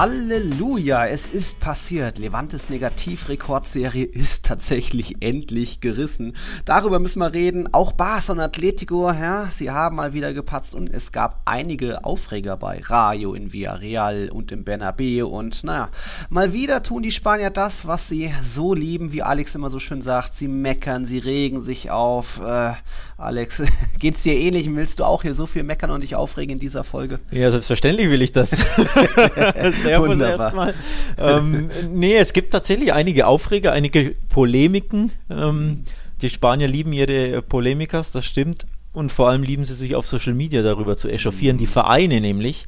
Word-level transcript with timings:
Halleluja, 0.00 1.08
es 1.08 1.26
ist 1.26 1.60
passiert. 1.60 2.16
Levantes 2.16 2.70
Negativrekordserie 2.70 4.06
ist 4.06 4.46
tatsächlich 4.46 5.16
endlich 5.20 5.82
gerissen. 5.82 6.34
Darüber 6.64 6.98
müssen 6.98 7.18
wir 7.18 7.34
reden. 7.34 7.68
Auch 7.74 7.92
Barca 7.92 8.32
und 8.32 8.40
Atletico, 8.40 9.10
ja, 9.10 9.48
sie 9.50 9.70
haben 9.70 9.96
mal 9.96 10.14
wieder 10.14 10.32
gepatzt 10.32 10.74
und 10.74 10.88
es 10.88 11.12
gab 11.12 11.42
einige 11.44 12.02
Aufreger 12.02 12.56
bei 12.56 12.80
Rayo 12.82 13.34
in 13.34 13.52
Villarreal 13.52 14.30
und 14.32 14.52
im 14.52 14.64
Bernabeu 14.64 15.26
und 15.26 15.64
naja, 15.64 15.90
mal 16.30 16.54
wieder 16.54 16.82
tun 16.82 17.02
die 17.02 17.10
Spanier 17.10 17.50
das, 17.50 17.86
was 17.86 18.08
sie 18.08 18.32
so 18.42 18.72
lieben, 18.72 19.12
wie 19.12 19.22
Alex 19.22 19.54
immer 19.54 19.68
so 19.68 19.80
schön 19.80 20.00
sagt. 20.00 20.34
Sie 20.34 20.48
meckern, 20.48 21.04
sie 21.04 21.18
regen 21.18 21.62
sich 21.62 21.90
auf. 21.90 22.40
Äh, 22.42 22.72
Alex, 23.18 23.62
geht's 23.98 24.22
dir 24.22 24.32
ähnlich? 24.32 24.74
Willst 24.74 25.00
du 25.00 25.04
auch 25.04 25.20
hier 25.20 25.34
so 25.34 25.44
viel 25.44 25.62
meckern 25.62 25.90
und 25.90 26.02
dich 26.02 26.16
aufregen 26.16 26.54
in 26.54 26.58
dieser 26.58 26.84
Folge? 26.84 27.20
Ja, 27.30 27.50
selbstverständlich 27.50 28.08
will 28.08 28.22
ich 28.22 28.32
das. 28.32 28.52
Servus 29.90 30.20
erstmal. 30.20 30.74
Ähm, 31.18 31.70
nee, 31.92 32.16
es 32.16 32.32
gibt 32.32 32.52
tatsächlich 32.52 32.92
einige 32.92 33.26
Aufreger, 33.26 33.72
einige 33.72 34.14
Polemiken. 34.28 35.12
Ähm, 35.28 35.84
die 36.22 36.30
Spanier 36.30 36.68
lieben 36.68 36.92
ihre 36.92 37.42
Polemikas, 37.42 38.12
das 38.12 38.26
stimmt. 38.26 38.66
Und 38.92 39.12
vor 39.12 39.28
allem 39.28 39.44
lieben 39.44 39.64
sie 39.64 39.74
sich 39.74 39.94
auf 39.94 40.06
Social 40.06 40.34
Media 40.34 40.62
darüber 40.62 40.96
zu 40.96 41.08
echauffieren, 41.08 41.58
die 41.58 41.68
Vereine 41.68 42.20
nämlich. 42.20 42.66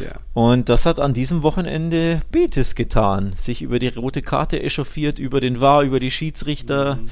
Ja. 0.00 0.12
Und 0.34 0.68
das 0.68 0.84
hat 0.84 0.98
an 0.98 1.14
diesem 1.14 1.44
Wochenende 1.44 2.22
Betis 2.32 2.74
getan. 2.74 3.34
Sich 3.36 3.62
über 3.62 3.78
die 3.78 3.88
rote 3.88 4.20
Karte 4.22 4.60
echauffiert, 4.60 5.20
über 5.20 5.40
den 5.40 5.60
VAR, 5.60 5.82
über 5.82 6.00
die 6.00 6.10
Schiedsrichter. 6.10 6.96
Mhm 6.96 7.08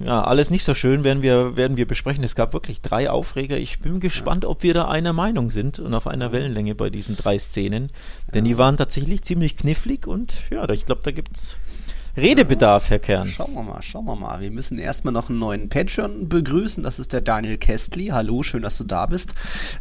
ja, 0.00 0.22
alles 0.22 0.50
nicht 0.50 0.64
so 0.64 0.74
schön 0.74 1.04
werden 1.04 1.22
wir, 1.22 1.56
werden 1.56 1.76
wir 1.76 1.86
besprechen. 1.86 2.22
Es 2.22 2.34
gab 2.34 2.52
wirklich 2.52 2.80
drei 2.80 3.10
Aufreger. 3.10 3.56
Ich 3.56 3.80
bin 3.80 4.00
gespannt, 4.00 4.44
ob 4.44 4.62
wir 4.62 4.74
da 4.74 4.88
einer 4.88 5.12
Meinung 5.12 5.50
sind 5.50 5.78
und 5.78 5.94
auf 5.94 6.06
einer 6.06 6.32
Wellenlänge 6.32 6.74
bei 6.74 6.90
diesen 6.90 7.16
drei 7.16 7.38
Szenen. 7.38 7.90
Denn 8.32 8.44
die 8.44 8.58
waren 8.58 8.76
tatsächlich 8.76 9.22
ziemlich 9.22 9.56
knifflig 9.56 10.06
und 10.06 10.44
ja, 10.50 10.68
ich 10.68 10.86
glaube, 10.86 11.02
da 11.02 11.10
gibt 11.10 11.36
es 11.36 11.58
Redebedarf, 12.18 12.90
Herr 12.90 12.98
Kern. 12.98 13.28
Schauen 13.28 13.54
wir 13.54 13.62
mal, 13.62 13.80
schauen 13.80 14.04
wir 14.06 14.16
mal. 14.16 14.40
Wir 14.40 14.50
müssen 14.50 14.76
erstmal 14.76 15.12
noch 15.12 15.28
einen 15.28 15.38
neuen 15.38 15.68
Patreon 15.68 16.28
begrüßen. 16.28 16.82
Das 16.82 16.98
ist 16.98 17.12
der 17.12 17.20
Daniel 17.20 17.58
Kestli. 17.58 18.06
Hallo, 18.06 18.42
schön, 18.42 18.62
dass 18.62 18.76
du 18.76 18.82
da 18.82 19.06
bist. 19.06 19.36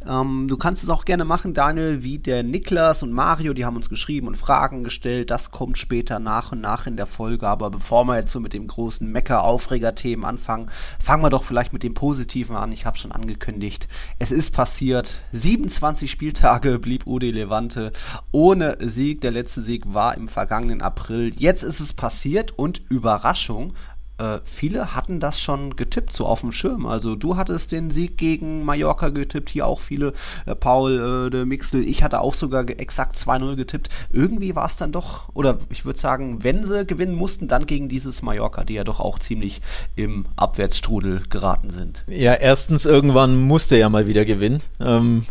Ähm, 0.08 0.46
du 0.48 0.56
kannst 0.56 0.84
es 0.84 0.92
auch 0.92 1.04
gerne 1.06 1.26
machen, 1.26 1.56
Daniel, 1.56 2.04
wie 2.04 2.20
der 2.20 2.44
Niklas 2.44 3.02
und 3.02 3.12
Mario, 3.12 3.56
die 3.56 3.66
haben 3.66 3.76
uns 3.76 3.90
geschrieben 3.90 4.28
und 4.28 4.38
Fragen 4.38 4.84
gestellt. 4.84 5.32
Das 5.32 5.50
kommt 5.50 5.80
später 5.80 6.20
nach 6.20 6.52
und 6.52 6.62
nach 6.62 6.86
in 6.86 6.96
der 6.96 7.08
Folge. 7.08 7.48
Aber 7.48 7.72
bevor 7.72 8.06
wir 8.06 8.18
jetzt 8.18 8.34
so 8.34 8.40
mit 8.40 8.54
dem 8.54 8.68
großen 8.68 9.12
Mecker-Aufreger-Themen 9.12 10.24
anfangen, 10.24 10.70
fangen 11.04 11.24
wir 11.24 11.32
doch 11.32 11.44
vielleicht 11.44 11.74
mit 11.74 11.82
dem 11.82 11.96
Positiven 11.96 12.56
an. 12.56 12.72
Ich 12.72 12.86
habe 12.86 13.00
schon 13.00 13.14
angekündigt, 13.14 13.88
es 14.20 14.32
ist 14.32 14.54
passiert. 14.54 15.22
27 15.32 16.12
Spieltage 16.12 16.78
blieb 16.78 17.08
Udi 17.08 17.32
Levante 17.32 17.92
ohne 18.32 18.78
Sieg. 18.80 19.22
Der 19.22 19.32
letzte 19.32 19.64
Sieg 19.64 19.92
war 19.92 20.16
im 20.16 20.28
vergangenen 20.28 20.84
April. 20.84 21.34
Jetzt 21.36 21.64
ist 21.64 21.80
es 21.80 21.94
passiert 21.94 22.27
passiert 22.28 22.52
und 22.58 22.82
Überraschung, 22.90 23.74
äh, 24.18 24.40
viele 24.44 24.96
hatten 24.96 25.22
das 25.22 25.40
schon 25.40 25.78
getippt, 25.78 26.12
so 26.12 26.26
auf 26.26 26.42
dem 26.42 26.52
Schirm. 26.52 26.86
Also 26.86 27.16
du 27.16 27.38
hattest 27.38 27.72
den 27.72 27.90
Sieg 27.90 28.18
gegen 28.18 28.66
Mallorca 28.66 29.10
getippt, 29.10 29.50
hier 29.50 29.66
auch 29.66 29.80
viele, 29.80 30.12
äh, 30.46 30.56
Paul 30.56 31.28
äh, 31.28 31.30
de 31.30 31.46
Mixel, 31.46 31.88
ich 31.88 32.04
hatte 32.04 32.20
auch 32.20 32.34
sogar 32.34 32.68
exakt 32.68 33.16
2-0 33.16 33.56
getippt. 33.56 33.90
Irgendwie 34.12 34.56
war 34.56 34.66
es 34.66 34.76
dann 34.76 34.92
doch, 34.92 35.30
oder 35.36 35.60
ich 35.70 35.86
würde 35.86 36.00
sagen, 36.00 36.44
wenn 36.44 36.66
sie 36.66 36.86
gewinnen 36.86 37.16
mussten, 37.16 37.48
dann 37.48 37.66
gegen 37.66 37.88
dieses 37.88 38.22
Mallorca, 38.24 38.66
die 38.66 38.74
ja 38.74 38.84
doch 38.84 39.00
auch 39.00 39.20
ziemlich 39.20 39.62
im 39.96 40.26
Abwärtsstrudel 40.36 41.24
geraten 41.30 41.70
sind. 41.70 42.04
Ja, 42.10 42.34
erstens, 42.34 42.86
irgendwann 42.86 43.38
musste 43.38 43.78
er 43.78 43.90
mal 43.90 44.08
wieder 44.08 44.26
gewinnen. 44.26 44.62
Ähm, 44.82 45.26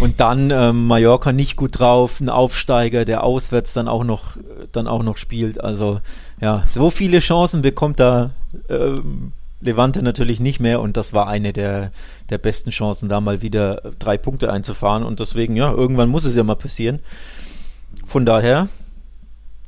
und 0.00 0.20
dann 0.20 0.50
ähm, 0.50 0.86
Mallorca 0.86 1.32
nicht 1.32 1.56
gut 1.56 1.78
drauf, 1.78 2.20
ein 2.20 2.28
Aufsteiger, 2.28 3.04
der 3.04 3.22
auswärts 3.22 3.72
dann 3.72 3.88
auch 3.88 4.04
noch, 4.04 4.36
dann 4.72 4.86
auch 4.86 5.02
noch 5.02 5.16
spielt. 5.16 5.62
Also 5.62 6.00
ja, 6.40 6.64
so 6.66 6.90
viele 6.90 7.20
Chancen 7.20 7.62
bekommt 7.62 8.00
da 8.00 8.30
ähm, 8.68 9.32
Levante 9.60 10.02
natürlich 10.02 10.40
nicht 10.40 10.58
mehr 10.58 10.80
und 10.80 10.96
das 10.96 11.12
war 11.12 11.28
eine 11.28 11.52
der, 11.52 11.92
der 12.30 12.38
besten 12.38 12.70
Chancen, 12.70 13.08
da 13.08 13.20
mal 13.20 13.42
wieder 13.42 13.82
drei 13.98 14.16
Punkte 14.16 14.50
einzufahren 14.50 15.02
und 15.02 15.20
deswegen, 15.20 15.54
ja, 15.54 15.70
irgendwann 15.70 16.08
muss 16.08 16.24
es 16.24 16.34
ja 16.34 16.44
mal 16.44 16.56
passieren. 16.56 17.00
Von 18.06 18.24
daher, 18.24 18.68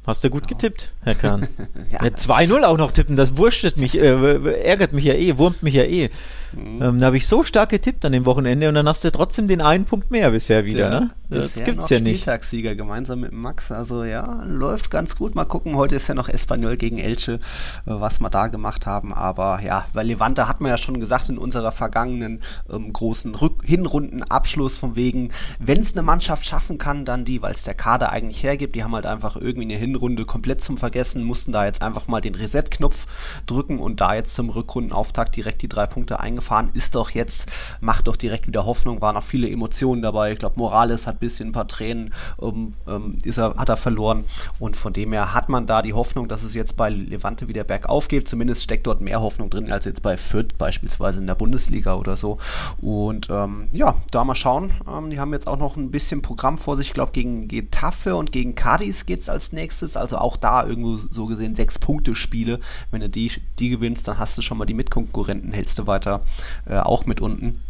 Hast 0.04 0.24
du 0.24 0.30
gut 0.30 0.48
getippt, 0.48 0.90
Herr 1.04 1.14
Kahn. 1.14 1.46
ja. 1.92 2.00
2-0 2.00 2.64
auch 2.64 2.76
noch 2.76 2.90
tippen, 2.90 3.14
das 3.14 3.36
wurscht 3.36 3.76
mich, 3.76 3.96
äh, 3.96 4.62
ärgert 4.64 4.92
mich 4.92 5.04
ja 5.04 5.14
eh, 5.14 5.38
wurmt 5.38 5.62
mich 5.62 5.74
ja 5.74 5.84
eh. 5.84 6.10
Mhm. 6.52 6.82
Ähm, 6.82 7.00
da 7.00 7.06
habe 7.06 7.16
ich 7.16 7.26
so 7.26 7.44
stark 7.44 7.70
getippt 7.70 8.04
an 8.04 8.12
dem 8.12 8.26
Wochenende 8.26 8.68
und 8.68 8.74
dann 8.74 8.88
hast 8.88 9.04
du 9.04 9.12
trotzdem 9.12 9.46
den 9.46 9.60
einen 9.60 9.84
Punkt 9.84 10.10
mehr 10.10 10.32
bisher 10.32 10.64
wieder. 10.64 10.90
Ja, 10.90 11.00
ne? 11.00 11.10
Das 11.30 11.54
gibt's 11.64 11.88
ja 11.88 12.00
nicht. 12.00 12.22
Spieltagssieger 12.22 12.74
gemeinsam 12.74 13.20
mit 13.20 13.32
Max. 13.32 13.70
Also 13.70 14.02
ja, 14.02 14.42
läuft 14.44 14.90
ganz 14.90 15.16
gut. 15.16 15.34
Mal 15.34 15.44
gucken. 15.44 15.76
Heute 15.76 15.94
ist 15.94 16.08
ja 16.08 16.14
noch 16.14 16.28
Espanyol 16.28 16.76
gegen 16.76 16.98
Elche, 16.98 17.34
äh, 17.34 17.38
was 17.84 18.20
wir 18.20 18.28
da 18.28 18.48
gemacht 18.48 18.86
haben. 18.86 19.14
Aber 19.14 19.60
ja, 19.62 19.86
bei 19.94 20.02
Levante 20.02 20.48
hat 20.48 20.60
man 20.60 20.70
ja 20.70 20.78
schon 20.78 20.98
gesagt 21.00 21.28
in 21.28 21.38
unserer 21.38 21.72
vergangenen 21.72 22.42
ähm, 22.70 22.92
großen 22.92 23.34
Rück 23.36 23.62
Hinrundenabschluss 23.64 24.76
von 24.76 24.96
wegen, 24.96 25.30
wenn 25.60 25.80
es 25.80 25.94
eine 25.94 26.02
Mannschaft 26.02 26.44
schaffen 26.44 26.76
kann, 26.76 27.04
dann 27.04 27.24
die, 27.24 27.40
weil 27.40 27.52
es 27.52 27.62
der 27.62 27.74
Kader 27.74 28.10
eigentlich 28.10 28.42
hergibt. 28.42 28.74
Die 28.74 28.84
haben 28.84 28.94
halt 28.94 29.06
einfach 29.06 29.36
irgendwie 29.36 29.62
eine 29.62 29.76
Hinrunde 29.76 29.91
komplett 29.98 30.60
zum 30.60 30.76
Vergessen, 30.76 31.24
mussten 31.24 31.52
da 31.52 31.64
jetzt 31.64 31.82
einfach 31.82 32.08
mal 32.08 32.20
den 32.20 32.34
Reset-Knopf 32.34 33.06
drücken 33.46 33.78
und 33.78 34.00
da 34.00 34.14
jetzt 34.14 34.34
zum 34.34 34.50
Rückrundenauftakt 34.50 35.36
direkt 35.36 35.62
die 35.62 35.68
drei 35.68 35.86
Punkte 35.86 36.20
eingefahren 36.20 36.42
gefahren, 36.42 36.70
ist 36.74 36.94
doch 36.94 37.10
jetzt, 37.10 37.50
macht 37.80 38.08
doch 38.08 38.16
direkt 38.16 38.46
wieder 38.46 38.66
Hoffnung, 38.66 39.00
waren 39.00 39.16
auch 39.16 39.22
viele 39.22 39.48
Emotionen 39.48 40.02
dabei. 40.02 40.32
Ich 40.32 40.38
glaube, 40.38 40.58
Morales 40.58 41.06
hat 41.06 41.16
ein 41.16 41.18
bisschen 41.18 41.48
ein 41.48 41.52
paar 41.52 41.68
Tränen, 41.68 42.12
ähm, 42.40 42.72
ähm, 42.86 43.18
ist 43.24 43.38
er, 43.38 43.54
hat 43.54 43.68
er 43.68 43.76
verloren. 43.76 44.24
Und 44.58 44.76
von 44.76 44.92
dem 44.92 45.12
her 45.12 45.34
hat 45.34 45.48
man 45.48 45.66
da 45.66 45.82
die 45.82 45.94
Hoffnung, 45.94 46.28
dass 46.28 46.42
es 46.42 46.54
jetzt 46.54 46.76
bei 46.76 46.90
Levante 46.90 47.48
wieder 47.48 47.64
bergauf 47.64 48.08
geht. 48.08 48.28
Zumindest 48.28 48.62
steckt 48.62 48.86
dort 48.86 49.00
mehr 49.00 49.20
Hoffnung 49.20 49.50
drin 49.50 49.70
als 49.70 49.84
jetzt 49.84 50.02
bei 50.02 50.16
Fürth 50.16 50.58
beispielsweise 50.58 51.20
in 51.20 51.26
der 51.26 51.34
Bundesliga 51.34 51.94
oder 51.94 52.16
so. 52.16 52.38
Und 52.80 53.28
ähm, 53.30 53.68
ja, 53.72 53.94
da 54.10 54.24
mal 54.24 54.34
schauen. 54.34 54.72
Ähm, 54.88 55.10
die 55.10 55.20
haben 55.20 55.32
jetzt 55.32 55.46
auch 55.46 55.58
noch 55.58 55.76
ein 55.76 55.90
bisschen 55.90 56.22
Programm 56.22 56.58
vor 56.58 56.76
sich. 56.76 56.88
Ich 56.88 56.94
glaube, 56.94 57.12
gegen 57.12 57.48
Getafe 57.48 58.16
und 58.16 58.32
gegen 58.32 58.54
Cadiz 58.54 59.06
geht 59.06 59.20
es 59.20 59.28
als 59.28 59.52
nächstes. 59.52 59.81
Also 59.96 60.18
auch 60.18 60.36
da 60.36 60.64
irgendwo 60.66 60.96
so 60.96 61.26
gesehen 61.26 61.54
sechs 61.54 61.78
Punkte 61.78 62.14
Spiele. 62.14 62.60
Wenn 62.90 63.00
du 63.00 63.08
die, 63.08 63.30
die 63.58 63.68
gewinnst, 63.68 64.08
dann 64.08 64.18
hast 64.18 64.38
du 64.38 64.42
schon 64.42 64.58
mal 64.58 64.66
die 64.66 64.74
Mitkonkurrenten, 64.74 65.52
hältst 65.52 65.78
du 65.78 65.86
weiter 65.86 66.22
äh, 66.66 66.78
auch 66.78 67.06
mit 67.06 67.20
unten. 67.20 67.60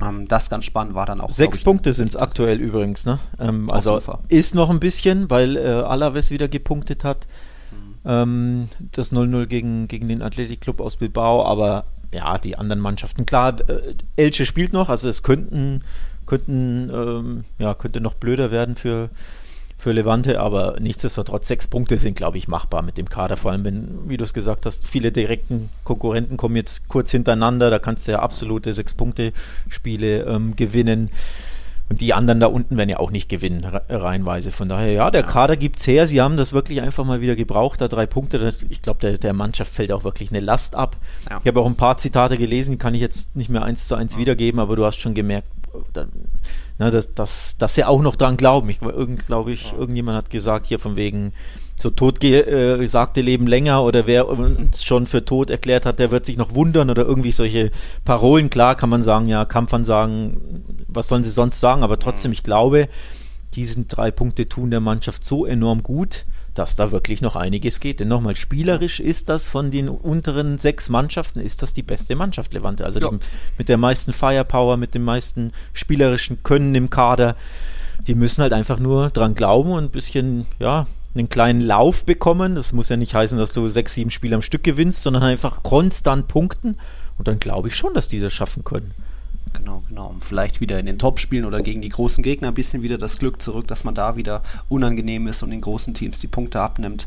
Ähm, 0.00 0.28
das 0.28 0.50
ganz 0.50 0.64
spannend 0.64 0.94
war 0.94 1.06
dann 1.06 1.20
auch. 1.20 1.30
Sechs 1.30 1.58
ich, 1.58 1.64
Punkte 1.64 1.92
sind 1.92 2.08
es 2.08 2.16
aktuell 2.16 2.60
übrigens, 2.60 3.06
ne? 3.06 3.18
Ähm, 3.38 3.70
also 3.70 4.00
ist 4.28 4.54
noch 4.54 4.70
ein 4.70 4.80
bisschen, 4.80 5.30
weil 5.30 5.56
äh, 5.56 5.60
Alaves 5.60 6.30
wieder 6.30 6.48
gepunktet 6.48 7.04
hat. 7.04 7.26
Mhm. 7.70 7.94
Ähm, 8.04 8.68
das 8.92 9.12
0-0 9.12 9.46
gegen, 9.46 9.88
gegen 9.88 10.08
den 10.08 10.22
Athletikclub 10.22 10.80
aus 10.80 10.96
Bilbao, 10.96 11.44
aber 11.44 11.84
ja, 12.12 12.38
die 12.38 12.56
anderen 12.56 12.80
Mannschaften, 12.80 13.26
klar, 13.26 13.56
äh, 13.68 13.94
Elche 14.16 14.46
spielt 14.46 14.72
noch, 14.72 14.88
also 14.88 15.08
es 15.08 15.22
könnten, 15.22 15.82
könnten, 16.26 16.90
ähm, 16.92 17.44
ja, 17.58 17.74
könnte 17.74 18.00
noch 18.00 18.14
blöder 18.14 18.50
werden 18.50 18.76
für, 18.76 19.10
für 19.76 19.92
Levante, 19.92 20.40
aber 20.40 20.76
nichtsdestotrotz 20.80 21.48
sechs 21.48 21.66
Punkte 21.66 21.98
sind, 21.98 22.16
glaube 22.16 22.38
ich, 22.38 22.48
machbar 22.48 22.82
mit 22.82 22.96
dem 22.96 23.08
Kader. 23.08 23.36
Vor 23.36 23.50
allem, 23.50 23.64
wenn, 23.64 24.08
wie 24.08 24.16
du 24.16 24.24
es 24.24 24.32
gesagt 24.32 24.66
hast, 24.66 24.86
viele 24.86 25.12
direkten 25.12 25.68
Konkurrenten 25.84 26.36
kommen 26.36 26.56
jetzt 26.56 26.88
kurz 26.88 27.10
hintereinander, 27.10 27.70
da 27.70 27.78
kannst 27.78 28.08
du 28.08 28.12
ja 28.12 28.20
absolute 28.20 28.72
Sechs-Punkte-Spiele 28.72 30.24
ähm, 30.24 30.56
gewinnen. 30.56 31.10
Und 31.90 32.00
die 32.00 32.14
anderen 32.14 32.40
da 32.40 32.46
unten 32.46 32.78
werden 32.78 32.88
ja 32.88 32.98
auch 32.98 33.10
nicht 33.10 33.28
gewinnen, 33.28 33.62
reihenweise. 33.90 34.52
Von 34.52 34.70
daher, 34.70 34.90
ja, 34.90 35.10
der. 35.10 35.22
Kader 35.22 35.58
es 35.60 35.86
her. 35.86 36.06
Sie 36.06 36.22
haben 36.22 36.38
das 36.38 36.54
wirklich 36.54 36.80
einfach 36.80 37.04
mal 37.04 37.20
wieder 37.20 37.36
gebraucht, 37.36 37.82
da 37.82 37.88
drei 37.88 38.06
Punkte. 38.06 38.52
Ich 38.70 38.80
glaube, 38.80 39.00
der, 39.00 39.18
der 39.18 39.34
Mannschaft 39.34 39.74
fällt 39.74 39.92
auch 39.92 40.02
wirklich 40.02 40.30
eine 40.30 40.40
Last 40.40 40.76
ab. 40.76 40.96
Ja. 41.28 41.36
Ich 41.42 41.46
habe 41.46 41.60
auch 41.60 41.66
ein 41.66 41.76
paar 41.76 41.98
Zitate 41.98 42.38
gelesen, 42.38 42.78
kann 42.78 42.94
ich 42.94 43.02
jetzt 43.02 43.36
nicht 43.36 43.50
mehr 43.50 43.62
eins 43.62 43.86
zu 43.86 43.96
eins 43.96 44.16
wiedergeben, 44.16 44.60
aber 44.60 44.76
du 44.76 44.84
hast 44.86 44.96
schon 44.96 45.12
gemerkt, 45.12 45.48
da, 45.92 46.06
na, 46.78 46.90
dass, 46.90 47.14
dass, 47.14 47.56
dass 47.58 47.74
sie 47.74 47.84
auch 47.84 48.02
noch 48.02 48.16
dran 48.16 48.36
glauben. 48.36 48.68
Ich 48.68 48.80
glaube 48.80 49.52
ich, 49.52 49.72
ja. 49.72 49.78
irgendjemand 49.78 50.16
hat 50.16 50.30
gesagt 50.30 50.66
hier 50.66 50.78
von 50.78 50.96
wegen 50.96 51.32
so 51.76 51.90
totgesagte 51.90 53.20
äh, 53.20 53.22
Leben 53.22 53.46
länger 53.46 53.82
oder 53.82 54.06
wer 54.06 54.28
uns 54.28 54.84
schon 54.84 55.06
für 55.06 55.24
tot 55.24 55.50
erklärt 55.50 55.86
hat, 55.86 55.98
der 55.98 56.10
wird 56.10 56.24
sich 56.24 56.36
noch 56.36 56.54
wundern 56.54 56.90
oder 56.90 57.04
irgendwie 57.04 57.32
solche 57.32 57.70
Parolen. 58.04 58.50
Klar 58.50 58.76
kann 58.76 58.90
man 58.90 59.02
sagen, 59.02 59.28
ja, 59.28 59.44
Kampfern 59.44 59.84
was 60.88 61.08
sollen 61.08 61.24
sie 61.24 61.30
sonst 61.30 61.60
sagen, 61.60 61.82
aber 61.82 61.98
trotzdem, 61.98 62.32
ich 62.32 62.42
glaube, 62.42 62.88
diesen 63.54 63.86
drei 63.88 64.10
Punkte 64.10 64.48
tun 64.48 64.70
der 64.70 64.80
Mannschaft 64.80 65.24
so 65.24 65.46
enorm 65.46 65.82
gut, 65.82 66.26
dass 66.54 66.76
da 66.76 66.92
wirklich 66.92 67.20
noch 67.20 67.36
einiges 67.36 67.80
geht. 67.80 68.00
Denn 68.00 68.08
nochmal, 68.08 68.36
spielerisch 68.36 69.00
ist 69.00 69.28
das 69.28 69.46
von 69.46 69.70
den 69.70 69.88
unteren 69.88 70.58
sechs 70.58 70.88
Mannschaften, 70.88 71.40
ist 71.40 71.62
das 71.62 71.72
die 71.72 71.82
beste 71.82 72.16
Mannschaft, 72.16 72.54
Levante. 72.54 72.84
Also 72.84 73.00
ja. 73.00 73.10
die, 73.10 73.18
mit 73.58 73.68
der 73.68 73.76
meisten 73.76 74.12
Firepower, 74.12 74.76
mit 74.76 74.94
dem 74.94 75.04
meisten 75.04 75.52
spielerischen 75.72 76.42
Können 76.42 76.74
im 76.74 76.90
Kader. 76.90 77.36
Die 78.06 78.14
müssen 78.14 78.42
halt 78.42 78.52
einfach 78.52 78.78
nur 78.78 79.10
dran 79.10 79.34
glauben 79.34 79.72
und 79.72 79.84
ein 79.84 79.90
bisschen, 79.90 80.46
ja, 80.58 80.86
einen 81.14 81.28
kleinen 81.28 81.60
Lauf 81.60 82.04
bekommen. 82.04 82.54
Das 82.54 82.72
muss 82.72 82.88
ja 82.88 82.96
nicht 82.96 83.14
heißen, 83.14 83.38
dass 83.38 83.52
du 83.52 83.68
sechs, 83.68 83.94
sieben 83.94 84.10
Spiele 84.10 84.34
am 84.34 84.42
Stück 84.42 84.64
gewinnst, 84.64 85.02
sondern 85.02 85.22
einfach 85.22 85.62
konstant 85.62 86.28
punkten. 86.28 86.76
Und 87.18 87.28
dann 87.28 87.38
glaube 87.38 87.68
ich 87.68 87.76
schon, 87.76 87.94
dass 87.94 88.08
die 88.08 88.20
das 88.20 88.32
schaffen 88.32 88.64
können. 88.64 88.92
Genau, 89.54 89.82
genau. 89.88 90.08
Um 90.08 90.20
vielleicht 90.20 90.60
wieder 90.60 90.78
in 90.78 90.86
den 90.86 90.98
Top-Spielen 90.98 91.44
oder 91.44 91.62
gegen 91.62 91.80
die 91.80 91.88
großen 91.88 92.22
Gegner 92.22 92.48
ein 92.48 92.54
bisschen 92.54 92.82
wieder 92.82 92.98
das 92.98 93.18
Glück 93.18 93.40
zurück, 93.40 93.68
dass 93.68 93.84
man 93.84 93.94
da 93.94 94.16
wieder 94.16 94.42
unangenehm 94.68 95.26
ist 95.28 95.42
und 95.42 95.50
den 95.50 95.60
großen 95.60 95.94
Teams 95.94 96.20
die 96.20 96.26
Punkte 96.26 96.60
abnimmt. 96.60 97.06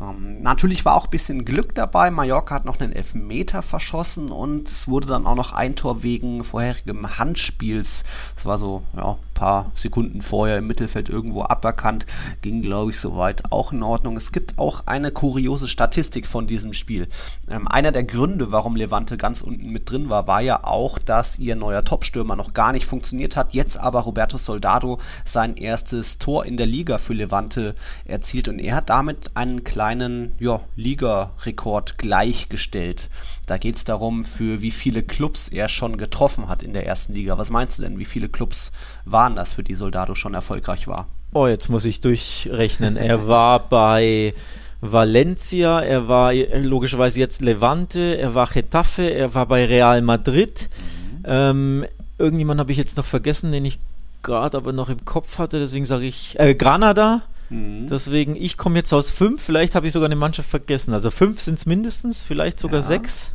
Ähm, 0.00 0.42
natürlich 0.42 0.84
war 0.84 0.96
auch 0.96 1.04
ein 1.04 1.10
bisschen 1.10 1.44
Glück 1.44 1.74
dabei. 1.74 2.10
Mallorca 2.10 2.54
hat 2.54 2.64
noch 2.64 2.80
einen 2.80 2.92
Elfmeter 2.92 3.62
verschossen 3.62 4.30
und 4.30 4.68
es 4.68 4.88
wurde 4.88 5.06
dann 5.06 5.26
auch 5.26 5.36
noch 5.36 5.52
ein 5.52 5.76
Tor 5.76 6.02
wegen 6.02 6.44
vorherigem 6.44 7.18
Handspiels. 7.18 8.04
Das 8.36 8.46
war 8.46 8.58
so, 8.58 8.82
ja, 8.96 9.18
paar 9.34 9.72
Sekunden 9.74 10.22
vorher 10.22 10.58
im 10.58 10.66
Mittelfeld 10.66 11.08
irgendwo 11.08 11.42
aberkannt. 11.42 12.06
Ging, 12.42 12.62
glaube 12.62 12.90
ich, 12.90 13.00
soweit 13.00 13.50
auch 13.50 13.72
in 13.72 13.82
Ordnung. 13.82 14.16
Es 14.16 14.32
gibt 14.32 14.58
auch 14.58 14.86
eine 14.86 15.10
kuriose 15.10 15.68
Statistik 15.68 16.26
von 16.26 16.46
diesem 16.46 16.72
Spiel. 16.72 17.08
Ähm, 17.50 17.68
einer 17.68 17.92
der 17.92 18.04
Gründe, 18.04 18.52
warum 18.52 18.76
Levante 18.76 19.16
ganz 19.16 19.40
unten 19.40 19.70
mit 19.70 19.90
drin 19.90 20.10
war, 20.10 20.26
war 20.26 20.40
ja 20.40 20.64
auch, 20.64 20.98
dass 20.98 21.38
ihr 21.38 21.56
neuer 21.56 21.84
Topstürmer 21.84 22.36
noch 22.36 22.54
gar 22.54 22.72
nicht 22.72 22.86
funktioniert 22.86 23.36
hat. 23.36 23.54
Jetzt 23.54 23.76
aber 23.76 24.00
Roberto 24.00 24.38
Soldado 24.38 24.98
sein 25.24 25.56
erstes 25.56 26.18
Tor 26.18 26.44
in 26.44 26.56
der 26.56 26.66
Liga 26.66 26.98
für 26.98 27.14
Levante 27.14 27.74
erzielt 28.04 28.48
und 28.48 28.58
er 28.58 28.76
hat 28.76 28.90
damit 28.90 29.30
einen 29.34 29.64
kleinen 29.64 30.32
ja, 30.38 30.60
Ligarekord 30.76 31.98
gleichgestellt. 31.98 33.10
Da 33.46 33.58
geht 33.58 33.76
es 33.76 33.84
darum, 33.84 34.24
für 34.24 34.62
wie 34.62 34.70
viele 34.70 35.02
Clubs 35.02 35.48
er 35.48 35.68
schon 35.68 35.98
getroffen 35.98 36.48
hat 36.48 36.62
in 36.62 36.72
der 36.72 36.86
ersten 36.86 37.12
Liga. 37.12 37.38
Was 37.38 37.50
meinst 37.50 37.78
du 37.78 37.82
denn? 37.82 37.98
Wie 37.98 38.04
viele 38.04 38.28
Clubs 38.28 38.72
waren 39.04 39.21
das, 39.30 39.54
für 39.54 39.62
die 39.62 39.74
Soldado 39.74 40.14
schon 40.14 40.34
erfolgreich 40.34 40.86
war? 40.86 41.06
Oh, 41.32 41.46
jetzt 41.46 41.68
muss 41.68 41.84
ich 41.84 42.00
durchrechnen. 42.00 42.96
er 42.96 43.26
war 43.26 43.68
bei 43.68 44.34
Valencia, 44.80 45.80
er 45.80 46.08
war 46.08 46.34
logischerweise 46.34 47.20
jetzt 47.20 47.40
Levante, 47.40 48.18
er 48.18 48.34
war 48.34 48.48
Getafe, 48.48 49.10
er 49.10 49.32
war 49.34 49.46
bei 49.46 49.64
Real 49.64 50.02
Madrid. 50.02 50.68
Mhm. 50.68 51.22
Ähm, 51.24 51.84
irgendjemand 52.18 52.60
habe 52.60 52.72
ich 52.72 52.78
jetzt 52.78 52.96
noch 52.96 53.06
vergessen, 53.06 53.52
den 53.52 53.64
ich 53.64 53.78
gerade 54.22 54.56
aber 54.56 54.72
noch 54.72 54.88
im 54.88 55.04
Kopf 55.04 55.38
hatte, 55.38 55.58
deswegen 55.58 55.86
sage 55.86 56.04
ich 56.04 56.38
äh, 56.38 56.54
Granada. 56.54 57.22
Mhm. 57.48 57.86
Deswegen, 57.88 58.34
ich 58.34 58.56
komme 58.56 58.76
jetzt 58.76 58.92
aus 58.92 59.10
fünf, 59.10 59.42
vielleicht 59.42 59.74
habe 59.74 59.86
ich 59.86 59.92
sogar 59.92 60.06
eine 60.06 60.16
Mannschaft 60.16 60.50
vergessen. 60.50 60.94
Also 60.94 61.10
fünf 61.10 61.40
sind 61.40 61.58
es 61.58 61.66
mindestens, 61.66 62.22
vielleicht 62.22 62.58
sogar 62.58 62.80
ja. 62.80 62.86
sechs. 62.86 63.32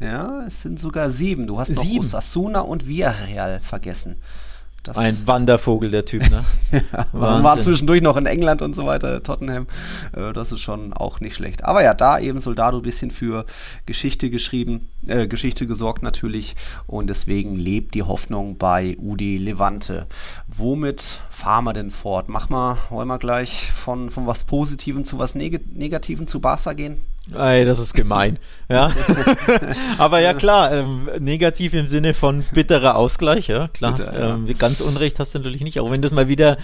Ja, 0.00 0.42
es 0.46 0.62
sind 0.62 0.78
sogar 0.78 1.10
sieben. 1.10 1.46
Du 1.46 1.58
hast 1.58 1.74
sieben. 1.74 1.96
noch 1.96 2.00
Osasuna 2.00 2.60
und 2.60 2.86
Villarreal 2.86 3.60
vergessen. 3.60 4.16
Das 4.86 4.96
ein 4.96 5.16
Wandervogel, 5.26 5.90
der 5.90 6.04
Typ, 6.04 6.22
ne? 6.30 6.44
ja, 6.92 7.06
war 7.12 7.58
zwischendurch 7.58 8.02
noch 8.02 8.16
in 8.16 8.26
England 8.26 8.62
und 8.62 8.74
so 8.74 8.86
weiter, 8.86 9.20
Tottenham. 9.22 9.66
Äh, 10.12 10.32
das 10.32 10.52
ist 10.52 10.60
schon 10.60 10.92
auch 10.92 11.18
nicht 11.18 11.34
schlecht. 11.34 11.64
Aber 11.64 11.82
ja, 11.82 11.92
da 11.92 12.18
eben 12.20 12.38
Soldado 12.38 12.76
ein 12.76 12.82
bisschen 12.82 13.10
für 13.10 13.46
Geschichte 13.84 14.30
geschrieben, 14.30 14.88
äh, 15.06 15.26
Geschichte 15.26 15.66
gesorgt 15.66 16.02
natürlich. 16.02 16.54
Und 16.86 17.08
deswegen 17.08 17.56
lebt 17.56 17.94
die 17.94 18.04
Hoffnung 18.04 18.58
bei 18.58 18.96
Udi 18.98 19.38
Levante. 19.38 20.06
Womit 20.46 21.22
fahren 21.30 21.64
wir 21.64 21.72
denn 21.72 21.90
fort? 21.90 22.28
Mach 22.28 22.48
mal, 22.48 22.78
wollen 22.90 23.08
wir 23.08 23.18
gleich 23.18 23.72
von, 23.72 24.10
von 24.10 24.26
was 24.28 24.44
Positivem 24.44 25.02
zu 25.02 25.18
was 25.18 25.34
Neg 25.34 25.76
Negativem 25.76 26.28
zu 26.28 26.40
Barca 26.40 26.74
gehen? 26.74 27.00
Ey, 27.34 27.64
das 27.64 27.78
ist 27.78 27.94
gemein. 27.94 28.38
Ja. 28.68 28.92
Aber 29.98 30.20
ja 30.20 30.34
klar, 30.34 30.72
ähm, 30.72 31.08
negativ 31.18 31.74
im 31.74 31.88
Sinne 31.88 32.14
von 32.14 32.44
bitterer 32.52 32.96
Ausgleich, 32.96 33.48
ja 33.48 33.68
klar. 33.68 33.92
Bitter, 33.92 34.18
ja. 34.18 34.34
Ähm, 34.34 34.46
ganz 34.58 34.80
Unrecht 34.80 35.18
hast 35.18 35.34
du 35.34 35.38
natürlich 35.38 35.62
nicht, 35.62 35.80
auch 35.80 35.90
wenn 35.90 36.02
du 36.02 36.06
es 36.06 36.14
mal 36.14 36.28
wieder 36.28 36.56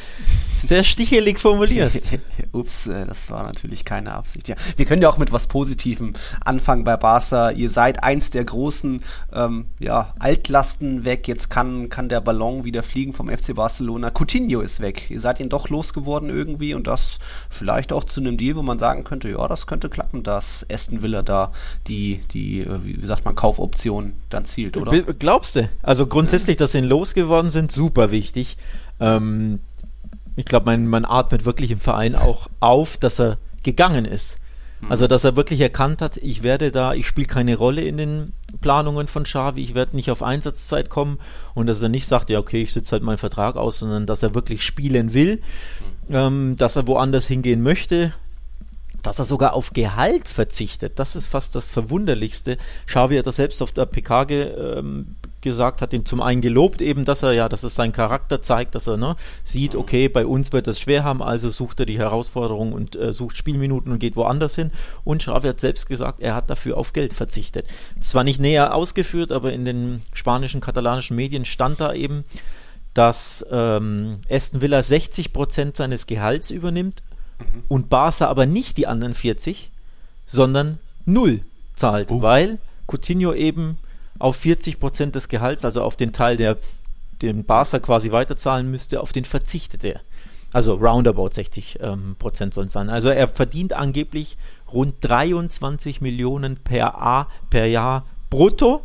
sehr 0.61 0.85
stichelig 0.85 1.39
formulierst. 1.39 2.13
Ups, 2.53 2.87
äh, 2.87 3.07
das 3.07 3.31
war 3.31 3.43
natürlich 3.43 3.85
keine 3.85 4.13
Absicht. 4.13 4.49
Ja, 4.49 4.57
wir 4.77 4.85
können 4.85 5.03
ja 5.03 5.09
auch 5.09 5.19
mit 5.19 5.33
was 5.33 5.49
Positivem 5.49 6.13
anfangen 6.45 6.85
bei 6.85 6.97
Barca. 6.97 7.51
Ihr 7.51 7.69
seid 7.69 8.03
eins 8.03 8.31
der 8.31 8.45
großen 8.45 9.03
ähm, 9.33 9.67
ja, 9.79 10.15
Altlasten 10.19 11.05
weg. 11.05 11.27
Jetzt 11.27 11.51
kann, 11.51 11.89
kann 11.89 12.09
der 12.09 12.21
Ballon 12.21 12.65
wieder 12.65 12.83
fliegen 12.83 13.13
vom 13.13 13.29
FC 13.29 13.55
Barcelona. 13.55 14.11
Coutinho 14.11 14.61
ist 14.61 14.81
weg. 14.81 15.11
Ihr 15.11 15.21
seid 15.21 15.41
ihn 15.41 15.49
doch 15.49 15.69
losgeworden 15.69 16.31
irgendwie 16.31 16.75
und 16.75 16.87
das 16.87 17.19
vielleicht 17.51 17.93
auch 17.93 18.05
zu 18.05 18.21
einem 18.21 18.37
Deal, 18.37 18.57
wo 18.57 18.63
man 18.63 18.79
sagen 18.79 19.05
könnte, 19.05 19.29
ja, 19.31 19.49
das 19.49 19.67
könnte 19.67 19.89
klappen, 19.89 20.23
dass 20.53 20.71
Aston 20.71 21.03
Villa 21.03 21.23
da 21.23 21.53
die, 21.87 22.21
die 22.33 22.61
äh, 22.61 22.79
wie 22.83 23.05
sagt 23.05 23.25
man, 23.25 23.35
Kaufoption 23.35 24.15
dann 24.31 24.45
zielt, 24.45 24.77
oder? 24.77 25.01
Glaubst 25.03 25.57
du? 25.57 25.69
Also 25.83 26.07
grundsätzlich, 26.07 26.57
dass 26.57 26.73
sie 26.73 26.79
ihn 26.79 26.85
losgeworden 26.85 27.51
sind, 27.51 27.73
super 27.73 28.11
wichtig. 28.11 28.57
Ähm, 29.01 29.61
ich 30.37 30.45
glaube, 30.45 30.67
man, 30.67 30.87
man 30.87 31.05
atmet 31.05 31.45
wirklich 31.45 31.71
im 31.71 31.81
Verein 31.81 32.15
auch 32.15 32.49
auf, 32.61 32.97
dass 32.97 33.21
er 33.21 33.39
gegangen 33.63 34.05
ist. 34.05 34.39
Mhm. 34.81 34.91
Also, 34.91 35.07
dass 35.07 35.25
er 35.25 35.37
wirklich 35.37 35.61
erkannt 35.61 36.03
hat, 36.03 36.17
ich 36.17 36.43
werde 36.43 36.71
da, 36.71 36.95
ich 36.95 37.07
spiele 37.07 37.27
keine 37.27 37.57
Rolle 37.57 37.83
in 37.83 37.97
den 37.97 38.33
Planungen 38.61 39.07
von 39.07 39.25
Xavi, 39.25 39.63
ich 39.63 39.75
werde 39.75 39.97
nicht 39.97 40.11
auf 40.11 40.23
Einsatzzeit 40.23 40.89
kommen 40.89 41.19
und 41.55 41.67
dass 41.67 41.83
er 41.83 41.89
nicht 41.89 42.07
sagt, 42.07 42.31
ja, 42.31 42.39
okay, 42.39 42.63
ich 42.63 42.73
sitze 42.73 42.93
halt 42.93 43.03
meinen 43.03 43.19
Vertrag 43.19 43.57
aus, 43.57 43.79
sondern 43.79 44.07
dass 44.07 44.23
er 44.23 44.35
wirklich 44.35 44.63
spielen 44.63 45.15
will, 45.15 45.43
mhm. 46.09 46.15
ähm, 46.15 46.57
dass 46.57 46.77
er 46.77 46.87
woanders 46.87 47.27
hingehen 47.27 47.63
möchte, 47.63 48.13
dass 49.03 49.19
er 49.19 49.25
sogar 49.25 49.55
auf 49.55 49.73
Gehalt 49.73 50.29
verzichtet. 50.29 50.99
Das 50.99 51.17
ist 51.17 51.27
fast 51.27 51.55
das 51.55 51.69
Verwunderlichste. 51.69 52.57
Xavi 52.87 53.17
hat 53.17 53.27
das 53.27 53.37
selbst 53.37 53.63
auf 53.63 53.73
der 53.73 53.87
PK 53.87 54.25
ge, 54.25 54.43
ähm, 54.43 55.17
gesagt, 55.41 55.83
hat 55.83 55.93
ihn 55.93 56.07
zum 56.07 56.23
einen 56.23 56.41
gelobt, 56.41 56.81
eben, 56.81 57.05
dass 57.05 57.23
er 57.23 57.33
ja, 57.33 57.49
dass 57.49 57.65
es 57.65 57.75
seinen 57.75 57.93
Charakter 57.93 58.43
zeigt, 58.43 58.75
dass 58.75 58.87
er 58.87 58.97
ne, 58.97 59.17
sieht, 59.43 59.75
okay, 59.75 60.09
bei 60.09 60.25
uns 60.25 60.53
wird 60.53 60.69
es 60.69 60.81
schwer 60.81 61.03
haben, 61.03 61.21
also 61.21 61.51
sucht 61.51 61.81
er 61.81 61.87
die 61.87 61.99
Herausforderung 61.99 62.73
und 62.73 62.95
äh, 62.95 63.13
sucht 63.13 63.37
Spielminuten 63.37 63.93
und 63.93 63.99
geht 63.99 64.15
woanders 64.15 64.55
hin. 64.55 64.71
Und 65.05 65.23
Xavi 65.23 65.49
hat 65.49 65.61
selbst 65.61 65.89
gesagt, 65.89 66.21
er 66.21 66.35
hat 66.37 66.49
dafür 66.49 66.77
auf 66.79 66.93
Geld 66.93 67.13
verzichtet. 67.13 67.67
Zwar 68.01 68.23
nicht 68.23 68.41
näher 68.41 68.75
ausgeführt, 68.75 69.33
aber 69.33 69.53
in 69.53 69.65
den 69.65 70.01
spanischen, 70.13 70.61
katalanischen 70.61 71.17
Medien 71.17 71.45
stand 71.45 71.81
da 71.81 71.93
eben, 71.93 72.25
dass 72.95 73.45
ähm, 73.51 74.21
Aston 74.31 74.61
Villa 74.61 74.83
60 74.83 75.33
Prozent 75.33 75.77
seines 75.77 76.07
Gehalts 76.07 76.51
übernimmt 76.51 77.03
mhm. 77.43 77.63
und 77.69 77.89
Barca 77.89 78.27
aber 78.27 78.47
nicht 78.47 78.77
die 78.77 78.87
anderen 78.87 79.15
40, 79.15 79.71
sondern 80.27 80.79
null 81.05 81.41
zahlt, 81.75 82.11
uh. 82.11 82.23
weil 82.23 82.59
Coutinho 82.87 83.33
eben 83.35 83.79
auf 84.19 84.37
40 84.37 84.79
Prozent 84.79 85.15
des 85.15 85.29
Gehalts, 85.29 85.65
also 85.65 85.83
auf 85.83 85.97
den 85.97 86.13
Teil, 86.13 86.37
der 86.37 86.59
den 87.23 87.45
Barca 87.45 87.79
quasi 87.79 88.13
weiterzahlen 88.13 88.71
müsste, 88.71 89.01
auf 89.01 89.13
den 89.13 89.25
verzichtet 89.25 89.85
er. 89.85 90.01
Also 90.53 90.75
roundabout 90.75 91.31
60 91.31 91.79
ähm, 91.81 92.17
Prozent 92.19 92.53
sollen 92.53 92.67
es 92.67 92.73
sein. 92.73 92.91
Also 92.91 93.09
er 93.09 93.29
verdient 93.29 93.73
angeblich 93.73 94.37
rund 94.73 94.97
23 95.01 96.01
Millionen 96.01 96.57
per, 96.57 97.01
A, 97.01 97.29
per 97.49 97.67
Jahr 97.67 98.05
brutto. 98.29 98.83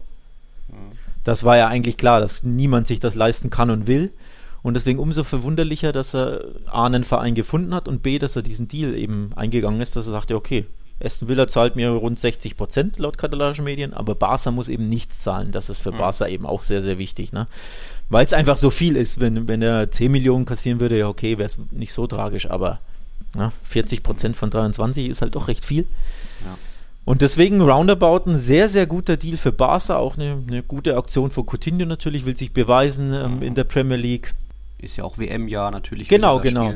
Das 1.23 1.43
war 1.43 1.57
ja 1.57 1.67
eigentlich 1.67 1.97
klar, 1.97 2.19
dass 2.19 2.43
niemand 2.43 2.87
sich 2.87 2.99
das 2.99 3.15
leisten 3.15 3.49
kann 3.49 3.69
und 3.69 3.87
will. 3.87 4.11
Und 4.63 4.73
deswegen 4.73 4.99
umso 4.99 5.23
verwunderlicher, 5.23 5.91
dass 5.91 6.13
er 6.13 6.43
A, 6.65 6.85
einen 6.85 7.03
Verein 7.03 7.35
gefunden 7.35 7.73
hat 7.73 7.87
und 7.87 8.03
B, 8.03 8.19
dass 8.19 8.35
er 8.35 8.41
diesen 8.41 8.67
Deal 8.67 8.95
eben 8.95 9.29
eingegangen 9.35 9.81
ist, 9.81 9.95
dass 9.95 10.07
er 10.07 10.11
sagte, 10.11 10.35
okay, 10.35 10.65
Aston 11.03 11.29
Villa 11.29 11.47
zahlt 11.47 11.75
mir 11.75 11.89
rund 11.91 12.19
60 12.19 12.57
Prozent 12.57 12.97
laut 12.97 13.17
katalanischen 13.17 13.65
Medien, 13.65 13.93
aber 13.93 14.15
Barca 14.15 14.49
muss 14.49 14.67
eben 14.67 14.89
nichts 14.89 15.21
zahlen. 15.21 15.51
Das 15.51 15.69
ist 15.69 15.79
für 15.79 15.91
mhm. 15.91 15.97
Barca 15.97 16.27
eben 16.27 16.45
auch 16.45 16.63
sehr, 16.63 16.81
sehr 16.81 16.97
wichtig. 16.97 17.33
Ne? 17.33 17.47
Weil 18.09 18.25
es 18.25 18.33
einfach 18.33 18.57
so 18.57 18.71
viel 18.71 18.95
ist. 18.95 19.19
Wenn, 19.19 19.47
wenn 19.47 19.61
er 19.61 19.91
10 19.91 20.11
Millionen 20.11 20.45
kassieren 20.45 20.79
würde, 20.79 20.97
ja 20.97 21.07
okay, 21.07 21.37
wäre 21.37 21.45
es 21.45 21.59
nicht 21.71 21.93
so 21.93 22.07
tragisch, 22.07 22.49
aber 22.49 22.79
ne, 23.35 23.51
40 23.63 24.01
Prozent 24.01 24.35
von 24.35 24.49
23 24.49 25.07
ist 25.07 25.21
halt 25.21 25.35
doch 25.35 25.47
recht 25.47 25.63
viel. 25.63 25.85
Ja. 26.43 26.57
Und 27.05 27.21
deswegen 27.21 27.61
Roundabout 27.61 28.29
ein 28.29 28.37
sehr, 28.37 28.67
sehr 28.67 28.87
guter 28.87 29.17
Deal 29.17 29.37
für 29.37 29.51
Barca. 29.51 29.97
Auch 29.97 30.17
eine, 30.17 30.43
eine 30.47 30.63
gute 30.63 30.97
Aktion 30.97 31.29
für 31.29 31.45
Coutinho 31.45 31.85
natürlich, 31.85 32.25
will 32.25 32.35
sich 32.35 32.53
beweisen 32.53 33.13
ähm, 33.13 33.41
in 33.43 33.53
der 33.53 33.63
Premier 33.65 33.97
League 33.97 34.33
ist 34.79 34.95
ja 34.97 35.03
auch 35.03 35.17
WM-Jahr 35.17 35.71
natürlich. 35.71 36.07
Genau, 36.07 36.39
genau. 36.39 36.71
Ja. 36.71 36.75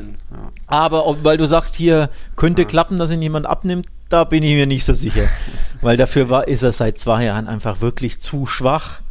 Aber 0.66 1.06
ob, 1.06 1.22
weil 1.24 1.36
du 1.36 1.46
sagst, 1.46 1.76
hier 1.76 2.10
könnte 2.36 2.62
ja. 2.62 2.68
klappen, 2.68 2.98
dass 2.98 3.10
ihn 3.10 3.22
jemand 3.22 3.46
abnimmt, 3.46 3.86
da 4.08 4.24
bin 4.24 4.42
ich 4.42 4.54
mir 4.54 4.66
nicht 4.66 4.84
so 4.84 4.94
sicher. 4.94 5.28
weil 5.82 5.96
dafür 5.96 6.28
war, 6.28 6.48
ist 6.48 6.62
er 6.62 6.72
seit 6.72 6.98
zwei 6.98 7.24
Jahren 7.24 7.46
einfach 7.46 7.80
wirklich 7.80 8.20
zu 8.20 8.46
schwach. 8.46 9.02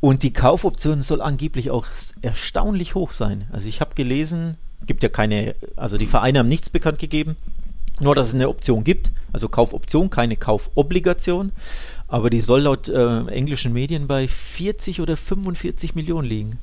Und 0.00 0.22
die 0.22 0.32
Kaufoption 0.32 1.00
soll 1.00 1.20
angeblich 1.20 1.70
auch 1.70 1.86
erstaunlich 2.22 2.94
hoch 2.94 3.12
sein. 3.12 3.48
Also 3.52 3.68
ich 3.68 3.80
habe 3.80 3.94
gelesen, 3.94 4.56
gibt 4.86 5.02
ja 5.02 5.08
keine, 5.08 5.54
also 5.76 5.96
die 5.96 6.06
Vereine 6.06 6.40
haben 6.40 6.48
nichts 6.48 6.70
bekannt 6.70 6.98
gegeben, 6.98 7.36
nur 8.00 8.14
dass 8.14 8.28
es 8.28 8.34
eine 8.34 8.48
Option 8.48 8.82
gibt, 8.82 9.12
also 9.32 9.48
Kaufoption, 9.48 10.10
keine 10.10 10.36
Kaufobligation, 10.36 11.52
aber 12.08 12.30
die 12.30 12.40
soll 12.40 12.62
laut 12.62 12.88
äh, 12.88 13.26
englischen 13.26 13.72
Medien 13.72 14.08
bei 14.08 14.26
40 14.26 15.00
oder 15.00 15.16
45 15.16 15.94
Millionen 15.94 16.28
liegen. 16.28 16.58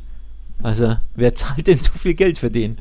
Also 0.61 0.97
wer 1.15 1.33
zahlt 1.35 1.67
denn 1.67 1.79
so 1.79 1.91
viel 1.93 2.13
Geld 2.13 2.39
für 2.39 2.51
den? 2.51 2.77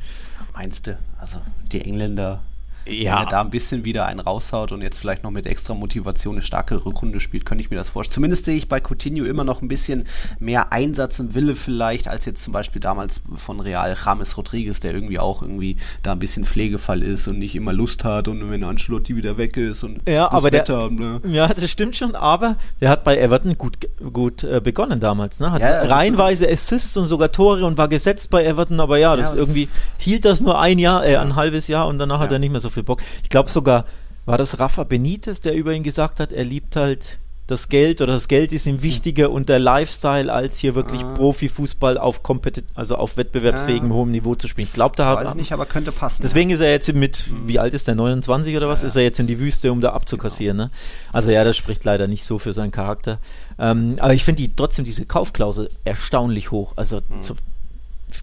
Meinst 0.53 0.87
du? 0.87 0.97
Also 1.19 1.37
die 1.71 1.81
Engländer 1.81 2.41
ja. 2.89 3.13
wenn 3.13 3.23
er 3.23 3.25
da 3.25 3.41
ein 3.41 3.49
bisschen 3.49 3.85
wieder 3.85 4.05
einen 4.05 4.19
raushaut 4.19 4.71
und 4.71 4.81
jetzt 4.81 4.99
vielleicht 4.99 5.23
noch 5.23 5.31
mit 5.31 5.45
extra 5.45 5.73
Motivation 5.73 6.35
eine 6.35 6.41
starke 6.41 6.85
Rückrunde 6.85 7.19
spielt, 7.19 7.45
könnte 7.45 7.63
ich 7.63 7.69
mir 7.69 7.77
das 7.77 7.89
vorstellen. 7.89 8.15
Zumindest 8.15 8.45
sehe 8.45 8.55
ich 8.55 8.67
bei 8.67 8.79
Coutinho 8.79 9.25
immer 9.25 9.43
noch 9.43 9.61
ein 9.61 9.67
bisschen 9.67 10.05
mehr 10.39 10.71
Einsatz 10.73 11.19
und 11.19 11.35
Wille 11.35 11.55
vielleicht, 11.55 12.07
als 12.07 12.25
jetzt 12.25 12.43
zum 12.43 12.53
Beispiel 12.53 12.81
damals 12.81 13.21
von 13.35 13.59
Real 13.59 13.95
James 14.03 14.37
Rodriguez, 14.37 14.79
der 14.79 14.93
irgendwie 14.93 15.19
auch 15.19 15.41
irgendwie 15.41 15.77
da 16.03 16.11
ein 16.11 16.19
bisschen 16.19 16.45
Pflegefall 16.45 17.03
ist 17.03 17.27
und 17.27 17.39
nicht 17.39 17.55
immer 17.55 17.73
Lust 17.73 18.03
hat 18.03 18.27
und 18.27 18.49
wenn 18.49 18.63
Ancelotti 18.63 19.15
wieder 19.15 19.37
weg 19.37 19.57
ist 19.57 19.83
und 19.83 20.01
ja, 20.07 20.25
das 20.25 20.33
aber 20.33 20.51
Wetter. 20.51 20.89
Der, 20.89 20.91
ne? 20.91 21.21
Ja, 21.27 21.47
das 21.47 21.69
stimmt 21.69 21.95
schon, 21.95 22.15
aber 22.15 22.57
der 22.81 22.89
hat 22.89 23.03
bei 23.03 23.17
Everton 23.17 23.57
gut, 23.57 23.77
gut 24.13 24.43
äh, 24.43 24.61
begonnen 24.61 24.99
damals, 24.99 25.39
ne? 25.39 25.51
Hat 25.51 25.61
ja, 25.61 25.83
reihenweise 25.83 26.49
Assists 26.49 26.95
und 26.97 27.05
sogar 27.05 27.31
Tore 27.31 27.65
und 27.65 27.77
war 27.77 27.87
gesetzt 27.87 28.29
bei 28.29 28.45
Everton, 28.45 28.79
aber 28.79 28.97
ja, 28.97 29.15
das 29.15 29.33
ja, 29.33 29.39
irgendwie 29.39 29.69
hielt 29.97 30.25
das 30.25 30.41
nur 30.41 30.59
ein 30.59 30.79
Jahr, 30.79 31.05
äh, 31.05 31.17
ein 31.17 31.35
halbes 31.35 31.67
Jahr 31.67 31.87
und 31.87 31.99
danach 31.99 32.19
hat 32.19 32.31
er 32.31 32.39
nicht 32.39 32.51
mehr 32.51 32.59
so 32.59 32.69
viel 32.69 32.78
Bock. 32.83 33.01
Ich 33.23 33.29
glaube 33.29 33.49
sogar, 33.49 33.85
war 34.25 34.37
das 34.37 34.59
Rafa 34.59 34.83
Benitez, 34.83 35.41
der 35.41 35.55
über 35.55 35.73
ihn 35.73 35.83
gesagt 35.83 36.19
hat, 36.19 36.31
er 36.31 36.43
liebt 36.43 36.75
halt 36.75 37.17
das 37.49 37.67
Geld 37.67 37.99
oder 38.01 38.13
das 38.13 38.27
Geld 38.27 38.53
ist 38.53 38.67
ihm 38.67 38.83
wichtiger 38.83 39.31
und 39.31 39.49
der 39.49 39.57
Lifestyle, 39.57 40.31
als 40.31 40.59
hier 40.59 40.75
wirklich 40.75 41.01
ah. 41.01 41.13
Profifußball 41.15 41.97
auf 41.97 42.21
Kompetit 42.21 42.65
also 42.75 42.95
auf 42.95 43.17
wettbewerbsfähigem 43.17 43.89
ja. 43.89 43.95
hohem 43.95 44.11
Niveau 44.11 44.35
zu 44.35 44.47
spielen. 44.47 44.67
Ich 44.67 44.73
glaube, 44.73 44.95
da 44.95 45.15
Weiß 45.15 45.29
hat, 45.29 45.35
nicht, 45.35 45.51
aber 45.51 45.65
könnte 45.65 45.91
passen. 45.91 46.21
Deswegen 46.21 46.51
ja. 46.51 46.55
ist 46.55 46.59
er 46.61 46.69
jetzt 46.69 46.93
mit, 46.93 47.25
wie 47.47 47.57
alt 47.57 47.73
ist 47.73 47.87
der, 47.87 47.95
29 47.95 48.55
oder 48.55 48.67
was? 48.67 48.81
Ja, 48.81 48.87
ist 48.87 48.95
er 48.95 49.01
jetzt 49.01 49.19
in 49.19 49.25
die 49.25 49.39
Wüste, 49.39 49.71
um 49.71 49.81
da 49.81 49.93
abzukassieren. 49.93 50.57
Genau. 50.57 50.69
Ne? 50.69 50.71
Also 51.11 51.31
ja, 51.31 51.43
das 51.43 51.57
spricht 51.57 51.83
leider 51.83 52.07
nicht 52.07 52.23
so 52.23 52.37
für 52.37 52.53
seinen 52.53 52.71
Charakter. 52.71 53.17
Ähm, 53.57 53.95
aber 53.99 54.13
ich 54.13 54.23
finde 54.23 54.43
die 54.43 54.55
trotzdem 54.55 54.85
diese 54.85 55.05
Kaufklausel 55.05 55.71
erstaunlich 55.85 56.51
hoch. 56.51 56.73
Also 56.75 56.97
mhm. 56.97 57.23
zu, 57.23 57.35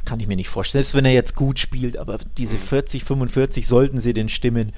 kann 0.05 0.21
ich 0.21 0.27
mir 0.27 0.37
nicht 0.37 0.49
vorstellen. 0.49 0.85
Selbst 0.85 0.95
wenn 0.95 1.05
er 1.05 1.13
jetzt 1.13 1.35
gut 1.35 1.59
spielt, 1.59 1.97
aber 1.97 2.19
diese 2.39 2.57
40, 2.57 3.03
mhm. 3.03 3.07
45 3.07 3.67
sollten 3.67 4.01
sie 4.01 4.15
den 4.15 4.29
stimmen 4.29 4.73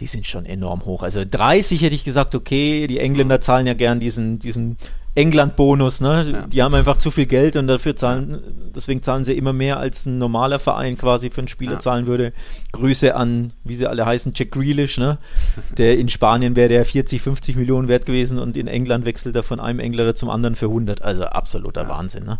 die 0.00 0.06
sind 0.06 0.26
schon 0.26 0.46
enorm 0.46 0.84
hoch. 0.86 1.02
Also 1.02 1.22
30 1.28 1.82
hätte 1.82 1.94
ich 1.94 2.04
gesagt, 2.04 2.34
okay, 2.34 2.86
die 2.86 2.98
Engländer 2.98 3.40
zahlen 3.40 3.66
ja 3.66 3.74
gern 3.74 4.00
diesen, 4.00 4.38
diesen 4.38 4.78
England-Bonus, 5.20 6.00
ne? 6.00 6.30
Ja. 6.30 6.46
Die 6.46 6.62
haben 6.62 6.74
einfach 6.74 6.96
zu 6.96 7.10
viel 7.10 7.26
Geld 7.26 7.56
und 7.56 7.66
dafür 7.66 7.96
zahlen, 7.96 8.40
deswegen 8.74 9.02
zahlen 9.02 9.24
sie 9.24 9.36
immer 9.36 9.52
mehr, 9.52 9.78
als 9.78 10.06
ein 10.06 10.18
normaler 10.18 10.58
Verein 10.58 10.96
quasi 10.96 11.30
für 11.30 11.40
einen 11.40 11.48
Spieler 11.48 11.74
ja. 11.74 11.78
zahlen 11.78 12.06
würde. 12.06 12.32
Grüße 12.72 13.14
an, 13.14 13.52
wie 13.64 13.74
sie 13.74 13.86
alle 13.86 14.06
heißen, 14.06 14.32
Jack 14.34 14.50
Grealish, 14.52 14.98
ne? 14.98 15.18
Der 15.76 15.98
in 15.98 16.08
Spanien 16.08 16.56
wäre 16.56 16.68
der 16.68 16.84
40, 16.84 17.20
50 17.20 17.56
Millionen 17.56 17.88
wert 17.88 18.06
gewesen 18.06 18.38
und 18.38 18.56
in 18.56 18.66
England 18.66 19.04
wechselt 19.04 19.36
er 19.36 19.42
von 19.42 19.60
einem 19.60 19.80
Engländer 19.80 20.14
zum 20.14 20.30
anderen 20.30 20.56
für 20.56 20.66
100. 20.66 21.02
Also 21.02 21.24
absoluter 21.24 21.82
ja. 21.82 21.88
Wahnsinn, 21.88 22.24
ne? 22.24 22.38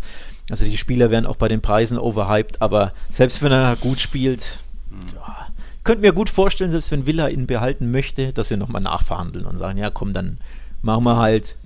Also 0.50 0.64
die 0.64 0.78
Spieler 0.78 1.10
werden 1.10 1.26
auch 1.26 1.36
bei 1.36 1.48
den 1.48 1.60
Preisen 1.60 1.98
overhyped, 1.98 2.60
aber 2.60 2.92
selbst 3.10 3.42
wenn 3.42 3.52
er 3.52 3.76
gut 3.76 4.00
spielt, 4.00 4.58
mhm 4.90 4.98
könnte 5.84 6.02
mir 6.02 6.12
gut 6.12 6.30
vorstellen, 6.30 6.70
selbst 6.70 6.92
wenn 6.92 7.06
Villa 7.06 7.28
ihn 7.28 7.46
behalten 7.46 7.90
möchte, 7.90 8.32
dass 8.32 8.48
sie 8.48 8.56
nochmal 8.56 8.82
nachverhandeln 8.82 9.46
und 9.46 9.56
sagen, 9.56 9.78
ja 9.78 9.90
komm, 9.90 10.12
dann 10.12 10.38
machen 10.82 11.04
wir 11.04 11.16
halt 11.16 11.56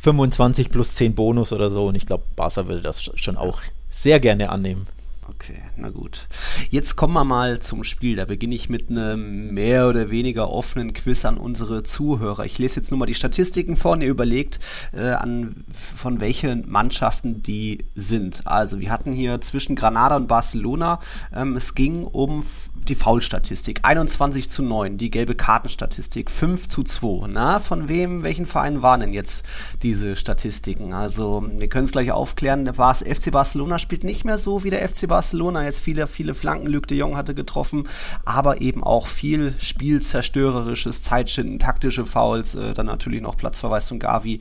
25 0.00 0.70
plus 0.70 0.94
10 0.94 1.14
Bonus 1.14 1.52
oder 1.52 1.68
so. 1.68 1.86
Und 1.86 1.94
ich 1.94 2.06
glaube, 2.06 2.24
Barca 2.34 2.68
will 2.68 2.80
das 2.80 3.10
schon 3.14 3.36
auch 3.36 3.60
sehr 3.88 4.18
gerne 4.18 4.50
annehmen. 4.50 4.86
Okay, 5.34 5.62
na 5.76 5.90
gut. 5.90 6.26
Jetzt 6.70 6.96
kommen 6.96 7.14
wir 7.14 7.24
mal 7.24 7.60
zum 7.60 7.84
Spiel. 7.84 8.16
Da 8.16 8.24
beginne 8.24 8.54
ich 8.54 8.68
mit 8.68 8.90
einem 8.90 9.54
mehr 9.54 9.88
oder 9.88 10.10
weniger 10.10 10.50
offenen 10.50 10.92
Quiz 10.92 11.24
an 11.24 11.36
unsere 11.36 11.84
Zuhörer. 11.84 12.44
Ich 12.44 12.58
lese 12.58 12.76
jetzt 12.76 12.90
nur 12.90 12.98
mal 12.98 13.06
die 13.06 13.14
Statistiken 13.14 13.76
vor 13.76 13.92
und 13.92 14.02
ihr 14.02 14.08
überlegt, 14.08 14.58
äh, 14.92 15.10
an, 15.10 15.64
von 15.72 16.18
welchen 16.20 16.68
Mannschaften 16.68 17.42
die 17.42 17.84
sind. 17.94 18.46
Also, 18.46 18.80
wir 18.80 18.90
hatten 18.90 19.12
hier 19.12 19.40
zwischen 19.40 19.76
Granada 19.76 20.16
und 20.16 20.26
Barcelona, 20.26 20.98
ähm, 21.32 21.56
es 21.56 21.74
ging 21.74 22.04
um 22.04 22.44
die 22.88 22.94
Foulstatistik. 22.96 23.80
21 23.82 24.50
zu 24.50 24.62
9, 24.62 24.98
die 24.98 25.10
gelbe 25.10 25.36
Kartenstatistik 25.36 26.30
5 26.30 26.68
zu 26.68 26.82
2. 26.82 27.28
Na, 27.28 27.60
von 27.60 27.88
wem, 27.88 28.24
welchen 28.24 28.46
Verein 28.46 28.82
waren 28.82 29.00
denn 29.00 29.12
jetzt 29.12 29.46
diese 29.82 30.16
Statistiken? 30.16 30.92
Also, 30.92 31.46
wir 31.46 31.68
können 31.68 31.84
es 31.84 31.92
gleich 31.92 32.10
aufklären. 32.10 32.76
War 32.76 32.94
FC 32.94 33.30
Barcelona 33.30 33.78
spielt 33.78 34.02
nicht 34.02 34.24
mehr 34.24 34.38
so 34.38 34.64
wie 34.64 34.70
der 34.70 34.86
FC 34.88 35.06
Barcelona. 35.06 35.19
Jetzt 35.22 35.80
viele, 35.80 36.06
viele 36.06 36.34
Flanken. 36.34 36.66
Luc 36.66 36.86
de 36.86 36.98
Jong 36.98 37.16
hatte 37.16 37.34
getroffen, 37.34 37.88
aber 38.24 38.60
eben 38.60 38.82
auch 38.82 39.06
viel 39.06 39.54
spielzerstörerisches, 39.58 41.02
Zeitschinden, 41.02 41.58
taktische 41.58 42.06
Fouls, 42.06 42.54
äh, 42.54 42.74
dann 42.74 42.86
natürlich 42.86 43.20
noch 43.20 43.36
Platzverweis 43.36 43.88
von 43.88 43.98
Gavi. 43.98 44.40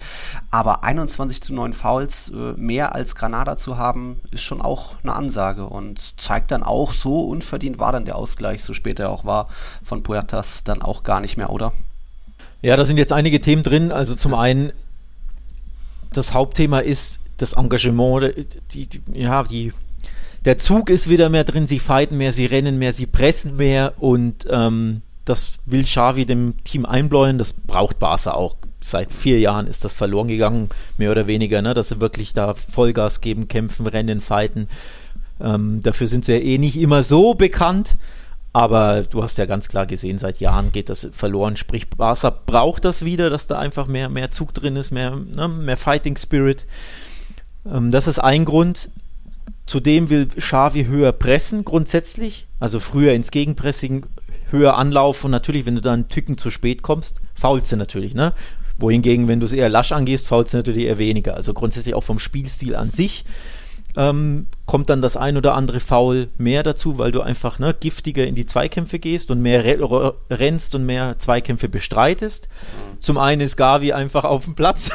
Aber 0.51 0.83
21 0.83 1.41
zu 1.41 1.53
9 1.53 1.73
Fouls, 1.73 2.29
äh, 2.29 2.53
mehr 2.57 2.95
als 2.95 3.15
Granada 3.15 3.57
zu 3.57 3.77
haben, 3.77 4.19
ist 4.31 4.43
schon 4.43 4.61
auch 4.61 4.95
eine 5.03 5.13
Ansage 5.13 5.65
und 5.65 6.19
zeigt 6.19 6.51
dann 6.51 6.63
auch, 6.63 6.93
so 6.93 7.21
unverdient 7.21 7.79
war 7.79 7.91
dann 7.91 8.05
der 8.05 8.15
Ausgleich 8.15 8.39
Ausgleich, 8.39 8.63
so 8.63 8.73
spät 8.73 8.99
er 8.99 9.09
auch 9.09 9.25
war, 9.25 9.49
von 9.83 10.03
Puertas 10.03 10.63
dann 10.63 10.81
auch 10.81 11.03
gar 11.03 11.19
nicht 11.19 11.37
mehr, 11.37 11.49
oder? 11.49 11.73
Ja, 12.61 12.75
da 12.75 12.85
sind 12.85 12.97
jetzt 12.97 13.13
einige 13.13 13.41
Themen 13.41 13.63
drin. 13.63 13.91
Also 13.91 14.15
zum 14.15 14.33
einen, 14.33 14.71
das 16.13 16.33
Hauptthema 16.33 16.79
ist 16.79 17.19
das 17.37 17.53
Engagement, 17.53 18.33
die, 18.71 18.87
die, 18.87 19.01
ja, 19.13 19.43
die, 19.43 19.73
der 20.49 20.57
Zug 20.57 20.89
ist 20.89 21.07
wieder 21.07 21.29
mehr 21.29 21.43
drin, 21.43 21.67
sie 21.67 21.77
fighten 21.77 22.17
mehr, 22.17 22.33
sie 22.33 22.47
rennen 22.47 22.79
mehr, 22.79 22.91
sie 22.91 23.05
pressen 23.05 23.55
mehr 23.55 23.93
und 23.99 24.47
ähm, 24.49 25.03
das 25.23 25.51
will 25.67 25.83
Xavi 25.83 26.25
dem 26.25 26.55
Team 26.63 26.87
einbläuen, 26.87 27.37
das 27.37 27.53
braucht 27.53 27.99
Barca 27.99 28.31
auch. 28.31 28.55
Seit 28.81 29.13
vier 29.13 29.39
Jahren 29.39 29.67
ist 29.67 29.85
das 29.85 29.93
verloren 29.93 30.27
gegangen, 30.27 30.69
mehr 30.97 31.11
oder 31.11 31.27
weniger, 31.27 31.61
ne? 31.61 31.75
dass 31.75 31.89
sie 31.89 32.01
wirklich 32.01 32.33
da 32.33 32.55
Vollgas 32.55 33.21
geben, 33.21 33.47
kämpfen, 33.47 33.85
rennen, 33.85 34.21
fighten. 34.21 34.69
Ähm, 35.39 35.83
dafür 35.83 36.07
sind 36.07 36.25
sie 36.25 36.33
ja 36.33 36.39
eh 36.39 36.57
nicht 36.57 36.79
immer 36.79 37.03
so 37.03 37.35
bekannt. 37.35 37.99
Aber 38.51 39.03
du 39.03 39.21
hast 39.21 39.37
ja 39.37 39.45
ganz 39.45 39.69
klar 39.69 39.85
gesehen, 39.85 40.17
seit 40.17 40.39
Jahren 40.39 40.71
geht 40.71 40.89
das 40.89 41.09
verloren. 41.11 41.57
Sprich, 41.57 41.91
Barca 41.91 42.31
braucht 42.31 42.85
das 42.85 43.05
wieder, 43.05 43.29
dass 43.29 43.45
da 43.45 43.59
einfach 43.59 43.85
mehr, 43.85 44.09
mehr 44.09 44.31
Zug 44.31 44.55
drin 44.55 44.77
ist, 44.77 44.89
mehr, 44.89 45.15
ne, 45.15 45.47
mehr 45.47 45.77
Fighting 45.77 46.17
Spirit. 46.17 46.65
Ähm, 47.71 47.91
das 47.91 48.07
ist 48.07 48.17
ein 48.17 48.45
Grund. 48.45 48.89
Zudem 49.69 50.09
will 50.09 50.25
Xavi 50.25 50.85
höher 50.85 51.11
pressen, 51.11 51.63
grundsätzlich. 51.63 52.47
Also 52.59 52.79
früher 52.79 53.13
ins 53.13 53.29
Gegenpressing, 53.29 54.07
höher 54.49 54.75
anlaufen. 54.75 55.27
Und 55.27 55.31
natürlich, 55.31 55.67
wenn 55.67 55.75
du 55.75 55.81
da 55.81 55.93
einen 55.93 56.07
Tücken 56.07 56.39
zu 56.39 56.49
spät 56.49 56.81
kommst, 56.81 57.21
faulst 57.35 57.71
du 57.71 57.75
natürlich, 57.75 58.15
ne? 58.15 58.33
Wohingegen, 58.79 59.27
wenn 59.27 59.39
du 59.39 59.45
es 59.45 59.51
eher 59.51 59.69
lasch 59.69 59.91
angehst, 59.91 60.25
faulst 60.25 60.53
du 60.53 60.57
natürlich 60.57 60.85
eher 60.85 60.97
weniger. 60.97 61.35
Also 61.35 61.53
grundsätzlich 61.53 61.93
auch 61.93 62.03
vom 62.03 62.17
Spielstil 62.17 62.75
an 62.75 62.89
sich 62.89 63.25
ähm, 63.95 64.47
kommt 64.69 64.91
dann 64.91 65.01
das 65.01 65.17
ein 65.17 65.35
oder 65.35 65.55
andere 65.55 65.79
Foul 65.79 66.29
mehr 66.37 66.61
dazu, 66.61 66.99
weil 66.99 67.11
du 67.11 67.21
einfach 67.21 67.57
ne, 67.57 67.73
giftiger 67.73 68.27
in 68.27 68.35
die 68.35 68.45
Zweikämpfe 68.45 68.99
gehst 68.99 69.31
und 69.31 69.41
mehr 69.41 69.63
rennst 70.29 70.75
und 70.75 70.85
mehr 70.85 71.15
Zweikämpfe 71.17 71.67
bestreitest. 71.67 72.47
Zum 72.99 73.17
einen 73.17 73.41
ist 73.41 73.57
Gavi 73.57 73.93
einfach 73.93 74.25
auf 74.25 74.45
dem 74.45 74.53
Platz 74.53 74.91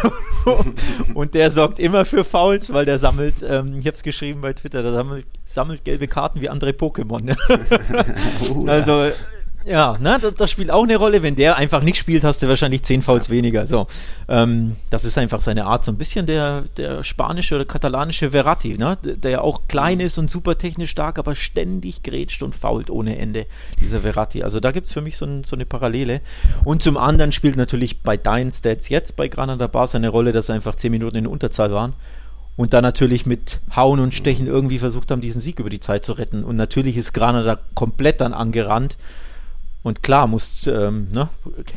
und 1.15 1.35
der 1.35 1.51
sorgt 1.51 1.81
immer 1.81 2.05
für 2.05 2.23
Fouls, 2.23 2.73
weil 2.73 2.85
der 2.85 3.01
sammelt, 3.01 3.43
ähm, 3.43 3.81
ich 3.81 3.87
habe 3.87 3.97
es 3.97 4.05
geschrieben 4.05 4.43
bei 4.43 4.53
Twitter, 4.53 4.81
der 4.81 4.93
sammelt, 4.93 5.27
sammelt, 5.45 5.85
gelbe 5.85 6.07
Karten 6.07 6.41
wie 6.41 6.49
andere 6.49 6.71
Pokémon. 6.71 7.25
Ne? 7.25 7.37
oh, 8.55 8.67
also 8.69 9.11
ja, 9.65 9.97
ne, 9.99 10.19
das, 10.21 10.35
das, 10.35 10.51
spielt 10.51 10.71
auch 10.71 10.83
eine 10.83 10.97
Rolle. 10.97 11.23
Wenn 11.23 11.37
der 11.37 11.57
einfach 11.57 11.83
nicht 11.83 11.97
spielt, 11.97 12.23
hast 12.23 12.43
du 12.43 12.49
wahrscheinlich 12.49 12.83
10 12.83 13.03
Fouls 13.03 13.29
ja. 13.29 13.33
weniger. 13.33 13.67
So, 13.67 13.87
ähm, 14.29 14.77
das 14.91 15.05
ist 15.05 15.17
einfach 15.17 15.41
seine 15.41 15.65
Art. 15.65 15.85
So 15.85 15.93
ein 15.93 15.97
bisschen 15.97 16.27
der, 16.27 16.65
der 16.77 17.03
spanische 17.03 17.55
oder 17.55 17.65
katalanische 17.65 18.33
Verratti, 18.33 18.77
ne? 18.77 18.99
der 19.03 19.31
ja 19.31 19.41
auch 19.41 19.63
klein 19.69 19.99
mhm. 19.99 20.05
ist 20.05 20.19
und 20.19 20.31
super 20.31 20.59
technisch 20.59 20.91
stark, 20.91 21.19
aber 21.19 21.35
ständig 21.35 22.03
grätscht 22.03 22.43
und 22.43 22.55
fault 22.55 22.91
ohne 22.91 23.19
Ende, 23.19 23.47
dieser 23.81 24.01
Verratti. 24.01 24.43
Also 24.43 24.61
da 24.61 24.71
gibt 24.71 24.87
es 24.87 24.93
für 24.93 25.01
mich 25.01 25.17
so, 25.17 25.25
ein, 25.25 25.45
so, 25.45 25.57
eine 25.57 25.65
Parallele. 25.65 26.21
Und 26.65 26.83
zum 26.83 26.97
anderen 26.97 27.33
spielt 27.33 27.57
natürlich 27.57 28.03
bei 28.03 28.17
deinen 28.17 28.53
Stats 28.53 28.89
jetzt 28.91 29.17
bei 29.17 29.29
Granada 29.29 29.67
Bars 29.67 29.95
eine 29.95 30.11
Rolle, 30.11 30.33
dass 30.33 30.47
sie 30.47 30.53
einfach 30.53 30.75
10 30.75 30.91
Minuten 30.91 31.17
in 31.17 31.27
Unterzahl 31.27 31.73
waren 31.73 31.95
und 32.57 32.73
dann 32.73 32.83
natürlich 32.83 33.27
mit 33.27 33.61
Hauen 33.75 33.99
und 33.99 34.15
Stechen 34.15 34.47
irgendwie 34.47 34.79
versucht 34.79 35.11
haben, 35.11 35.21
diesen 35.21 35.41
Sieg 35.41 35.59
über 35.59 35.71
die 35.71 35.81
Zeit 35.81 36.05
zu 36.05 36.13
retten. 36.13 36.45
Und 36.45 36.57
natürlich 36.57 36.97
ist 36.97 37.13
Granada 37.13 37.59
komplett 37.75 38.21
dann 38.21 38.33
angerannt 38.33 38.97
und 39.85 40.03
klar, 40.03 40.27
musst, 40.27 40.67
ähm, 40.67 41.09
ne, 41.13 41.29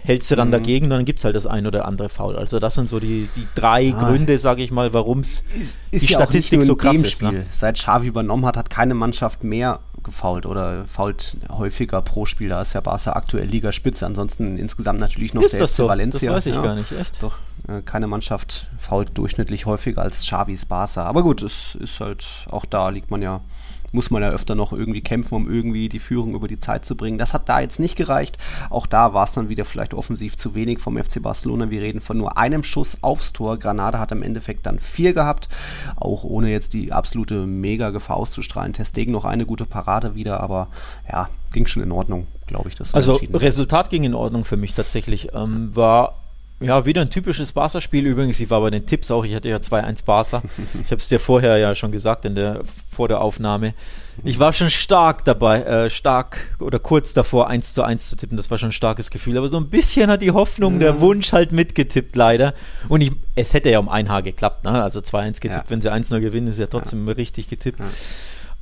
hältst 0.04 0.32
du 0.32 0.38
dann 0.38 0.48
mhm. 0.48 0.54
dagegen, 0.54 0.90
dann 0.90 1.04
gibt 1.04 1.20
es 1.20 1.26
halt 1.26 1.36
das 1.36 1.46
ein 1.46 1.68
oder 1.68 1.86
andere 1.86 2.08
Foul. 2.08 2.38
Also 2.38 2.58
das 2.58 2.74
sind 2.74 2.88
so 2.88 3.02
die, 3.02 3.28
die 3.36 3.46
drei 3.54 3.94
ah, 3.94 4.00
Gründe, 4.00 4.40
sage 4.40 4.64
ich 4.64 4.72
mal, 4.72 4.94
warum 4.94 5.20
es 5.20 5.44
die 5.92 5.98
ja 6.06 6.18
Statistik 6.18 6.64
so 6.64 6.78
krass 6.78 7.04
ist. 7.04 7.22
Ne? 7.22 7.46
Seit 7.52 7.76
Xavi 7.76 8.08
übernommen 8.08 8.46
hat, 8.46 8.56
hat 8.56 8.70
keine 8.70 8.94
Mannschaft 8.94 9.44
mehr 9.44 9.82
gefault 10.04 10.46
oder 10.46 10.86
fault 10.86 11.36
häufiger 11.52 12.02
pro 12.02 12.26
Spiel. 12.26 12.48
Da 12.48 12.62
ist 12.62 12.72
ja 12.72 12.80
Barca 12.80 13.12
aktuell 13.12 13.46
Ligaspitze. 13.46 14.06
Ansonsten 14.06 14.58
insgesamt 14.58 15.02
natürlich 15.02 15.34
noch 15.34 15.44
ist 15.44 15.56
der 15.56 15.62
das 15.62 15.76
so? 15.76 15.90
Valencia. 15.90 16.32
Das 16.32 16.38
weiß 16.38 16.46
ich 16.46 16.56
ja, 16.56 16.62
gar 16.62 16.76
nicht, 16.76 16.94
echt? 16.94 17.22
Doch, 17.22 17.36
äh, 17.68 17.82
keine 17.82 18.08
Mannschaft 18.08 18.68
fault 18.80 19.18
durchschnittlich 19.18 19.66
häufiger 19.66 20.02
als 20.02 20.22
Xavis 20.22 20.66
Barca. 20.66 21.04
Aber 21.04 21.24
gut, 21.24 21.44
es 21.44 21.76
ist 21.76 22.00
halt 22.00 22.26
auch 22.50 22.64
da 22.64 22.88
liegt 22.88 23.12
man 23.12 23.22
ja 23.22 23.42
muss 23.92 24.12
man 24.12 24.22
ja 24.22 24.30
öfter 24.30 24.56
noch 24.56 24.74
irgendwie 24.74 25.02
kämpfen, 25.02 25.36
um 25.36 25.52
irgendwie 25.52 25.90
die 25.90 26.00
Führung 26.00 26.36
über 26.36 26.48
die 26.48 26.60
Zeit 26.60 26.86
zu 26.86 26.96
bringen. 26.96 27.18
Das 27.18 27.34
hat 27.34 27.50
da 27.50 27.60
jetzt 27.60 27.80
nicht 27.80 27.96
gereicht. 27.96 28.38
Auch 28.70 28.88
da 28.88 29.14
war 29.14 29.24
es 29.24 29.34
dann 29.34 29.50
wieder 29.50 29.66
vielleicht 29.66 29.94
offensiv 29.94 30.38
zu 30.38 30.56
wenig 30.56 30.80
vom 30.80 30.98
FC 30.98 31.22
Barcelona. 31.22 31.70
Wir 31.70 31.82
reden 31.82 32.02
von 32.02 32.18
nur 32.18 32.38
einem 32.38 32.64
Schuss 32.64 32.98
aufs 33.02 33.34
Tor. 33.34 33.58
Granada 33.58 34.00
hat 34.00 34.12
im 34.12 34.24
Endeffekt 34.24 34.66
dann 34.66 34.80
vier 34.80 35.14
gehabt, 35.14 35.50
auch 35.96 36.24
ohne 36.24 36.52
jetzt 36.52 36.74
die 36.74 36.92
absolute 36.92 37.46
Mega-Gefahr 37.46 38.18
auszustrahlen. 38.18 38.74
Testegen 38.74 39.14
noch 39.14 39.26
eine 39.26 39.46
gute 39.46 39.66
Parade 39.66 40.16
wieder, 40.16 40.42
aber 40.42 40.70
ja, 41.10 41.30
ging 41.54 41.66
schon 41.66 41.84
in 41.84 41.92
Ordnung, 41.92 42.28
glaube 42.46 42.70
ich. 42.70 42.76
Das 42.76 42.94
also 42.94 43.20
Resultat 43.34 43.90
ging 43.90 44.04
in 44.04 44.14
Ordnung 44.14 44.46
für 44.46 44.58
mich 44.58 44.74
tatsächlich. 44.74 45.30
Ähm, 45.34 45.76
war 45.76 46.27
ja, 46.60 46.86
wieder 46.86 47.02
ein 47.02 47.10
typisches 47.12 47.52
Barca-Spiel 47.52 48.06
übrigens. 48.08 48.40
Ich 48.40 48.50
war 48.50 48.62
bei 48.62 48.72
den 48.72 48.88
Tipps 48.88 49.12
auch. 49.12 49.24
Ich 49.24 49.36
hatte 49.36 49.48
ja 49.48 49.58
2-1 49.58 50.06
Barca. 50.06 50.42
Ich 50.84 50.92
habe 50.92 50.96
es 50.96 51.08
dir 51.08 51.20
vorher 51.20 51.58
ja 51.58 51.76
schon 51.76 51.92
gesagt 51.92 52.26
in 52.26 52.34
der, 52.34 52.62
vor 52.92 53.08
der 53.08 53.22
Aufnahme. 53.22 53.76
Ich 54.24 54.40
war 54.40 54.52
schon 54.54 54.72
stark 54.72 55.24
dabei, 55.24 55.62
äh, 55.62 55.90
stark 55.92 56.56
oder 56.60 56.80
kurz 56.80 57.14
davor 57.14 57.48
1 57.48 57.76
zu 57.76 57.84
1 57.84 58.10
zu 58.10 58.16
tippen. 58.16 58.38
Das 58.38 58.50
war 58.50 58.58
schon 58.58 58.70
ein 58.70 58.74
starkes 58.74 59.12
Gefühl. 59.12 59.38
Aber 59.38 59.48
so 59.48 59.58
ein 59.58 59.70
bisschen 59.70 60.10
hat 60.10 60.24
die 60.24 60.32
Hoffnung, 60.32 60.74
ja. 60.74 60.80
der 60.80 61.00
Wunsch 61.00 61.32
halt 61.32 61.52
mitgetippt 61.52 62.16
leider. 62.16 62.56
Und 62.90 63.02
ich, 63.02 63.12
es 63.36 63.54
hätte 63.54 63.70
ja 63.70 63.78
um 63.78 63.88
ein 63.88 64.10
Haar 64.10 64.24
geklappt. 64.24 64.64
Ne? 64.64 64.84
Also 64.84 65.00
2-1 65.00 65.42
getippt. 65.42 65.56
Ja. 65.56 65.64
Wenn 65.68 65.82
sie 65.82 65.94
1-0 65.94 66.20
gewinnen, 66.22 66.48
ist 66.48 66.60
ja 66.60 66.66
trotzdem 66.68 67.08
ja. 67.08 67.14
richtig 67.14 67.50
getippt. 67.50 67.80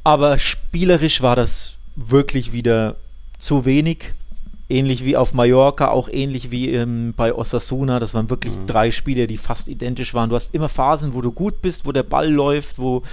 Aber 0.03 0.37
spielerisch 0.37 1.21
war 1.21 1.37
das 1.37 1.77
wirklich 1.95 2.51
wieder 2.51 2.95
zu 3.39 3.63
wenig 3.63 4.13
ähnlich 4.69 5.05
wie 5.05 5.15
auf 5.15 5.33
Mallorca, 5.33 5.89
auch 5.89 6.09
ähnlich 6.09 6.51
wie 6.51 6.71
ähm, 6.71 7.13
bei 7.15 7.33
Osasuna. 7.33 7.99
Das 7.99 8.13
waren 8.13 8.29
wirklich 8.29 8.57
mhm. 8.57 8.65
drei 8.65 8.91
Spiele, 8.91 9.27
die 9.27 9.37
fast 9.37 9.67
identisch 9.67 10.13
waren. 10.13 10.29
Du 10.29 10.35
hast 10.35 10.53
immer 10.53 10.69
Phasen, 10.69 11.13
wo 11.13 11.21
du 11.21 11.31
gut 11.31 11.61
bist, 11.61 11.85
wo 11.85 11.91
der 11.91 12.03
Ball 12.03 12.31
läuft, 12.31 12.79
wo 12.79 13.03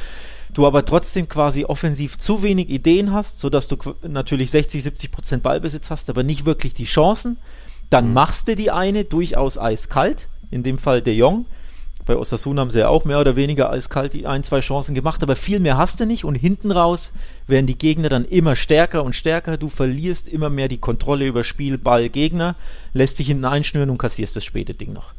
du 0.55 0.67
aber 0.67 0.85
trotzdem 0.85 1.29
quasi 1.29 1.65
offensiv 1.65 2.19
zu 2.19 2.43
wenig 2.43 2.69
Ideen 2.69 3.13
hast, 3.13 3.39
sodass 3.39 3.69
du 3.69 3.77
natürlich 4.07 4.51
60, 4.51 4.83
70 4.83 5.11
Prozent 5.11 5.43
Ballbesitz 5.43 5.91
hast, 5.91 6.11
aber 6.11 6.23
nicht 6.23 6.45
wirklich 6.45 6.75
die 6.75 6.85
Chancen. 6.85 7.39
Dann 7.91 8.09
mhm. 8.09 8.15
machst 8.15 8.49
du 8.49 8.57
die 8.57 8.71
eine 8.71 9.05
durchaus 9.05 9.59
eiskalt, 9.59 10.29
in 10.51 10.63
dem 10.63 10.79
Fall 10.79 11.03
De 11.03 11.15
Jong. 11.15 11.47
Bei 12.05 12.17
Osasuna 12.17 12.61
haben 12.61 12.71
sie 12.71 12.81
ja 12.81 12.89
auch 12.89 13.05
mehr 13.05 13.21
oder 13.21 13.37
weniger 13.37 13.71
eiskalt 13.71 14.13
die 14.13 14.27
ein, 14.27 14.43
zwei 14.43 14.61
Chancen 14.61 14.95
gemacht, 14.95 15.23
aber 15.23 15.37
viel 15.37 15.61
mehr 15.61 15.77
hast 15.77 16.01
du 16.01 16.07
nicht 16.07 16.25
und 16.25 16.35
hinten 16.35 16.73
raus 16.73 17.13
werden 17.47 17.67
die 17.67 17.79
Gegner 17.79 18.09
dann 18.09 18.25
immer 18.25 18.57
stärker 18.57 19.05
und 19.05 19.15
stärker. 19.15 19.57
Du 19.57 19.69
verlierst 19.69 20.27
immer 20.27 20.51
mehr 20.51 20.69
die 20.69 20.79
Kontrolle 20.79 21.27
über 21.27 21.45
Spiel, 21.45 21.79
Ball, 21.79 22.09
Gegner, 22.09 22.57
lässt 22.93 23.19
dich 23.19 23.29
hinten 23.29 23.45
einschnüren 23.45 23.91
und 23.91 23.99
kassierst 23.99 24.35
das 24.35 24.45
späte 24.45 24.75
Ding 24.75 24.93
noch. 24.93 25.15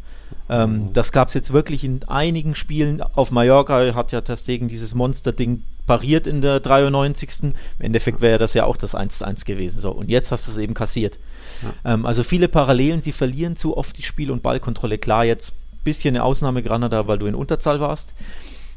Ähm, 0.50 0.72
mhm. 0.72 0.94
das 0.94 1.12
gab 1.12 1.30
es 1.30 1.34
jetzt 1.36 1.54
wirklich 1.54 1.84
in 1.84 2.04
einigen 2.08 2.56
Spielen. 2.56 3.02
Auf 3.02 3.32
Mallorca 3.32 3.96
hat 3.96 4.12
ja 4.12 4.22
Testegen 4.22 4.68
dieses 4.68 4.94
Monster-Ding 4.94 5.64
pariert 5.86 6.28
in 6.28 6.42
der 6.42 6.60
93. 6.60 7.30
Im 7.44 7.54
Endeffekt 7.80 8.22
wäre 8.22 8.38
das 8.38 8.54
ja 8.54 8.66
auch 8.66 8.78
das 8.78 8.96
1-1 8.96 9.46
gewesen. 9.46 9.80
So, 9.80 9.92
und 9.92 10.10
jetzt 10.10 10.32
hast 10.32 10.48
du 10.48 10.52
es 10.52 10.58
eben 10.58 10.74
kassiert. 10.74 11.18
Ja. 11.62 11.94
Ähm, 11.94 12.06
also 12.06 12.24
viele 12.24 12.48
Parallelen, 12.48 13.02
die 13.02 13.12
verlieren 13.12 13.56
zu 13.56 13.78
oft 13.78 13.98
die 13.98 14.04
Spiel- 14.04 14.32
und 14.32 14.44
Ballkontrolle. 14.44 14.98
Klar, 14.98 15.26
jetzt 15.26 15.56
bisschen 15.84 16.16
eine 16.16 16.24
Ausnahme 16.24 16.64
Granada, 16.64 17.08
weil 17.08 17.20
du 17.20 17.26
in 17.26 17.36
Unterzahl 17.36 17.80
warst. 17.80 18.14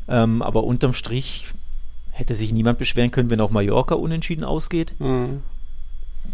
Ähm, 0.09 0.43
aber 0.43 0.65
unterm 0.65 0.93
Strich 0.93 1.49
hätte 2.11 2.35
sich 2.35 2.53
niemand 2.53 2.79
beschweren 2.79 3.11
können, 3.11 3.31
wenn 3.31 3.41
auch 3.41 3.51
Mallorca 3.51 3.95
unentschieden 3.95 4.45
ausgeht. 4.45 4.95
Mhm. 4.99 5.43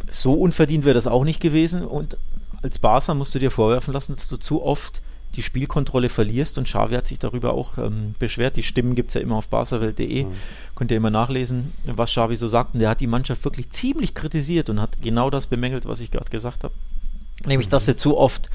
So 0.09 0.35
unverdient 0.35 0.85
wäre 0.85 0.95
das 0.95 1.07
auch 1.07 1.25
nicht 1.25 1.41
gewesen. 1.41 1.85
Und 1.85 2.17
als 2.63 2.79
Barca 2.79 3.15
musst 3.15 3.35
du 3.35 3.39
dir 3.39 3.51
vorwerfen 3.51 3.93
lassen, 3.93 4.15
dass 4.15 4.29
du 4.29 4.37
zu 4.37 4.63
oft 4.63 5.03
die 5.35 5.43
Spielkontrolle 5.43 6.11
verlierst 6.11 6.59
und 6.59 6.65
Xavi 6.65 6.95
hat 6.95 7.07
sich 7.07 7.19
darüber 7.19 7.55
auch 7.55 7.79
ähm, 7.79 8.15
beschwert. 8.19 8.57
Die 8.57 8.63
Stimmen 8.63 8.95
gibt 8.95 9.09
es 9.09 9.15
ja 9.15 9.23
immer 9.23 9.37
auf 9.37 9.49
barcawelt.de. 9.49 10.25
Mhm. 10.25 10.33
Könnt 10.75 10.91
ihr 10.91 10.99
immer 10.99 11.11
nachlesen, 11.11 11.73
was 11.87 12.11
Xavi 12.11 12.37
so 12.37 12.49
sagt. 12.49 12.75
Und 12.75 12.81
der 12.81 12.91
hat 12.91 13.01
die 13.01 13.07
Mannschaft 13.07 13.43
wirklich 13.45 13.71
ziemlich 13.71 14.15
kritisiert 14.15 14.69
und 14.69 14.81
hat 14.81 15.01
genau 15.01 15.31
das 15.31 15.47
bemängelt, 15.47 15.87
was 15.87 16.01
ich 16.01 16.11
gerade 16.11 16.31
gesagt 16.31 16.65
habe. 16.65 16.75
Nämlich, 17.47 17.69
mhm. 17.69 17.71
dass 17.71 17.87
sie 17.87 17.97
zu 17.97 18.19
oft 18.19 18.51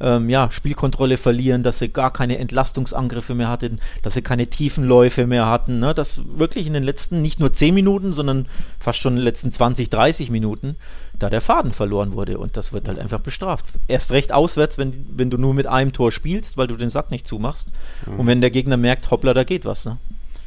ähm, 0.00 0.28
ja, 0.28 0.50
Spielkontrolle 0.50 1.16
verlieren, 1.16 1.62
dass 1.62 1.78
sie 1.78 1.88
gar 1.88 2.12
keine 2.12 2.38
Entlastungsangriffe 2.38 3.34
mehr 3.34 3.48
hatten, 3.48 3.78
dass 4.02 4.14
sie 4.14 4.22
keine 4.22 4.48
Tiefenläufe 4.48 5.26
mehr 5.26 5.46
hatten. 5.46 5.78
Ne? 5.78 5.94
Dass 5.94 6.22
wirklich 6.36 6.66
in 6.66 6.72
den 6.72 6.82
letzten 6.82 7.20
nicht 7.22 7.40
nur 7.40 7.52
10 7.52 7.74
Minuten, 7.74 8.12
sondern 8.12 8.46
fast 8.78 8.98
schon 9.00 9.14
in 9.14 9.18
den 9.18 9.24
letzten 9.24 9.52
20, 9.52 9.90
30 9.90 10.30
Minuten 10.30 10.76
da 11.18 11.30
der 11.30 11.40
Faden 11.40 11.72
verloren 11.72 12.12
wurde. 12.12 12.38
Und 12.38 12.56
das 12.56 12.72
wird 12.72 12.88
halt 12.88 12.98
einfach 12.98 13.20
bestraft. 13.20 13.66
Erst 13.88 14.12
recht 14.12 14.32
auswärts, 14.32 14.78
wenn, 14.78 15.06
wenn 15.16 15.30
du 15.30 15.38
nur 15.38 15.54
mit 15.54 15.66
einem 15.66 15.92
Tor 15.92 16.10
spielst, 16.10 16.56
weil 16.56 16.66
du 16.66 16.76
den 16.76 16.88
Sack 16.88 17.10
nicht 17.10 17.26
zumachst. 17.26 17.70
Mhm. 18.06 18.20
Und 18.20 18.26
wenn 18.26 18.40
der 18.40 18.50
Gegner 18.50 18.76
merkt, 18.76 19.10
hoppla, 19.10 19.34
da 19.34 19.44
geht 19.44 19.64
was. 19.64 19.84
Ne? 19.84 19.98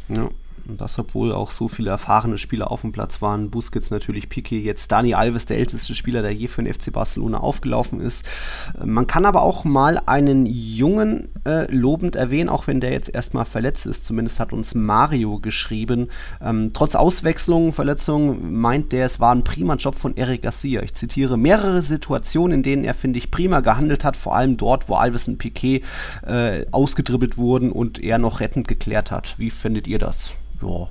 Ja. 0.09 0.29
Und 0.67 0.81
das, 0.81 0.97
obwohl 0.97 1.31
auch 1.31 1.51
so 1.51 1.67
viele 1.67 1.91
erfahrene 1.91 2.37
Spieler 2.37 2.71
auf 2.71 2.81
dem 2.81 2.91
Platz 2.91 3.21
waren. 3.21 3.51
Busquets 3.51 3.91
natürlich, 3.91 4.25
Piqué, 4.25 4.59
jetzt 4.59 4.91
Dani 4.91 5.13
Alves, 5.13 5.45
der 5.45 5.57
älteste 5.57 5.93
Spieler, 5.93 6.21
der 6.21 6.33
je 6.33 6.47
für 6.47 6.63
den 6.63 6.73
FC 6.73 6.91
Barcelona 6.91 7.39
aufgelaufen 7.39 8.01
ist. 8.01 8.25
Man 8.83 9.05
kann 9.05 9.25
aber 9.25 9.43
auch 9.43 9.63
mal 9.63 10.01
einen 10.05 10.45
Jungen 10.47 11.29
äh, 11.45 11.71
lobend 11.71 12.15
erwähnen, 12.15 12.49
auch 12.49 12.65
wenn 12.65 12.79
der 12.79 12.91
jetzt 12.91 13.13
erstmal 13.13 13.45
verletzt 13.45 13.85
ist. 13.85 14.05
Zumindest 14.05 14.39
hat 14.39 14.53
uns 14.53 14.73
Mario 14.73 15.39
geschrieben. 15.39 16.09
Ähm, 16.41 16.71
trotz 16.73 16.95
Auswechslung, 16.95 17.71
Verletzung 17.71 18.59
meint 18.59 18.91
der, 18.91 19.05
es 19.05 19.19
war 19.19 19.33
ein 19.35 19.43
prima 19.43 19.75
Job 19.75 19.95
von 19.95 20.17
Eric 20.17 20.41
Garcia. 20.41 20.81
Ich 20.81 20.93
zitiere, 20.93 21.37
mehrere 21.37 21.83
Situationen, 21.83 22.55
in 22.55 22.63
denen 22.63 22.83
er, 22.83 22.95
finde 22.95 23.19
ich, 23.19 23.29
prima 23.29 23.59
gehandelt 23.59 24.03
hat, 24.03 24.17
vor 24.17 24.35
allem 24.35 24.57
dort, 24.57 24.89
wo 24.89 24.95
Alves 24.95 25.27
und 25.27 25.37
Piquet 25.37 25.83
äh, 26.25 26.65
ausgedribbelt 26.71 27.37
wurden 27.37 27.71
und 27.71 28.03
er 28.03 28.17
noch 28.17 28.39
rettend 28.39 28.67
geklärt 28.67 29.11
hat. 29.11 29.37
Wie 29.37 29.51
findet 29.51 29.87
ihr 29.87 29.99
das? 29.99 30.33
Ja, 30.65 30.87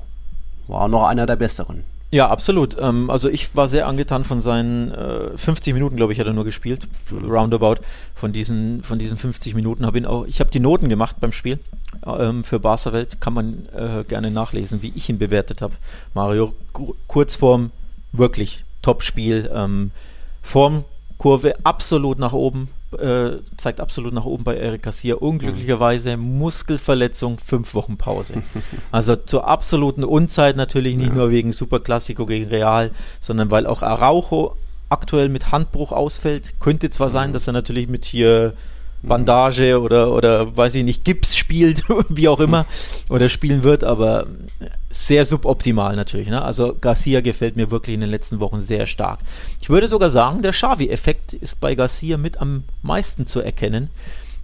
war 0.69 0.89
noch 0.89 1.05
einer 1.05 1.27
der 1.27 1.37
besseren. 1.37 1.85
Ja, 2.15 2.29
absolut. 2.29 2.77
Ähm, 2.81 3.11
also 3.11 3.29
ich 3.29 3.57
war 3.57 3.67
sehr 3.67 3.89
angetan 3.89 4.23
von 4.23 4.41
seinen 4.41 4.93
äh, 4.93 5.37
50 5.37 5.75
Minuten, 5.75 5.97
glaube 5.97 6.13
ich, 6.13 6.21
hat 6.21 6.29
er 6.29 6.33
nur 6.33 6.45
gespielt, 6.45 6.87
mhm. 7.11 7.29
roundabout. 7.29 7.77
Von 8.15 8.33
diesen, 8.33 8.85
von 8.85 9.01
diesen 9.01 9.19
50 9.19 9.55
Minuten 9.57 9.85
habe 9.85 9.99
ich 9.99 10.07
auch, 10.07 10.25
ich 10.25 10.39
habe 10.39 10.51
die 10.51 10.61
Noten 10.61 10.89
gemacht 10.89 11.17
beim 11.19 11.33
Spiel 11.33 11.59
ähm, 12.07 12.45
für 12.45 12.61
Barca 12.61 12.93
Welt, 12.93 13.21
kann 13.21 13.35
man 13.35 13.67
äh, 13.75 14.05
gerne 14.05 14.31
nachlesen, 14.31 14.81
wie 14.81 14.93
ich 14.95 15.09
ihn 15.09 15.19
bewertet 15.19 15.61
habe. 15.61 15.75
Mario, 16.15 16.53
Kurzform, 17.09 17.73
wirklich 18.13 18.65
Top-Spiel. 18.83 19.51
Ähm, 19.53 19.91
Formkurve 20.41 21.57
absolut 21.65 22.21
nach 22.21 22.33
oben, 22.33 22.69
äh, 22.99 23.43
zeigt 23.57 23.81
absolut 23.81 24.13
nach 24.13 24.25
oben 24.25 24.45
bei 24.45 24.57
Eric 24.57 24.83
Garcia. 24.83 25.17
Unglücklicherweise 25.17 26.17
Muskelverletzung, 26.17 27.39
fünf 27.39 27.75
Wochen 27.75 27.97
Pause. 27.97 28.43
Also 28.91 29.17
zur 29.17 29.47
absoluten 29.47 30.05
Unzeit 30.05 30.57
natürlich 30.57 30.97
nicht 30.97 31.09
ja. 31.09 31.15
nur 31.15 31.31
wegen 31.31 31.53
Superklassiko 31.53 32.27
gegen 32.27 32.49
Real, 32.49 32.91
sondern 33.21 33.51
weil 33.51 33.67
auch 33.67 33.83
Araujo 33.83 34.57
aktuell 34.89 35.29
mit 35.29 35.53
Handbruch 35.53 35.93
ausfällt. 35.93 36.61
Könnte 36.61 36.91
zwar 36.91 37.11
sein, 37.11 37.33
dass 37.33 37.47
er 37.47 37.53
natürlich 37.53 37.89
mit 37.89 38.05
hier 38.05 38.55
Bandage 39.07 39.81
oder, 39.81 40.13
oder 40.13 40.57
weiß 40.57 40.77
ich 40.77 40.85
nicht, 40.85 41.05
Gips 41.05 41.37
spielt, 41.37 41.83
wie 42.09 42.29
auch 42.29 42.41
immer, 42.41 42.67
oder 43.09 43.29
spielen 43.29 43.63
wird, 43.63 43.85
aber 43.85 44.27
sehr 44.91 45.25
suboptimal 45.25 45.97
natürlich. 45.97 46.29
Ne? 46.29 46.43
Also 46.43 46.77
Garcia 46.81 47.21
gefällt 47.21 47.57
mir 47.57 47.71
wirklich 47.71 47.95
in 47.95 48.01
den 48.01 48.11
letzten 48.11 48.41
Wochen 48.41 48.61
sehr 48.61 48.87
stark. 48.87 49.21
Ich 49.61 49.69
würde 49.69 49.89
sogar 49.89 50.11
sagen, 50.11 50.43
der 50.43 50.53
Xavi-Effekt 50.53 51.33
ist 51.33 51.61
bei 51.61 51.75
Garcia 51.75 52.17
mit 52.17 52.39
am 52.39 52.65
meisten 52.83 53.27
zu 53.27 53.41
erkennen, 53.41 53.91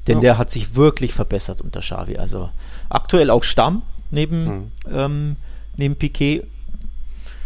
denn 0.09 0.17
ja. 0.17 0.21
der 0.21 0.39
hat 0.39 0.51
sich 0.51 0.75
wirklich 0.77 1.13
verbessert 1.13 1.61
unter 1.61 1.81
Xavi. 1.81 2.17
Also 2.17 2.51
aktuell 2.89 3.31
auch 3.31 3.45
Stamm 3.45 3.83
neben, 4.11 4.45
mhm. 4.45 4.71
ähm, 4.91 5.37
neben 5.77 5.97
Piquet. 5.97 6.45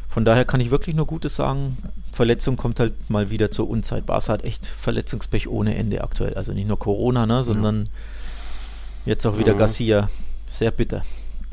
Von 0.08 0.24
daher 0.24 0.44
kann 0.44 0.60
ich 0.60 0.70
wirklich 0.70 0.94
nur 0.94 1.06
Gutes 1.06 1.36
sagen. 1.36 1.76
Verletzung 2.14 2.56
kommt 2.56 2.80
halt 2.80 3.10
mal 3.10 3.30
wieder 3.30 3.50
zur 3.50 3.68
Unzeit. 3.68 4.06
Barca 4.06 4.32
hat 4.32 4.44
echt 4.44 4.66
Verletzungspech 4.66 5.48
ohne 5.48 5.74
Ende 5.74 6.02
aktuell. 6.02 6.34
Also 6.34 6.52
nicht 6.52 6.68
nur 6.68 6.78
Corona, 6.78 7.26
ne, 7.26 7.42
sondern 7.42 7.84
ja. 7.84 7.90
jetzt 9.06 9.26
auch 9.26 9.38
wieder 9.38 9.52
ja. 9.52 9.58
Garcia. 9.58 10.08
Sehr 10.46 10.70
bitter. 10.70 11.02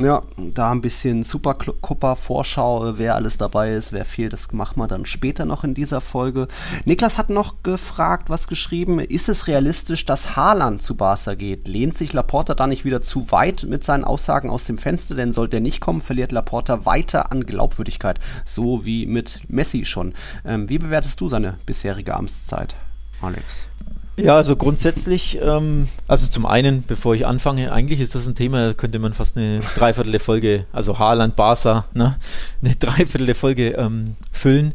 Ja, 0.02 0.24
da 0.36 0.72
ein 0.72 0.82
bisschen 0.82 1.22
Supercopa-Vorschau, 1.22 2.98
wer 2.98 3.14
alles 3.14 3.38
dabei 3.38 3.76
ist, 3.76 3.94
wer 3.94 4.04
fehlt, 4.04 4.34
das 4.34 4.52
machen 4.52 4.80
wir 4.80 4.88
dann 4.88 5.06
später 5.06 5.46
noch 5.46 5.64
in 5.64 5.76
dieser 5.76 6.02
Folge. 6.02 6.48
Niklas 6.86 7.20
hat 7.20 7.30
noch 7.30 7.62
gefragt, 7.62 8.32
was 8.32 8.48
geschrieben, 8.48 9.00
ist 9.00 9.30
es 9.30 9.46
realistisch, 9.46 10.08
dass 10.08 10.36
Haaland 10.36 10.82
zu 10.82 10.96
Barca 10.96 11.36
geht? 11.36 11.68
Lehnt 11.68 11.96
sich 11.96 12.14
Laporta 12.14 12.56
da 12.56 12.66
nicht 12.66 12.84
wieder 12.84 13.04
zu 13.04 13.32
weit 13.32 13.62
mit 13.70 13.84
seinen 13.84 14.04
Aussagen 14.04 14.50
aus 14.50 14.64
dem 14.64 14.80
Fenster? 14.80 15.14
Denn 15.14 15.34
sollte 15.34 15.58
er 15.58 15.62
nicht 15.62 15.82
kommen, 15.82 16.02
verliert 16.02 16.32
Laporta 16.32 16.84
weiter 16.84 17.32
an 17.32 17.46
Glaubwürdigkeit, 17.46 18.20
so 18.44 18.84
wie 18.84 19.06
mit 19.06 19.42
Messi 19.50 19.86
schon. 19.86 20.16
Ähm, 20.44 20.68
wie 20.68 20.80
bewertest 20.80 21.22
du 21.22 21.30
seine 21.30 21.60
bisherige 21.68 22.16
Amtszeit, 22.16 22.76
Alex? 23.22 23.68
Ja, 24.18 24.36
also 24.36 24.56
grundsätzlich, 24.56 25.40
ähm, 25.42 25.88
also 26.08 26.28
zum 26.28 26.46
einen, 26.46 26.84
bevor 26.86 27.16
ich 27.16 27.26
anfange, 27.26 27.72
eigentlich 27.72 28.00
ist 28.00 28.14
das 28.14 28.28
ein 28.28 28.36
Thema, 28.36 28.74
könnte 28.74 29.00
man 29.00 29.14
fast 29.14 29.38
eine 29.38 29.62
Dreiviertel 29.76 30.20
Folge, 30.20 30.66
also 30.74 31.00
Haaland, 31.00 31.36
Barca, 31.36 31.86
ne, 31.94 32.18
eine 32.62 32.76
Dreiviertel 32.76 33.34
Folge 33.34 33.70
ähm, 33.70 34.16
füllen. 34.32 34.74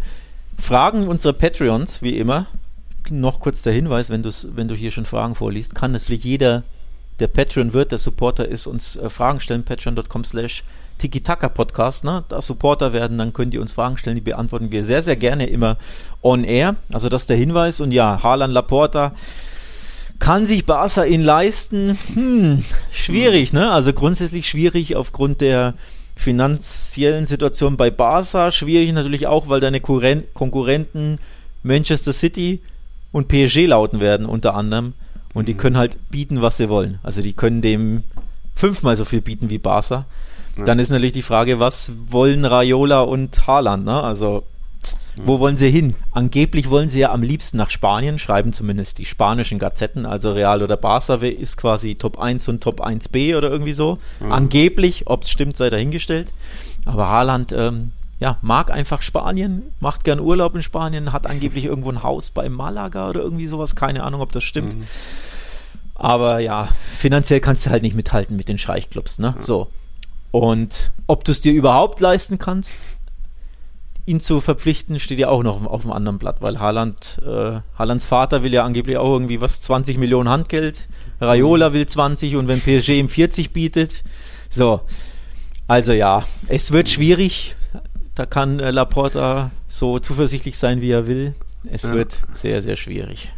Fragen 0.58 1.06
unserer 1.06 1.34
Patreons, 1.34 2.00
wie 2.00 2.16
immer, 2.16 2.46
noch 3.10 3.38
kurz 3.38 3.62
der 3.62 3.74
Hinweis, 3.74 4.10
wenn, 4.10 4.24
wenn 4.24 4.68
du 4.68 4.74
hier 4.74 4.90
schon 4.90 5.06
Fragen 5.06 5.34
vorliest, 5.34 5.74
kann 5.74 5.92
natürlich 5.92 6.24
jeder 6.24 6.62
der 7.20 7.28
Patreon 7.28 7.72
wird, 7.72 7.92
der 7.92 7.98
Supporter 7.98 8.48
ist, 8.48 8.66
uns 8.66 8.96
äh, 8.96 9.08
Fragen 9.10 9.40
stellen, 9.40 9.64
patreon.com 9.64 10.24
slash 10.24 10.64
Tiki-Taka-Podcast, 10.98 12.04
ne? 12.04 12.24
da 12.28 12.40
Supporter 12.40 12.92
werden, 12.92 13.18
dann 13.18 13.32
könnt 13.32 13.54
ihr 13.54 13.60
uns 13.60 13.72
Fragen 13.72 13.96
stellen, 13.96 14.16
die 14.16 14.22
beantworten 14.22 14.70
wir 14.70 14.84
sehr, 14.84 15.02
sehr 15.02 15.16
gerne 15.16 15.46
immer 15.46 15.76
on 16.22 16.44
air. 16.44 16.76
Also 16.92 17.08
das 17.08 17.22
ist 17.22 17.30
der 17.30 17.36
Hinweis. 17.36 17.80
Und 17.80 17.92
ja, 17.92 18.22
Harlan 18.22 18.50
Laporta 18.50 19.12
kann 20.18 20.46
sich 20.46 20.64
Barca 20.64 21.04
ihn 21.04 21.22
leisten? 21.22 21.98
Hm, 22.14 22.64
schwierig, 22.90 23.52
ne? 23.52 23.70
Also 23.70 23.92
grundsätzlich 23.92 24.48
schwierig 24.48 24.96
aufgrund 24.96 25.40
der 25.40 25.74
finanziellen 26.16 27.26
Situation 27.26 27.76
bei 27.76 27.90
Barca. 27.90 28.50
Schwierig 28.50 28.92
natürlich 28.92 29.26
auch, 29.26 29.48
weil 29.48 29.60
deine 29.60 29.80
Konkurrenten 29.80 31.18
Manchester 31.62 32.12
City 32.12 32.60
und 33.12 33.28
PSG 33.28 33.66
lauten 33.66 34.00
werden 34.00 34.26
unter 34.26 34.54
anderem. 34.54 34.94
Und 35.34 35.48
die 35.48 35.54
mhm. 35.54 35.58
können 35.58 35.76
halt 35.76 36.10
bieten, 36.10 36.40
was 36.40 36.56
sie 36.56 36.70
wollen. 36.70 36.98
Also 37.02 37.20
die 37.20 37.34
können 37.34 37.60
dem 37.60 38.04
fünfmal 38.56 38.96
so 38.96 39.04
viel 39.04 39.20
bieten 39.20 39.50
wie 39.50 39.58
Barca. 39.58 40.06
Dann 40.64 40.78
ist 40.78 40.88
natürlich 40.88 41.12
die 41.12 41.22
Frage, 41.22 41.60
was 41.60 41.92
wollen 42.10 42.46
Raiola 42.46 43.02
und 43.02 43.46
Haaland? 43.46 43.84
Ne? 43.84 44.02
Also, 44.02 44.44
wo 45.16 45.38
wollen 45.38 45.56
sie 45.56 45.70
hin? 45.70 45.94
Angeblich 46.12 46.70
wollen 46.70 46.88
sie 46.88 47.00
ja 47.00 47.12
am 47.12 47.22
liebsten 47.22 47.56
nach 47.58 47.70
Spanien, 47.70 48.18
schreiben 48.18 48.52
zumindest 48.52 48.98
die 48.98 49.04
spanischen 49.04 49.58
Gazetten, 49.58 50.06
also 50.06 50.32
Real 50.32 50.62
oder 50.62 50.76
Barca 50.76 51.14
ist 51.14 51.56
quasi 51.56 51.94
Top 51.94 52.18
1 52.18 52.48
und 52.48 52.62
Top 52.62 52.80
1b 52.80 53.36
oder 53.36 53.50
irgendwie 53.50 53.72
so. 53.72 53.98
Mhm. 54.20 54.32
Angeblich, 54.32 55.06
ob 55.06 55.22
es 55.22 55.30
stimmt, 55.30 55.56
sei 55.56 55.70
dahingestellt. 55.70 56.32
Aber 56.84 57.08
Haaland, 57.08 57.52
ähm, 57.52 57.92
ja, 58.20 58.38
mag 58.40 58.70
einfach 58.70 59.02
Spanien, 59.02 59.62
macht 59.80 60.04
gern 60.04 60.20
Urlaub 60.20 60.54
in 60.54 60.62
Spanien, 60.62 61.12
hat 61.12 61.26
angeblich 61.26 61.64
irgendwo 61.66 61.90
ein 61.90 62.02
Haus 62.02 62.30
bei 62.30 62.48
Malaga 62.48 63.10
oder 63.10 63.20
irgendwie 63.20 63.46
sowas, 63.46 63.76
keine 63.76 64.04
Ahnung, 64.04 64.20
ob 64.20 64.32
das 64.32 64.44
stimmt. 64.44 64.74
Mhm. 64.74 64.86
Aber 65.98 66.40
ja, 66.40 66.68
finanziell 66.96 67.40
kannst 67.40 67.66
du 67.66 67.70
halt 67.70 67.82
nicht 67.82 67.96
mithalten 67.96 68.36
mit 68.36 68.48
den 68.48 68.58
Scheichclubs, 68.58 69.18
ne? 69.18 69.34
Ja. 69.36 69.42
So. 69.42 69.68
Und 70.30 70.92
ob 71.06 71.24
du 71.24 71.32
es 71.32 71.40
dir 71.40 71.52
überhaupt 71.52 72.00
leisten 72.00 72.38
kannst, 72.38 72.76
ihn 74.04 74.20
zu 74.20 74.40
verpflichten, 74.40 75.00
steht 75.00 75.18
ja 75.18 75.28
auch 75.28 75.42
noch 75.42 75.64
auf 75.64 75.82
dem 75.82 75.92
anderen 75.92 76.18
Blatt, 76.18 76.42
weil 76.42 76.60
Haaland, 76.60 77.18
äh, 77.24 77.60
Haalands 77.76 78.06
Vater 78.06 78.42
will 78.42 78.52
ja 78.52 78.64
angeblich 78.64 78.98
auch 78.98 79.10
irgendwie 79.10 79.40
was 79.40 79.62
20 79.62 79.96
Millionen 79.96 80.28
Handgeld, 80.28 80.88
Raiola 81.20 81.72
will 81.72 81.86
20 81.86 82.36
und 82.36 82.46
wenn 82.46 82.60
PSG 82.60 82.90
ihm 82.90 83.08
40 83.08 83.52
bietet, 83.52 84.04
so. 84.50 84.82
Also 85.66 85.92
ja, 85.92 86.24
es 86.46 86.70
wird 86.70 86.88
schwierig. 86.88 87.56
Da 88.14 88.26
kann 88.26 88.60
äh, 88.60 88.70
Laporta 88.70 89.50
so 89.66 89.98
zuversichtlich 89.98 90.58
sein, 90.58 90.80
wie 90.80 90.90
er 90.90 91.06
will. 91.06 91.34
Es 91.68 91.84
ja. 91.84 91.94
wird 91.94 92.18
sehr, 92.34 92.62
sehr 92.62 92.76
schwierig 92.76 93.30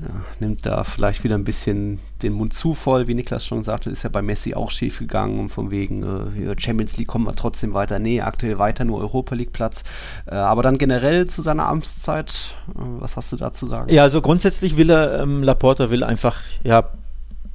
ja, 0.00 0.08
nimmt 0.40 0.66
da 0.66 0.82
vielleicht 0.82 1.22
wieder 1.22 1.36
ein 1.36 1.44
bisschen 1.44 2.00
den 2.22 2.32
Mund 2.32 2.52
zu 2.52 2.74
voll, 2.74 3.06
wie 3.06 3.14
Niklas 3.14 3.46
schon 3.46 3.62
sagte, 3.62 3.90
ist 3.90 4.02
ja 4.02 4.10
bei 4.10 4.22
Messi 4.22 4.54
auch 4.54 4.72
schief 4.72 4.98
gegangen 4.98 5.38
und 5.38 5.50
von 5.50 5.70
wegen 5.70 6.02
äh, 6.02 6.54
Champions 6.58 6.96
League 6.96 7.06
kommen 7.06 7.26
wir 7.26 7.34
trotzdem 7.36 7.74
weiter. 7.74 8.00
Nee, 8.00 8.20
aktuell 8.20 8.58
weiter 8.58 8.84
nur 8.84 8.98
Europa 8.98 9.36
League 9.36 9.52
Platz. 9.52 9.84
Äh, 10.26 10.34
aber 10.34 10.62
dann 10.62 10.78
generell 10.78 11.26
zu 11.26 11.42
seiner 11.42 11.68
Amtszeit, 11.68 12.54
äh, 12.70 12.72
was 12.74 13.16
hast 13.16 13.32
du 13.32 13.36
da 13.36 13.52
zu 13.52 13.66
sagen? 13.66 13.92
Ja, 13.92 14.02
also 14.02 14.20
grundsätzlich 14.20 14.76
will 14.76 14.90
er, 14.90 15.20
ähm, 15.20 15.44
Laporta 15.44 15.90
will 15.90 16.02
einfach, 16.02 16.40
ja, 16.64 16.90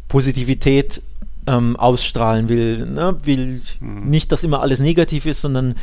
Positivität 0.07 1.01
ähm, 1.45 1.75
ausstrahlen, 1.75 2.47
will, 2.47 2.85
ne, 2.85 3.17
will 3.23 3.61
mhm. 3.81 4.09
nicht, 4.09 4.31
dass 4.31 4.43
immer 4.43 4.61
alles 4.61 4.79
negativ 4.79 5.25
ist, 5.25 5.41
sondern 5.41 5.75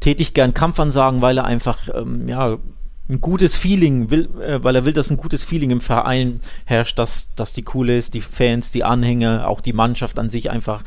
tätig 0.00 0.34
gern 0.34 0.52
Kampfansagen, 0.52 1.22
weil 1.22 1.38
er 1.38 1.44
einfach, 1.44 1.88
ähm, 1.94 2.26
ja, 2.28 2.58
ein 3.10 3.20
gutes 3.20 3.56
Feeling, 3.56 4.10
will, 4.10 4.28
äh, 4.40 4.62
weil 4.62 4.76
er 4.76 4.84
will, 4.84 4.92
dass 4.92 5.10
ein 5.10 5.16
gutes 5.16 5.44
Feeling 5.44 5.70
im 5.70 5.80
Verein 5.80 6.40
herrscht, 6.64 6.98
dass, 6.98 7.28
dass 7.34 7.52
die 7.52 7.64
cool 7.74 7.90
ist, 7.90 8.14
die 8.14 8.20
Fans, 8.20 8.72
die 8.72 8.84
Anhänger, 8.84 9.48
auch 9.48 9.60
die 9.60 9.72
Mannschaft 9.72 10.18
an 10.18 10.30
sich 10.30 10.50
einfach, 10.50 10.82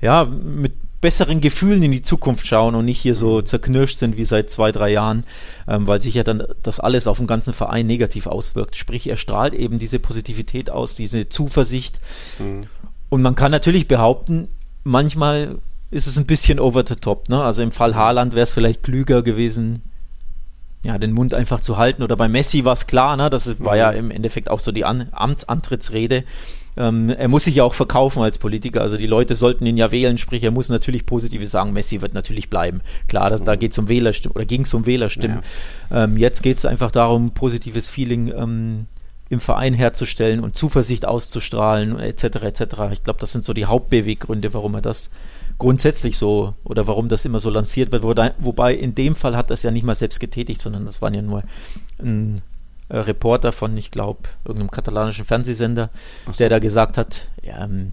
ja, 0.00 0.24
mit 0.24 0.72
besseren 1.00 1.42
Gefühlen 1.42 1.82
in 1.82 1.92
die 1.92 2.00
Zukunft 2.00 2.46
schauen 2.46 2.74
und 2.74 2.86
nicht 2.86 2.98
hier 2.98 3.14
so 3.14 3.38
mhm. 3.38 3.44
zerknirscht 3.44 3.98
sind 3.98 4.16
wie 4.16 4.24
seit 4.24 4.48
zwei, 4.48 4.72
drei 4.72 4.90
Jahren, 4.90 5.24
ähm, 5.68 5.86
weil 5.86 6.00
sich 6.00 6.14
ja 6.14 6.22
dann 6.22 6.44
das 6.62 6.80
alles 6.80 7.06
auf 7.06 7.18
den 7.18 7.26
ganzen 7.26 7.52
Verein 7.52 7.86
negativ 7.86 8.26
auswirkt. 8.26 8.74
Sprich, 8.74 9.06
er 9.06 9.18
strahlt 9.18 9.52
eben 9.52 9.78
diese 9.78 9.98
Positivität 9.98 10.70
aus, 10.70 10.94
diese 10.94 11.28
Zuversicht. 11.28 11.98
Mhm. 12.38 12.68
Und 13.10 13.20
man 13.20 13.34
kann 13.34 13.50
natürlich 13.50 13.86
behaupten, 13.86 14.48
manchmal 14.82 15.58
ist 15.90 16.06
es 16.06 16.16
ein 16.16 16.24
bisschen 16.24 16.58
over 16.58 16.84
the 16.86 16.96
top. 16.96 17.28
Ne? 17.28 17.42
Also 17.42 17.62
im 17.62 17.70
Fall 17.70 17.94
Haaland 17.94 18.32
wäre 18.32 18.44
es 18.44 18.52
vielleicht 18.52 18.82
klüger 18.82 19.22
gewesen, 19.22 19.82
ja, 20.84 20.98
den 20.98 21.12
Mund 21.12 21.34
einfach 21.34 21.60
zu 21.60 21.78
halten. 21.78 22.02
Oder 22.02 22.16
bei 22.16 22.28
Messi 22.28 22.64
war 22.64 22.74
es 22.74 22.86
klar, 22.86 23.16
ne? 23.16 23.30
das 23.30 23.58
war 23.64 23.76
ja 23.76 23.90
im 23.90 24.10
Endeffekt 24.10 24.50
auch 24.50 24.60
so 24.60 24.70
die 24.70 24.84
An 24.84 25.08
Amtsantrittsrede. 25.10 26.24
Ähm, 26.76 27.08
er 27.08 27.28
muss 27.28 27.44
sich 27.44 27.54
ja 27.54 27.64
auch 27.64 27.74
verkaufen 27.74 28.22
als 28.22 28.38
Politiker. 28.38 28.82
Also 28.82 28.96
die 28.96 29.06
Leute 29.06 29.34
sollten 29.34 29.64
ihn 29.64 29.76
ja 29.76 29.90
wählen, 29.90 30.18
sprich, 30.18 30.42
er 30.42 30.50
muss 30.50 30.68
natürlich 30.68 31.06
Positives 31.06 31.50
sagen. 31.50 31.72
Messi 31.72 32.02
wird 32.02 32.14
natürlich 32.14 32.50
bleiben. 32.50 32.82
Klar, 33.08 33.30
das, 33.30 33.42
da 33.42 33.56
geht 33.56 33.72
es 33.72 33.78
um 33.78 33.88
Wählerstimmen 33.88 34.36
oder 34.36 34.44
ging 34.44 34.62
es 34.62 34.74
um 34.74 34.84
Wählerstimmen. 34.84 35.40
Ja. 35.90 36.04
Ähm, 36.04 36.16
jetzt 36.16 36.42
geht 36.42 36.58
es 36.58 36.66
einfach 36.66 36.90
darum, 36.90 37.30
positives 37.30 37.88
Feeling 37.88 38.32
ähm, 38.36 38.86
im 39.30 39.40
Verein 39.40 39.72
herzustellen 39.72 40.40
und 40.40 40.54
Zuversicht 40.54 41.06
auszustrahlen, 41.06 41.98
etc. 41.98 42.24
etc. 42.42 42.62
Ich 42.92 43.04
glaube, 43.04 43.20
das 43.20 43.32
sind 43.32 43.44
so 43.44 43.54
die 43.54 43.64
Hauptbeweggründe, 43.64 44.52
warum 44.52 44.74
er 44.74 44.82
das 44.82 45.10
grundsätzlich 45.58 46.16
so 46.16 46.54
oder 46.64 46.86
warum 46.86 47.08
das 47.08 47.24
immer 47.24 47.40
so 47.40 47.50
lanciert 47.50 47.92
wird. 47.92 48.02
Wobei 48.02 48.74
in 48.74 48.94
dem 48.94 49.14
Fall 49.14 49.36
hat 49.36 49.50
das 49.50 49.62
ja 49.62 49.70
nicht 49.70 49.84
mal 49.84 49.94
selbst 49.94 50.20
getätigt, 50.20 50.60
sondern 50.60 50.86
das 50.86 51.02
waren 51.02 51.14
ja 51.14 51.22
nur 51.22 51.42
ein 51.98 52.42
äh, 52.88 52.98
Reporter 52.98 53.52
von, 53.52 53.76
ich 53.76 53.90
glaube, 53.90 54.20
irgendeinem 54.44 54.70
katalanischen 54.70 55.24
Fernsehsender, 55.24 55.90
so. 56.26 56.32
der 56.32 56.48
da 56.48 56.58
gesagt 56.58 56.98
hat, 56.98 57.28
ja, 57.42 57.64
ähm, 57.64 57.92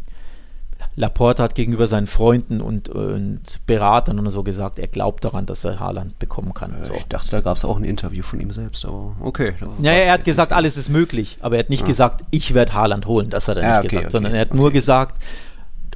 Laporte 0.96 1.44
hat 1.44 1.56
gegenüber 1.56 1.88
seinen 1.88 2.08
Freunden 2.08 2.60
und, 2.60 2.90
und 2.90 3.66
Beratern 3.66 4.20
und 4.20 4.30
so 4.30 4.44
gesagt, 4.44 4.80
er 4.80 4.88
glaubt 4.88 5.24
daran, 5.24 5.46
dass 5.46 5.64
er 5.64 5.80
Haaland 5.80 6.20
bekommen 6.20 6.54
kann. 6.54 6.74
Äh, 6.74 6.86
so. 6.86 6.94
Ich 6.94 7.06
dachte, 7.06 7.32
da 7.32 7.42
gab 7.42 7.58
es 7.58 7.66
auch 7.66 7.78
ein 7.78 7.84
Interview 7.84 8.24
von 8.24 8.40
ihm 8.40 8.52
selbst, 8.52 8.86
aber 8.86 9.16
okay. 9.22 9.54
Ja, 9.82 9.92
er 9.92 10.12
hat 10.12 10.26
gesagt, 10.26 10.52
alles 10.52 10.78
ist 10.78 10.90
möglich, 10.90 11.38
aber 11.42 11.56
er 11.56 11.60
hat 11.60 11.70
nicht 11.70 11.84
ah. 11.84 11.88
gesagt, 11.88 12.26
ich 12.32 12.54
werde 12.54 12.74
Haaland 12.74 13.06
holen, 13.06 13.30
das 13.30 13.48
hat 13.48 13.58
er 13.58 13.64
ja, 13.64 13.70
nicht 13.70 13.78
okay, 13.80 13.88
gesagt, 13.88 14.06
okay, 14.06 14.12
sondern 14.12 14.34
er 14.34 14.42
hat 14.42 14.50
okay. 14.50 14.58
nur 14.58 14.72
gesagt, 14.72 15.22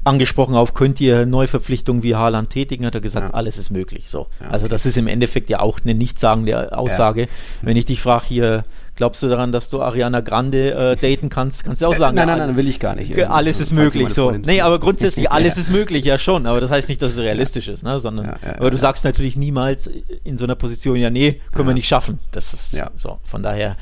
angesprochen 0.06 0.56
auf, 0.56 0.74
könnt 0.74 1.02
ihr 1.02 1.26
Neuverpflichtungen 1.26 2.04
wie 2.04 2.16
Haaland 2.16 2.50
tätigen, 2.50 2.86
hat 2.86 2.96
er 2.96 3.02
gesagt, 3.02 3.30
ja. 3.30 3.34
alles 3.34 3.58
ist 3.58 3.72
möglich. 3.72 4.10
So. 4.10 4.28
Ja, 4.40 4.50
also 4.50 4.68
das 4.68 4.86
ist 4.86 4.98
im 4.98 5.08
Endeffekt 5.08 5.50
ja 5.50 5.60
auch 5.60 5.80
eine 5.84 5.96
nichtssagende 5.96 6.78
Aussage. 6.78 7.22
Ja. 7.22 7.28
Wenn 7.64 7.76
ich 7.76 7.86
dich 7.86 8.02
frage 8.02 8.26
hier, 8.28 8.64
glaubst 8.96 9.24
du 9.24 9.28
daran, 9.28 9.52
dass 9.52 9.70
du 9.70 9.82
Ariana 9.82 10.22
Grande 10.22 10.72
äh, 10.72 10.96
daten 10.96 11.30
kannst, 11.30 11.66
kannst 11.66 11.82
du 11.82 11.88
auch 11.88 11.96
sagen. 11.96 12.16
Nein, 12.16 12.28
nein, 12.28 12.38
nein, 12.38 12.56
will 12.56 12.68
ich 12.68 12.80
gar 12.80 12.96
nicht. 12.96 13.18
Alles 13.20 13.60
ist 13.60 13.74
möglich. 13.74 14.10
So. 14.14 14.32
Nee, 14.32 14.62
aber 14.62 14.80
grundsätzlich, 14.80 15.32
alles 15.32 15.58
ist 15.58 15.72
möglich, 15.72 16.06
ja 16.06 16.18
schon. 16.18 16.46
Aber 16.46 16.62
das 16.62 16.70
heißt 16.70 16.88
nicht, 16.88 17.02
dass 17.02 17.14
es 17.14 17.20
realistisch 17.20 17.68
ist, 17.68 17.84
ne? 17.84 18.00
sondern, 18.00 18.36
aber 18.58 18.70
du 18.72 18.78
sagst 18.78 19.04
natürlich 19.06 19.36
niemals 19.36 19.90
in 20.24 20.38
so 20.38 20.46
einer 20.46 20.56
Position, 20.56 20.98
ja, 20.98 21.10
nee, 21.10 21.42
können 21.54 21.68
wir 21.68 21.74
nicht 21.74 21.88
schaffen. 21.88 22.20
Das 22.32 22.54
ist 22.54 22.74
ja. 22.74 22.92
so. 22.96 23.18
Von 23.24 23.44
daher, 23.44 23.76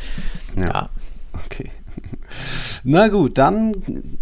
ja. 0.56 0.90
Okay. 1.46 1.70
Na 2.86 3.08
gut, 3.08 3.38
dann 3.38 3.76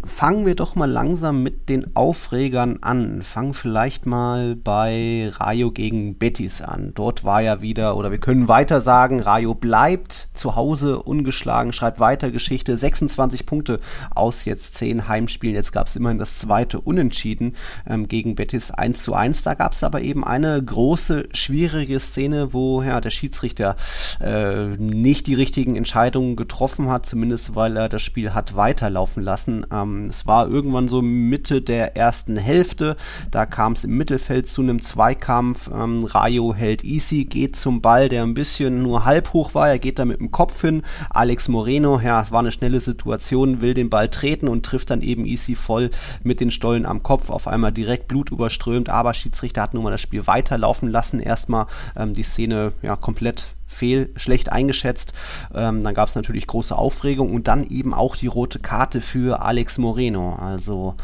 fangen 0.03 0.45
wir 0.45 0.53
doch 0.53 0.75
mal 0.75 0.89
langsam 0.89 1.41
mit 1.41 1.67
den 1.67 1.95
Aufregern 1.95 2.77
an. 2.81 3.23
Fangen 3.23 3.55
vielleicht 3.55 4.05
mal 4.05 4.55
bei 4.55 5.31
Rayo 5.33 5.71
gegen 5.71 6.19
Betis 6.19 6.61
an. 6.61 6.91
Dort 6.93 7.23
war 7.23 7.41
ja 7.41 7.63
wieder, 7.63 7.97
oder 7.97 8.11
wir 8.11 8.19
können 8.19 8.47
weiter 8.47 8.79
sagen, 8.79 9.19
Rayo 9.19 9.55
bleibt 9.55 10.29
zu 10.35 10.55
Hause 10.55 11.01
ungeschlagen, 11.01 11.73
schreibt 11.73 11.99
weiter 11.99 12.29
Geschichte. 12.29 12.77
26 12.77 13.47
Punkte 13.47 13.79
aus 14.13 14.45
jetzt 14.45 14.75
10 14.75 15.07
Heimspielen. 15.07 15.55
Jetzt 15.55 15.71
gab 15.71 15.87
es 15.87 15.95
immerhin 15.95 16.19
das 16.19 16.37
zweite 16.37 16.79
Unentschieden 16.79 17.55
ähm, 17.87 18.07
gegen 18.07 18.35
Betis 18.35 18.69
1 18.69 19.01
zu 19.01 19.15
1. 19.15 19.41
Da 19.41 19.55
gab 19.55 19.73
es 19.73 19.83
aber 19.83 20.01
eben 20.01 20.23
eine 20.23 20.61
große, 20.63 21.29
schwierige 21.33 21.99
Szene, 21.99 22.53
wo 22.53 22.83
ja, 22.83 23.01
der 23.01 23.09
Schiedsrichter 23.09 23.75
äh, 24.19 24.67
nicht 24.77 25.25
die 25.25 25.33
richtigen 25.33 25.75
Entscheidungen 25.75 26.35
getroffen 26.35 26.89
hat, 26.89 27.07
zumindest 27.07 27.55
weil 27.55 27.75
er 27.75 27.89
das 27.89 28.00
Spiel 28.01 28.33
hat 28.33 28.55
weiterlaufen 28.55 29.23
lassen. 29.23 29.65
Ähm, 29.71 30.07
es 30.07 30.25
war 30.27 30.47
irgendwann 30.47 30.87
so 30.87 31.01
Mitte 31.01 31.61
der 31.61 31.95
ersten 31.95 32.37
Hälfte. 32.37 32.95
Da 33.29 33.45
kam 33.45 33.73
es 33.73 33.83
im 33.83 33.97
Mittelfeld 33.97 34.47
zu 34.47 34.61
einem 34.61 34.81
Zweikampf. 34.81 35.69
Ähm, 35.73 36.03
Rayo 36.03 36.53
hält 36.53 36.83
Easy, 36.83 37.25
geht 37.25 37.55
zum 37.55 37.81
Ball, 37.81 38.09
der 38.09 38.23
ein 38.23 38.33
bisschen 38.33 38.81
nur 38.81 39.05
halb 39.05 39.33
hoch 39.33 39.53
war. 39.53 39.69
Er 39.69 39.79
geht 39.79 39.99
da 39.99 40.05
mit 40.05 40.19
dem 40.19 40.31
Kopf 40.31 40.61
hin. 40.61 40.83
Alex 41.09 41.47
Moreno, 41.47 41.99
ja, 41.99 42.21
es 42.21 42.31
war 42.31 42.39
eine 42.39 42.51
schnelle 42.51 42.81
Situation, 42.81 43.61
will 43.61 43.73
den 43.73 43.89
Ball 43.89 44.09
treten 44.09 44.47
und 44.47 44.65
trifft 44.65 44.89
dann 44.89 45.01
eben 45.01 45.25
Easy 45.25 45.55
voll 45.55 45.89
mit 46.23 46.39
den 46.39 46.51
Stollen 46.51 46.85
am 46.85 47.03
Kopf. 47.03 47.29
Auf 47.29 47.47
einmal 47.47 47.71
direkt 47.71 48.07
Blut 48.07 48.31
überströmt, 48.31 48.89
aber 48.89 49.13
Schiedsrichter 49.13 49.61
hat 49.61 49.73
nun 49.73 49.83
mal 49.83 49.91
das 49.91 50.01
Spiel 50.01 50.27
weiterlaufen 50.27 50.89
lassen. 50.89 51.19
Erstmal 51.19 51.67
ähm, 51.95 52.13
die 52.13 52.23
Szene 52.23 52.73
ja 52.81 52.95
komplett 52.95 53.47
fehl, 53.71 54.11
schlecht 54.15 54.51
eingeschätzt. 54.51 55.13
Ähm, 55.53 55.83
dann 55.83 55.93
gab 55.93 56.09
es 56.09 56.15
natürlich 56.15 56.47
große 56.47 56.77
Aufregung 56.77 57.33
und 57.33 57.47
dann 57.47 57.63
eben 57.63 57.93
auch 57.93 58.15
die 58.15 58.27
rote 58.27 58.59
Karte 58.59 59.01
für 59.01 59.41
Alex 59.41 59.77
Moreno. 59.77 60.35
Also 60.35 60.95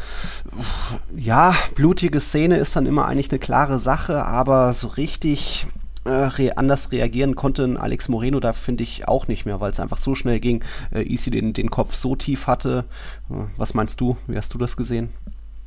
ja, 1.16 1.54
blutige 1.74 2.20
Szene 2.20 2.56
ist 2.56 2.76
dann 2.76 2.86
immer 2.86 3.06
eigentlich 3.06 3.30
eine 3.30 3.38
klare 3.38 3.78
Sache, 3.78 4.24
aber 4.24 4.72
so 4.72 4.88
richtig 4.88 5.66
äh, 6.04 6.10
re 6.10 6.56
anders 6.56 6.92
reagieren 6.92 7.34
konnte 7.34 7.76
Alex 7.78 8.08
Moreno 8.08 8.40
da 8.40 8.52
finde 8.52 8.82
ich 8.82 9.08
auch 9.08 9.28
nicht 9.28 9.44
mehr, 9.46 9.60
weil 9.60 9.70
es 9.70 9.80
einfach 9.80 9.98
so 9.98 10.14
schnell 10.14 10.40
ging. 10.40 10.64
Äh, 10.90 11.02
Easy 11.02 11.30
den, 11.30 11.52
den 11.52 11.70
Kopf 11.70 11.94
so 11.94 12.16
tief 12.16 12.46
hatte. 12.46 12.84
Äh, 13.30 13.34
was 13.56 13.74
meinst 13.74 14.00
du? 14.00 14.16
Wie 14.26 14.36
hast 14.36 14.54
du 14.54 14.58
das 14.58 14.76
gesehen? 14.76 15.10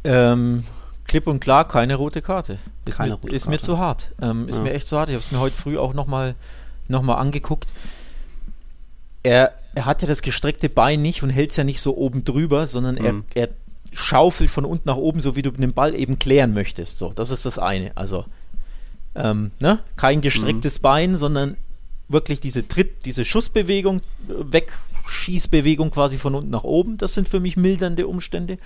Ähm, 0.04 0.64
klipp 1.08 1.28
und 1.28 1.40
klar 1.40 1.68
keine 1.68 1.96
rote 1.96 2.22
Karte. 2.22 2.58
Ist, 2.86 2.98
keine 2.98 3.12
mir, 3.12 3.16
rote 3.18 3.36
ist 3.36 3.44
Karte. 3.44 3.58
mir 3.58 3.62
zu 3.62 3.78
hart. 3.78 4.12
Ähm, 4.22 4.48
ist 4.48 4.58
ja. 4.58 4.64
mir 4.64 4.74
echt 4.74 4.88
zu 4.88 4.98
hart. 4.98 5.10
Ich 5.10 5.16
habe 5.16 5.24
es 5.24 5.32
mir 5.32 5.40
heute 5.40 5.56
früh 5.56 5.78
auch 5.78 5.94
nochmal 5.94 6.36
noch 6.88 7.02
mal 7.02 7.16
angeguckt. 7.16 7.72
Er, 9.24 9.54
er 9.76 9.86
hat 9.86 10.02
ja 10.02 10.08
das 10.08 10.22
gestreckte 10.22 10.70
Bein 10.70 11.02
nicht 11.02 11.24
und 11.24 11.30
hält 11.30 11.52
es 11.52 11.58
ja 11.58 11.64
nicht 11.64 11.82
so 11.82 11.96
oben 11.96 12.24
drüber, 12.24 12.68
sondern 12.68 12.96
mhm. 12.96 13.24
er, 13.34 13.44
er 13.44 13.50
schaufelt 13.94 14.50
von 14.50 14.66
unten 14.66 14.88
nach 14.88 14.98
oben, 14.98 15.22
so 15.22 15.36
wie 15.36 15.42
du 15.42 15.52
den 15.52 15.74
Ball 15.74 15.94
eben 15.96 16.18
klären 16.18 16.54
möchtest. 16.54 16.98
So, 16.98 17.12
das 17.14 17.30
ist 17.30 17.46
das 17.46 17.60
eine. 17.60 17.96
Also 17.96 18.26
ähm, 19.16 19.52
ne? 19.60 19.80
kein 19.96 20.22
gestrecktes 20.22 20.80
mhm. 20.80 20.84
Bein, 20.84 21.18
sondern 21.18 21.58
wirklich 22.08 22.40
diese 22.40 22.68
Tritt, 22.68 23.06
diese 23.06 23.26
Schussbewegung, 23.26 24.02
Wegschießbewegung 24.28 25.92
quasi 25.92 26.18
von 26.18 26.36
unten 26.36 26.50
nach 26.50 26.64
oben. 26.64 26.98
Das 26.98 27.14
sind 27.14 27.28
für 27.28 27.40
mich 27.40 27.58
mildernde 27.58 28.08
Umstände. 28.08 28.58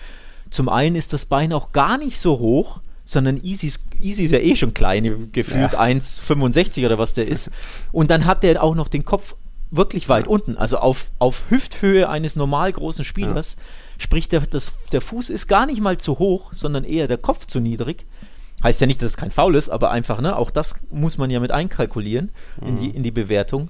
Zum 0.50 0.70
einen 0.70 0.96
ist 0.96 1.14
das 1.14 1.26
Bein 1.26 1.54
auch 1.54 1.72
gar 1.72 1.98
nicht 1.98 2.20
so 2.20 2.40
hoch, 2.40 2.80
sondern 3.06 3.38
Easy, 3.44 3.72
Easy 4.02 4.26
ist 4.26 4.32
ja 4.32 4.40
eh 4.40 4.56
schon 4.56 4.74
klein, 4.74 5.32
gefühlt 5.32 5.74
ja. 5.74 5.80
1,65 5.80 6.86
oder 6.86 6.98
was 6.98 7.14
der 7.14 7.28
ist. 7.28 7.52
Und 7.92 8.10
dann 8.10 8.26
hat 8.26 8.44
der 8.44 8.62
auch 8.62 8.76
noch 8.76 8.88
den 8.88 9.06
Kopf 9.06 9.36
wirklich 9.72 10.10
weit 10.10 10.26
ja. 10.26 10.32
unten, 10.32 10.58
also 10.58 10.78
auf, 10.78 11.12
auf 11.20 11.44
Hüfthöhe 11.50 12.10
eines 12.10 12.36
normal 12.36 12.72
großen 12.74 13.06
Spielers. 13.06 13.56
Ja. 13.58 13.64
Sprich, 14.00 14.28
der, 14.28 14.42
das, 14.42 14.74
der 14.92 15.02
Fuß 15.02 15.30
ist 15.30 15.48
gar 15.48 15.66
nicht 15.66 15.82
mal 15.82 15.98
zu 15.98 16.20
hoch, 16.20 16.52
sondern 16.52 16.84
eher 16.84 17.08
der 17.08 17.18
Kopf 17.18 17.46
zu 17.46 17.60
niedrig. 17.60 18.06
Heißt 18.64 18.82
ja 18.82 18.88
nicht, 18.88 19.02
dass 19.02 19.12
es 19.12 19.18
kein 19.18 19.32
Foul 19.32 19.56
ist, 19.56 19.70
aber 19.70 19.92
einfach, 19.92 20.22
ne, 20.22 20.36
auch 20.36 20.50
das 20.50 20.76
muss 20.90 21.18
man 21.18 21.30
ja 21.30 21.40
mit 21.40 21.52
einkalkulieren 21.52 22.32
mhm. 22.60 22.68
in, 22.68 22.76
die, 22.78 22.88
mhm. 22.90 22.96
in 22.96 23.04
die 23.04 23.12
Bewertung. 23.12 23.70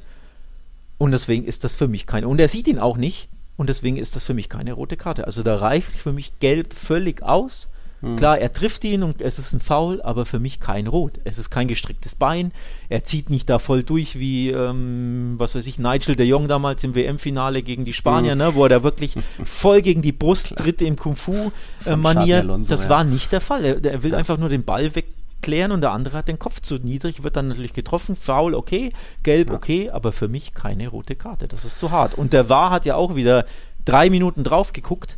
Und 0.98 1.12
deswegen 1.12 1.44
ist 1.44 1.64
das 1.64 1.76
für 1.76 1.88
mich 1.88 2.08
keine. 2.08 2.28
Und 2.28 2.40
er 2.40 2.48
sieht 2.48 2.68
ihn 2.68 2.80
auch 2.80 2.98
nicht. 2.98 3.30
Und 3.58 3.70
deswegen 3.70 3.98
ist 3.98 4.16
das 4.16 4.26
für 4.26 4.34
mich 4.34 4.50
keine 4.50 4.74
rote 4.74 4.98
Karte. 4.98 5.26
Also 5.26 5.44
da 5.44 5.56
reicht 5.56 5.92
für 5.92 6.12
mich 6.12 6.40
gelb 6.40 6.74
völlig 6.74 7.24
aus. 7.24 7.70
Mhm. 8.06 8.18
Klar, 8.18 8.38
er 8.38 8.54
trifft 8.54 8.84
ihn 8.84 9.02
und 9.02 9.22
es 9.22 9.40
ist 9.40 9.54
ein 9.54 9.62
Foul, 9.62 10.02
aber 10.02 10.26
für 10.28 10.40
mich 10.40 10.60
kein 10.60 10.86
Rot. 10.86 11.14
Es 11.24 11.40
ist 11.40 11.50
kein 11.50 11.68
gestricktes 11.68 12.14
Bein. 12.14 12.52
Er 12.88 13.04
zieht 13.04 13.32
nicht 13.32 13.50
da 13.50 13.58
voll 13.58 13.84
durch 13.84 14.20
wie, 14.20 14.52
ähm, 14.52 15.34
was 15.38 15.56
weiß 15.56 15.66
ich, 15.66 15.80
Nigel 15.80 16.16
de 16.16 16.26
Jong 16.26 16.48
damals 16.48 16.84
im 16.84 16.94
WM-Finale 16.94 17.64
gegen 17.64 17.84
die 17.84 17.94
Spanier, 17.94 18.36
mhm. 18.36 18.42
ne, 18.42 18.56
wo 18.56 18.64
er 18.64 18.70
da 18.70 18.84
wirklich 18.84 19.16
voll 19.44 19.82
gegen 19.82 20.04
die 20.04 20.12
Brust 20.12 20.56
tritt 20.56 20.84
im 20.84 20.98
Kung-Fu-Manier. 20.98 22.40
Äh, 22.44 22.60
das 22.68 22.84
ja. 22.84 22.90
war 22.92 23.04
nicht 23.04 23.32
der 23.32 23.42
Fall. 23.42 23.66
Er, 23.66 23.84
er 23.84 24.04
will 24.04 24.12
ja. 24.12 24.18
einfach 24.18 24.38
nur 24.38 24.50
den 24.50 24.64
Ball 24.64 24.94
wegklären 24.94 25.72
und 25.72 25.82
der 25.82 25.92
andere 25.92 26.18
hat 26.18 26.28
den 26.28 26.38
Kopf 26.38 26.62
zu 26.62 26.76
niedrig, 26.76 27.24
wird 27.24 27.36
dann 27.36 27.48
natürlich 27.48 27.74
getroffen. 27.74 28.16
Foul, 28.16 28.54
okay, 28.54 28.92
gelb, 29.24 29.50
ja. 29.50 29.56
okay, 29.56 29.90
aber 29.90 30.12
für 30.12 30.28
mich 30.28 30.54
keine 30.54 30.90
rote 30.90 31.16
Karte. 31.16 31.48
Das 31.48 31.66
ist 31.66 31.80
zu 31.80 31.90
hart. 31.90 32.14
Und 32.14 32.34
der 32.34 32.50
War 32.50 32.70
hat 32.70 32.86
ja 32.86 32.96
auch 32.96 33.16
wieder 33.16 33.46
drei 33.84 34.12
Minuten 34.12 34.44
drauf 34.44 34.74
geguckt 34.74 35.18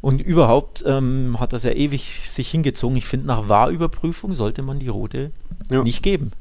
und 0.00 0.20
überhaupt 0.20 0.84
ähm, 0.86 1.36
hat 1.38 1.52
das 1.52 1.64
ja 1.64 1.72
ewig 1.72 2.28
sich 2.28 2.50
hingezogen. 2.50 2.96
Ich 2.96 3.06
finde, 3.06 3.26
nach 3.26 3.48
Wahrüberprüfung 3.48 4.34
sollte 4.34 4.62
man 4.62 4.78
die 4.78 4.88
rote 4.88 5.32
ja. 5.70 5.82
nicht 5.82 6.02
geben. 6.02 6.32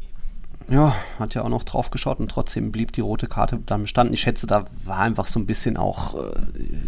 Ja, 0.69 0.93
hat 1.17 1.33
ja 1.33 1.43
auch 1.43 1.49
noch 1.49 1.63
drauf 1.63 1.91
geschaut 1.91 2.19
und 2.19 2.29
trotzdem 2.29 2.73
blieb 2.73 2.91
die 2.91 2.99
rote 2.99 3.27
Karte 3.27 3.57
dann 3.65 3.83
bestanden. 3.83 4.13
Ich 4.13 4.19
schätze, 4.19 4.47
da 4.47 4.65
war 4.83 4.99
einfach 4.99 5.25
so 5.25 5.39
ein 5.39 5.45
bisschen 5.45 5.77
auch, 5.77 6.15
äh, 6.15 6.31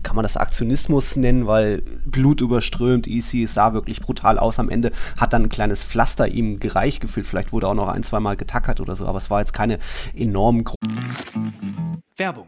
kann 0.03 0.17
man 0.17 0.23
das 0.23 0.35
Aktionismus 0.35 1.15
nennen, 1.15 1.47
weil 1.47 1.81
Blut 2.05 2.41
überströmt, 2.41 3.07
Easy 3.07 3.45
sah 3.45 3.73
wirklich 3.73 4.01
brutal 4.01 4.37
aus 4.37 4.59
am 4.59 4.69
Ende, 4.69 4.91
hat 5.17 5.31
dann 5.31 5.43
ein 5.43 5.49
kleines 5.49 5.85
Pflaster 5.85 6.27
ihm 6.27 6.59
gereicht 6.59 6.99
gefühlt. 6.99 7.25
Vielleicht 7.25 7.53
wurde 7.53 7.69
auch 7.69 7.73
noch 7.73 7.87
ein, 7.87 8.03
zwei 8.03 8.19
Mal 8.19 8.35
getackert 8.35 8.81
oder 8.81 8.97
so, 8.97 9.07
aber 9.07 9.17
es 9.17 9.29
war 9.29 9.39
jetzt 9.39 9.53
keine 9.53 9.79
enorm 10.13 10.65
Werbung 12.17 12.47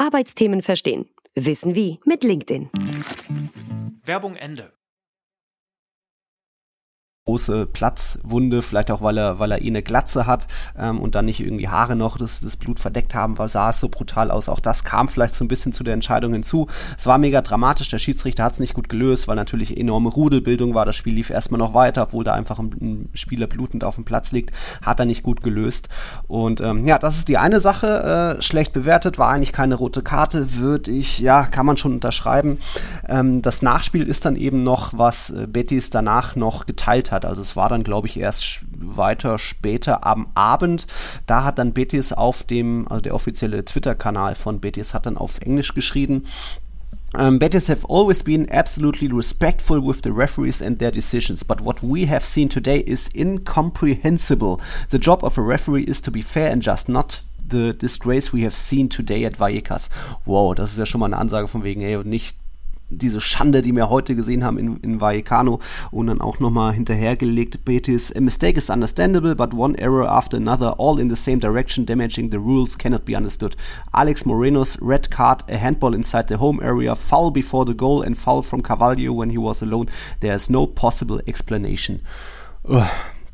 Arbeitsthemen 0.00 0.62
verstehen. 0.62 1.10
Wissen 1.34 1.74
wie 1.74 2.00
mit 2.06 2.24
LinkedIn. 2.24 2.70
Werbung 4.02 4.34
Ende 4.34 4.72
große 7.26 7.66
Platzwunde, 7.66 8.62
vielleicht 8.62 8.90
auch, 8.90 9.02
weil 9.02 9.18
er, 9.18 9.38
weil 9.38 9.52
er 9.52 9.62
eh 9.62 9.66
eine 9.68 9.82
Glatze 9.82 10.26
hat 10.26 10.48
ähm, 10.76 10.98
und 10.98 11.14
dann 11.14 11.26
nicht 11.26 11.40
irgendwie 11.40 11.68
Haare 11.68 11.94
noch 11.94 12.16
das, 12.16 12.40
das 12.40 12.56
Blut 12.56 12.80
verdeckt 12.80 13.14
haben, 13.14 13.38
weil 13.38 13.48
sah 13.48 13.70
es 13.70 13.78
so 13.78 13.88
brutal 13.88 14.30
aus. 14.30 14.48
Auch 14.48 14.58
das 14.58 14.84
kam 14.84 15.06
vielleicht 15.06 15.34
so 15.34 15.44
ein 15.44 15.48
bisschen 15.48 15.72
zu 15.72 15.84
der 15.84 15.94
Entscheidung 15.94 16.32
hinzu. 16.32 16.66
Es 16.98 17.06
war 17.06 17.18
mega 17.18 17.42
dramatisch, 17.42 17.88
der 17.88 17.98
Schiedsrichter 17.98 18.42
hat 18.42 18.54
es 18.54 18.58
nicht 18.58 18.74
gut 18.74 18.88
gelöst, 18.88 19.28
weil 19.28 19.36
natürlich 19.36 19.76
enorme 19.76 20.08
Rudelbildung 20.08 20.74
war. 20.74 20.86
Das 20.86 20.96
Spiel 20.96 21.14
lief 21.14 21.30
erstmal 21.30 21.58
noch 21.58 21.74
weiter, 21.74 22.04
obwohl 22.04 22.24
da 22.24 22.32
einfach 22.32 22.58
ein, 22.58 22.74
ein 22.80 23.10
Spieler 23.14 23.46
blutend 23.46 23.84
auf 23.84 23.96
dem 23.96 24.04
Platz 24.04 24.32
liegt, 24.32 24.52
hat 24.82 24.98
er 24.98 25.06
nicht 25.06 25.22
gut 25.22 25.42
gelöst. 25.42 25.88
Und 26.26 26.60
ähm, 26.60 26.86
ja, 26.86 26.98
das 26.98 27.18
ist 27.18 27.28
die 27.28 27.38
eine 27.38 27.60
Sache, 27.60 28.38
äh, 28.38 28.42
schlecht 28.42 28.72
bewertet, 28.72 29.18
war 29.18 29.28
eigentlich 29.28 29.52
keine 29.52 29.74
rote 29.74 30.02
Karte, 30.02 30.56
würde 30.56 30.90
ich, 30.90 31.18
ja, 31.18 31.44
kann 31.44 31.66
man 31.66 31.76
schon 31.76 31.92
unterschreiben. 31.92 32.58
Ähm, 33.06 33.42
das 33.42 33.62
Nachspiel 33.62 34.08
ist 34.08 34.24
dann 34.24 34.36
eben 34.36 34.60
noch, 34.60 34.94
was 34.96 35.30
äh, 35.30 35.46
Betis 35.46 35.90
danach 35.90 36.34
noch 36.34 36.66
geteilt 36.66 37.09
hat. 37.12 37.24
Also 37.24 37.42
es 37.42 37.56
war 37.56 37.68
dann, 37.68 37.84
glaube 37.84 38.08
ich, 38.08 38.18
erst 38.18 38.60
weiter 38.76 39.38
später 39.38 40.06
am 40.06 40.28
Abend. 40.34 40.86
Da 41.26 41.44
hat 41.44 41.58
dann 41.58 41.72
Betis 41.72 42.12
auf 42.12 42.42
dem, 42.42 42.86
also 42.88 43.00
der 43.00 43.14
offizielle 43.14 43.64
Twitter-Kanal 43.64 44.34
von 44.34 44.60
Betis 44.60 44.94
hat 44.94 45.06
dann 45.06 45.16
auf 45.16 45.40
Englisch 45.40 45.74
geschrieben. 45.74 46.24
Um, 47.12 47.40
Betis 47.40 47.68
have 47.68 47.84
always 47.88 48.22
been 48.22 48.48
absolutely 48.52 49.08
respectful 49.08 49.80
with 49.80 50.02
the 50.04 50.12
referees 50.12 50.62
and 50.62 50.78
their 50.78 50.92
decisions, 50.92 51.42
but 51.42 51.60
what 51.60 51.82
we 51.82 52.06
have 52.06 52.24
seen 52.24 52.48
today 52.48 52.78
is 52.78 53.08
incomprehensible. 53.08 54.60
The 54.90 54.98
job 54.98 55.24
of 55.24 55.36
a 55.36 55.42
referee 55.42 55.82
is 55.82 56.00
to 56.02 56.12
be 56.12 56.22
fair 56.22 56.52
and 56.52 56.62
just, 56.62 56.88
not 56.88 57.22
the 57.44 57.72
disgrace 57.72 58.32
we 58.32 58.42
have 58.42 58.54
seen 58.54 58.88
today 58.88 59.24
at 59.24 59.40
Vallecas. 59.40 59.90
Wow, 60.24 60.54
das 60.54 60.70
ist 60.70 60.78
ja 60.78 60.86
schon 60.86 61.00
mal 61.00 61.06
eine 61.06 61.18
Ansage 61.18 61.48
von 61.48 61.64
wegen, 61.64 61.80
ey, 61.80 61.96
und 61.96 62.06
nicht 62.06 62.36
diese 62.90 63.20
Schande, 63.20 63.62
die 63.62 63.74
wir 63.74 63.88
heute 63.88 64.14
gesehen 64.16 64.44
haben 64.44 64.58
in, 64.58 64.76
in 64.78 65.00
Vallecano 65.00 65.60
und 65.90 66.08
dann 66.08 66.20
auch 66.20 66.40
nochmal 66.40 66.72
hinterhergelegt 66.72 67.64
Betis. 67.64 68.14
A 68.14 68.20
mistake 68.20 68.58
is 68.58 68.68
understandable, 68.68 69.34
but 69.34 69.54
one 69.54 69.78
error 69.78 70.08
after 70.08 70.36
another, 70.36 70.78
all 70.78 70.98
in 70.98 71.08
the 71.08 71.16
same 71.16 71.38
direction, 71.38 71.86
damaging 71.86 72.30
the 72.30 72.38
rules, 72.38 72.76
cannot 72.76 73.04
be 73.04 73.16
understood. 73.16 73.56
Alex 73.92 74.26
Moreno's 74.26 74.76
red 74.82 75.10
card, 75.10 75.44
a 75.48 75.56
handball 75.56 75.94
inside 75.94 76.28
the 76.28 76.38
home 76.38 76.60
area, 76.62 76.94
foul 76.94 77.30
before 77.30 77.64
the 77.64 77.74
goal 77.74 78.02
and 78.02 78.18
foul 78.18 78.42
from 78.42 78.62
Carvalho 78.62 79.12
when 79.12 79.30
he 79.30 79.38
was 79.38 79.62
alone. 79.62 79.86
There 80.20 80.34
is 80.34 80.50
no 80.50 80.66
possible 80.66 81.20
explanation. 81.26 82.00
Ugh, 82.68 82.86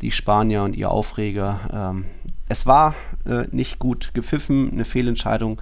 die 0.03 0.11
Spanier 0.11 0.63
und 0.63 0.77
ihr 0.77 0.91
Aufreger. 0.91 1.61
Ähm, 1.73 2.05
es 2.49 2.67
war 2.67 2.95
äh, 3.25 3.45
nicht 3.51 3.79
gut 3.79 4.13
gepfiffen, 4.15 4.71
eine 4.71 4.85
Fehlentscheidung, 4.85 5.61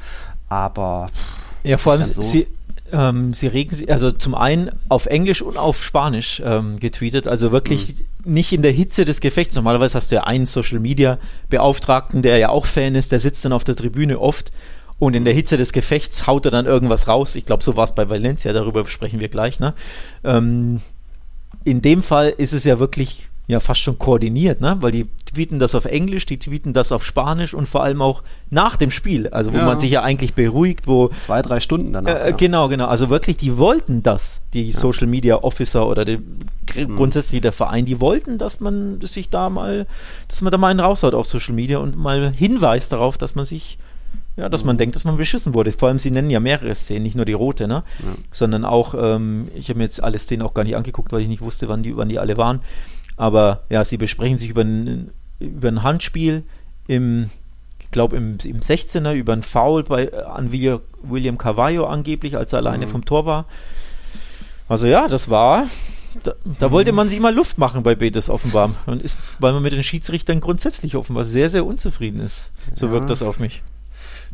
aber... 0.48 1.08
Ja, 1.62 1.78
vor 1.78 1.94
allem, 1.94 2.04
so 2.04 2.22
sie, 2.22 2.46
ähm, 2.94 3.32
sie 3.32 3.48
regen 3.48 3.74
sich, 3.74 3.90
also 3.90 4.12
zum 4.12 4.34
einen 4.34 4.70
auf 4.88 5.06
Englisch 5.06 5.42
und 5.42 5.56
auf 5.56 5.82
Spanisch 5.82 6.40
ähm, 6.44 6.78
getweetet, 6.78 7.26
also 7.26 7.50
wirklich 7.50 7.94
mhm. 8.24 8.34
nicht 8.34 8.52
in 8.52 8.62
der 8.62 8.70
Hitze 8.72 9.04
des 9.04 9.20
Gefechts. 9.20 9.56
Normalerweise 9.56 9.96
hast 9.96 10.12
du 10.12 10.16
ja 10.16 10.24
einen 10.24 10.46
Social 10.46 10.78
Media 10.78 11.18
Beauftragten, 11.50 12.22
der 12.22 12.38
ja 12.38 12.50
auch 12.50 12.66
Fan 12.66 12.94
ist, 12.94 13.10
der 13.10 13.20
sitzt 13.20 13.44
dann 13.44 13.52
auf 13.52 13.64
der 13.64 13.74
Tribüne 13.74 14.20
oft 14.20 14.52
und 15.00 15.14
in 15.14 15.24
der 15.24 15.34
Hitze 15.34 15.56
des 15.56 15.72
Gefechts 15.72 16.26
haut 16.28 16.44
er 16.44 16.52
dann 16.52 16.66
irgendwas 16.66 17.08
raus. 17.08 17.34
Ich 17.34 17.46
glaube, 17.46 17.64
so 17.64 17.76
war 17.76 17.84
es 17.84 17.94
bei 17.94 18.08
Valencia, 18.08 18.52
darüber 18.52 18.84
sprechen 18.86 19.18
wir 19.18 19.28
gleich. 19.28 19.58
Ne? 19.58 19.74
Ähm, 20.22 20.80
in 21.64 21.82
dem 21.82 22.02
Fall 22.02 22.30
ist 22.36 22.52
es 22.52 22.64
ja 22.64 22.78
wirklich 22.78 23.28
ja 23.46 23.60
fast 23.60 23.80
schon 23.80 23.98
koordiniert, 23.98 24.60
ne? 24.60 24.76
Weil 24.80 24.92
die 24.92 25.06
tweeten 25.26 25.58
das 25.58 25.74
auf 25.74 25.84
Englisch, 25.84 26.24
die 26.24 26.38
tweeten 26.38 26.72
das 26.72 26.92
auf 26.92 27.04
Spanisch 27.04 27.52
und 27.52 27.68
vor 27.68 27.82
allem 27.82 28.00
auch 28.00 28.22
nach 28.50 28.76
dem 28.76 28.90
Spiel, 28.90 29.28
also 29.28 29.52
wo 29.52 29.58
ja. 29.58 29.66
man 29.66 29.78
sich 29.78 29.90
ja 29.90 30.02
eigentlich 30.02 30.34
beruhigt, 30.34 30.86
wo 30.86 31.08
zwei, 31.08 31.42
drei 31.42 31.60
Stunden 31.60 31.92
danach. 31.92 32.14
Äh, 32.14 32.30
ja. 32.30 32.36
Genau, 32.36 32.68
genau. 32.68 32.86
Also 32.86 33.10
wirklich, 33.10 33.36
die 33.36 33.58
wollten 33.58 34.02
das, 34.02 34.42
die 34.54 34.70
ja. 34.70 34.76
Social 34.76 35.06
Media 35.06 35.36
Officer 35.36 35.86
oder 35.86 36.04
die, 36.06 36.18
mhm. 36.18 36.96
grundsätzlich 36.96 37.42
der 37.42 37.52
Verein, 37.52 37.84
die 37.84 38.00
wollten, 38.00 38.38
dass 38.38 38.60
man 38.60 39.00
sich 39.02 39.28
da 39.28 39.50
mal, 39.50 39.86
dass 40.28 40.40
man 40.40 40.50
da 40.50 40.56
mal 40.56 40.68
einen 40.68 40.80
raushaut 40.80 41.14
auf 41.14 41.26
Social 41.26 41.54
Media 41.54 41.78
und 41.78 41.96
mal 41.96 42.32
hinweist 42.32 42.92
darauf, 42.92 43.18
dass 43.18 43.34
man 43.34 43.44
sich 43.44 43.78
ja, 44.36 44.48
dass 44.48 44.64
man 44.64 44.74
mhm. 44.74 44.78
denkt, 44.78 44.96
dass 44.96 45.04
man 45.04 45.16
beschissen 45.16 45.54
wurde. 45.54 45.70
Vor 45.70 45.88
allem, 45.88 46.00
sie 46.00 46.10
nennen 46.10 46.28
ja 46.28 46.40
mehrere 46.40 46.74
Szenen, 46.74 47.04
nicht 47.04 47.14
nur 47.14 47.24
die 47.24 47.34
rote, 47.34 47.68
ne? 47.68 47.84
Ja. 48.00 48.14
Sondern 48.32 48.64
auch, 48.64 48.94
ähm, 48.98 49.46
ich 49.54 49.68
habe 49.68 49.78
mir 49.78 49.84
jetzt 49.84 50.02
alle 50.02 50.18
Szenen 50.18 50.42
auch 50.42 50.54
gar 50.54 50.64
nicht 50.64 50.76
angeguckt, 50.76 51.12
weil 51.12 51.20
ich 51.20 51.28
nicht 51.28 51.40
wusste, 51.40 51.68
wann 51.68 51.84
die, 51.84 51.96
wann 51.96 52.08
die 52.08 52.18
alle 52.18 52.36
waren. 52.36 52.60
Aber 53.16 53.62
ja, 53.70 53.84
sie 53.84 53.96
besprechen 53.96 54.38
sich 54.38 54.50
über 54.50 54.62
ein, 54.62 55.10
über 55.38 55.68
ein 55.68 55.82
Handspiel 55.82 56.42
im, 56.86 57.30
ich 57.80 57.90
glaube, 57.90 58.16
im, 58.16 58.38
im 58.44 58.60
16er 58.60 59.12
über 59.12 59.32
einen 59.32 59.42
Foul 59.42 59.84
bei, 59.84 60.12
an 60.26 60.52
William 60.52 61.38
Carvalho 61.38 61.86
angeblich, 61.86 62.36
als 62.36 62.52
er 62.52 62.58
alleine 62.58 62.86
mhm. 62.86 62.90
vom 62.90 63.04
Tor 63.04 63.26
war. 63.26 63.46
Also 64.68 64.86
ja, 64.86 65.08
das 65.08 65.28
war, 65.28 65.68
da, 66.22 66.32
da, 66.58 66.70
wollte 66.70 66.92
man 66.92 67.08
sich 67.08 67.20
mal 67.20 67.34
Luft 67.34 67.58
machen 67.58 67.82
bei 67.82 67.94
Betis 67.94 68.30
offenbar. 68.30 68.74
Und 68.86 69.02
ist, 69.02 69.18
weil 69.38 69.52
man 69.52 69.62
mit 69.62 69.72
den 69.72 69.82
Schiedsrichtern 69.82 70.40
grundsätzlich 70.40 70.96
offenbar 70.96 71.24
sehr, 71.24 71.50
sehr 71.50 71.66
unzufrieden 71.66 72.20
ist. 72.20 72.50
So 72.74 72.86
ja. 72.86 72.92
wirkt 72.92 73.10
das 73.10 73.22
auf 73.22 73.38
mich. 73.38 73.62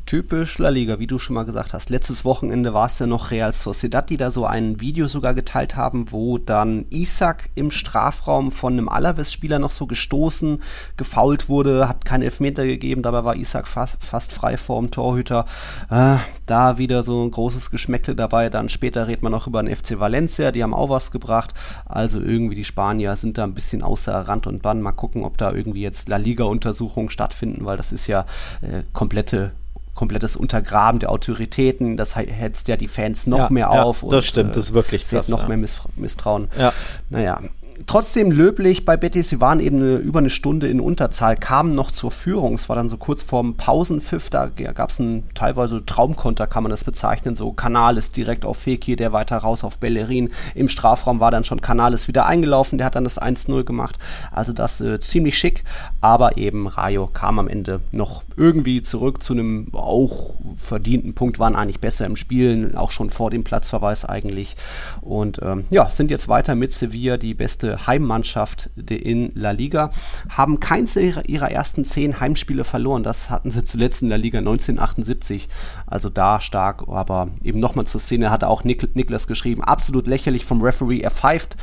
Typisch 0.07 0.59
La 0.59 0.69
Liga, 0.69 0.99
wie 0.99 1.07
du 1.07 1.19
schon 1.19 1.35
mal 1.35 1.45
gesagt 1.45 1.73
hast. 1.73 1.91
Letztes 1.91 2.25
Wochenende 2.25 2.75
war 2.75 2.87
es 2.87 2.99
ja 2.99 3.07
noch 3.07 3.31
Real 3.31 3.53
Sociedad, 3.53 4.11
die 4.11 4.17
da 4.17 4.31
so 4.31 4.45
ein 4.45 4.81
Video 4.81 5.07
sogar 5.07 5.35
geteilt 5.35 5.77
haben, 5.77 6.11
wo 6.11 6.39
dann 6.39 6.87
Isaac 6.91 7.51
im 7.55 7.71
Strafraum 7.71 8.51
von 8.51 8.73
einem 8.73 8.89
Alaves-Spieler 8.89 9.59
noch 9.59 9.71
so 9.71 9.87
gestoßen, 9.87 10.63
gefault 10.97 11.49
wurde, 11.49 11.89
hat 11.89 12.05
keinen 12.05 12.23
Elfmeter 12.23 12.67
gegeben, 12.67 13.03
dabei 13.03 13.25
war 13.25 13.37
Isaac 13.37 13.69
fast, 13.69 14.03
fast 14.05 14.33
frei 14.33 14.57
vor 14.57 14.81
dem 14.81 14.91
Torhüter. 14.91 15.45
Äh, 15.91 16.17
da 16.47 16.79
wieder 16.79 17.03
so 17.03 17.25
ein 17.25 17.31
großes 17.31 17.71
Geschmäckle 17.71 18.15
dabei. 18.15 18.51
Dann 18.51 18.69
später 18.69 19.07
redet 19.07 19.23
man 19.23 19.33
noch 19.33 19.47
über 19.47 19.63
den 19.63 19.75
FC 19.75 20.01
Valencia, 20.01 20.51
die 20.51 20.63
haben 20.63 20.75
auch 20.75 20.89
was 20.89 21.11
gebracht. 21.11 21.55
Also 21.87 22.21
irgendwie 22.21 22.57
die 22.57 22.65
Spanier 22.65 23.17
sind 23.17 23.39
da 23.39 23.45
ein 23.45 23.55
bisschen 23.55 23.83
außer 23.83 24.13
Rand 24.13 24.47
und 24.47 24.63
Bann. 24.63 24.83
Mal 24.83 24.93
gucken, 24.93 25.25
ob 25.25 25.39
da 25.39 25.53
irgendwie 25.53 25.83
jetzt 25.83 26.09
La 26.09 26.17
Liga-Untersuchungen 26.17 27.11
stattfinden, 27.11 27.65
weil 27.65 27.77
das 27.77 27.93
ist 27.93 28.07
ja 28.07 28.27
äh, 28.63 28.83
komplette 28.93 29.53
komplettes 30.01 30.35
Untergraben 30.35 30.99
der 30.99 31.11
Autoritäten, 31.11 31.99
das 31.99 32.17
hetzt 32.17 32.69
ja 32.69 32.79
die 32.79 32.89
Fans 32.89 33.27
noch 33.27 33.37
ja, 33.37 33.51
mehr 33.51 33.69
ja, 33.71 33.83
auf. 33.83 34.01
Das 34.01 34.13
und, 34.13 34.25
stimmt, 34.25 34.57
das 34.57 34.65
ist 34.65 34.73
wirklich 34.73 35.07
krass. 35.07 35.29
noch 35.29 35.43
ja. 35.43 35.55
mehr 35.55 35.69
Misstrauen. 35.97 36.49
Ja. 36.59 36.73
Naja, 37.11 37.43
trotzdem 37.87 38.31
löblich 38.31 38.85
bei 38.85 38.97
Betis. 38.97 39.29
Sie 39.29 39.41
waren 39.41 39.61
eben 39.61 39.77
eine, 39.77 39.97
über 39.97 40.19
eine 40.19 40.31
Stunde 40.31 40.69
in 40.69 40.81
Unterzahl, 40.81 41.37
kamen 41.37 41.73
noch 41.73 41.91
zur 41.91 42.11
Führung. 42.11 42.55
Es 42.55 42.69
war 42.69 42.77
dann 42.77 42.89
so 42.89 42.97
kurz 42.97 43.23
vorm 43.23 43.55
Pausenpfiff. 43.55 44.31
Da 44.31 44.49
gab 44.49 44.91
es 44.91 45.01
einen 45.01 45.29
teilweise 45.35 45.85
Traumkonter, 45.85 46.47
kann 46.47 46.63
man 46.63 46.71
das 46.71 46.85
bezeichnen. 46.85 47.35
So 47.35 47.53
Canales 47.53 48.13
direkt 48.13 48.45
auf 48.45 48.59
Fekir, 48.59 48.97
der 48.97 49.13
weiter 49.13 49.39
raus 49.39 49.65
auf 49.65 49.79
Bellerin. 49.79 50.31
Im 50.55 50.69
Strafraum 50.69 51.21
war 51.21 51.31
dann 51.31 51.45
schon 51.45 51.61
Canales 51.61 52.09
wieder 52.09 52.27
eingelaufen. 52.27 52.79
Der 52.79 52.87
hat 52.87 52.95
dann 52.95 53.05
das 53.05 53.21
1-0 53.21 53.65
gemacht. 53.65 53.99
Also 54.33 54.53
das 54.53 54.81
äh, 54.81 55.01
ziemlich 55.01 55.39
schick. 55.39 55.65
Aber 56.01 56.37
eben 56.37 56.67
Rayo 56.67 57.07
kam 57.07 57.39
am 57.39 57.49
Ende 57.49 57.81
noch 57.93 58.25
irgendwie 58.37 58.83
zurück 58.83 59.23
zu 59.23 59.33
einem 59.33 59.69
auch 59.73 60.35
verdienten 60.59 61.15
Punkt. 61.15 61.39
Waren 61.39 61.57
eigentlich 61.57 61.81
besser 61.81 62.07
im 62.07 62.17
Spiel, 62.17 62.73
auch 62.77 62.91
schon 62.91 63.11
vor 63.11 63.31
dem 63.31 63.45
Platzverweis 63.45 64.05
eigentlich. 64.05 64.57
Und 65.01 65.41
ähm, 65.43 65.65
ja, 65.71 65.91
sind 65.91 66.11
jetzt 66.11 66.29
weiter 66.29 66.55
mit 66.55 66.73
Sevilla 66.73 67.17
die 67.17 67.35
beste 67.35 67.70
Heimmannschaft 67.87 68.71
in 68.89 69.33
La 69.35 69.51
Liga, 69.51 69.91
haben 70.29 70.61
keins 70.61 70.97
ihrer 70.97 71.51
ersten 71.51 71.85
zehn 71.85 72.21
Heimspiele 72.21 72.65
verloren. 72.65 73.03
Das 73.03 73.31
hatten 73.31 73.51
sie 73.51 73.65
zuletzt 73.65 74.03
in 74.03 74.09
La 74.09 74.17
Liga 74.17 74.39
1978. 74.39 75.49
Also 75.87 76.11
da 76.11 76.41
stark, 76.41 76.85
aber 76.89 77.29
eben 77.43 77.61
nochmal 77.61 77.87
zur 77.87 78.01
Szene 78.01 78.31
hatte 78.31 78.49
auch 78.49 78.65
Nik 78.65 78.95
Niklas 78.95 79.27
geschrieben, 79.27 79.63
absolut 79.63 80.07
lächerlich 80.07 80.45
vom 80.45 80.63
Referee. 80.63 81.01
Er 81.01 81.11
pfeift, 81.11 81.57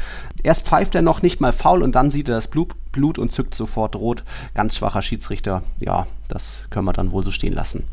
erst 0.43 0.65
pfeift 0.65 0.95
er 0.95 1.01
noch 1.01 1.21
nicht 1.21 1.41
mal 1.41 1.53
faul 1.53 1.83
und 1.83 1.95
dann 1.95 2.09
sieht 2.09 2.29
er 2.29 2.35
das 2.35 2.47
Blut, 2.47 2.75
Blut 2.91 3.19
und 3.19 3.31
zückt 3.31 3.55
sofort 3.55 3.95
rot. 3.95 4.23
Ganz 4.53 4.77
schwacher 4.77 5.01
Schiedsrichter. 5.01 5.63
Ja, 5.79 6.07
das 6.27 6.65
können 6.69 6.85
wir 6.85 6.93
dann 6.93 7.11
wohl 7.11 7.23
so 7.23 7.31
stehen 7.31 7.53
lassen. 7.53 7.83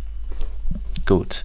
Gut. 1.06 1.44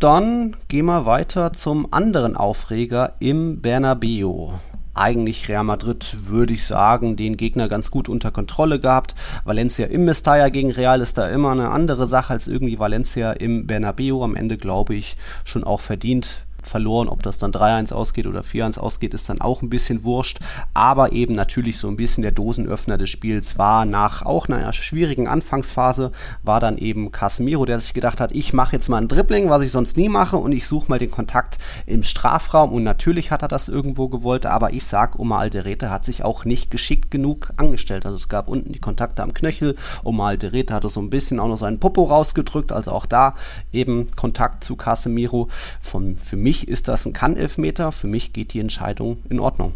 Dann 0.00 0.56
gehen 0.68 0.86
wir 0.86 1.04
weiter 1.04 1.52
zum 1.52 1.92
anderen 1.92 2.36
Aufreger 2.36 3.14
im 3.18 3.60
Bernabeu 3.60 4.52
eigentlich 4.94 5.48
Real 5.48 5.64
Madrid, 5.64 6.16
würde 6.22 6.54
ich 6.54 6.64
sagen, 6.64 7.16
den 7.16 7.36
Gegner 7.36 7.68
ganz 7.68 7.90
gut 7.90 8.08
unter 8.08 8.30
Kontrolle 8.30 8.80
gehabt. 8.80 9.14
Valencia 9.44 9.86
im 9.86 10.04
Mestalla 10.04 10.48
gegen 10.48 10.70
Real 10.70 11.00
ist 11.00 11.18
da 11.18 11.28
immer 11.28 11.50
eine 11.50 11.70
andere 11.70 12.06
Sache 12.06 12.32
als 12.32 12.46
irgendwie 12.46 12.78
Valencia 12.78 13.32
im 13.32 13.66
Bernabeu. 13.66 14.22
Am 14.22 14.36
Ende 14.36 14.56
glaube 14.56 14.94
ich 14.94 15.16
schon 15.44 15.64
auch 15.64 15.80
verdient 15.80 16.43
verloren. 16.66 17.08
Ob 17.08 17.22
das 17.22 17.38
dann 17.38 17.52
3-1 17.52 17.92
ausgeht 17.92 18.26
oder 18.26 18.40
4-1 18.40 18.78
ausgeht, 18.78 19.14
ist 19.14 19.28
dann 19.28 19.40
auch 19.40 19.62
ein 19.62 19.70
bisschen 19.70 20.04
wurscht. 20.04 20.40
Aber 20.72 21.12
eben 21.12 21.34
natürlich 21.34 21.78
so 21.78 21.88
ein 21.88 21.96
bisschen 21.96 22.22
der 22.22 22.32
Dosenöffner 22.32 22.98
des 22.98 23.10
Spiels 23.10 23.58
war 23.58 23.84
nach 23.84 24.22
auch 24.22 24.48
einer 24.48 24.72
schwierigen 24.72 25.28
Anfangsphase, 25.28 26.12
war 26.42 26.60
dann 26.60 26.78
eben 26.78 27.12
Casemiro, 27.12 27.64
der 27.64 27.80
sich 27.80 27.94
gedacht 27.94 28.20
hat, 28.20 28.32
ich 28.32 28.52
mache 28.52 28.76
jetzt 28.76 28.88
mal 28.88 28.98
ein 28.98 29.08
Dribbling, 29.08 29.50
was 29.50 29.62
ich 29.62 29.70
sonst 29.70 29.96
nie 29.96 30.08
mache 30.08 30.36
und 30.36 30.52
ich 30.52 30.66
suche 30.66 30.88
mal 30.88 30.98
den 30.98 31.10
Kontakt 31.10 31.58
im 31.86 32.02
Strafraum. 32.02 32.72
Und 32.72 32.82
natürlich 32.82 33.30
hat 33.30 33.42
er 33.42 33.48
das 33.48 33.68
irgendwo 33.68 34.08
gewollt, 34.08 34.46
aber 34.46 34.72
ich 34.72 34.84
sag, 34.84 35.18
Oma 35.18 35.38
Alderete 35.38 35.90
hat 35.90 36.04
sich 36.04 36.24
auch 36.24 36.44
nicht 36.44 36.70
geschickt 36.70 37.10
genug 37.10 37.52
angestellt. 37.56 38.06
Also 38.06 38.16
es 38.16 38.28
gab 38.28 38.48
unten 38.48 38.72
die 38.72 38.80
Kontakte 38.80 39.22
am 39.22 39.34
Knöchel. 39.34 39.76
Oma 40.02 40.28
Alderete 40.28 40.74
hatte 40.74 40.88
so 40.88 41.00
ein 41.00 41.10
bisschen 41.10 41.40
auch 41.40 41.48
noch 41.48 41.58
seinen 41.58 41.80
Popo 41.80 42.04
rausgedrückt. 42.04 42.72
Also 42.72 42.92
auch 42.92 43.06
da 43.06 43.34
eben 43.72 44.06
Kontakt 44.16 44.64
zu 44.64 44.76
Casemiro. 44.76 45.48
Von, 45.82 46.16
für 46.16 46.36
mich 46.36 46.53
mich 46.54 46.68
ist 46.68 46.86
das 46.86 47.04
ein 47.04 47.12
Kann-Elfmeter, 47.12 47.90
für 47.90 48.06
mich 48.06 48.32
geht 48.32 48.52
die 48.52 48.60
Entscheidung 48.60 49.18
in 49.28 49.40
Ordnung. 49.40 49.72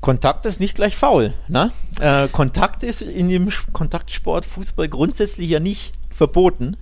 Kontakt 0.00 0.46
ist 0.46 0.60
nicht 0.60 0.76
gleich 0.76 0.96
faul. 0.96 1.34
Ne? 1.48 1.72
Äh, 2.00 2.28
Kontakt 2.28 2.82
ist 2.82 3.02
in 3.02 3.28
dem 3.28 3.48
Kontaktsport 3.72 4.46
Fußball 4.46 4.88
grundsätzlich 4.88 5.50
ja 5.50 5.60
nicht 5.60 5.92
verboten. 6.10 6.76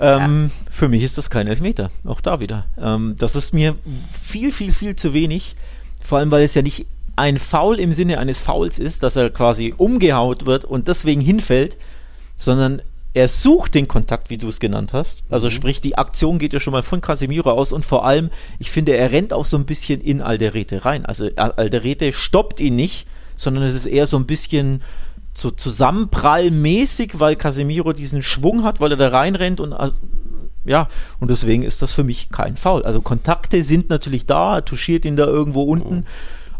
Ähm, 0.00 0.50
ja. 0.50 0.72
Für 0.72 0.88
mich 0.88 1.02
ist 1.02 1.18
das 1.18 1.30
kein 1.30 1.46
Elfmeter. 1.46 1.90
Auch 2.04 2.20
da 2.20 2.40
wieder. 2.40 2.66
Ähm, 2.80 3.14
das 3.18 3.36
ist 3.36 3.52
mir 3.52 3.76
viel, 4.10 4.50
viel, 4.50 4.72
viel 4.72 4.96
zu 4.96 5.12
wenig. 5.12 5.54
Vor 6.02 6.18
allem, 6.18 6.30
weil 6.30 6.44
es 6.44 6.54
ja 6.54 6.62
nicht 6.62 6.86
ein 7.14 7.38
Foul 7.38 7.78
im 7.78 7.92
Sinne 7.92 8.18
eines 8.18 8.40
Fouls 8.40 8.78
ist, 8.78 9.02
dass 9.02 9.16
er 9.16 9.30
quasi 9.30 9.74
umgehaut 9.76 10.46
wird 10.46 10.64
und 10.64 10.88
deswegen 10.88 11.20
hinfällt, 11.20 11.76
sondern 12.36 12.80
er 13.14 13.28
sucht 13.28 13.74
den 13.74 13.88
Kontakt, 13.88 14.30
wie 14.30 14.38
du 14.38 14.48
es 14.48 14.60
genannt 14.60 14.92
hast. 14.92 15.24
Also 15.30 15.48
mhm. 15.48 15.52
sprich, 15.52 15.80
die 15.80 15.96
Aktion 15.96 16.38
geht 16.38 16.52
ja 16.52 16.60
schon 16.60 16.72
mal 16.72 16.82
von 16.82 17.00
Casemiro 17.00 17.50
aus 17.50 17.72
und 17.72 17.84
vor 17.84 18.04
allem, 18.04 18.30
ich 18.58 18.70
finde, 18.70 18.96
er 18.96 19.10
rennt 19.10 19.32
auch 19.32 19.46
so 19.46 19.56
ein 19.56 19.64
bisschen 19.64 20.00
in 20.00 20.20
Alderete 20.20 20.84
rein. 20.84 21.06
Also 21.06 21.28
Alderete 21.36 22.12
stoppt 22.12 22.60
ihn 22.60 22.76
nicht, 22.76 23.06
sondern 23.36 23.64
es 23.64 23.74
ist 23.74 23.86
eher 23.86 24.06
so 24.06 24.18
ein 24.18 24.26
bisschen 24.26 24.82
so 25.32 25.50
zusammenprallmäßig, 25.50 27.20
weil 27.20 27.36
Casemiro 27.36 27.92
diesen 27.92 28.22
Schwung 28.22 28.64
hat, 28.64 28.80
weil 28.80 28.92
er 28.92 28.96
da 28.96 29.08
reinrennt 29.08 29.60
und 29.60 29.72
also, 29.72 29.98
ja, 30.64 30.88
und 31.20 31.30
deswegen 31.30 31.62
ist 31.62 31.80
das 31.80 31.92
für 31.92 32.04
mich 32.04 32.30
kein 32.30 32.56
Foul. 32.56 32.82
Also 32.82 33.00
Kontakte 33.00 33.62
sind 33.64 33.88
natürlich 33.88 34.26
da, 34.26 34.56
er 34.56 34.64
touchiert 34.64 35.04
ihn 35.04 35.16
da 35.16 35.26
irgendwo 35.26 35.62
unten, 35.62 35.96
mhm. 35.96 36.06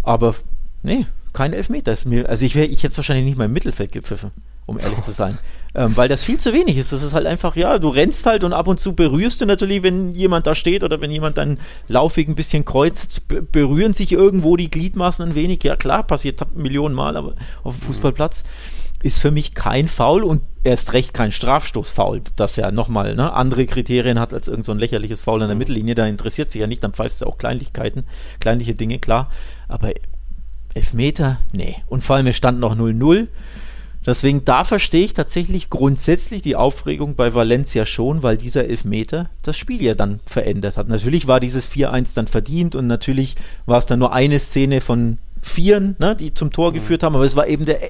aber 0.03 0.35
nee, 0.83 1.07
kein 1.33 1.53
Elfmeter 1.53 1.93
ist 1.93 2.07
mir. 2.07 2.29
Also 2.29 2.47
ich, 2.47 2.55
wär, 2.55 2.71
ich 2.71 2.85
hätte 2.85 2.93
es 2.93 2.97
wahrscheinlich 2.97 3.27
nicht 3.27 3.37
mal 3.37 3.47
im 3.47 3.53
Mittelfeld 3.53 3.93
gepfiffen 3.93 4.31
um 4.69 4.79
ehrlich 4.79 5.01
zu 5.01 5.13
sein. 5.13 5.39
Ähm, 5.75 5.97
weil 5.97 6.09
das 6.09 6.23
viel 6.23 6.39
zu 6.39 6.53
wenig 6.53 6.77
ist. 6.77 6.93
Das 6.93 7.03
ist 7.03 7.15
halt 7.15 7.27
einfach, 7.27 7.57
ja, 7.57 7.79
du 7.79 7.89
rennst 7.89 8.27
halt 8.27 8.45
und 8.45 8.53
ab 8.53 8.69
und 8.69 8.79
zu 8.79 8.95
berührst 8.95 9.41
du 9.41 9.47
natürlich, 9.47 9.83
wenn 9.83 10.13
jemand 10.13 10.47
da 10.47 10.55
steht 10.55 10.85
oder 10.85 11.01
wenn 11.01 11.11
jemand 11.11 11.39
deinen 11.39 11.59
Laufweg 11.89 12.29
ein 12.29 12.35
bisschen 12.35 12.65
kreuzt, 12.65 13.23
berühren 13.51 13.95
sich 13.95 14.13
irgendwo 14.13 14.57
die 14.57 14.71
Gliedmaßen 14.71 15.31
ein 15.31 15.35
wenig. 15.35 15.65
Ja, 15.65 15.77
klar, 15.77 16.03
passiert 16.03 16.55
Millionen 16.55 16.95
Mal, 16.95 17.17
aber 17.17 17.35
auf 17.65 17.77
dem 17.77 17.83
Fußballplatz 17.83 18.45
ist 19.03 19.21
für 19.21 19.31
mich 19.31 19.55
kein 19.55 19.89
Foul 19.89 20.23
und 20.23 20.43
erst 20.65 20.93
recht 20.93 21.15
kein 21.15 21.33
Strafstoßfoul, 21.33 22.23
das 22.37 22.57
ja 22.57 22.71
nochmal 22.71 23.15
ne, 23.15 23.33
andere 23.33 23.65
Kriterien 23.67 24.19
hat 24.19 24.35
als 24.35 24.49
irgend 24.49 24.67
so 24.67 24.73
ein 24.73 24.79
lächerliches 24.79 25.23
Foul 25.23 25.41
an 25.41 25.49
der 25.49 25.57
Mittellinie. 25.57 25.95
Da 25.95 26.07
interessiert 26.07 26.51
sich 26.51 26.61
ja 26.61 26.67
nicht, 26.67 26.83
dann 26.83 26.93
pfeifst 26.93 27.23
du 27.23 27.27
auch 27.27 27.39
Kleinlichkeiten, 27.39 28.05
kleinliche 28.41 28.75
Dinge, 28.75 28.99
klar. 28.99 29.31
Aber 29.69 29.93
Elfmeter, 30.75 31.39
nee. 31.53 31.77
Und 31.87 32.03
vor 32.03 32.17
allem, 32.17 32.27
es 32.27 32.37
stand 32.37 32.61
noch 32.61 32.77
0-0. 32.77 33.29
Deswegen, 34.09 34.43
da 34.43 34.65
verstehe 34.65 35.05
ich 35.05 35.13
tatsächlich 35.13 35.69
grundsätzlich 35.69 36.41
die 36.41 36.57
Aufregung 36.57 37.15
bei 37.15 37.35
Valencia 37.35 37.85
schon, 37.85 38.23
weil 38.23 38.39
dieser 38.39 38.65
Elfmeter 38.65 39.29
das 39.43 39.59
Spiel 39.59 39.83
ja 39.83 39.95
dann 39.95 40.21
verändert 40.25 40.79
hat. 40.79 40.89
Natürlich 40.89 41.29
war 41.29 41.41
dieses 41.41 41.71
4-1 41.71 42.15
dann 42.15 42.27
verdient 42.27 42.75
und 42.75 42.87
natürlich 42.87 43.35
war 43.67 43.77
es 43.77 43.85
dann 43.85 43.99
nur 43.99 44.15
eine 44.15 44.39
Szene 44.39 44.81
von 44.81 45.19
vieren, 45.43 45.95
ne, 45.99 46.17
die 46.17 46.33
zum 46.33 46.53
Tor 46.53 46.71
mhm. 46.71 46.77
geführt 46.77 47.03
haben, 47.03 47.17
aber 47.17 47.27
es 47.27 47.37
war 47.37 47.49
eben 47.49 47.67
der, 47.67 47.81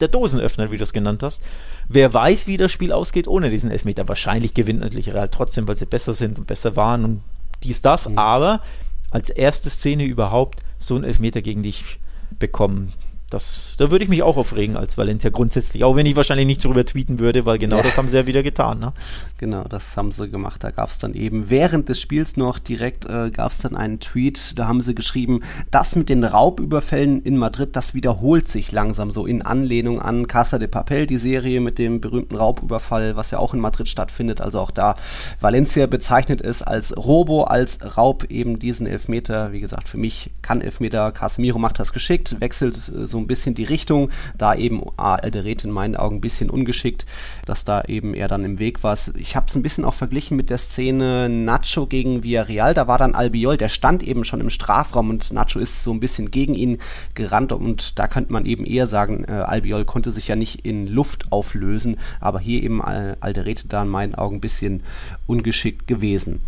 der 0.00 0.08
Dosenöffner, 0.08 0.70
wie 0.70 0.78
du 0.78 0.84
es 0.84 0.94
genannt 0.94 1.22
hast. 1.22 1.42
Wer 1.86 2.14
weiß, 2.14 2.46
wie 2.46 2.56
das 2.56 2.72
Spiel 2.72 2.90
ausgeht 2.90 3.28
ohne 3.28 3.50
diesen 3.50 3.70
Elfmeter. 3.70 4.08
Wahrscheinlich 4.08 4.54
gewinnt 4.54 4.80
natürlich 4.80 5.12
Real 5.12 5.28
trotzdem, 5.28 5.68
weil 5.68 5.76
sie 5.76 5.84
besser 5.84 6.14
sind 6.14 6.38
und 6.38 6.46
besser 6.46 6.76
waren 6.76 7.04
und 7.04 7.20
dies, 7.62 7.82
das, 7.82 8.08
mhm. 8.08 8.16
aber 8.16 8.62
als 9.10 9.28
erste 9.28 9.68
Szene 9.68 10.04
überhaupt 10.04 10.62
so 10.78 10.94
einen 10.94 11.04
Elfmeter 11.04 11.42
gegen 11.42 11.62
dich 11.62 11.98
bekommen 12.38 12.94
das, 13.30 13.74
da 13.76 13.90
würde 13.90 14.04
ich 14.04 14.08
mich 14.08 14.22
auch 14.22 14.38
aufregen 14.38 14.76
als 14.76 14.96
Valencia 14.96 15.28
grundsätzlich, 15.28 15.84
auch 15.84 15.96
wenn 15.96 16.06
ich 16.06 16.16
wahrscheinlich 16.16 16.46
nicht 16.46 16.64
darüber 16.64 16.84
tweeten 16.86 17.18
würde, 17.18 17.44
weil 17.44 17.58
genau 17.58 17.76
ja. 17.76 17.82
das 17.82 17.98
haben 17.98 18.08
sie 18.08 18.16
ja 18.16 18.26
wieder 18.26 18.42
getan. 18.42 18.78
Ne? 18.78 18.94
Genau, 19.36 19.64
das 19.64 19.98
haben 19.98 20.12
sie 20.12 20.30
gemacht. 20.30 20.64
Da 20.64 20.70
gab 20.70 20.88
es 20.88 20.98
dann 20.98 21.12
eben 21.12 21.50
während 21.50 21.90
des 21.90 22.00
Spiels 22.00 22.38
noch 22.38 22.58
direkt 22.58 23.04
äh, 23.04 23.30
gab 23.30 23.52
es 23.52 23.58
dann 23.58 23.76
einen 23.76 24.00
Tweet, 24.00 24.58
da 24.58 24.66
haben 24.66 24.80
sie 24.80 24.94
geschrieben, 24.94 25.42
das 25.70 25.94
mit 25.94 26.08
den 26.08 26.24
Raubüberfällen 26.24 27.22
in 27.22 27.36
Madrid, 27.36 27.76
das 27.76 27.92
wiederholt 27.92 28.48
sich 28.48 28.72
langsam 28.72 29.10
so 29.10 29.26
in 29.26 29.42
Anlehnung 29.42 30.00
an 30.00 30.26
Casa 30.26 30.58
de 30.58 30.68
Papel, 30.68 31.06
die 31.06 31.18
Serie 31.18 31.60
mit 31.60 31.78
dem 31.78 32.00
berühmten 32.00 32.36
Raubüberfall, 32.36 33.16
was 33.16 33.30
ja 33.30 33.38
auch 33.38 33.52
in 33.52 33.60
Madrid 33.60 33.88
stattfindet. 33.88 34.40
Also 34.40 34.58
auch 34.60 34.70
da 34.70 34.96
Valencia 35.38 35.86
bezeichnet 35.86 36.40
es 36.40 36.62
als 36.62 36.96
Robo, 36.96 37.44
als 37.44 37.98
Raub 37.98 38.24
eben 38.30 38.58
diesen 38.58 38.86
Elfmeter. 38.86 39.52
Wie 39.52 39.60
gesagt, 39.60 39.86
für 39.86 39.98
mich 39.98 40.30
kann 40.40 40.62
Elfmeter, 40.62 41.12
Casemiro 41.12 41.58
macht 41.58 41.78
das 41.78 41.92
geschickt, 41.92 42.40
wechselt 42.40 42.74
äh, 42.74 43.06
so 43.06 43.17
so 43.18 43.22
ein 43.22 43.26
bisschen 43.26 43.54
die 43.54 43.64
Richtung. 43.64 44.10
Da 44.36 44.54
eben 44.54 44.82
Alderete 44.96 45.66
in 45.66 45.72
meinen 45.72 45.96
Augen 45.96 46.16
ein 46.16 46.20
bisschen 46.20 46.50
ungeschickt, 46.50 47.04
dass 47.44 47.64
da 47.64 47.82
eben 47.82 48.14
er 48.14 48.28
dann 48.28 48.44
im 48.44 48.58
Weg 48.58 48.82
war. 48.82 48.96
Ich 49.16 49.36
habe 49.36 49.46
es 49.48 49.56
ein 49.56 49.62
bisschen 49.62 49.84
auch 49.84 49.94
verglichen 49.94 50.36
mit 50.36 50.50
der 50.50 50.58
Szene 50.58 51.28
Nacho 51.28 51.86
gegen 51.86 52.22
Villarreal. 52.22 52.74
Da 52.74 52.86
war 52.86 52.98
dann 52.98 53.14
Albiol, 53.14 53.56
der 53.56 53.68
stand 53.68 54.02
eben 54.02 54.24
schon 54.24 54.40
im 54.40 54.50
Strafraum 54.50 55.10
und 55.10 55.32
Nacho 55.32 55.58
ist 55.58 55.82
so 55.82 55.92
ein 55.92 56.00
bisschen 56.00 56.30
gegen 56.30 56.54
ihn 56.54 56.78
gerannt 57.14 57.52
und 57.52 57.98
da 57.98 58.06
könnte 58.06 58.32
man 58.32 58.46
eben 58.46 58.64
eher 58.64 58.86
sagen, 58.86 59.24
äh, 59.24 59.32
Albiol 59.32 59.84
konnte 59.84 60.10
sich 60.10 60.28
ja 60.28 60.36
nicht 60.36 60.64
in 60.64 60.86
Luft 60.86 61.32
auflösen, 61.32 61.96
aber 62.20 62.38
hier 62.38 62.62
eben 62.62 62.80
Alderete 62.82 63.68
da 63.68 63.82
in 63.82 63.88
meinen 63.88 64.14
Augen 64.14 64.36
ein 64.36 64.40
bisschen 64.40 64.82
ungeschickt 65.26 65.86
gewesen. 65.86 66.40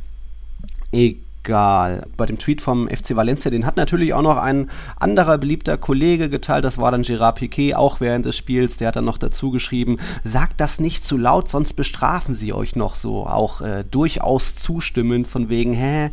Egal. 1.42 2.06
Bei 2.16 2.26
dem 2.26 2.38
Tweet 2.38 2.60
vom 2.60 2.86
FC 2.88 3.16
Valencia, 3.16 3.50
den 3.50 3.64
hat 3.64 3.76
natürlich 3.76 4.12
auch 4.12 4.22
noch 4.22 4.36
ein 4.36 4.70
anderer 4.98 5.38
beliebter 5.38 5.78
Kollege 5.78 6.28
geteilt, 6.28 6.64
das 6.64 6.76
war 6.76 6.90
dann 6.90 7.02
Gerard 7.02 7.36
Piquet, 7.38 7.74
auch 7.74 8.00
während 8.00 8.26
des 8.26 8.36
Spiels, 8.36 8.76
der 8.76 8.88
hat 8.88 8.96
dann 8.96 9.06
noch 9.06 9.16
dazu 9.16 9.50
geschrieben, 9.50 9.98
sagt 10.22 10.60
das 10.60 10.80
nicht 10.80 11.04
zu 11.04 11.16
laut, 11.16 11.48
sonst 11.48 11.74
bestrafen 11.74 12.34
sie 12.34 12.52
euch 12.52 12.76
noch 12.76 12.94
so, 12.94 13.26
auch 13.26 13.62
äh, 13.62 13.84
durchaus 13.90 14.54
zustimmend 14.54 15.26
von 15.26 15.48
wegen, 15.48 15.72
hä, 15.72 16.10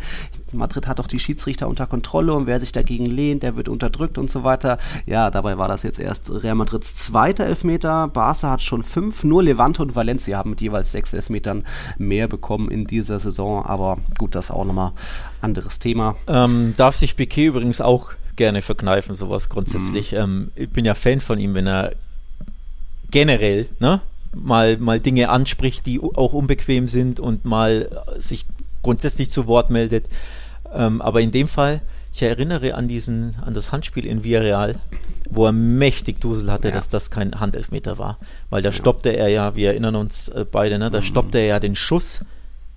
Madrid 0.58 0.88
hat 0.88 1.00
doch 1.00 1.08
die 1.08 1.20
Schiedsrichter 1.20 1.68
unter 1.68 1.88
Kontrolle 1.88 2.34
und 2.34 2.48
wer 2.48 2.60
sich 2.60 2.72
dagegen 2.72 3.06
lehnt, 3.06 3.44
der 3.44 3.56
wird 3.56 3.70
unterdrückt 3.70 4.18
und 4.18 4.30
so 4.30 4.44
weiter. 4.44 4.78
Ja, 5.06 5.32
dabei 5.32 5.58
war 5.58 5.68
das 5.68 5.84
jetzt 5.84 6.00
erst 6.00 6.32
Real 6.32 6.56
Madrids 6.56 6.96
zweiter 6.96 7.46
Elfmeter. 7.46 8.08
Barca 8.08 8.52
hat 8.52 8.62
schon 8.62 8.84
fünf, 8.84 9.24
nur 9.24 9.44
Levante 9.44 9.82
und 9.82 9.96
Valencia 9.96 10.38
haben 10.38 10.52
mit 10.52 10.62
jeweils 10.62 10.92
sechs 10.92 11.14
Elfmetern 11.14 11.66
mehr 11.98 12.28
bekommen 12.28 12.70
in 12.70 12.86
dieser 12.86 13.20
Saison. 13.20 13.66
Aber 13.66 13.98
gut, 14.18 14.36
das 14.36 14.46
ist 14.46 14.52
auch 14.52 14.66
nochmal 14.66 14.92
anderes 15.42 15.80
Thema. 15.80 16.16
Ähm, 16.28 16.74
darf 16.78 16.96
sich 16.96 17.16
Piquet 17.16 17.48
übrigens 17.48 17.82
auch 17.82 18.12
gerne 18.36 18.62
verkneifen, 18.62 19.16
sowas 19.16 19.50
grundsätzlich. 19.50 20.14
Mhm. 20.14 20.18
Ähm, 20.18 20.52
ich 20.56 20.70
bin 20.70 20.86
ja 20.86 20.94
Fan 20.94 21.20
von 21.20 21.40
ihm, 21.40 21.54
wenn 21.54 21.68
er 21.68 21.94
generell, 23.12 23.68
ne? 23.80 24.02
Mal, 24.34 24.78
mal 24.78 25.00
Dinge 25.00 25.30
anspricht, 25.30 25.86
die 25.86 26.00
auch 26.00 26.34
unbequem 26.34 26.88
sind 26.88 27.20
und 27.20 27.46
mal 27.46 28.04
sich 28.20 28.46
grundsätzlich 28.84 29.32
zu 29.32 29.48
Wort 29.48 29.70
meldet. 29.70 30.08
Ähm, 30.74 31.02
aber 31.02 31.22
in 31.22 31.32
dem 31.32 31.48
Fall, 31.48 31.82
ich 32.14 32.24
erinnere 32.24 32.74
an 32.74 32.88
diesen, 32.88 33.36
an 33.46 33.54
das 33.54 33.72
Handspiel 33.72 34.06
in 34.06 34.24
Villarreal, 34.24 34.76
wo 35.30 35.46
er 35.46 35.52
mächtig 35.52 36.20
Dusel 36.20 36.52
hatte, 36.52 36.70
ja. 36.70 36.74
dass 36.74 36.90
das 36.90 37.12
kein 37.12 37.40
Handelfmeter 37.40 37.98
war. 37.98 38.18
Weil 38.50 38.62
da 38.62 38.70
ja. 38.70 38.76
stoppte 38.76 39.10
er 39.10 39.28
ja, 39.28 39.56
wir 39.56 39.70
erinnern 39.70 39.96
uns 39.96 40.30
äh, 40.30 40.46
beide, 40.50 40.80
ne, 40.80 40.90
da 40.90 41.00
mhm. 41.00 41.04
stoppte 41.04 41.38
er 41.38 41.46
ja 41.46 41.60
den 41.60 41.76
Schuss, 41.76 42.22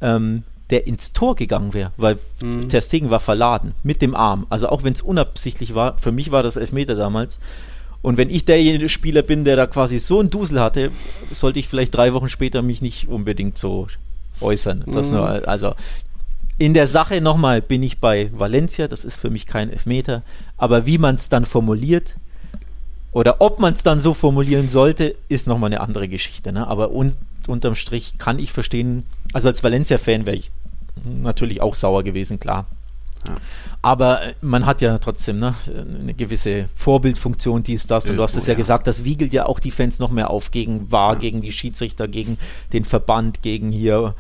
ähm, 0.01 0.45
der 0.70 0.86
ins 0.86 1.12
Tor 1.12 1.34
gegangen 1.36 1.74
wäre, 1.74 1.91
weil 1.97 2.18
mhm. 2.43 2.68
Ter 2.68 2.80
Stegen 2.80 3.11
war 3.11 3.20
verladen 3.20 3.74
mit 3.82 4.03
dem 4.03 4.14
Arm. 4.14 4.47
Also 4.51 4.68
auch 4.68 4.84
wenn 4.84 4.93
es 4.93 5.03
unabsichtlich 5.03 5.74
war, 5.74 5.99
für 5.99 6.12
mich 6.12 6.30
war 6.30 6.43
das 6.43 6.57
Elfmeter 6.57 6.95
damals. 6.95 7.41
Und 8.03 8.16
wenn 8.16 8.30
ich 8.30 8.45
derjenige 8.45 8.88
Spieler 8.88 9.22
bin, 9.22 9.45
der 9.45 9.57
da 9.57 9.66
quasi 9.66 9.99
so 9.99 10.20
einen 10.20 10.30
Dusel 10.30 10.61
hatte, 10.61 10.91
sollte 11.30 11.59
ich 11.59 11.68
vielleicht 11.68 11.95
drei 11.95 12.14
Wochen 12.14 12.28
später 12.28 12.62
mich 12.62 12.80
nicht 12.80 13.09
unbedingt 13.09 13.59
so 13.59 13.88
äußern. 14.41 14.84
Das 14.86 15.11
mhm. 15.11 15.16
nur, 15.16 15.49
also 15.49 15.74
in 16.61 16.74
der 16.74 16.86
Sache 16.86 17.22
nochmal 17.22 17.62
bin 17.62 17.82
ich 17.82 18.00
bei 18.00 18.30
Valencia, 18.34 18.86
das 18.86 19.06
ist 19.06 19.18
für 19.18 19.30
mich 19.30 19.46
kein 19.46 19.70
Elfmeter, 19.70 20.22
aber 20.58 20.84
wie 20.84 20.98
man 20.98 21.14
es 21.14 21.30
dann 21.30 21.46
formuliert 21.46 22.16
oder 23.12 23.40
ob 23.40 23.58
man 23.58 23.72
es 23.72 23.82
dann 23.82 23.98
so 23.98 24.12
formulieren 24.12 24.68
sollte, 24.68 25.16
ist 25.30 25.46
nochmal 25.46 25.68
eine 25.68 25.80
andere 25.80 26.06
Geschichte. 26.06 26.52
Ne? 26.52 26.66
Aber 26.66 26.92
un 26.92 27.16
unterm 27.48 27.74
Strich 27.74 28.18
kann 28.18 28.38
ich 28.38 28.52
verstehen, 28.52 29.04
also 29.32 29.48
als 29.48 29.64
Valencia-Fan 29.64 30.26
wäre 30.26 30.36
ich 30.36 30.50
natürlich 31.06 31.62
auch 31.62 31.74
sauer 31.74 32.04
gewesen, 32.04 32.38
klar. 32.38 32.66
Ja. 33.26 33.36
Aber 33.80 34.22
äh, 34.22 34.34
man 34.42 34.66
hat 34.66 34.82
ja 34.82 34.98
trotzdem 34.98 35.38
ne, 35.38 35.54
eine 35.66 36.12
gewisse 36.12 36.68
Vorbildfunktion, 36.74 37.62
die 37.62 37.72
ist 37.72 37.90
das. 37.90 38.11
Und 38.11 38.18
du 38.18 38.22
hast 38.22 38.36
es 38.36 38.46
ja, 38.46 38.52
ja, 38.52 38.58
gesagt, 38.58 38.86
das 38.86 39.04
wiegelt 39.04 39.32
ja 39.32 39.46
auch 39.46 39.61
die 39.61 39.70
Fans 39.70 39.98
noch 39.98 40.11
mehr 40.11 40.28
auf 40.28 40.50
gegen 40.50 40.92
VAR, 40.92 41.14
ja. 41.14 41.20
gegen 41.20 41.40
die 41.40 41.52
Schiedsrichter, 41.52 42.06
gegen 42.06 42.36
den 42.74 42.84
Verband, 42.84 43.40
gegen 43.40 43.72
hier 43.72 44.14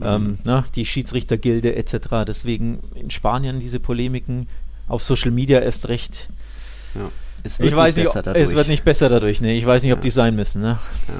mhm. 0.00 0.06
ähm, 0.06 0.38
ne, 0.44 0.64
die 0.74 0.84
Schiedsrichtergilde 0.84 1.76
etc. 1.76 2.24
Deswegen 2.26 2.80
in 2.94 3.10
Spanien 3.10 3.60
diese 3.60 3.80
Polemiken 3.80 4.48
auf 4.88 5.02
Social 5.02 5.30
Media 5.30 5.60
erst 5.60 5.88
recht. 5.88 6.28
ich 7.44 7.74
weiß 7.74 7.96
nicht, 7.96 8.14
es 8.14 8.54
wird 8.54 8.68
nicht 8.68 8.84
besser 8.84 9.08
dadurch. 9.08 9.40
Ne? 9.40 9.54
Ich 9.54 9.64
weiß 9.64 9.82
nicht, 9.82 9.92
ob 9.92 10.00
die 10.00 10.10
sein 10.10 10.34
müssen. 10.34 10.60
Ne? 10.60 10.78
Ja. 11.08 11.14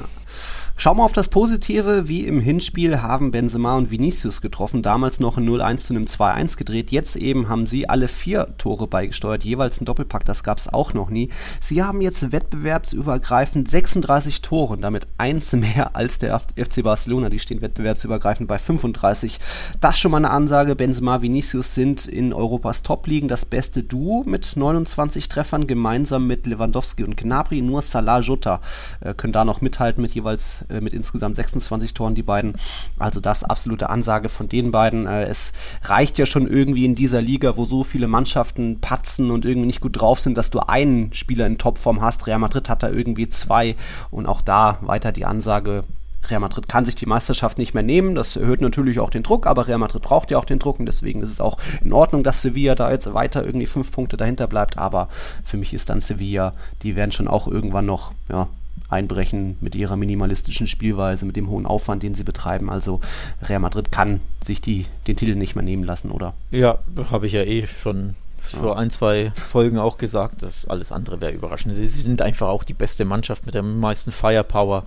Schauen 0.81 0.97
wir 0.97 1.03
auf 1.03 1.13
das 1.13 1.27
Positive. 1.27 2.07
Wie 2.07 2.25
im 2.25 2.39
Hinspiel 2.39 3.03
haben 3.03 3.29
Benzema 3.29 3.77
und 3.77 3.91
Vinicius 3.91 4.41
getroffen. 4.41 4.81
Damals 4.81 5.19
noch 5.19 5.37
ein 5.37 5.47
0-1 5.47 5.77
zu 5.77 5.93
einem 5.93 6.05
2-1 6.05 6.57
gedreht. 6.57 6.89
Jetzt 6.89 7.15
eben 7.17 7.49
haben 7.49 7.67
sie 7.67 7.87
alle 7.87 8.07
vier 8.07 8.55
Tore 8.57 8.87
beigesteuert. 8.87 9.43
Jeweils 9.43 9.79
ein 9.79 9.85
Doppelpack. 9.85 10.25
Das 10.25 10.43
gab 10.43 10.57
es 10.57 10.67
auch 10.67 10.95
noch 10.95 11.11
nie. 11.11 11.29
Sie 11.59 11.83
haben 11.83 12.01
jetzt 12.01 12.31
wettbewerbsübergreifend 12.31 13.69
36 13.69 14.41
Tore 14.41 14.75
damit 14.79 15.07
eins 15.19 15.53
mehr 15.53 15.95
als 15.95 16.17
der 16.17 16.39
FC 16.39 16.81
Barcelona. 16.81 17.29
Die 17.29 17.37
stehen 17.37 17.61
wettbewerbsübergreifend 17.61 18.47
bei 18.47 18.57
35. 18.57 19.39
Das 19.81 19.99
schon 19.99 20.09
mal 20.09 20.17
eine 20.17 20.31
Ansage. 20.31 20.75
Benzema, 20.75 21.21
Vinicius 21.21 21.75
sind 21.75 22.07
in 22.07 22.33
Europas 22.33 22.81
Top-Ligen 22.81 23.27
das 23.27 23.45
beste 23.45 23.83
Duo 23.83 24.23
mit 24.25 24.53
29 24.55 25.29
Treffern, 25.29 25.67
gemeinsam 25.67 26.25
mit 26.25 26.47
Lewandowski 26.47 27.03
und 27.03 27.17
Gnabry. 27.17 27.61
Nur 27.61 27.83
Salah 27.83 28.21
Jota 28.21 28.61
äh, 29.01 29.13
können 29.13 29.31
da 29.31 29.45
noch 29.45 29.61
mithalten 29.61 30.01
mit 30.01 30.15
jeweils 30.15 30.65
äh, 30.71 30.81
mit 30.81 30.93
insgesamt 30.93 31.35
26 31.35 31.93
Toren, 31.93 32.15
die 32.15 32.23
beiden. 32.23 32.55
Also 32.97 33.19
das 33.19 33.43
absolute 33.43 33.89
Ansage 33.89 34.29
von 34.29 34.47
den 34.47 34.71
beiden. 34.71 35.05
Äh, 35.05 35.25
es 35.25 35.53
reicht 35.83 36.17
ja 36.17 36.25
schon 36.25 36.47
irgendwie 36.47 36.85
in 36.85 36.95
dieser 36.95 37.21
Liga, 37.21 37.57
wo 37.57 37.65
so 37.65 37.83
viele 37.83 38.07
Mannschaften 38.07 38.79
patzen 38.79 39.31
und 39.31 39.45
irgendwie 39.45 39.67
nicht 39.67 39.81
gut 39.81 39.99
drauf 39.99 40.19
sind, 40.19 40.37
dass 40.37 40.49
du 40.49 40.59
einen 40.59 41.13
Spieler 41.13 41.47
in 41.47 41.57
Topform 41.57 42.01
hast. 42.01 42.27
Real 42.27 42.39
Madrid 42.39 42.69
hat 42.69 42.83
da 42.83 42.89
irgendwie 42.89 43.29
zwei 43.29 43.75
und 44.09 44.25
auch 44.25 44.41
da 44.41 44.77
weiter 44.81 45.11
die 45.11 45.25
Ansage, 45.25 45.83
Real 46.29 46.39
Madrid 46.39 46.67
kann 46.69 46.85
sich 46.85 46.95
die 46.95 47.05
Meisterschaft 47.05 47.57
nicht 47.57 47.73
mehr 47.73 47.83
nehmen. 47.83 48.15
Das 48.15 48.35
erhöht 48.35 48.61
natürlich 48.61 48.99
auch 48.99 49.09
den 49.09 49.23
Druck, 49.23 49.47
aber 49.47 49.67
Real 49.67 49.77
Madrid 49.77 50.01
braucht 50.01 50.31
ja 50.31 50.37
auch 50.37 50.45
den 50.45 50.59
Druck 50.59 50.79
und 50.79 50.85
deswegen 50.85 51.21
ist 51.21 51.31
es 51.31 51.41
auch 51.41 51.57
in 51.83 51.93
Ordnung, 51.93 52.23
dass 52.23 52.41
Sevilla 52.41 52.75
da 52.75 52.91
jetzt 52.91 53.13
weiter 53.13 53.45
irgendwie 53.45 53.67
fünf 53.67 53.91
Punkte 53.91 54.17
dahinter 54.17 54.47
bleibt. 54.47 54.77
Aber 54.77 55.09
für 55.43 55.57
mich 55.57 55.73
ist 55.73 55.89
dann 55.89 55.99
Sevilla, 55.99 56.53
die 56.83 56.95
werden 56.95 57.11
schon 57.11 57.27
auch 57.27 57.47
irgendwann 57.47 57.85
noch 57.85 58.13
ja, 58.29 58.47
einbrechen 58.91 59.57
mit 59.61 59.75
ihrer 59.75 59.95
minimalistischen 59.95 60.67
Spielweise, 60.67 61.25
mit 61.25 61.35
dem 61.35 61.49
hohen 61.49 61.65
Aufwand, 61.65 62.03
den 62.03 62.15
sie 62.15 62.23
betreiben. 62.23 62.69
Also 62.69 62.99
Real 63.41 63.59
Madrid 63.59 63.91
kann 63.91 64.21
sich 64.43 64.61
die, 64.61 64.85
den 65.07 65.15
Titel 65.15 65.35
nicht 65.35 65.55
mehr 65.55 65.63
nehmen 65.63 65.83
lassen, 65.83 66.11
oder? 66.11 66.33
Ja, 66.51 66.79
habe 67.11 67.27
ich 67.27 67.33
ja 67.33 67.43
eh 67.43 67.67
schon 67.67 68.15
vor 68.43 68.77
ein, 68.77 68.89
zwei 68.89 69.31
Folgen 69.35 69.77
auch 69.77 69.97
gesagt, 69.97 70.41
dass 70.41 70.65
alles 70.65 70.91
andere 70.91 71.21
wäre 71.21 71.31
überraschend. 71.31 71.73
Sie, 71.73 71.87
sie, 71.87 72.01
sind 72.01 72.21
einfach 72.21 72.47
auch 72.47 72.63
die 72.63 72.73
beste 72.73 73.05
Mannschaft 73.05 73.45
mit 73.45 73.55
der 73.55 73.63
meisten 73.63 74.11
Firepower, 74.11 74.83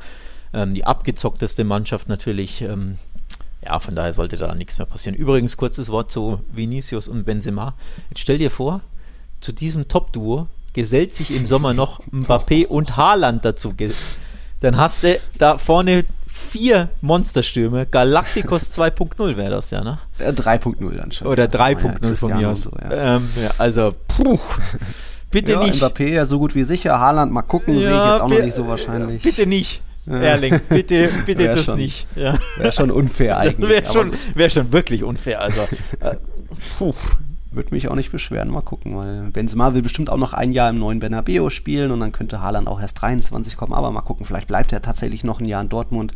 ähm, 0.53 0.75
die 0.75 0.85
abgezockteste 0.85 1.65
Mannschaft 1.65 2.09
natürlich. 2.09 2.63
Ähm, 2.63 2.99
ja, 3.65 3.79
von 3.79 3.95
daher 3.95 4.13
sollte 4.13 4.37
da 4.37 4.55
nichts 4.55 4.77
mehr 4.77 4.87
passieren. 4.87 5.17
Übrigens, 5.17 5.57
kurzes 5.57 5.89
Wort 5.89 6.11
zu 6.11 6.41
Vinicius 6.53 7.09
und 7.09 7.25
Benzema. 7.25 7.75
Jetzt 8.11 8.21
stell 8.21 8.37
dir 8.37 8.51
vor, 8.51 8.83
zu 9.41 9.53
diesem 9.53 9.89
Top-Duo 9.89 10.49
gesellt 10.75 11.15
sich 11.15 11.35
im 11.35 11.47
Sommer 11.47 11.73
noch 11.73 12.01
Mbappé 12.13 12.67
und 12.67 12.97
Haaland 12.97 13.45
dazu. 13.45 13.73
Dann 14.61 14.77
hast 14.77 15.03
du 15.03 15.19
da 15.39 15.57
vorne 15.59 16.05
vier 16.27 16.91
Monsterstürme. 17.01 17.87
Galacticos 17.87 18.71
2.0 18.71 19.37
wäre 19.37 19.51
das 19.51 19.71
ja, 19.71 19.83
ne? 19.83 19.99
Ja, 20.19 20.31
3.0 20.31 20.97
dann 20.97 21.13
schon. 21.13 21.29
Oder 21.29 21.45
3.0 21.45 22.09
ja, 22.09 22.15
von 22.15 22.37
mir 22.37 22.51
aus. 22.51 22.65
So, 22.65 22.73
ja. 22.83 23.17
Ähm, 23.17 23.29
ja, 23.43 23.51
also, 23.59 23.95
puh. 24.09 24.39
Bitte 25.31 25.53
ja, 25.53 25.59
nicht. 25.61 25.83
Mbappé 25.83 26.09
ja 26.09 26.25
so 26.27 26.39
gut 26.39 26.55
wie 26.55 26.65
sicher. 26.65 26.99
Haaland 27.01 27.33
mal 27.33 27.43
gucken, 27.43 27.79
sehe 27.79 27.89
ich 27.89 28.11
jetzt 28.11 28.21
auch 28.21 28.29
noch 28.29 28.41
nicht 28.41 28.55
so 28.55 28.69
wahrscheinlich. 28.69 29.23
Bitte 29.23 29.47
nicht. 29.47 29.83
Erling, 30.07 30.61
bitte, 30.69 31.09
bitte 31.25 31.49
das 31.49 31.65
schon, 31.65 31.77
nicht. 31.77 32.07
Ja. 32.15 32.39
Wäre 32.59 32.73
schon 32.73 32.91
unfair 32.91 33.39
eigentlich. 33.39 33.69
Wäre 33.69 33.93
schon, 33.93 34.13
wär 34.35 34.51
schon 34.51 34.73
wirklich 34.73 35.03
unfair. 35.03 35.41
Also, 35.41 35.63
äh, 36.01 36.17
puh, 36.79 36.93
würde 37.55 37.75
mich 37.75 37.89
auch 37.89 37.95
nicht 37.95 38.13
beschweren. 38.13 38.51
Mal 38.51 38.63
gucken, 38.63 38.97
weil 38.97 39.31
Benzema 39.31 39.75
will 39.75 39.83
bestimmt 39.83 40.11
auch 40.11 40.17
noch 40.17 40.33
ein 40.33 40.53
Jahr 40.53 40.71
im 40.71 40.79
neuen 40.79 41.01
Bernabeu 41.01 41.51
spielen 41.51 41.91
und 41.91 42.01
dann 42.01 42.13
könnte 42.13 42.43
Haaland 42.43 42.69
auch 42.69 42.81
erst 42.81 43.01
23 43.03 43.57
kommen. 43.57 43.73
Aber 43.73 43.91
mal 43.91 44.03
gucken, 44.03 44.27
vielleicht 44.27 44.49
bleibt 44.49 44.73
er 44.73 44.83
tatsächlich 44.83 45.25
noch 45.25 45.41
ein 45.41 45.47
Jahr 45.47 45.63
in 45.63 45.69
Dortmund. 45.69 46.15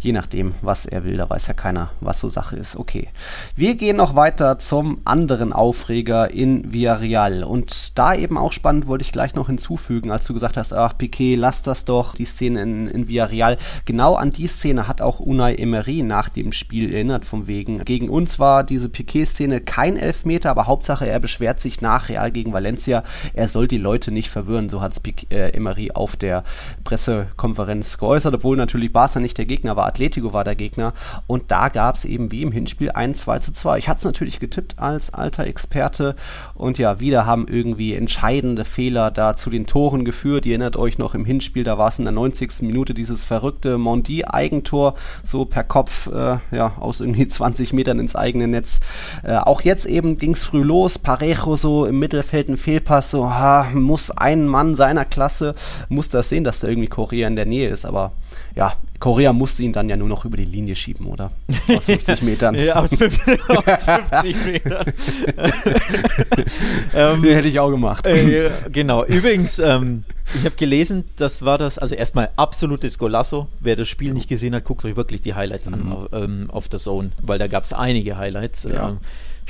Je 0.00 0.12
nachdem, 0.12 0.54
was 0.62 0.86
er 0.86 1.04
will. 1.04 1.16
Da 1.16 1.28
weiß 1.28 1.46
ja 1.46 1.54
keiner, 1.54 1.90
was 2.00 2.20
so 2.20 2.28
Sache 2.28 2.56
ist. 2.56 2.76
Okay. 2.76 3.08
Wir 3.56 3.74
gehen 3.74 3.96
noch 3.96 4.14
weiter 4.14 4.58
zum 4.58 5.00
anderen 5.04 5.52
Aufreger 5.52 6.30
in 6.30 6.72
Villarreal. 6.72 7.44
Und 7.44 7.98
da 7.98 8.14
eben 8.14 8.38
auch 8.38 8.52
spannend 8.52 8.86
wollte 8.86 9.02
ich 9.02 9.12
gleich 9.12 9.34
noch 9.34 9.48
hinzufügen, 9.48 10.10
als 10.10 10.26
du 10.26 10.34
gesagt 10.34 10.56
hast, 10.56 10.72
ach 10.72 10.96
Piquet, 10.96 11.36
lass 11.36 11.62
das 11.62 11.84
doch, 11.84 12.14
die 12.14 12.24
Szene 12.24 12.62
in, 12.62 12.88
in 12.88 13.08
Villarreal. 13.08 13.58
Genau 13.84 14.14
an 14.14 14.30
die 14.30 14.46
Szene 14.46 14.88
hat 14.88 15.00
auch 15.00 15.20
Unai 15.20 15.54
Emery 15.54 16.02
nach 16.02 16.28
dem 16.28 16.52
Spiel 16.52 16.92
erinnert, 16.92 17.24
vom 17.24 17.46
wegen. 17.46 17.84
Gegen 17.84 18.08
uns 18.08 18.38
war 18.38 18.64
diese 18.64 18.88
Piquet-Szene 18.88 19.60
kein 19.60 19.96
Elfmeter, 19.96 20.50
aber 20.50 20.66
hauptsächlich 20.66 20.77
Hauptsache, 20.78 21.08
er 21.08 21.18
beschwert 21.18 21.58
sich 21.58 21.80
nach 21.80 22.08
Real 22.08 22.30
gegen 22.30 22.52
Valencia, 22.52 23.02
er 23.34 23.48
soll 23.48 23.66
die 23.66 23.78
Leute 23.78 24.12
nicht 24.12 24.30
verwirren. 24.30 24.68
So 24.68 24.80
hat 24.80 24.92
es 24.92 25.02
äh, 25.30 25.50
Emery 25.50 25.90
auf 25.92 26.14
der 26.14 26.44
Pressekonferenz 26.84 27.98
geäußert, 27.98 28.32
obwohl 28.32 28.56
natürlich 28.56 28.92
Barca 28.92 29.18
nicht 29.18 29.38
der 29.38 29.46
Gegner 29.46 29.74
war, 29.74 29.86
Atletico 29.86 30.32
war 30.32 30.44
der 30.44 30.54
Gegner. 30.54 30.92
Und 31.26 31.50
da 31.50 31.68
gab 31.68 31.96
es 31.96 32.04
eben 32.04 32.30
wie 32.30 32.42
im 32.42 32.52
Hinspiel 32.52 32.92
ein 32.92 33.16
2 33.16 33.40
zu 33.40 33.50
2. 33.50 33.78
Ich 33.78 33.88
hatte 33.88 33.98
es 33.98 34.04
natürlich 34.04 34.38
getippt 34.38 34.78
als 34.78 35.12
alter 35.12 35.48
Experte. 35.48 36.14
Und 36.54 36.78
ja, 36.78 37.00
wieder 37.00 37.26
haben 37.26 37.48
irgendwie 37.48 37.94
entscheidende 37.94 38.64
Fehler 38.64 39.10
da 39.10 39.34
zu 39.34 39.50
den 39.50 39.66
Toren 39.66 40.04
geführt. 40.04 40.46
Ihr 40.46 40.52
erinnert 40.52 40.76
euch 40.76 40.98
noch 40.98 41.16
im 41.16 41.24
Hinspiel, 41.24 41.64
da 41.64 41.76
war 41.76 41.88
es 41.88 41.98
in 41.98 42.04
der 42.04 42.12
90. 42.12 42.62
Minute 42.62 42.94
dieses 42.94 43.24
verrückte 43.24 43.78
Mondi-Eigentor, 43.78 44.94
so 45.24 45.44
per 45.44 45.64
Kopf 45.64 46.06
äh, 46.06 46.38
ja, 46.52 46.74
aus 46.78 47.00
irgendwie 47.00 47.26
20 47.26 47.72
Metern 47.72 47.98
ins 47.98 48.14
eigene 48.14 48.46
Netz. 48.46 48.78
Äh, 49.24 49.38
auch 49.38 49.62
jetzt 49.62 49.84
eben 49.84 50.18
ging 50.18 50.34
es 50.34 50.44
früh 50.44 50.67
los. 50.68 50.98
Parejo 50.98 51.56
so 51.56 51.86
im 51.86 51.98
Mittelfeld 51.98 52.48
ein 52.48 52.56
Fehlpass, 52.56 53.10
so 53.10 53.28
ha, 53.30 53.68
muss 53.74 54.10
ein 54.10 54.46
Mann 54.46 54.74
seiner 54.74 55.04
Klasse, 55.04 55.54
muss 55.88 56.08
das 56.10 56.28
sehen, 56.28 56.44
dass 56.44 56.60
da 56.60 56.68
irgendwie 56.68 56.88
Korea 56.88 57.26
in 57.26 57.36
der 57.36 57.46
Nähe 57.46 57.68
ist. 57.68 57.84
Aber 57.84 58.12
ja, 58.54 58.74
Korea 58.98 59.32
musste 59.32 59.62
ihn 59.62 59.72
dann 59.72 59.88
ja 59.88 59.96
nur 59.96 60.08
noch 60.08 60.24
über 60.24 60.36
die 60.36 60.44
Linie 60.44 60.74
schieben, 60.74 61.06
oder? 61.06 61.30
Aus 61.68 61.84
50 61.86 62.22
Metern. 62.22 62.54
ja, 62.56 62.76
aus 62.76 62.94
50, 62.96 63.50
aus 63.66 63.84
50 63.84 64.44
Metern. 64.44 64.92
ähm, 66.94 67.22
hätte 67.22 67.48
ich 67.48 67.60
auch 67.60 67.70
gemacht. 67.70 68.06
Äh, 68.06 68.50
genau. 68.72 69.04
Übrigens, 69.04 69.58
ähm, 69.60 70.04
ich 70.34 70.44
habe 70.44 70.56
gelesen, 70.56 71.04
das 71.16 71.44
war 71.44 71.58
das, 71.58 71.78
also 71.78 71.94
erstmal 71.94 72.30
absolutes 72.36 72.98
Golasso. 72.98 73.46
Wer 73.60 73.76
das 73.76 73.88
Spiel 73.88 74.12
nicht 74.12 74.28
gesehen 74.28 74.54
hat, 74.54 74.64
guckt 74.64 74.84
euch 74.84 74.96
wirklich 74.96 75.22
die 75.22 75.34
Highlights 75.34 75.70
mhm. 75.70 75.74
an 75.74 75.92
auf, 75.92 76.08
ähm, 76.12 76.50
auf 76.50 76.68
der 76.68 76.80
Zone, 76.80 77.10
weil 77.22 77.38
da 77.38 77.46
gab 77.46 77.62
es 77.62 77.72
einige 77.72 78.18
Highlights. 78.18 78.64
Ja. 78.64 78.90
Ähm, 78.90 78.98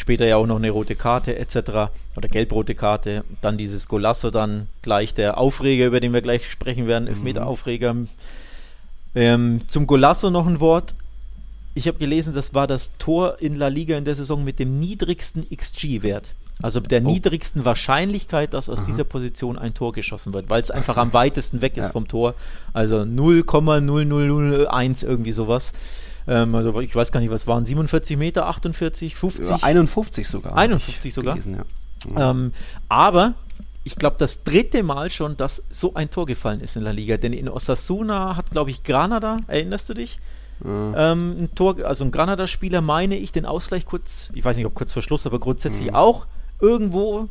später 0.01 0.26
ja 0.26 0.36
auch 0.36 0.46
noch 0.46 0.57
eine 0.57 0.70
rote 0.70 0.94
Karte 0.94 1.38
etc. 1.38 1.90
oder 2.16 2.28
gelb-rote 2.28 2.74
Karte. 2.74 3.24
Dann 3.40 3.59
dieses 3.59 3.88
Golasso, 3.88 4.30
dann 4.30 4.68
gleich 4.82 5.14
der 5.14 5.38
Aufreger, 5.38 5.86
über 5.86 6.01
den 6.01 6.12
wir 6.12 6.22
gleich 6.22 6.51
sprechen 6.51 6.86
werden, 6.86 7.09
Elfmeter-Aufreger. 7.09 7.94
Mhm 7.94 8.09
ähm, 9.14 9.61
zum 9.66 9.86
Golasso 9.86 10.28
noch 10.30 10.46
ein 10.46 10.61
Wort. 10.61 10.94
Ich 11.74 11.88
habe 11.88 11.99
gelesen, 11.99 12.34
das 12.34 12.53
war 12.55 12.66
das 12.66 12.92
Tor 12.99 13.36
in 13.40 13.57
La 13.57 13.68
Liga 13.68 13.96
in 13.96 14.05
der 14.05 14.14
Saison 14.14 14.44
mit 14.44 14.59
dem 14.59 14.78
niedrigsten 14.80 15.46
XG-Wert. 15.49 16.34
Also 16.61 16.80
der 16.80 17.03
oh. 17.05 17.11
niedrigsten 17.11 17.64
Wahrscheinlichkeit, 17.64 18.53
dass 18.53 18.68
aus 18.68 18.80
Aha. 18.80 18.86
dieser 18.86 19.05
Position 19.05 19.57
ein 19.59 19.74
Tor 19.74 19.92
geschossen 19.92 20.34
wird, 20.34 20.51
weil 20.51 20.61
es 20.61 20.72
einfach 20.72 20.96
am 20.96 21.12
weitesten 21.12 21.62
weg 21.62 21.76
ist 21.76 21.86
ja. 21.86 21.92
vom 21.92 22.09
Tor. 22.09 22.34
Also 22.72 22.96
0,0001 22.99 25.05
irgendwie 25.05 25.30
sowas. 25.32 25.72
Ähm, 26.28 26.54
also 26.54 26.78
ich 26.80 26.94
weiß 26.94 27.10
gar 27.10 27.20
nicht, 27.20 27.30
was 27.30 27.46
waren 27.46 27.64
47 27.64 28.16
Meter, 28.16 28.46
48, 28.46 29.16
50? 29.16 29.48
Ja, 29.48 29.56
51 29.62 30.28
sogar. 30.28 30.56
51 30.56 31.12
sogar. 31.12 31.34
Gelesen, 31.34 31.64
ja. 32.14 32.30
ähm, 32.30 32.52
aber 32.88 33.34
ich 33.84 33.96
glaube, 33.96 34.16
das 34.18 34.44
dritte 34.44 34.82
Mal 34.82 35.10
schon, 35.10 35.38
dass 35.38 35.62
so 35.70 35.94
ein 35.94 36.10
Tor 36.10 36.26
gefallen 36.26 36.60
ist 36.60 36.76
in 36.76 36.84
der 36.84 36.92
Liga. 36.92 37.16
Denn 37.16 37.32
in 37.32 37.48
Osasuna 37.48 38.36
hat, 38.36 38.50
glaube 38.50 38.70
ich, 38.70 38.82
Granada, 38.82 39.38
erinnerst 39.46 39.88
du 39.88 39.94
dich? 39.94 40.18
Ja. 40.62 41.12
Ähm, 41.12 41.36
ein 41.38 41.54
Tor, 41.54 41.78
also 41.84 42.04
ein 42.04 42.10
Granada-Spieler, 42.10 42.82
meine 42.82 43.16
ich, 43.16 43.32
den 43.32 43.46
Ausgleich 43.46 43.86
kurz, 43.86 44.30
ich 44.34 44.44
weiß 44.44 44.58
nicht, 44.58 44.66
ob 44.66 44.74
kurz 44.74 44.92
vor 44.92 45.00
Schluss, 45.00 45.26
aber 45.26 45.38
grundsätzlich 45.38 45.88
mhm. 45.88 45.94
auch 45.94 46.26
irgendwo 46.60 47.28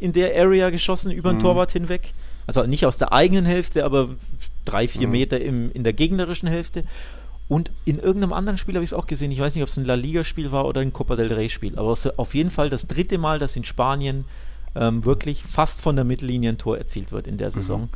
in 0.00 0.12
der 0.12 0.36
Area 0.38 0.70
geschossen, 0.70 1.12
über 1.12 1.32
den 1.32 1.36
mhm. 1.36 1.42
Torwart 1.42 1.72
hinweg. 1.72 2.12
Also 2.46 2.64
nicht 2.64 2.84
aus 2.84 2.98
der 2.98 3.12
eigenen 3.12 3.46
Hälfte, 3.46 3.84
aber 3.84 4.08
drei, 4.64 4.88
vier 4.88 5.06
mhm. 5.06 5.12
Meter 5.12 5.40
im, 5.40 5.72
in 5.72 5.84
der 5.84 5.92
gegnerischen 5.92 6.48
Hälfte. 6.48 6.84
Und 7.50 7.72
in 7.84 7.98
irgendeinem 7.98 8.32
anderen 8.32 8.58
Spiel 8.58 8.76
habe 8.76 8.84
ich 8.84 8.90
es 8.90 8.94
auch 8.94 9.08
gesehen. 9.08 9.32
Ich 9.32 9.40
weiß 9.40 9.56
nicht, 9.56 9.64
ob 9.64 9.68
es 9.68 9.76
ein 9.76 9.84
La 9.84 9.94
Liga-Spiel 9.94 10.52
war 10.52 10.66
oder 10.66 10.82
ein 10.82 10.92
Copa 10.92 11.16
del 11.16 11.32
Rey-Spiel. 11.32 11.76
Aber 11.80 11.96
auf 12.16 12.34
jeden 12.34 12.52
Fall 12.52 12.70
das 12.70 12.86
dritte 12.86 13.18
Mal, 13.18 13.40
dass 13.40 13.56
in 13.56 13.64
Spanien 13.64 14.24
ähm, 14.76 15.04
wirklich 15.04 15.42
fast 15.42 15.80
von 15.80 15.96
der 15.96 16.04
Mittellinie 16.04 16.50
ein 16.50 16.58
Tor 16.58 16.78
erzielt 16.78 17.10
wird 17.10 17.26
in 17.26 17.38
der 17.38 17.50
Saison. 17.50 17.82
Mhm. 17.82 17.88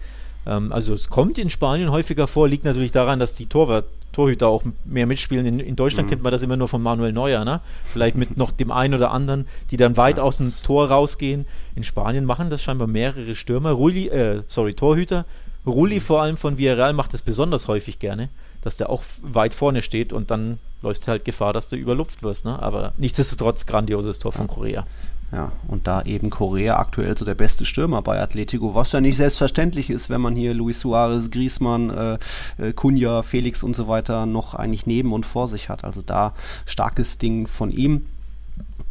Ähm, 0.46 0.72
also 0.72 0.92
es 0.92 1.08
kommt 1.08 1.38
in 1.38 1.50
Spanien 1.50 1.92
häufiger 1.92 2.26
vor, 2.26 2.48
liegt 2.48 2.64
natürlich 2.64 2.90
daran, 2.90 3.20
dass 3.20 3.34
die 3.34 3.46
Torwart, 3.46 3.84
Torhüter 4.10 4.48
auch 4.48 4.64
mehr 4.84 5.06
mitspielen. 5.06 5.46
In, 5.46 5.60
in 5.60 5.76
Deutschland 5.76 6.08
mhm. 6.08 6.10
kennt 6.10 6.22
man 6.24 6.32
das 6.32 6.42
immer 6.42 6.56
nur 6.56 6.66
von 6.66 6.82
Manuel 6.82 7.12
Neuer, 7.12 7.44
ne? 7.44 7.60
Vielleicht 7.84 8.16
mit 8.16 8.36
noch 8.36 8.50
dem 8.50 8.72
einen 8.72 8.94
oder 8.94 9.12
anderen, 9.12 9.46
die 9.70 9.76
dann 9.76 9.96
weit 9.96 10.18
ja. 10.18 10.24
aus 10.24 10.38
dem 10.38 10.52
Tor 10.64 10.88
rausgehen. 10.88 11.46
In 11.76 11.84
Spanien 11.84 12.24
machen 12.24 12.50
das 12.50 12.60
scheinbar 12.60 12.88
mehrere 12.88 13.36
Stürmer. 13.36 13.70
Rulli, 13.70 14.08
äh, 14.08 14.42
sorry, 14.48 14.74
Torhüter. 14.74 15.26
Rulli 15.64 15.96
mhm. 15.96 16.00
vor 16.00 16.22
allem 16.22 16.36
von 16.36 16.58
Villarreal 16.58 16.92
macht 16.92 17.14
das 17.14 17.22
besonders 17.22 17.68
häufig 17.68 18.00
gerne, 18.00 18.30
dass 18.64 18.76
der 18.76 18.90
auch 18.90 19.02
weit 19.22 19.54
vorne 19.54 19.82
steht 19.82 20.12
und 20.12 20.30
dann 20.30 20.58
läufst 20.82 21.06
du 21.06 21.08
halt 21.08 21.24
Gefahr, 21.24 21.52
dass 21.52 21.68
du 21.68 21.76
überlupft 21.76 22.22
wirst. 22.22 22.44
Ne? 22.44 22.60
Aber 22.60 22.92
nichtsdestotrotz 22.96 23.66
grandioses 23.66 24.18
Tor 24.18 24.32
von 24.32 24.46
Korea. 24.46 24.86
Ja, 25.32 25.50
und 25.66 25.88
da 25.88 26.02
eben 26.02 26.30
Korea 26.30 26.78
aktuell 26.78 27.18
so 27.18 27.24
der 27.24 27.34
beste 27.34 27.64
Stürmer 27.64 28.02
bei 28.02 28.20
Atletico, 28.20 28.74
was 28.74 28.92
ja 28.92 29.00
nicht 29.00 29.16
selbstverständlich 29.16 29.90
ist, 29.90 30.08
wenn 30.08 30.20
man 30.20 30.36
hier 30.36 30.54
Luis 30.54 30.80
Suarez, 30.80 31.30
Griezmann, 31.30 31.90
äh, 31.90 32.18
äh, 32.58 32.72
Cunha, 32.72 33.22
Felix 33.22 33.64
und 33.64 33.74
so 33.74 33.88
weiter 33.88 34.26
noch 34.26 34.54
eigentlich 34.54 34.86
neben 34.86 35.12
und 35.12 35.26
vor 35.26 35.48
sich 35.48 35.68
hat. 35.68 35.82
Also 35.82 36.02
da 36.02 36.34
starkes 36.66 37.18
Ding 37.18 37.48
von 37.48 37.72
ihm. 37.72 38.06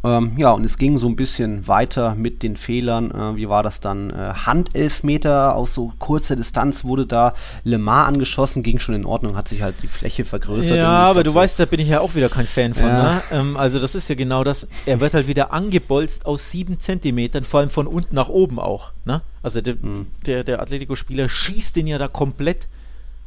Ähm, 0.04 0.32
ja, 0.36 0.52
und 0.52 0.64
es 0.64 0.76
ging 0.76 0.98
so 0.98 1.08
ein 1.08 1.16
bisschen 1.16 1.66
weiter 1.66 2.14
mit 2.14 2.42
den 2.42 2.56
Fehlern. 2.56 3.10
Äh, 3.10 3.36
wie 3.36 3.48
war 3.48 3.62
das 3.62 3.80
dann? 3.80 4.10
Äh, 4.10 4.34
Handelfmeter 4.44 5.56
aus 5.56 5.72
so 5.72 5.92
kurzer 5.98 6.36
Distanz 6.36 6.84
wurde 6.84 7.06
da 7.06 7.32
Le 7.64 7.78
Mans 7.78 8.08
angeschossen, 8.08 8.62
ging 8.62 8.78
schon 8.78 8.94
in 8.94 9.06
Ordnung, 9.06 9.34
hat 9.34 9.48
sich 9.48 9.62
halt 9.62 9.76
die 9.82 9.88
Fläche 9.88 10.26
vergrößert. 10.26 10.76
Ja, 10.76 10.90
aber 10.90 11.24
du 11.24 11.30
so 11.30 11.36
weißt, 11.36 11.58
da 11.58 11.64
bin 11.64 11.80
ich 11.80 11.88
ja 11.88 12.00
auch 12.00 12.14
wieder 12.14 12.28
kein 12.28 12.46
Fan 12.46 12.74
von. 12.74 12.86
Ja. 12.86 13.14
Ne? 13.14 13.22
Ähm, 13.32 13.56
also 13.56 13.78
das 13.78 13.94
ist 13.94 14.08
ja 14.08 14.14
genau 14.14 14.44
das. 14.44 14.68
Er 14.84 15.00
wird 15.00 15.14
halt 15.14 15.26
wieder 15.26 15.54
angebolzt 15.54 16.26
aus 16.26 16.50
sieben 16.50 16.78
Zentimetern, 16.80 17.44
vor 17.44 17.60
allem 17.60 17.70
von 17.70 17.86
unten 17.86 18.14
nach 18.14 18.28
oben 18.28 18.58
auch. 18.58 18.92
Ne? 19.06 19.22
Also 19.42 19.62
der, 19.62 19.76
mhm. 19.76 20.08
der, 20.26 20.44
der 20.44 20.60
Atletico-Spieler 20.60 21.30
schießt 21.30 21.76
den 21.76 21.86
ja 21.86 21.96
da 21.96 22.08
komplett 22.08 22.68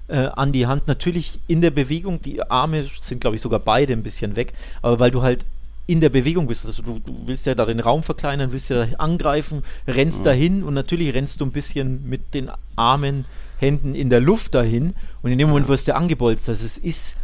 äh, 0.10 0.28
an 0.28 0.52
die 0.52 0.68
Hand. 0.68 0.88
Natürlich 0.88 1.40
in 1.48 1.62
der 1.62 1.72
Bewegung, 1.72 2.22
die 2.22 2.42
Arme 2.44 2.86
sind, 3.02 3.20
glaube 3.22 3.36
ich, 3.36 3.42
sogar 3.42 3.60
beide 3.60 3.94
ein 3.94 4.04
bisschen 4.04 4.36
weg, 4.36 4.54
aber 4.84 5.00
weil 5.00 5.10
du 5.10 5.24
halt 5.24 5.44
in 5.88 6.02
der 6.02 6.10
Bewegung 6.10 6.48
bist. 6.48 6.66
Also 6.66 6.84
du, 6.84 7.00
du 7.00 7.16
willst 7.26 7.46
ja 7.46 7.56
da 7.56 7.66
den 7.66 7.80
Raum 7.80 8.04
verkleinern, 8.04 8.52
willst 8.52 8.70
ja 8.70 8.86
da 8.86 8.96
angreifen, 8.98 9.64
rennst 9.88 10.20
mhm. 10.20 10.26
dahin 10.26 10.64
und 10.64 10.74
natürlich 10.74 11.14
rennst 11.14 11.42
du 11.42 11.46
ein 11.46 11.52
bisschen 11.52 12.08
mit 12.08 12.34
den 12.34 12.52
Armen, 12.76 13.26
Händen 13.60 13.96
in 13.96 14.10
der 14.10 14.20
Luft 14.20 14.54
dahin 14.54 14.94
und 15.24 15.32
in 15.32 15.38
dem 15.40 15.50
Moment 15.50 15.68
wirst 15.68 15.88
du 15.88 15.96
angebolzt. 15.96 16.48
Also 16.48 16.66
es 16.66 16.78
ist, 16.78 17.16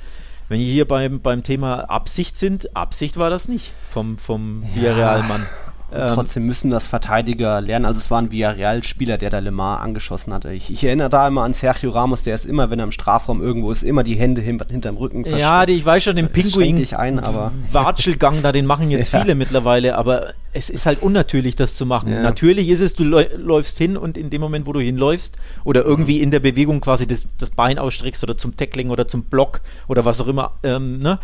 wenn 0.49 0.59
wir 0.59 0.65
hier 0.65 0.87
beim, 0.87 1.19
beim 1.19 1.43
Thema 1.43 1.81
Absicht 1.81 2.37
sind, 2.37 2.75
Absicht 2.75 3.17
war 3.17 3.29
das 3.29 3.47
nicht 3.47 3.71
vom, 3.87 4.17
vom 4.17 4.63
ja. 4.63 4.75
Villarreal-Mann. 4.75 5.45
Ähm, 5.95 6.11
trotzdem 6.13 6.45
müssen 6.45 6.71
das 6.71 6.87
Verteidiger 6.87 7.61
lernen. 7.61 7.85
Also 7.85 7.99
es 7.99 8.09
war 8.09 8.21
ein 8.21 8.31
Villarreal-Spieler, 8.31 9.17
der 9.17 9.29
da 9.29 9.39
Le 9.39 9.51
Mans 9.51 9.81
angeschossen 9.81 10.33
hatte. 10.33 10.51
Ich, 10.51 10.71
ich, 10.71 10.83
erinnere 10.83 11.09
da 11.09 11.27
immer 11.27 11.43
an 11.43 11.53
Sergio 11.53 11.91
Ramos, 11.91 12.23
der 12.23 12.35
ist 12.35 12.45
immer, 12.45 12.69
wenn 12.69 12.79
er 12.79 12.85
im 12.85 12.91
Strafraum 12.91 13.41
irgendwo 13.41 13.71
ist, 13.71 13.83
immer 13.83 14.03
die 14.03 14.15
Hände 14.15 14.41
hin, 14.41 14.61
hinterm 14.69 14.97
Rücken 14.97 15.23
Ja, 15.37 15.65
die, 15.65 15.73
ich 15.73 15.85
weiß 15.85 16.03
schon, 16.03 16.15
den 16.15 16.29
Pinguin 16.29 16.77
ich 16.77 16.97
ein, 16.97 17.19
aber 17.19 17.51
Watschelgang 17.71 18.41
da, 18.41 18.51
den 18.51 18.65
machen 18.65 18.89
jetzt 18.91 19.13
ja. 19.13 19.21
viele 19.21 19.35
mittlerweile, 19.35 19.95
aber 19.97 20.33
es 20.53 20.69
ist 20.69 20.85
halt 20.85 21.01
unnatürlich, 21.01 21.55
das 21.55 21.75
zu 21.75 21.85
machen. 21.85 22.11
Ja. 22.11 22.21
Natürlich 22.21 22.69
ist 22.69 22.79
es, 22.79 22.93
du 22.93 23.03
läufst 23.03 23.77
hin 23.77 23.97
und 23.97 24.17
in 24.17 24.29
dem 24.29 24.41
Moment, 24.41 24.65
wo 24.65 24.73
du 24.73 24.79
hinläufst 24.79 25.37
oder 25.63 25.83
irgendwie 25.83 26.21
in 26.21 26.31
der 26.31 26.39
Bewegung 26.39 26.81
quasi 26.81 27.07
das, 27.07 27.27
das 27.37 27.49
Bein 27.49 27.79
ausstreckst 27.79 28.23
oder 28.23 28.37
zum 28.37 28.55
Tackling 28.55 28.89
oder 28.89 29.07
zum 29.07 29.23
Block 29.23 29.61
oder 29.87 30.05
was 30.05 30.21
auch 30.21 30.27
immer, 30.27 30.53
ähm, 30.63 30.99
ne? 30.99 31.19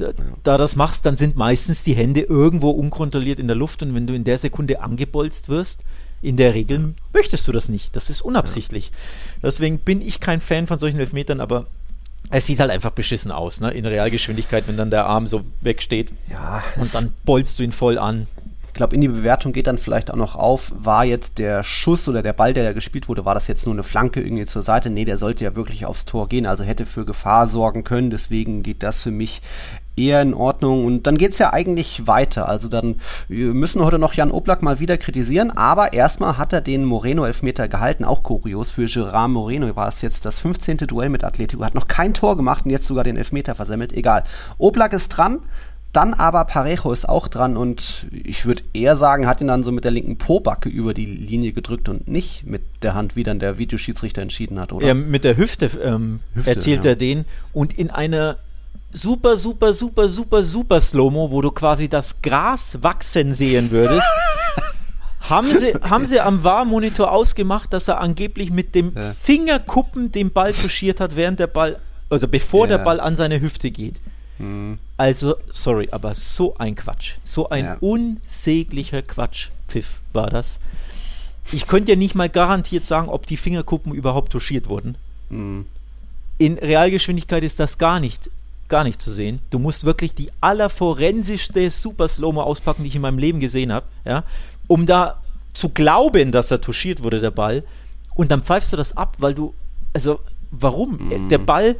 Da, 0.00 0.12
da 0.42 0.56
das 0.58 0.76
machst, 0.76 1.06
dann 1.06 1.16
sind 1.16 1.36
meistens 1.36 1.82
die 1.82 1.94
Hände 1.94 2.20
irgendwo 2.22 2.70
unkontrolliert 2.70 3.38
in 3.38 3.46
der 3.46 3.56
Luft 3.56 3.82
und 3.82 3.94
wenn 3.94 4.06
du 4.06 4.14
in 4.14 4.24
der 4.24 4.38
Sekunde 4.38 4.82
angebolzt 4.82 5.48
wirst, 5.48 5.84
in 6.22 6.36
der 6.36 6.54
Regel 6.54 6.94
möchtest 7.12 7.48
du 7.48 7.52
das 7.52 7.68
nicht. 7.68 7.96
Das 7.96 8.10
ist 8.10 8.20
unabsichtlich. 8.20 8.92
Deswegen 9.42 9.78
bin 9.78 10.02
ich 10.02 10.20
kein 10.20 10.40
Fan 10.40 10.66
von 10.66 10.78
solchen 10.78 11.00
Elfmetern, 11.00 11.40
aber 11.40 11.66
es 12.30 12.46
sieht 12.46 12.60
halt 12.60 12.70
einfach 12.70 12.90
beschissen 12.90 13.32
aus, 13.32 13.60
ne? 13.60 13.70
In 13.70 13.86
Realgeschwindigkeit, 13.86 14.68
wenn 14.68 14.76
dann 14.76 14.90
der 14.90 15.06
Arm 15.06 15.26
so 15.26 15.42
wegsteht. 15.62 16.12
Ja. 16.30 16.62
Und 16.76 16.94
dann 16.94 17.12
bolzt 17.24 17.58
du 17.58 17.62
ihn 17.62 17.72
voll 17.72 17.98
an. 17.98 18.26
Ich 18.68 18.74
glaube, 18.74 18.94
in 18.94 19.00
die 19.00 19.08
Bewertung 19.08 19.52
geht 19.52 19.66
dann 19.66 19.78
vielleicht 19.78 20.12
auch 20.12 20.16
noch 20.16 20.36
auf, 20.36 20.72
war 20.76 21.04
jetzt 21.04 21.38
der 21.38 21.64
Schuss 21.64 22.08
oder 22.08 22.22
der 22.22 22.32
Ball, 22.32 22.54
der 22.54 22.62
da 22.62 22.72
gespielt 22.72 23.08
wurde, 23.08 23.24
war 23.24 23.34
das 23.34 23.48
jetzt 23.48 23.66
nur 23.66 23.74
eine 23.74 23.82
Flanke 23.82 24.20
irgendwie 24.20 24.44
zur 24.44 24.62
Seite? 24.62 24.90
Nee, 24.90 25.04
der 25.04 25.18
sollte 25.18 25.42
ja 25.42 25.56
wirklich 25.56 25.86
aufs 25.86 26.04
Tor 26.04 26.28
gehen, 26.28 26.46
also 26.46 26.62
hätte 26.62 26.86
für 26.86 27.04
Gefahr 27.04 27.48
sorgen 27.48 27.82
können. 27.82 28.10
Deswegen 28.10 28.62
geht 28.62 28.84
das 28.84 29.02
für 29.02 29.10
mich 29.10 29.42
eher 30.00 30.22
in 30.22 30.34
Ordnung. 30.34 30.84
Und 30.84 31.06
dann 31.06 31.18
geht 31.18 31.32
es 31.32 31.38
ja 31.38 31.52
eigentlich 31.52 32.06
weiter. 32.06 32.48
Also 32.48 32.68
dann 32.68 32.96
wir 33.28 33.52
müssen 33.54 33.84
heute 33.84 33.98
noch 33.98 34.14
Jan 34.14 34.30
Oblak 34.30 34.62
mal 34.62 34.80
wieder 34.80 34.96
kritisieren, 34.96 35.50
aber 35.50 35.92
erstmal 35.92 36.38
hat 36.38 36.52
er 36.52 36.60
den 36.60 36.84
Moreno-Elfmeter 36.84 37.68
gehalten. 37.68 38.04
Auch 38.04 38.22
kurios. 38.22 38.70
Für 38.70 38.86
Gerard 38.86 39.30
Moreno 39.30 39.74
war 39.76 39.88
es 39.88 40.02
jetzt 40.02 40.24
das 40.24 40.38
15. 40.38 40.78
Duell 40.78 41.08
mit 41.08 41.24
Atletico. 41.24 41.64
Hat 41.64 41.74
noch 41.74 41.88
kein 41.88 42.14
Tor 42.14 42.36
gemacht 42.36 42.64
und 42.64 42.70
jetzt 42.70 42.86
sogar 42.86 43.04
den 43.04 43.16
Elfmeter 43.16 43.54
versemmelt. 43.54 43.92
Egal. 43.92 44.24
Oblak 44.58 44.92
ist 44.92 45.08
dran. 45.10 45.40
Dann 45.92 46.14
aber 46.14 46.44
Parejo 46.44 46.92
ist 46.92 47.08
auch 47.08 47.26
dran 47.26 47.56
und 47.56 48.06
ich 48.12 48.46
würde 48.46 48.62
eher 48.72 48.94
sagen, 48.94 49.26
hat 49.26 49.40
ihn 49.40 49.48
dann 49.48 49.64
so 49.64 49.72
mit 49.72 49.82
der 49.82 49.90
linken 49.90 50.18
Pobacke 50.18 50.68
über 50.68 50.94
die 50.94 51.04
Linie 51.04 51.50
gedrückt 51.52 51.88
und 51.88 52.06
nicht 52.06 52.46
mit 52.46 52.62
der 52.82 52.94
Hand, 52.94 53.16
wie 53.16 53.24
dann 53.24 53.40
der 53.40 53.58
Videoschiedsrichter 53.58 54.22
entschieden 54.22 54.60
hat, 54.60 54.72
oder? 54.72 54.86
Ja, 54.86 54.94
mit 54.94 55.24
der 55.24 55.36
Hüfte, 55.36 55.68
ähm, 55.82 56.20
Hüfte 56.34 56.50
erzielt 56.50 56.84
ja. 56.84 56.90
er 56.90 56.96
den 56.96 57.24
und 57.52 57.76
in 57.76 57.90
einer 57.90 58.36
super, 58.92 59.38
super, 59.38 59.72
super, 59.72 60.08
super, 60.08 60.44
super 60.44 60.80
Slow-Mo, 60.80 61.30
wo 61.30 61.40
du 61.40 61.50
quasi 61.50 61.88
das 61.88 62.20
Gras 62.22 62.82
wachsen 62.82 63.32
sehen 63.32 63.70
würdest. 63.70 64.06
haben, 65.20 65.56
sie, 65.58 65.74
haben 65.74 66.06
sie 66.06 66.20
am 66.20 66.42
War-Monitor 66.44 67.10
ausgemacht, 67.12 67.72
dass 67.72 67.88
er 67.88 68.00
angeblich 68.00 68.50
mit 68.50 68.74
dem 68.74 68.92
ja. 68.94 69.12
Fingerkuppen 69.12 70.12
den 70.12 70.32
Ball 70.32 70.52
touchiert 70.52 71.00
hat, 71.00 71.16
während 71.16 71.40
der 71.40 71.46
Ball, 71.46 71.78
also 72.08 72.28
bevor 72.28 72.66
ja. 72.66 72.76
der 72.76 72.84
Ball 72.84 73.00
an 73.00 73.16
seine 73.16 73.40
Hüfte 73.40 73.70
geht. 73.70 74.00
Mhm. 74.38 74.78
Also, 74.96 75.36
sorry, 75.50 75.88
aber 75.92 76.14
so 76.14 76.56
ein 76.56 76.74
Quatsch. 76.74 77.14
So 77.24 77.48
ein 77.48 77.64
ja. 77.64 77.76
unsäglicher 77.80 79.02
Quatschpfiff 79.02 80.00
war 80.12 80.30
das. 80.30 80.58
Ich 81.52 81.66
könnte 81.66 81.92
ja 81.92 81.96
nicht 81.96 82.14
mal 82.14 82.28
garantiert 82.28 82.86
sagen, 82.86 83.08
ob 83.08 83.26
die 83.26 83.36
Fingerkuppen 83.36 83.94
überhaupt 83.94 84.32
touchiert 84.32 84.68
wurden. 84.68 84.96
Mhm. 85.28 85.66
In 86.38 86.58
Realgeschwindigkeit 86.58 87.44
ist 87.44 87.60
das 87.60 87.76
gar 87.76 88.00
nicht 88.00 88.30
gar 88.70 88.84
nicht 88.84 89.00
zu 89.00 89.12
sehen. 89.12 89.40
Du 89.50 89.58
musst 89.58 89.84
wirklich 89.84 90.14
die 90.14 90.30
allerforensischste 90.40 91.70
Super 91.70 92.08
Slow-Mo 92.08 92.42
auspacken, 92.42 92.82
die 92.82 92.88
ich 92.88 92.96
in 92.96 93.02
meinem 93.02 93.18
Leben 93.18 93.40
gesehen 93.40 93.72
habe, 93.72 93.86
ja, 94.06 94.24
um 94.66 94.86
da 94.86 95.20
zu 95.52 95.68
glauben, 95.68 96.32
dass 96.32 96.50
er 96.50 96.60
touchiert 96.60 97.02
wurde, 97.02 97.20
der 97.20 97.30
Ball. 97.30 97.64
Und 98.14 98.30
dann 98.30 98.42
pfeifst 98.42 98.72
du 98.72 98.76
das 98.76 98.96
ab, 98.96 99.16
weil 99.18 99.34
du, 99.34 99.52
also, 99.92 100.20
warum? 100.50 101.08
Mm. 101.08 101.28
Der 101.28 101.38
Ball 101.38 101.76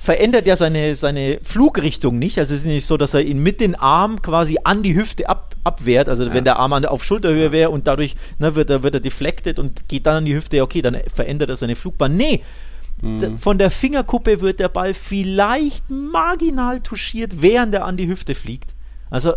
verändert 0.00 0.46
ja 0.46 0.56
seine, 0.56 0.96
seine 0.96 1.40
Flugrichtung 1.42 2.18
nicht. 2.18 2.38
Also 2.38 2.54
es 2.54 2.60
ist 2.60 2.66
nicht 2.66 2.86
so, 2.86 2.96
dass 2.96 3.12
er 3.12 3.20
ihn 3.20 3.42
mit 3.42 3.60
den 3.60 3.74
Armen 3.74 4.22
quasi 4.22 4.56
an 4.64 4.82
die 4.82 4.94
Hüfte 4.94 5.28
ab, 5.28 5.54
abwehrt. 5.62 6.08
Also 6.08 6.24
ja. 6.24 6.32
wenn 6.32 6.44
der 6.44 6.58
Arm 6.58 6.72
auf 6.72 7.04
Schulterhöhe 7.04 7.52
wäre 7.52 7.68
und 7.68 7.86
dadurch 7.86 8.16
ne, 8.38 8.54
wird, 8.54 8.70
er, 8.70 8.82
wird 8.82 8.94
er 8.94 9.00
deflected 9.00 9.58
und 9.58 9.88
geht 9.88 10.06
dann 10.06 10.16
an 10.16 10.24
die 10.24 10.34
Hüfte, 10.34 10.62
okay, 10.62 10.80
dann 10.80 10.96
verändert 11.14 11.50
er 11.50 11.56
seine 11.56 11.76
Flugbahn. 11.76 12.16
Nee, 12.16 12.40
Mhm. 13.02 13.38
Von 13.38 13.58
der 13.58 13.70
Fingerkuppe 13.70 14.40
wird 14.40 14.60
der 14.60 14.68
Ball 14.68 14.94
vielleicht 14.94 15.88
marginal 15.90 16.80
touchiert, 16.80 17.42
während 17.42 17.74
er 17.74 17.84
an 17.84 17.96
die 17.96 18.08
Hüfte 18.08 18.34
fliegt. 18.34 18.74
Also 19.10 19.34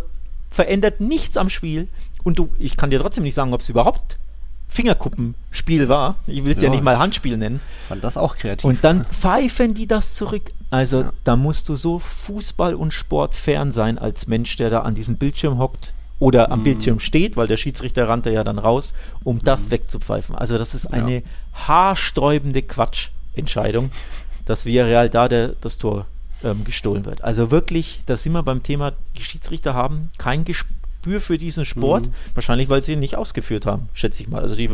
verändert 0.50 1.00
nichts 1.00 1.36
am 1.36 1.50
Spiel. 1.50 1.88
Und 2.22 2.38
du, 2.38 2.50
ich 2.58 2.76
kann 2.76 2.90
dir 2.90 3.00
trotzdem 3.00 3.24
nicht 3.24 3.34
sagen, 3.34 3.52
ob 3.52 3.60
es 3.60 3.68
überhaupt 3.68 4.18
Fingerkuppenspiel 4.68 5.88
war. 5.88 6.16
Ich 6.26 6.44
will 6.44 6.52
es 6.52 6.58
ja. 6.58 6.64
ja. 6.64 6.70
nicht 6.70 6.82
mal 6.82 6.98
Handspiel 6.98 7.36
nennen. 7.36 7.60
Fand 7.88 8.02
das 8.02 8.16
auch 8.16 8.36
kreativ. 8.36 8.64
Und 8.64 8.82
dann 8.82 9.04
pfeifen 9.04 9.74
die 9.74 9.86
das 9.86 10.14
zurück. 10.14 10.50
Also 10.70 11.02
ja. 11.02 11.12
da 11.22 11.36
musst 11.36 11.68
du 11.68 11.76
so 11.76 11.98
Fußball 12.00 12.74
und 12.74 12.92
Sport 12.92 13.34
fern 13.34 13.70
sein 13.70 13.98
als 13.98 14.26
Mensch, 14.26 14.56
der 14.56 14.70
da 14.70 14.80
an 14.80 14.94
diesem 14.94 15.16
Bildschirm 15.16 15.58
hockt 15.58 15.92
oder 16.18 16.50
am 16.50 16.60
mm. 16.60 16.64
Bildschirm 16.64 17.00
steht, 17.00 17.36
weil 17.36 17.46
der 17.46 17.56
Schiedsrichter 17.56 18.08
rannte 18.08 18.32
ja 18.32 18.42
dann 18.42 18.58
raus, 18.58 18.94
um 19.22 19.36
mm. 19.36 19.44
das 19.44 19.66
mhm. 19.66 19.70
wegzupfeifen. 19.72 20.34
Also 20.34 20.58
das 20.58 20.74
ist 20.74 20.86
eine 20.86 21.16
ja. 21.16 21.22
haarsträubende 21.52 22.62
Quatsch. 22.62 23.10
Entscheidung, 23.34 23.90
dass 24.44 24.66
Villarreal 24.66 25.10
da 25.10 25.28
der, 25.28 25.48
das 25.60 25.78
Tor 25.78 26.06
ähm, 26.42 26.64
gestohlen 26.64 27.04
wird. 27.04 27.24
Also 27.24 27.50
wirklich, 27.50 28.02
da 28.06 28.16
sind 28.16 28.32
wir 28.32 28.42
beim 28.42 28.62
Thema, 28.62 28.92
die 29.16 29.22
Schiedsrichter 29.22 29.74
haben 29.74 30.10
kein 30.18 30.44
Gespür 30.44 31.20
für 31.20 31.38
diesen 31.38 31.64
Sport, 31.64 32.06
mhm. 32.06 32.14
wahrscheinlich 32.34 32.68
weil 32.68 32.82
sie 32.82 32.92
ihn 32.92 33.00
nicht 33.00 33.16
ausgeführt 33.16 33.66
haben, 33.66 33.88
schätze 33.94 34.22
ich 34.22 34.28
mal. 34.28 34.42
Also 34.42 34.54
die, 34.54 34.70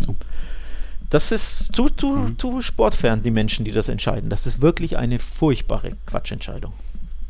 das 1.09 1.33
ist 1.33 1.75
zu, 1.75 1.89
zu, 1.89 2.09
mhm. 2.09 2.39
zu 2.39 2.63
sportfern, 2.63 3.23
die 3.23 3.31
Menschen, 3.31 3.65
die 3.65 3.73
das 3.73 3.89
entscheiden. 3.89 4.31
Das 4.31 4.47
ist 4.47 4.61
wirklich 4.61 4.97
eine 4.97 5.19
furchtbare 5.19 5.93
Quatschentscheidung. 6.07 6.73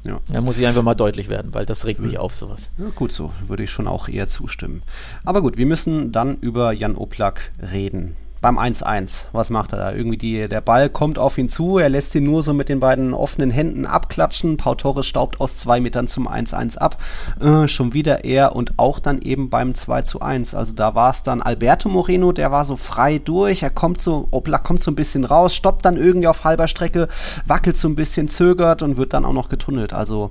Ja. 0.04 0.18
Da 0.28 0.40
muss 0.40 0.58
ich 0.58 0.66
einfach 0.66 0.82
mal 0.82 0.94
deutlich 0.94 1.28
werden, 1.28 1.52
weil 1.52 1.66
das 1.66 1.84
regt 1.84 2.00
mich 2.00 2.18
auf, 2.18 2.34
sowas. 2.34 2.70
Ja, 2.78 2.86
gut 2.94 3.12
so, 3.12 3.32
würde 3.46 3.64
ich 3.64 3.70
schon 3.70 3.86
auch 3.86 4.08
eher 4.08 4.26
zustimmen. 4.28 4.82
Aber 5.24 5.42
gut, 5.42 5.58
wir 5.58 5.66
müssen 5.66 6.10
dann 6.10 6.38
über 6.38 6.72
Jan 6.72 6.96
Oplak 6.96 7.52
reden 7.60 8.16
beim 8.40 8.58
1-1. 8.58 9.24
Was 9.32 9.50
macht 9.50 9.72
er 9.72 9.78
da? 9.78 9.92
Irgendwie 9.92 10.16
die, 10.16 10.48
der 10.48 10.60
Ball 10.60 10.88
kommt 10.88 11.18
auf 11.18 11.36
ihn 11.36 11.48
zu, 11.48 11.78
er 11.78 11.88
lässt 11.88 12.14
ihn 12.14 12.24
nur 12.24 12.42
so 12.42 12.54
mit 12.54 12.68
den 12.68 12.80
beiden 12.80 13.12
offenen 13.12 13.50
Händen 13.50 13.84
abklatschen. 13.84 14.56
Pau 14.56 14.74
Torres 14.74 15.06
staubt 15.06 15.40
aus 15.40 15.58
zwei 15.58 15.80
Metern 15.80 16.06
zum 16.06 16.26
1-1 16.26 16.78
ab. 16.78 16.96
Äh, 17.40 17.68
schon 17.68 17.92
wieder 17.92 18.24
er 18.24 18.56
und 18.56 18.78
auch 18.78 18.98
dann 18.98 19.20
eben 19.20 19.50
beim 19.50 19.72
2-1. 19.72 20.56
Also 20.56 20.74
da 20.74 20.94
war 20.94 21.10
es 21.10 21.22
dann 21.22 21.42
Alberto 21.42 21.88
Moreno, 21.88 22.32
der 22.32 22.50
war 22.50 22.64
so 22.64 22.76
frei 22.76 23.18
durch. 23.18 23.62
Er 23.62 23.70
kommt 23.70 24.00
so, 24.00 24.28
Oblak 24.30 24.64
kommt 24.64 24.82
so 24.82 24.90
ein 24.90 24.96
bisschen 24.96 25.24
raus, 25.24 25.54
stoppt 25.54 25.84
dann 25.84 25.96
irgendwie 25.96 26.28
auf 26.28 26.44
halber 26.44 26.68
Strecke, 26.68 27.08
wackelt 27.46 27.76
so 27.76 27.88
ein 27.88 27.94
bisschen, 27.94 28.28
zögert 28.28 28.82
und 28.82 28.96
wird 28.96 29.12
dann 29.12 29.24
auch 29.24 29.34
noch 29.34 29.48
getunnelt. 29.48 29.92
Also 29.92 30.30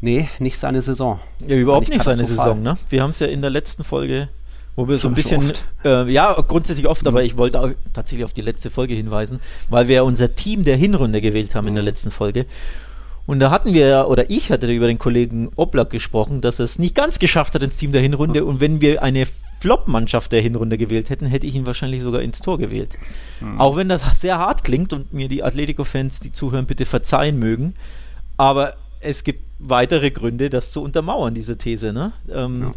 Nee, 0.00 0.28
nicht 0.38 0.58
seine 0.58 0.82
Saison. 0.82 1.20
Ja, 1.46 1.56
überhaupt 1.56 1.88
nicht 1.88 2.04
seine 2.04 2.26
Saison, 2.26 2.62
ne? 2.62 2.76
Wir 2.90 3.02
haben 3.02 3.10
es 3.10 3.18
ja 3.18 3.28
in 3.28 3.40
der 3.40 3.48
letzten 3.48 3.82
Folge 3.82 4.28
wo 4.76 4.86
wir 4.88 4.98
so 4.98 5.08
ein 5.08 5.14
bisschen, 5.14 5.52
äh, 5.84 6.10
ja, 6.10 6.34
grundsätzlich 6.46 6.86
oft, 6.86 7.02
mhm. 7.02 7.08
aber 7.08 7.24
ich 7.24 7.36
wollte 7.38 7.60
auch 7.60 7.70
tatsächlich 7.94 8.24
auf 8.24 8.34
die 8.34 8.42
letzte 8.42 8.70
Folge 8.70 8.94
hinweisen, 8.94 9.40
weil 9.70 9.88
wir 9.88 10.04
unser 10.04 10.34
Team 10.34 10.64
der 10.64 10.76
Hinrunde 10.76 11.20
gewählt 11.20 11.54
haben 11.54 11.64
mhm. 11.64 11.68
in 11.68 11.74
der 11.76 11.82
mhm. 11.82 11.88
letzten 11.88 12.10
Folge. 12.10 12.46
Und 13.26 13.40
da 13.40 13.50
hatten 13.50 13.72
wir, 13.72 14.06
oder 14.08 14.30
ich 14.30 14.52
hatte 14.52 14.72
über 14.72 14.86
den 14.86 14.98
Kollegen 14.98 15.50
Oblak 15.56 15.90
gesprochen, 15.90 16.40
dass 16.42 16.60
er 16.60 16.64
es 16.64 16.78
nicht 16.78 16.94
ganz 16.94 17.18
geschafft 17.18 17.54
hat 17.54 17.62
ins 17.62 17.76
Team 17.76 17.90
der 17.90 18.00
Hinrunde. 18.00 18.42
Mhm. 18.42 18.48
Und 18.48 18.60
wenn 18.60 18.80
wir 18.80 19.02
eine 19.02 19.26
Flop-Mannschaft 19.60 20.30
der 20.30 20.40
Hinrunde 20.40 20.78
gewählt 20.78 21.10
hätten, 21.10 21.26
hätte 21.26 21.46
ich 21.46 21.56
ihn 21.56 21.66
wahrscheinlich 21.66 22.02
sogar 22.02 22.20
ins 22.20 22.40
Tor 22.40 22.58
gewählt. 22.58 22.96
Mhm. 23.40 23.60
Auch 23.60 23.74
wenn 23.74 23.88
das 23.88 24.20
sehr 24.20 24.38
hart 24.38 24.62
klingt 24.62 24.92
und 24.92 25.12
mir 25.12 25.26
die 25.26 25.42
Atletico-Fans, 25.42 26.20
die 26.20 26.30
zuhören, 26.30 26.66
bitte 26.66 26.86
verzeihen 26.86 27.38
mögen. 27.38 27.74
Aber 28.36 28.74
es 29.00 29.24
gibt 29.24 29.40
weitere 29.58 30.10
Gründe, 30.10 30.48
das 30.48 30.70
zu 30.70 30.82
untermauern, 30.82 31.34
diese 31.34 31.58
These. 31.58 31.92
Ne? 31.92 32.12
Ähm, 32.32 32.62
ja. 32.62 32.70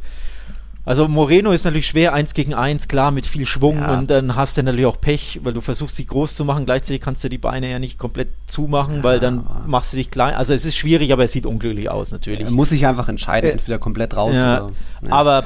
Also 0.89 1.07
Moreno 1.07 1.51
ist 1.51 1.65
natürlich 1.65 1.85
schwer, 1.85 2.13
eins 2.13 2.33
gegen 2.33 2.55
eins, 2.55 2.87
klar, 2.87 3.11
mit 3.11 3.27
viel 3.27 3.45
Schwung 3.45 3.77
ja. 3.77 3.93
und 3.93 4.09
dann 4.09 4.35
hast 4.35 4.57
du 4.57 4.63
natürlich 4.63 4.87
auch 4.87 4.99
Pech, 4.99 5.39
weil 5.43 5.53
du 5.53 5.61
versuchst, 5.61 5.95
sie 5.95 6.07
groß 6.07 6.33
zu 6.33 6.45
machen. 6.45 6.65
Gleichzeitig 6.65 6.99
kannst 6.99 7.23
du 7.23 7.29
die 7.29 7.37
Beine 7.37 7.69
ja 7.69 7.77
nicht 7.77 7.99
komplett 7.99 8.29
zumachen, 8.47 8.95
ja. 8.97 9.03
weil 9.03 9.19
dann 9.19 9.45
machst 9.67 9.93
du 9.93 9.97
dich 9.97 10.09
klein. 10.09 10.33
Also 10.33 10.51
es 10.51 10.65
ist 10.65 10.75
schwierig, 10.75 11.13
aber 11.13 11.25
es 11.25 11.31
sieht 11.31 11.45
unglücklich 11.45 11.91
aus 11.91 12.11
natürlich. 12.11 12.41
Er 12.41 12.49
muss 12.49 12.69
sich 12.69 12.87
einfach 12.87 13.07
entscheiden, 13.07 13.51
äh, 13.51 13.53
entweder 13.53 13.77
komplett 13.77 14.17
raus 14.17 14.33
ja. 14.33 14.65
oder. 14.65 14.73
Ja. 15.03 15.11
Aber 15.11 15.43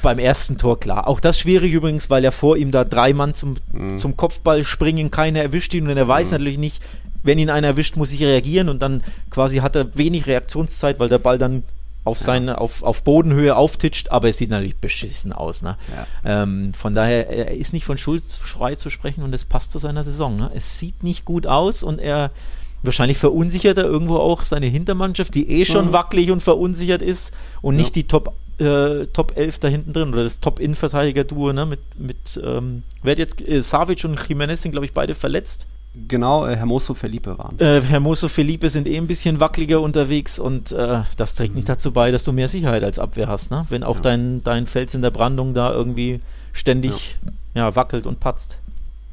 beim 0.00 0.20
ersten 0.20 0.58
Tor 0.58 0.78
klar. 0.78 1.08
Auch 1.08 1.18
das 1.18 1.40
schwierig 1.40 1.72
übrigens, 1.72 2.08
weil 2.08 2.24
er 2.24 2.30
vor 2.30 2.56
ihm 2.56 2.70
da 2.70 2.84
drei 2.84 3.12
Mann 3.12 3.34
zum, 3.34 3.56
mhm. 3.72 3.98
zum 3.98 4.16
Kopfball 4.16 4.62
springen, 4.62 5.10
keiner 5.10 5.42
erwischt 5.42 5.74
ihn 5.74 5.88
und 5.88 5.96
er 5.96 6.06
weiß 6.06 6.28
mhm. 6.28 6.34
natürlich 6.34 6.58
nicht, 6.58 6.80
wenn 7.24 7.40
ihn 7.40 7.50
einer 7.50 7.66
erwischt, 7.66 7.96
muss 7.96 8.12
ich 8.12 8.22
reagieren 8.22 8.68
und 8.68 8.80
dann 8.80 9.02
quasi 9.28 9.56
hat 9.56 9.74
er 9.74 9.96
wenig 9.96 10.28
Reaktionszeit, 10.28 11.00
weil 11.00 11.08
der 11.08 11.18
Ball 11.18 11.38
dann 11.38 11.64
auf, 12.04 12.18
seine, 12.18 12.60
auf, 12.60 12.82
auf 12.82 13.02
Bodenhöhe 13.02 13.56
auftitscht, 13.56 14.10
aber 14.10 14.28
es 14.28 14.36
sieht 14.36 14.50
natürlich 14.50 14.76
beschissen 14.76 15.32
aus. 15.32 15.62
Ne? 15.62 15.76
Ja. 16.24 16.42
Ähm, 16.42 16.74
von 16.74 16.94
daher, 16.94 17.28
er 17.30 17.56
ist 17.56 17.72
nicht 17.72 17.86
von 17.86 17.96
Schuld 17.96 18.22
frei 18.24 18.74
zu 18.74 18.90
sprechen 18.90 19.22
und 19.22 19.34
es 19.34 19.46
passt 19.46 19.72
zu 19.72 19.78
seiner 19.78 20.04
Saison. 20.04 20.36
Ne? 20.36 20.50
Es 20.54 20.78
sieht 20.78 21.02
nicht 21.02 21.24
gut 21.24 21.46
aus 21.46 21.82
und 21.82 21.98
er 21.98 22.30
wahrscheinlich 22.82 23.16
verunsichert 23.16 23.78
er 23.78 23.84
irgendwo 23.84 24.18
auch 24.18 24.44
seine 24.44 24.66
Hintermannschaft, 24.66 25.34
die 25.34 25.48
eh 25.48 25.64
schon 25.64 25.86
mhm. 25.86 25.92
wackelig 25.94 26.30
und 26.30 26.42
verunsichert 26.42 27.00
ist 27.00 27.32
und 27.62 27.76
ja. 27.76 27.80
nicht 27.80 27.96
die 27.96 28.06
Top, 28.06 28.34
äh, 28.58 29.06
Top 29.06 29.32
11 29.36 29.58
da 29.60 29.68
hinten 29.68 29.94
drin 29.94 30.12
oder 30.12 30.22
das 30.22 30.40
Top-Innenverteidiger-Duo 30.40 31.54
ne? 31.54 31.64
mit, 31.64 31.80
mit 31.98 32.40
ähm, 32.44 32.82
wer 33.02 33.16
jetzt, 33.16 33.40
äh, 33.40 33.62
Savic 33.62 34.04
und 34.04 34.20
Jimenez 34.28 34.60
sind 34.60 34.72
glaube 34.72 34.84
ich 34.84 34.92
beide 34.92 35.14
verletzt. 35.14 35.66
Genau, 36.08 36.46
äh, 36.46 36.56
Hermoso 36.56 36.94
Felipe 36.94 37.38
waren 37.38 37.56
es. 37.56 37.62
Äh, 37.62 37.80
Hermoso 37.82 38.28
Felipe 38.28 38.68
sind 38.68 38.88
eh 38.88 38.96
ein 38.96 39.06
bisschen 39.06 39.38
wackeliger 39.38 39.80
unterwegs 39.80 40.38
und 40.38 40.72
äh, 40.72 41.02
das 41.16 41.34
trägt 41.34 41.50
mhm. 41.50 41.56
nicht 41.56 41.68
dazu 41.68 41.92
bei, 41.92 42.10
dass 42.10 42.24
du 42.24 42.32
mehr 42.32 42.48
Sicherheit 42.48 42.82
als 42.82 42.98
Abwehr 42.98 43.28
hast, 43.28 43.50
ne? 43.50 43.64
Wenn 43.68 43.84
auch 43.84 43.96
ja. 43.96 44.02
dein, 44.02 44.42
dein 44.42 44.66
Fels 44.66 44.94
in 44.94 45.02
der 45.02 45.10
Brandung 45.10 45.54
da 45.54 45.72
irgendwie 45.72 46.20
ständig 46.52 47.16
ja. 47.54 47.66
ja 47.66 47.76
wackelt 47.76 48.06
und 48.06 48.18
patzt 48.18 48.58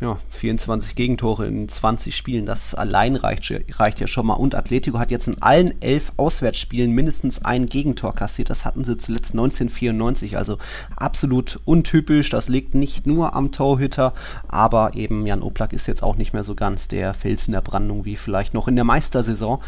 ja, 0.01 0.17
24 0.31 0.95
Gegentore 0.95 1.45
in 1.45 1.69
20 1.69 2.15
Spielen, 2.15 2.47
das 2.47 2.73
allein 2.73 3.15
reicht, 3.15 3.53
reicht 3.77 3.99
ja 3.99 4.07
schon 4.07 4.25
mal. 4.25 4.33
Und 4.33 4.55
Atletico 4.55 4.97
hat 4.97 5.11
jetzt 5.11 5.27
in 5.27 5.39
allen 5.43 5.79
elf 5.79 6.13
Auswärtsspielen 6.17 6.91
mindestens 6.91 7.45
ein 7.45 7.67
Gegentor 7.67 8.15
kassiert. 8.15 8.49
Das 8.49 8.65
hatten 8.65 8.83
sie 8.83 8.97
zuletzt 8.97 9.33
1994, 9.33 10.37
also 10.37 10.57
absolut 10.95 11.59
untypisch. 11.65 12.31
Das 12.31 12.49
liegt 12.49 12.73
nicht 12.73 13.05
nur 13.05 13.35
am 13.35 13.51
Torhüter, 13.51 14.13
aber 14.47 14.95
eben 14.95 15.27
Jan 15.27 15.43
Oblak 15.43 15.71
ist 15.71 15.85
jetzt 15.85 16.01
auch 16.01 16.15
nicht 16.15 16.33
mehr 16.33 16.43
so 16.43 16.55
ganz 16.55 16.87
der 16.87 17.13
Fels 17.13 17.47
in 17.47 17.53
der 17.53 17.61
Brandung 17.61 18.03
wie 18.03 18.15
vielleicht 18.15 18.55
noch 18.55 18.67
in 18.67 18.75
der 18.75 18.85
Meistersaison. 18.85 19.59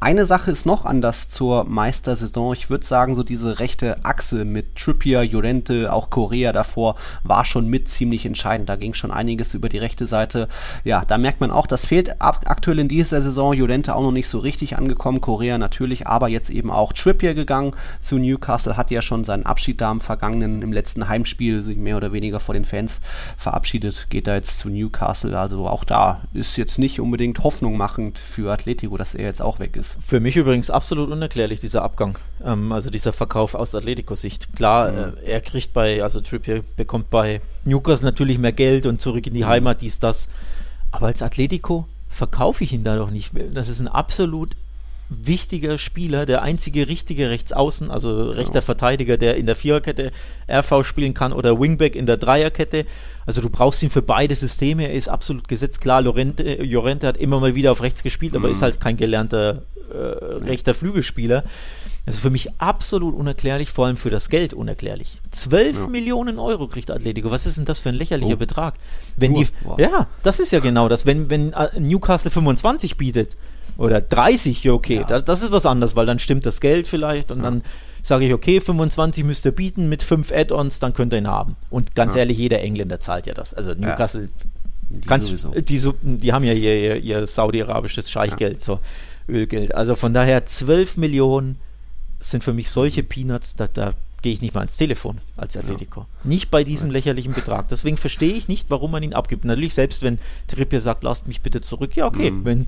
Eine 0.00 0.24
Sache 0.24 0.50
ist 0.50 0.64
noch 0.64 0.86
anders 0.86 1.28
zur 1.28 1.64
Meistersaison. 1.64 2.54
Ich 2.54 2.70
würde 2.70 2.86
sagen, 2.86 3.14
so 3.14 3.22
diese 3.22 3.58
rechte 3.58 4.02
Achse 4.06 4.46
mit 4.46 4.74
Trippier, 4.76 5.22
Llorente, 5.24 5.92
auch 5.92 6.08
Korea 6.08 6.54
davor 6.54 6.96
war 7.24 7.44
schon 7.44 7.68
mit 7.68 7.90
ziemlich 7.90 8.24
entscheidend. 8.24 8.70
Da 8.70 8.76
ging 8.76 8.94
schon 8.94 9.10
einiges 9.10 9.52
über 9.52 9.68
die 9.68 9.81
rechte 9.82 10.06
Seite. 10.06 10.48
Ja, 10.84 11.04
da 11.04 11.18
merkt 11.18 11.40
man 11.40 11.50
auch, 11.50 11.66
das 11.66 11.84
fehlt 11.84 12.16
aktuell 12.20 12.78
in 12.78 12.88
dieser 12.88 13.20
Saison. 13.20 13.52
Jolente 13.52 13.94
auch 13.94 14.00
noch 14.00 14.12
nicht 14.12 14.28
so 14.28 14.38
richtig 14.38 14.78
angekommen. 14.78 15.20
Korea 15.20 15.58
natürlich, 15.58 16.06
aber 16.06 16.28
jetzt 16.28 16.48
eben 16.48 16.70
auch 16.70 16.94
Trippier 16.94 17.34
gegangen 17.34 17.74
zu 18.00 18.16
Newcastle, 18.16 18.76
hat 18.76 18.90
ja 18.90 19.02
schon 19.02 19.24
seinen 19.24 19.44
Abschied 19.44 19.80
da 19.80 19.92
im 19.92 20.00
vergangenen, 20.00 20.62
im 20.62 20.72
letzten 20.72 21.08
Heimspiel 21.08 21.62
sich 21.62 21.76
mehr 21.76 21.98
oder 21.98 22.12
weniger 22.12 22.40
vor 22.40 22.54
den 22.54 22.64
Fans 22.64 23.00
verabschiedet. 23.36 24.06
Geht 24.08 24.26
da 24.26 24.34
jetzt 24.34 24.58
zu 24.58 24.70
Newcastle. 24.70 25.38
Also 25.38 25.66
auch 25.66 25.84
da 25.84 26.22
ist 26.32 26.56
jetzt 26.56 26.78
nicht 26.78 27.00
unbedingt 27.00 27.42
Hoffnung 27.42 27.76
machend 27.76 28.18
für 28.18 28.52
Atletico, 28.52 28.96
dass 28.96 29.14
er 29.14 29.26
jetzt 29.26 29.42
auch 29.42 29.58
weg 29.58 29.76
ist. 29.76 29.98
Für 30.00 30.20
mich 30.20 30.36
übrigens 30.36 30.70
absolut 30.70 31.10
unerklärlich, 31.10 31.60
dieser 31.60 31.82
Abgang. 31.82 32.18
Ähm, 32.44 32.72
also 32.72 32.90
dieser 32.90 33.12
Verkauf 33.12 33.54
aus 33.54 33.74
Atletico-Sicht. 33.74 34.54
Klar, 34.56 34.92
mhm. 34.92 34.98
äh, 34.98 35.30
er 35.30 35.40
kriegt 35.40 35.72
bei, 35.72 36.02
also 36.02 36.20
Trippier 36.20 36.62
bekommt 36.76 37.10
bei 37.10 37.40
Newcastle 37.64 38.06
natürlich 38.06 38.38
mehr 38.38 38.52
Geld 38.52 38.86
und 38.86 39.00
zurück 39.00 39.26
in 39.26 39.34
die 39.34 39.42
mhm. 39.42 39.48
Heimat, 39.48 39.80
dies, 39.80 39.98
das. 39.98 40.28
Aber 40.90 41.06
als 41.06 41.22
Atletico 41.22 41.86
verkaufe 42.08 42.64
ich 42.64 42.72
ihn 42.72 42.84
da 42.84 42.96
doch 42.96 43.10
nicht. 43.10 43.32
Das 43.54 43.68
ist 43.68 43.80
ein 43.80 43.88
absolut 43.88 44.56
wichtiger 45.08 45.78
Spieler, 45.78 46.26
der 46.26 46.42
einzige 46.42 46.88
richtige 46.88 47.30
Rechtsaußen, 47.30 47.90
also 47.90 48.30
rechter 48.30 48.56
ja. 48.56 48.60
Verteidiger, 48.62 49.16
der 49.16 49.36
in 49.36 49.46
der 49.46 49.56
Viererkette 49.56 50.10
RV 50.50 50.84
spielen 50.84 51.14
kann 51.14 51.32
oder 51.32 51.60
Wingback 51.60 51.96
in 51.96 52.06
der 52.06 52.16
Dreierkette. 52.16 52.86
Also 53.26 53.40
du 53.40 53.50
brauchst 53.50 53.82
ihn 53.82 53.90
für 53.90 54.02
beide 54.02 54.34
Systeme. 54.34 54.88
Er 54.88 54.94
ist 54.94 55.08
absolut 55.08 55.48
gesetzt. 55.48 55.80
Klar, 55.80 56.02
Lorente, 56.02 56.62
Llorente 56.62 57.06
hat 57.06 57.16
immer 57.16 57.40
mal 57.40 57.54
wieder 57.54 57.72
auf 57.72 57.82
rechts 57.82 58.02
gespielt, 58.02 58.34
aber 58.34 58.48
mhm. 58.48 58.52
ist 58.52 58.62
halt 58.62 58.80
kein 58.80 58.96
gelernter 58.96 59.62
äh, 59.92 59.96
rechter 59.96 60.74
Flügelspieler. 60.74 61.44
Das 62.04 62.16
ist 62.16 62.20
für 62.20 62.30
mich 62.30 62.50
absolut 62.58 63.14
unerklärlich, 63.14 63.70
vor 63.70 63.86
allem 63.86 63.96
für 63.96 64.10
das 64.10 64.28
Geld 64.28 64.54
unerklärlich. 64.54 65.20
12 65.30 65.76
ja. 65.76 65.86
Millionen 65.86 66.40
Euro 66.40 66.66
kriegt 66.66 66.90
Atletico. 66.90 67.30
Was 67.30 67.46
ist 67.46 67.58
denn 67.58 67.64
das 67.64 67.78
für 67.78 67.90
ein 67.90 67.94
lächerlicher 67.94 68.34
oh. 68.34 68.38
Betrag? 68.38 68.74
Wenn 69.16 69.34
die, 69.34 69.46
wow. 69.62 69.78
Ja, 69.78 70.08
das 70.24 70.40
ist 70.40 70.50
ja 70.50 70.58
genau 70.58 70.88
das. 70.88 71.06
Wenn, 71.06 71.30
wenn 71.30 71.52
äh, 71.52 71.78
Newcastle 71.78 72.32
25 72.32 72.96
bietet 72.96 73.36
oder 73.78 74.00
30, 74.00 74.64
ja 74.64 74.72
okay, 74.72 74.96
ja. 74.96 75.04
Das, 75.04 75.24
das, 75.24 75.42
ist 75.42 75.52
was 75.52 75.64
anderes, 75.64 75.94
weil 75.94 76.06
dann 76.06 76.18
stimmt 76.18 76.44
das 76.44 76.60
Geld 76.60 76.88
vielleicht 76.88 77.30
und 77.30 77.38
ja. 77.38 77.44
dann 77.44 77.62
sage 78.02 78.26
ich, 78.26 78.34
okay, 78.34 78.60
25 78.60 79.22
müsst 79.22 79.44
ihr 79.44 79.52
bieten 79.52 79.88
mit 79.88 80.02
5 80.02 80.32
Add-ons, 80.32 80.80
dann 80.80 80.94
könnt 80.94 81.14
ihr 81.14 81.18
ihn 81.18 81.28
haben. 81.28 81.54
Und 81.70 81.94
ganz 81.94 82.16
ehrlich, 82.16 82.36
jeder 82.36 82.60
Engländer 82.60 82.98
zahlt 82.98 83.28
ja 83.28 83.34
das. 83.34 83.54
Also 83.54 83.74
Newcastle, 83.74 84.28
die, 84.90 85.06
ganz, 85.06 85.32
die, 85.32 85.92
die, 86.02 86.32
haben 86.32 86.44
ja 86.44 86.52
ihr, 86.52 86.74
ihr, 86.74 86.96
ihr 86.96 87.26
saudi-arabisches 87.28 88.10
Scheichgeld, 88.10 88.62
so 88.62 88.80
Ölgeld. 89.28 89.72
Also 89.76 89.94
von 89.94 90.12
daher 90.12 90.46
12 90.46 90.96
Millionen 90.96 91.58
sind 92.22 92.44
für 92.44 92.52
mich 92.52 92.70
solche 92.70 93.02
Peanuts, 93.02 93.56
da, 93.56 93.68
da 93.68 93.92
gehe 94.22 94.32
ich 94.32 94.40
nicht 94.40 94.54
mal 94.54 94.60
ans 94.60 94.76
Telefon 94.76 95.18
als 95.36 95.56
Atletico. 95.56 96.00
Ja. 96.00 96.06
Nicht 96.24 96.50
bei 96.50 96.64
diesem 96.64 96.88
Was? 96.88 96.94
lächerlichen 96.94 97.34
Betrag. 97.34 97.68
Deswegen 97.68 97.96
verstehe 97.96 98.34
ich 98.34 98.48
nicht, 98.48 98.70
warum 98.70 98.92
man 98.92 99.02
ihn 99.02 99.12
abgibt. 99.12 99.44
Natürlich, 99.44 99.74
selbst 99.74 100.02
wenn 100.02 100.18
Trippier 100.46 100.80
sagt, 100.80 101.02
lasst 101.02 101.26
mich 101.26 101.42
bitte 101.42 101.60
zurück. 101.60 101.96
Ja, 101.96 102.06
okay, 102.06 102.30
mhm. 102.30 102.44
wenn 102.44 102.66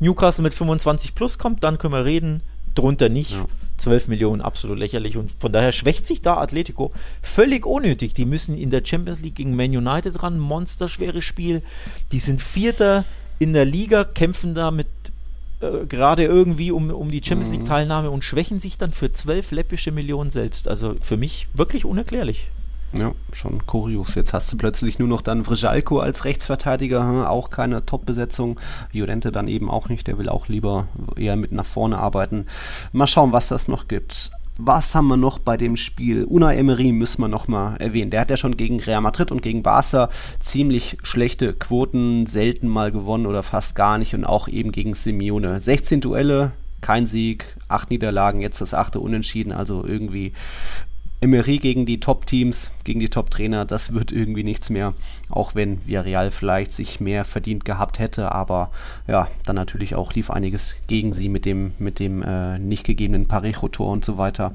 Newcastle 0.00 0.42
mit 0.42 0.54
25 0.54 1.14
plus 1.14 1.38
kommt, 1.38 1.62
dann 1.62 1.78
können 1.78 1.92
wir 1.92 2.04
reden. 2.04 2.40
Drunter 2.74 3.08
nicht. 3.08 3.32
Ja. 3.32 3.46
12 3.76 4.08
Millionen, 4.08 4.40
absolut 4.40 4.78
lächerlich. 4.78 5.16
Und 5.16 5.30
von 5.38 5.52
daher 5.52 5.72
schwächt 5.72 6.06
sich 6.06 6.20
da 6.20 6.38
Atletico 6.38 6.92
völlig 7.22 7.64
unnötig. 7.64 8.12
Die 8.14 8.24
müssen 8.24 8.58
in 8.58 8.70
der 8.70 8.84
Champions 8.84 9.20
League 9.20 9.36
gegen 9.36 9.54
Man 9.54 9.76
United 9.76 10.22
ran. 10.22 10.38
Monsterschweres 10.38 11.24
Spiel. 11.24 11.62
Die 12.12 12.18
sind 12.18 12.40
Vierter 12.40 13.04
in 13.38 13.52
der 13.52 13.64
Liga, 13.64 14.04
kämpfen 14.04 14.54
da 14.54 14.70
mit 14.70 14.88
äh, 15.60 15.86
gerade 15.86 16.24
irgendwie 16.24 16.70
um, 16.70 16.90
um 16.90 17.10
die 17.10 17.22
Champions 17.22 17.50
League 17.50 17.62
mhm. 17.62 17.66
Teilnahme 17.66 18.10
und 18.10 18.24
schwächen 18.24 18.60
sich 18.60 18.78
dann 18.78 18.92
für 18.92 19.12
12 19.12 19.52
läppische 19.52 19.92
Millionen 19.92 20.30
selbst. 20.30 20.68
Also 20.68 20.96
für 21.00 21.16
mich 21.16 21.48
wirklich 21.54 21.84
unerklärlich. 21.84 22.48
Ja, 22.96 23.12
schon 23.32 23.66
kurios. 23.66 24.14
Jetzt 24.14 24.32
hast 24.32 24.50
du 24.50 24.56
plötzlich 24.56 24.98
nur 24.98 25.08
noch 25.08 25.20
dann 25.20 25.44
Vrijalko 25.44 25.98
als 25.98 26.24
Rechtsverteidiger, 26.24 27.00
hm, 27.00 27.24
auch 27.24 27.50
keine 27.50 27.84
Top-Besetzung. 27.84 28.58
Violente 28.90 29.30
dann 29.30 29.46
eben 29.46 29.70
auch 29.70 29.90
nicht, 29.90 30.06
der 30.06 30.16
will 30.16 30.30
auch 30.30 30.48
lieber 30.48 30.88
eher 31.16 31.36
mit 31.36 31.52
nach 31.52 31.66
vorne 31.66 31.98
arbeiten. 31.98 32.46
Mal 32.92 33.06
schauen, 33.06 33.32
was 33.32 33.48
das 33.48 33.68
noch 33.68 33.88
gibt. 33.88 34.30
Was 34.60 34.96
haben 34.96 35.06
wir 35.06 35.16
noch 35.16 35.38
bei 35.38 35.56
dem 35.56 35.76
Spiel? 35.76 36.24
Una 36.24 36.52
Emery 36.52 36.90
müssen 36.90 37.22
wir 37.22 37.28
noch 37.28 37.46
mal 37.46 37.76
erwähnen. 37.76 38.10
Der 38.10 38.20
hat 38.20 38.30
ja 38.30 38.36
schon 38.36 38.56
gegen 38.56 38.80
Real 38.80 39.00
Madrid 39.00 39.30
und 39.30 39.40
gegen 39.40 39.62
Barca 39.62 40.08
ziemlich 40.40 40.98
schlechte 41.04 41.54
Quoten, 41.54 42.26
selten 42.26 42.66
mal 42.66 42.90
gewonnen 42.90 43.26
oder 43.26 43.44
fast 43.44 43.76
gar 43.76 43.98
nicht 43.98 44.16
und 44.16 44.24
auch 44.24 44.48
eben 44.48 44.72
gegen 44.72 44.94
Simeone. 44.94 45.60
16 45.60 46.00
Duelle, 46.00 46.50
kein 46.80 47.06
Sieg, 47.06 47.56
acht 47.68 47.92
Niederlagen, 47.92 48.40
jetzt 48.40 48.60
das 48.60 48.74
achte 48.74 48.98
Unentschieden, 48.98 49.52
also 49.52 49.84
irgendwie 49.86 50.32
Emery 51.20 51.58
gegen 51.58 51.84
die 51.84 51.98
Top-Teams, 51.98 52.70
gegen 52.84 53.00
die 53.00 53.08
Top-Trainer, 53.08 53.64
das 53.64 53.92
wird 53.92 54.12
irgendwie 54.12 54.44
nichts 54.44 54.70
mehr. 54.70 54.94
Auch 55.30 55.54
wenn 55.54 55.84
Villarreal 55.86 56.30
vielleicht 56.30 56.72
sich 56.72 57.00
mehr 57.00 57.24
verdient 57.24 57.64
gehabt 57.64 57.98
hätte, 57.98 58.30
aber 58.32 58.70
ja, 59.08 59.28
dann 59.44 59.56
natürlich 59.56 59.96
auch 59.96 60.12
lief 60.12 60.30
einiges 60.30 60.76
gegen 60.86 61.12
sie 61.12 61.28
mit 61.28 61.44
dem, 61.44 61.72
mit 61.78 61.98
dem 61.98 62.22
äh, 62.22 62.58
nicht 62.58 62.84
gegebenen 62.84 63.26
Parejo-Tor 63.26 63.90
und 63.90 64.04
so 64.04 64.16
weiter. 64.16 64.52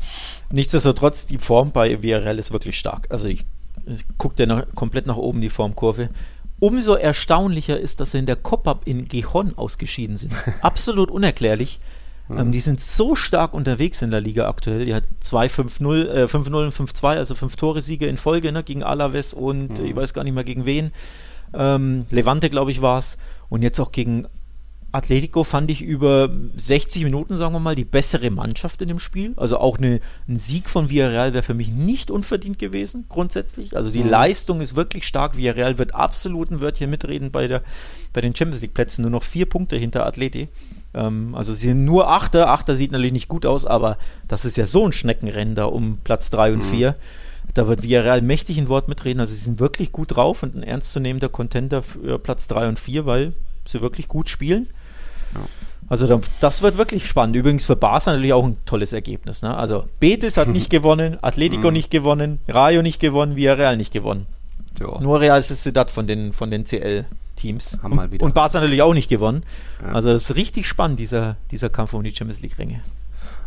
Nichtsdestotrotz, 0.52 1.26
die 1.26 1.38
Form 1.38 1.72
bei 1.72 2.02
Villarreal 2.02 2.40
ist 2.40 2.54
wirklich 2.54 2.80
stark. 2.80 3.08
Also 3.10 3.28
ich, 3.28 3.46
ich 3.86 4.06
gucke 4.18 4.36
dir 4.36 4.48
nach, 4.48 4.66
komplett 4.74 5.06
nach 5.06 5.18
oben 5.18 5.42
die 5.42 5.50
Formkurve. 5.50 6.10
Umso 6.60 6.96
erstaunlicher 6.96 7.78
ist, 7.78 8.00
dass 8.00 8.12
sie 8.12 8.20
in 8.20 8.26
der 8.26 8.38
Cop-Up 8.38 8.84
in 8.86 9.10
Gijon 9.10 9.58
ausgeschieden 9.58 10.16
sind. 10.16 10.32
Absolut 10.62 11.12
unerklärlich. 11.12 11.82
Mhm. 12.28 12.38
Ähm, 12.38 12.52
die 12.52 12.60
sind 12.60 12.80
so 12.80 13.16
stark 13.16 13.54
unterwegs 13.54 14.02
in 14.02 14.12
der 14.12 14.22
Liga 14.22 14.48
aktuell. 14.48 14.86
Die 14.86 14.94
hat 14.94 15.04
2-5-0, 15.22 16.08
äh, 16.08 16.28
5-0 16.28 16.66
und 16.66 16.74
5-2, 16.74 17.18
also 17.18 17.36
fünf 17.36 17.56
Tore-Siege 17.56 18.08
in 18.08 18.18
Folge 18.18 18.52
ne, 18.52 18.64
gegen 18.64 18.84
Alaves 18.84 19.34
und 19.34 19.80
mhm. 19.80 19.86
ich 19.86 19.96
weiß 19.96 20.14
gar 20.14 20.24
nicht 20.24 20.34
mehr 20.34 20.44
gegen 20.44 20.66
wen. 20.66 20.92
Ähm, 21.54 22.06
Levante, 22.10 22.50
glaube 22.50 22.72
ich, 22.72 22.82
war 22.82 23.00
es. 23.00 23.18
Und 23.50 23.62
jetzt 23.62 23.80
auch 23.80 23.92
gegen 23.92 24.28
Atletico 24.94 25.44
fand 25.44 25.72
ich 25.72 25.82
über 25.82 26.30
60 26.56 27.04
Minuten, 27.04 27.36
sagen 27.36 27.54
wir 27.54 27.60
mal, 27.60 27.76
die 27.76 27.84
bessere 27.84 28.30
Mannschaft 28.30 28.80
in 28.84 28.88
dem 28.88 29.00
Spiel. 29.00 29.34
Also 29.38 29.58
auch 29.58 29.80
eine, 29.80 30.00
ein 30.28 30.38
Sieg 30.38 30.70
von 30.70 30.92
Villarreal 30.92 31.34
wäre 31.34 31.44
für 31.44 31.56
mich 31.56 31.70
nicht 31.70 32.12
unverdient 32.12 32.60
gewesen, 32.60 33.06
grundsätzlich. 33.10 33.76
Also 33.76 33.90
die 33.90 34.04
mhm. 34.04 34.10
Leistung 34.10 34.62
ist 34.62 34.76
wirklich 34.76 35.06
stark. 35.06 35.36
Villarreal 35.36 35.80
wird 35.80 35.96
absolut 35.96 36.52
ein 36.52 36.62
Wörtchen 36.62 36.92
mitreden 36.92 37.32
bei, 37.32 37.48
der, 37.48 37.64
bei 38.14 38.22
den 38.22 38.36
Champions 38.36 38.62
League-Plätzen. 38.62 39.02
Nur 39.02 39.12
noch 39.12 39.24
vier 39.24 39.48
Punkte 39.48 39.78
hinter 39.78 40.06
Atleti. 40.06 40.48
Ähm, 40.94 41.36
also 41.36 41.54
sie 41.54 41.70
sind 41.70 41.86
nur 41.86 42.10
Achter. 42.10 42.50
Achter 42.50 42.76
sieht 42.76 42.92
natürlich 42.92 43.14
nicht 43.14 43.28
gut 43.28 43.46
aus, 43.46 43.66
aber 43.66 43.98
das 44.28 44.46
ist 44.46 44.58
ja 44.58 44.66
so 44.66 44.86
ein 44.86 44.92
Schneckenrennen 44.92 45.56
da 45.56 45.66
um 45.66 46.00
Platz 46.04 46.30
3 46.30 46.54
und 46.54 46.64
4. 46.64 46.92
Mhm. 46.92 46.96
Da 47.54 47.68
wird 47.68 47.84
Villarreal 47.84 48.22
mächtig 48.22 48.58
ein 48.58 48.70
Wort 48.70 48.88
mitreden. 48.88 49.20
Also 49.20 49.34
sie 49.34 49.42
sind 49.42 49.60
wirklich 49.60 49.92
gut 49.92 50.16
drauf 50.16 50.44
und 50.44 50.56
ein 50.56 50.64
ernstzunehmender 50.64 51.30
Contender 51.30 51.84
für 51.84 52.20
Platz 52.20 52.48
3 52.48 52.70
und 52.70 52.80
4, 52.80 53.06
weil 53.06 53.34
sie 53.68 53.82
wirklich 53.82 54.08
gut 54.08 54.30
spielen. 54.30 54.68
Ja. 55.34 55.42
Also 55.90 56.22
das 56.40 56.62
wird 56.62 56.78
wirklich 56.78 57.08
spannend. 57.08 57.36
Übrigens 57.36 57.66
für 57.66 57.76
Barca 57.76 58.12
natürlich 58.12 58.34
auch 58.34 58.46
ein 58.46 58.58
tolles 58.66 58.94
Ergebnis. 58.94 59.42
Ne? 59.42 59.56
Also 59.56 59.86
Betis 60.00 60.38
hat 60.38 60.48
nicht 60.48 60.70
gewonnen, 60.72 61.18
Atletico 61.22 61.68
mhm. 61.68 61.74
nicht 61.74 61.92
gewonnen, 61.92 62.40
Rayo 62.48 62.82
nicht 62.82 63.00
gewonnen, 63.00 63.36
Villarreal 63.36 63.78
nicht 63.78 63.92
gewonnen. 63.92 64.26
Ja. 64.80 65.00
Nur 65.02 65.20
Real 65.20 65.42
Sociedad 65.44 65.92
von 65.92 66.08
den, 66.08 66.34
von 66.34 66.50
den 66.50 66.64
CL 66.66 67.06
Teams. 67.36 67.78
Haben 67.82 67.96
mal 67.96 68.12
wieder. 68.12 68.26
Und 68.26 68.34
Barca 68.34 68.60
natürlich 68.60 68.82
auch 68.82 68.94
nicht 68.94 69.10
gewonnen. 69.10 69.42
Ja. 69.82 69.94
Also 69.94 70.12
das 70.12 70.30
ist 70.30 70.36
richtig 70.36 70.68
spannend, 70.68 71.00
dieser, 71.00 71.38
dieser 71.52 71.70
Kampf 71.70 71.94
um 71.94 72.04
die 72.04 72.16
Champions 72.16 72.42
League-Ränge. 72.42 72.82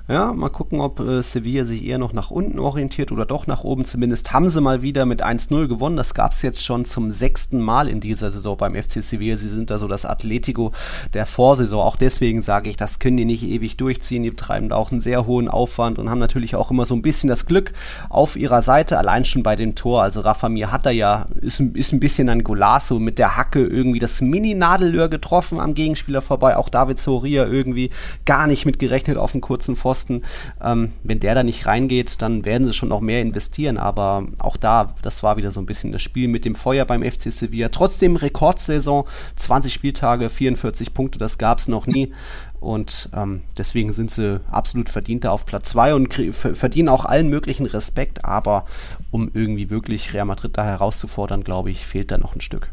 Ja, 0.09 0.33
mal 0.33 0.51
gucken, 0.51 0.81
ob 0.81 1.01
äh, 1.01 1.21
Sevilla 1.21 1.65
sich 1.65 1.85
eher 1.85 1.99
noch 1.99 2.13
nach 2.13 2.31
unten 2.31 2.61
orientiert 2.61 3.11
oder 3.11 3.27
doch 3.27 3.49
nach 3.49 3.65
oben. 3.65 3.85
Zumindest 3.85 4.33
haben 4.33 4.49
sie 4.49 4.61
mal 4.61 4.81
wieder 4.81 5.05
mit 5.05 5.25
1-0 5.25 5.67
gewonnen. 5.67 5.97
Das 5.97 6.15
gab 6.15 6.31
es 6.31 6.43
jetzt 6.43 6.65
schon 6.65 6.85
zum 6.85 7.11
sechsten 7.11 7.61
Mal 7.61 7.89
in 7.89 7.99
dieser 7.99 8.31
Saison 8.31 8.57
beim 8.57 8.77
FC 8.77 9.03
Sevilla. 9.03 9.35
Sie 9.37 9.49
sind 9.49 9.69
da 9.69 9.81
so 9.81 9.89
das 9.89 10.05
Atletico 10.05 10.71
der 11.13 11.27
Vorsaison. 11.27 11.83
Auch 11.83 11.97
deswegen 11.97 12.41
sage 12.41 12.71
ich, 12.71 12.77
das 12.77 13.01
können 13.01 13.17
die 13.17 13.25
nicht 13.25 13.43
ewig 13.43 13.79
durchziehen. 13.79 14.23
Die 14.23 14.31
betreiben 14.31 14.69
da 14.69 14.77
auch 14.77 14.93
einen 14.93 15.01
sehr 15.01 15.27
hohen 15.27 15.49
Aufwand 15.49 15.99
und 15.99 16.09
haben 16.09 16.21
natürlich 16.21 16.55
auch 16.55 16.71
immer 16.71 16.85
so 16.85 16.95
ein 16.95 17.03
bisschen 17.03 17.29
das 17.29 17.45
Glück 17.45 17.73
auf 18.09 18.37
ihrer 18.37 18.63
Seite. 18.63 18.99
Allein 18.99 19.25
schon 19.25 19.43
bei 19.43 19.57
dem 19.57 19.75
Tor. 19.75 20.05
Also 20.05 20.21
Rafa 20.21 20.49
Mir 20.49 20.71
hat 20.71 20.87
da 20.87 20.91
ja, 20.91 21.27
ist, 21.41 21.59
ist 21.59 21.93
ein 21.93 21.99
bisschen 21.99 22.29
ein 22.29 22.45
Golasso 22.45 23.01
mit 23.01 23.19
der 23.19 23.37
Hacke 23.37 23.67
irgendwie 23.67 23.99
das 23.99 24.21
Mini-Nadelöhr 24.21 25.09
getroffen 25.09 25.59
am 25.59 25.75
Gegenspieler 25.75 26.21
vorbei. 26.21 26.57
Auch 26.57 26.69
David 26.69 27.01
Soria 27.01 27.45
irgendwie 27.45 27.91
gar 28.25 28.47
nicht 28.47 28.67
mit 28.67 28.79
gerechnet 28.79 29.17
auf 29.17 29.35
einen 29.35 29.41
kurzen 29.41 29.75
Pfosten. 29.75 29.96
Pfosten. 29.97 30.23
Ähm, 30.63 30.93
wenn 31.03 31.21
der 31.21 31.35
da 31.35 31.43
nicht 31.43 31.67
reingeht, 31.67 32.21
dann 32.21 32.45
werden 32.45 32.67
sie 32.67 32.75
schon 32.75 32.91
noch 32.91 33.01
mehr 33.01 33.23
investieren. 33.23 33.79
Aber 33.79 34.27
auch 34.39 34.57
da, 34.57 34.95
das 35.03 35.23
war 35.23 35.37
wieder 35.37 35.51
so 35.51 35.61
ein 35.61 35.67
bisschen 35.67 35.93
das 35.93 36.03
Spiel 36.03 36.29
mit 36.29 36.45
dem 36.45 36.55
Feuer 36.55 36.85
beim 36.85 37.03
FC 37.03 37.33
Sevilla. 37.33 37.71
Trotzdem 37.71 38.17
Rekordsaison, 38.17 39.05
20 39.37 39.73
Spieltage, 39.73 40.29
44 40.29 40.93
Punkte, 40.93 41.19
das 41.19 41.39
gab 41.39 41.59
es 41.59 41.69
noch 41.69 41.87
nie. 41.87 42.13
Und 42.61 43.11
ähm, 43.15 43.43
deswegen 43.57 43.93
sind 43.93 44.11
sie 44.11 44.41
absolut 44.51 44.89
verdienter 44.89 45.33
auf 45.33 45.47
Platz 45.47 45.71
2 45.71 45.95
und 45.95 46.15
verdienen 46.15 46.89
auch 46.89 47.05
allen 47.05 47.29
möglichen 47.29 47.67
Respekt. 47.67 48.25
Aber 48.25 48.67
um 49.11 49.31
irgendwie 49.33 49.71
wirklich 49.71 50.13
Real 50.13 50.27
Madrid 50.27 50.57
da 50.57 50.65
herauszufordern, 50.65 51.45
glaube 51.45 51.71
ich, 51.71 51.87
fehlt 51.87 52.11
da 52.11 52.19
noch 52.19 52.35
ein 52.35 52.41
Stück. 52.41 52.71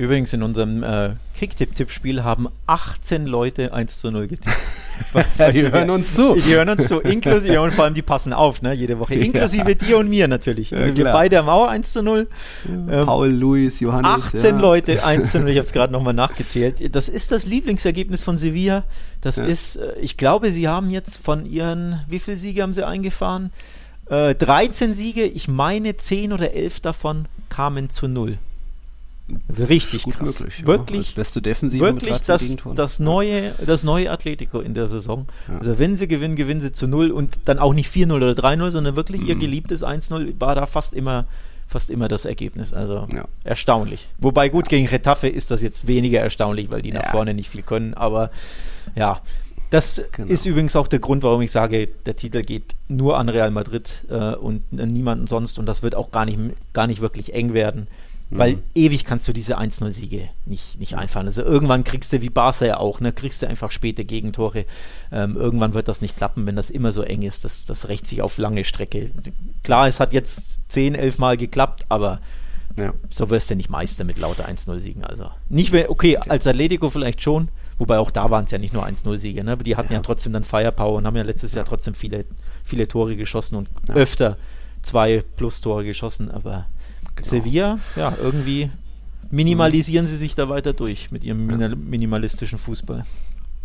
Übrigens 0.00 0.32
in 0.32 0.42
unserem 0.42 0.82
äh, 0.82 1.10
Kicktipp-Tippspiel 1.36 2.24
haben 2.24 2.48
18 2.66 3.26
Leute 3.26 3.74
1 3.74 4.00
zu 4.00 4.10
0 4.10 4.28
getippt. 4.28 4.56
die 5.52 5.70
hören 5.70 5.90
uns 5.90 6.14
zu. 6.14 6.36
Die 6.36 6.54
hören 6.54 6.70
uns 6.70 6.88
zu, 6.88 7.00
inklusive, 7.00 7.60
und 7.60 7.74
vor 7.74 7.84
allem 7.84 7.92
die 7.92 8.00
passen 8.00 8.32
auf, 8.32 8.62
ne, 8.62 8.72
jede 8.72 8.98
Woche. 8.98 9.14
Inklusive 9.16 9.68
ja. 9.68 9.74
dir 9.74 9.98
und 9.98 10.08
mir 10.08 10.26
natürlich. 10.26 10.74
Also 10.74 10.88
ja, 10.88 10.96
wir 10.96 11.04
beide 11.04 11.36
haben 11.36 11.50
auch 11.50 11.68
1 11.68 11.92
zu 11.92 12.02
0. 12.02 12.28
Ähm, 12.66 12.86
Paul, 13.04 13.28
Luis, 13.28 13.80
Johannes. 13.80 14.24
18 14.24 14.54
ja. 14.54 14.60
Leute 14.62 15.04
1 15.04 15.32
zu 15.32 15.40
0, 15.40 15.50
ich 15.50 15.58
habe 15.58 15.66
es 15.66 15.72
gerade 15.74 15.92
nochmal 15.92 16.14
nachgezählt. 16.14 16.94
Das 16.96 17.10
ist 17.10 17.30
das 17.30 17.44
Lieblingsergebnis 17.44 18.24
von 18.24 18.38
Sevilla. 18.38 18.84
Das 19.20 19.36
ist, 19.36 19.76
äh, 19.76 19.98
ich 20.00 20.16
glaube, 20.16 20.50
sie 20.50 20.66
haben 20.66 20.88
jetzt 20.88 21.18
von 21.18 21.44
ihren, 21.44 22.00
wie 22.08 22.20
viele 22.20 22.38
Siege 22.38 22.62
haben 22.62 22.72
sie 22.72 22.86
eingefahren? 22.86 23.52
Äh, 24.08 24.34
13 24.34 24.94
Siege, 24.94 25.24
ich 25.24 25.46
meine 25.46 25.98
10 25.98 26.32
oder 26.32 26.54
11 26.54 26.80
davon 26.80 27.26
kamen 27.50 27.90
zu 27.90 28.08
0. 28.08 28.38
Richtig 29.58 30.04
Gut 30.04 30.14
krass. 30.14 30.40
Möglich, 30.40 30.66
wirklich, 30.66 31.10
ja. 31.10 31.16
beste 31.16 31.42
Defensive 31.42 31.84
wirklich 31.84 32.18
das, 32.20 32.56
das, 32.74 32.98
neue, 32.98 33.52
das 33.64 33.84
neue 33.84 34.10
Atletico 34.10 34.60
in 34.60 34.74
der 34.74 34.88
Saison. 34.88 35.26
Ja. 35.48 35.58
Also 35.58 35.78
wenn 35.78 35.96
sie 35.96 36.08
gewinnen, 36.08 36.36
gewinnen 36.36 36.60
sie 36.60 36.72
zu 36.72 36.86
null 36.86 37.10
und 37.10 37.40
dann 37.44 37.58
auch 37.58 37.74
nicht 37.74 37.90
4-0 37.90 38.12
oder 38.12 38.30
3-0, 38.32 38.70
sondern 38.70 38.96
wirklich 38.96 39.22
mhm. 39.22 39.28
ihr 39.28 39.34
geliebtes 39.36 39.84
1-0 39.84 40.40
war 40.40 40.54
da 40.54 40.66
fast 40.66 40.94
immer 40.94 41.26
fast 41.70 41.88
immer 41.88 42.08
das 42.08 42.24
Ergebnis. 42.24 42.72
Also 42.72 43.06
ja. 43.14 43.26
erstaunlich. 43.44 44.08
Wobei 44.18 44.48
gut, 44.48 44.68
gegen 44.68 44.88
Retafe 44.88 45.28
ist 45.28 45.50
das 45.50 45.62
jetzt 45.62 45.86
weniger 45.86 46.20
erstaunlich, 46.20 46.72
weil 46.72 46.82
die 46.82 46.92
nach 46.92 47.10
vorne 47.10 47.32
nicht 47.32 47.48
viel 47.48 47.62
können, 47.62 47.94
aber 47.94 48.30
ja. 48.96 49.20
Das 49.70 50.02
genau. 50.10 50.28
ist 50.28 50.46
übrigens 50.46 50.74
auch 50.74 50.88
der 50.88 50.98
Grund, 50.98 51.22
warum 51.22 51.42
ich 51.42 51.52
sage, 51.52 51.86
der 51.86 52.16
Titel 52.16 52.42
geht 52.42 52.74
nur 52.88 53.16
an 53.18 53.28
Real 53.28 53.52
Madrid 53.52 54.04
äh, 54.10 54.34
und 54.34 54.64
an 54.76 54.88
niemanden 54.88 55.28
sonst 55.28 55.60
und 55.60 55.66
das 55.66 55.84
wird 55.84 55.94
auch 55.94 56.10
gar 56.10 56.24
nicht, 56.24 56.40
gar 56.72 56.88
nicht 56.88 57.00
wirklich 57.00 57.34
eng 57.34 57.54
werden. 57.54 57.86
Weil 58.30 58.56
mhm. 58.56 58.62
ewig 58.76 59.04
kannst 59.04 59.26
du 59.26 59.32
diese 59.32 59.58
1-0-Siege 59.58 60.28
nicht, 60.46 60.78
nicht 60.78 60.96
einfahren. 60.96 61.26
Also 61.26 61.42
irgendwann 61.42 61.82
kriegst 61.82 62.12
du, 62.12 62.22
wie 62.22 62.30
Barca 62.30 62.64
ja 62.64 62.76
auch, 62.76 63.00
ne, 63.00 63.12
kriegst 63.12 63.42
du 63.42 63.48
einfach 63.48 63.72
späte 63.72 64.04
Gegentore. 64.04 64.66
Ähm, 65.10 65.36
irgendwann 65.36 65.74
wird 65.74 65.88
das 65.88 66.00
nicht 66.00 66.16
klappen, 66.16 66.46
wenn 66.46 66.54
das 66.54 66.70
immer 66.70 66.92
so 66.92 67.02
eng 67.02 67.22
ist. 67.22 67.44
Das, 67.44 67.64
das 67.64 67.88
rächt 67.88 68.06
sich 68.06 68.22
auf 68.22 68.38
lange 68.38 68.64
Strecke. 68.64 69.10
Klar, 69.64 69.88
es 69.88 69.98
hat 69.98 70.12
jetzt 70.12 70.60
10, 70.68 70.94
11 70.94 71.18
Mal 71.18 71.36
geklappt, 71.36 71.86
aber 71.88 72.20
ja. 72.78 72.94
so 73.08 73.30
wirst 73.30 73.50
du 73.50 73.56
nicht 73.56 73.68
Meister 73.68 74.04
mit 74.04 74.18
lauter 74.18 74.48
1-0-Siegen. 74.48 75.04
Also 75.04 75.30
nicht, 75.48 75.74
okay, 75.88 76.16
als 76.16 76.46
Atletico 76.46 76.88
vielleicht 76.88 77.22
schon, 77.22 77.48
wobei 77.78 77.98
auch 77.98 78.12
da 78.12 78.30
waren 78.30 78.44
es 78.44 78.52
ja 78.52 78.58
nicht 78.58 78.72
nur 78.72 78.86
1-0-Siege, 78.86 79.42
ne? 79.42 79.56
die 79.56 79.74
hatten 79.74 79.92
ja. 79.92 79.98
ja. 79.98 80.02
trotzdem 80.02 80.32
dann 80.32 80.44
Firepower 80.44 80.98
und 80.98 81.06
haben 81.06 81.16
ja 81.16 81.24
letztes 81.24 81.54
Jahr 81.54 81.64
trotzdem 81.64 81.94
viele, 81.94 82.26
viele 82.62 82.86
Tore 82.86 83.16
geschossen 83.16 83.56
und 83.56 83.68
ja. 83.88 83.94
öfter 83.94 84.36
zwei 84.82 85.22
Plus-Tore 85.36 85.84
geschossen, 85.84 86.30
aber 86.30 86.66
Genau. 87.28 87.44
Sevilla, 87.44 87.78
ja, 87.96 88.16
irgendwie 88.20 88.70
minimalisieren 89.30 90.06
sie 90.06 90.16
sich 90.16 90.34
da 90.34 90.48
weiter 90.48 90.72
durch 90.72 91.10
mit 91.10 91.24
ihrem 91.24 91.46
minimalistischen 91.88 92.58
Fußball 92.58 93.04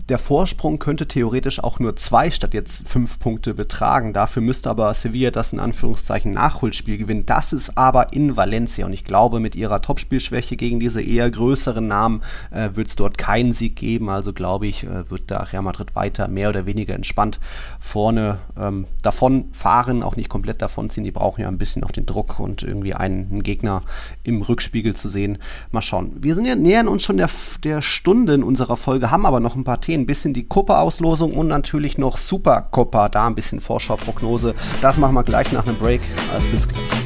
der 0.09 0.19
Vorsprung 0.19 0.77
könnte 0.77 1.07
theoretisch 1.07 1.63
auch 1.63 1.79
nur 1.79 1.95
zwei 1.95 2.29
statt 2.29 2.53
jetzt 2.53 2.87
fünf 2.87 3.17
Punkte 3.17 3.55
betragen. 3.55 4.13
Dafür 4.13 4.43
müsste 4.43 4.69
aber 4.69 4.93
Sevilla 4.93 5.31
das 5.31 5.51
in 5.51 5.59
Anführungszeichen 5.59 6.31
Nachholspiel 6.31 6.99
gewinnen. 6.99 7.25
Das 7.25 7.53
ist 7.53 7.75
aber 7.75 8.13
in 8.13 8.37
Valencia 8.37 8.85
und 8.85 8.93
ich 8.93 9.03
glaube, 9.03 9.39
mit 9.39 9.55
ihrer 9.55 9.81
Topspielschwäche 9.81 10.57
gegen 10.57 10.79
diese 10.79 11.01
eher 11.01 11.29
größeren 11.31 11.87
Namen 11.87 12.21
äh, 12.51 12.69
wird 12.73 12.87
es 12.87 12.95
dort 12.95 13.17
keinen 13.17 13.51
Sieg 13.51 13.77
geben. 13.77 14.09
Also 14.09 14.31
glaube 14.31 14.67
ich, 14.67 14.83
äh, 14.83 15.09
wird 15.09 15.31
da 15.31 15.39
Real 15.39 15.63
Madrid 15.63 15.95
weiter 15.95 16.27
mehr 16.27 16.49
oder 16.49 16.67
weniger 16.67 16.93
entspannt 16.93 17.39
vorne 17.79 18.37
ähm, 18.59 18.85
davon 19.01 19.45
fahren, 19.53 20.03
auch 20.03 20.15
nicht 20.15 20.29
komplett 20.29 20.61
davon 20.61 20.91
ziehen. 20.91 21.03
Die 21.03 21.11
brauchen 21.11 21.41
ja 21.41 21.47
ein 21.47 21.57
bisschen 21.57 21.81
noch 21.81 21.91
den 21.91 22.05
Druck 22.05 22.39
und 22.39 22.61
irgendwie 22.61 22.93
einen, 22.93 23.31
einen 23.31 23.43
Gegner 23.43 23.81
im 24.21 24.43
Rückspiegel 24.43 24.95
zu 24.95 25.09
sehen. 25.09 25.39
Mal 25.71 25.81
schauen. 25.81 26.15
Wir 26.19 26.35
sind 26.35 26.45
ja 26.45 26.55
nähern 26.55 26.87
uns 26.87 27.01
schon 27.01 27.17
der, 27.17 27.29
der 27.63 27.81
Stunde 27.81 28.35
in 28.35 28.43
unserer 28.43 28.77
Folge, 28.77 29.09
haben 29.09 29.25
aber 29.25 29.39
noch 29.39 29.55
ein 29.55 29.63
paar 29.63 29.81
Themen 29.85 30.03
ein 30.03 30.07
bisschen 30.07 30.33
die 30.33 30.47
Copa-Auslosung 30.47 31.33
und 31.33 31.47
natürlich 31.47 31.97
noch 31.99 32.17
Super 32.17 32.67
Copa, 32.71 33.07
da 33.07 33.27
ein 33.27 33.35
bisschen 33.35 33.59
Vorschau-Prognose. 33.59 34.55
Das 34.81 34.97
machen 34.97 35.13
wir 35.13 35.23
gleich 35.23 35.51
nach 35.51 35.67
einem 35.67 35.77
Break. 35.77 36.01
Also 36.33 36.47
bis 36.49 36.67
gleich. 36.67 37.04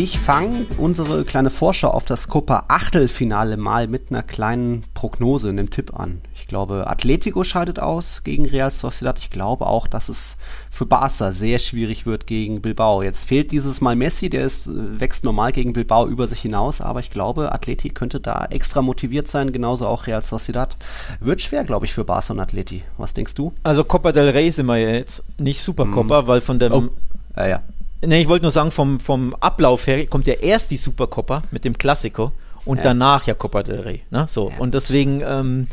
Ich 0.00 0.16
fange 0.16 0.64
unsere 0.76 1.24
kleine 1.24 1.50
Vorschau 1.50 1.88
auf 1.88 2.04
das 2.04 2.28
Copa 2.28 2.66
Achtelfinale 2.68 3.56
mal 3.56 3.88
mit 3.88 4.10
einer 4.10 4.22
kleinen 4.22 4.84
Prognose, 4.94 5.48
einem 5.48 5.70
Tipp 5.70 5.98
an. 5.98 6.20
Ich 6.36 6.46
glaube, 6.46 6.86
Atletico 6.86 7.42
scheidet 7.42 7.80
aus 7.80 8.22
gegen 8.22 8.46
Real 8.46 8.70
Sociedad. 8.70 9.18
Ich 9.18 9.30
glaube 9.30 9.66
auch, 9.66 9.88
dass 9.88 10.08
es 10.08 10.36
für 10.70 10.86
Barca 10.86 11.32
sehr 11.32 11.58
schwierig 11.58 12.06
wird 12.06 12.28
gegen 12.28 12.62
Bilbao. 12.62 13.02
Jetzt 13.02 13.24
fehlt 13.24 13.50
dieses 13.50 13.80
Mal 13.80 13.96
Messi, 13.96 14.30
der 14.30 14.44
ist, 14.44 14.70
wächst 14.72 15.24
normal 15.24 15.50
gegen 15.50 15.72
Bilbao 15.72 16.06
über 16.06 16.28
sich 16.28 16.42
hinaus, 16.42 16.80
aber 16.80 17.00
ich 17.00 17.10
glaube, 17.10 17.50
Atleti 17.50 17.88
könnte 17.88 18.20
da 18.20 18.46
extra 18.50 18.82
motiviert 18.82 19.26
sein, 19.26 19.50
genauso 19.50 19.88
auch 19.88 20.06
Real 20.06 20.22
Sociedad. 20.22 20.76
Wird 21.18 21.42
schwer, 21.42 21.64
glaube 21.64 21.86
ich, 21.86 21.92
für 21.92 22.04
Barca 22.04 22.32
und 22.32 22.38
Atleti. 22.38 22.84
Was 22.98 23.14
denkst 23.14 23.34
du? 23.34 23.52
Also 23.64 23.82
Copa 23.82 24.12
del 24.12 24.30
Rey 24.30 24.52
sind 24.52 24.66
wir 24.66 24.76
ja 24.76 24.90
jetzt 24.90 25.24
nicht 25.38 25.60
Super 25.60 25.86
Copa, 25.86 26.22
mm. 26.22 26.26
weil 26.28 26.40
von 26.40 26.60
dem 26.60 26.72
oh. 26.72 26.88
ja, 27.34 27.48
ja 27.48 27.62
Ne, 28.04 28.20
ich 28.20 28.28
wollte 28.28 28.44
nur 28.44 28.52
sagen, 28.52 28.70
vom, 28.70 29.00
vom 29.00 29.34
Ablauf 29.34 29.86
her 29.86 30.06
kommt 30.06 30.26
ja 30.26 30.34
erst 30.34 30.70
die 30.70 30.76
Supercoppa 30.76 31.42
mit 31.50 31.64
dem 31.64 31.76
Klassiko 31.76 32.32
und 32.64 32.78
ja. 32.78 32.84
danach 32.84 33.26
ja 33.26 33.34
Copa 33.34 33.62
del 33.62 33.80
Rey. 33.80 34.02
Ne? 34.10 34.26
So. 34.28 34.50
Ja. 34.50 34.58
Und 34.58 34.74
deswegen 34.74 35.20
ähm, 35.24 35.66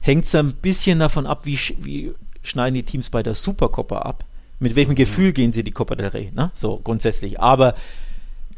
hängt 0.00 0.24
es 0.24 0.34
ein 0.34 0.54
bisschen 0.54 0.98
davon 0.98 1.26
ab, 1.26 1.44
wie, 1.44 1.58
wie 1.80 2.14
schneiden 2.42 2.74
die 2.74 2.82
Teams 2.82 3.10
bei 3.10 3.22
der 3.22 3.34
Supercoppa 3.34 3.98
ab. 3.98 4.24
Mit 4.58 4.74
welchem 4.74 4.92
mhm. 4.92 4.96
Gefühl 4.96 5.32
gehen 5.32 5.52
sie 5.52 5.62
die 5.62 5.70
Copa 5.70 5.94
del 5.94 6.08
Rey? 6.08 6.32
Ne? 6.34 6.50
So 6.54 6.80
grundsätzlich. 6.82 7.38
Aber 7.38 7.74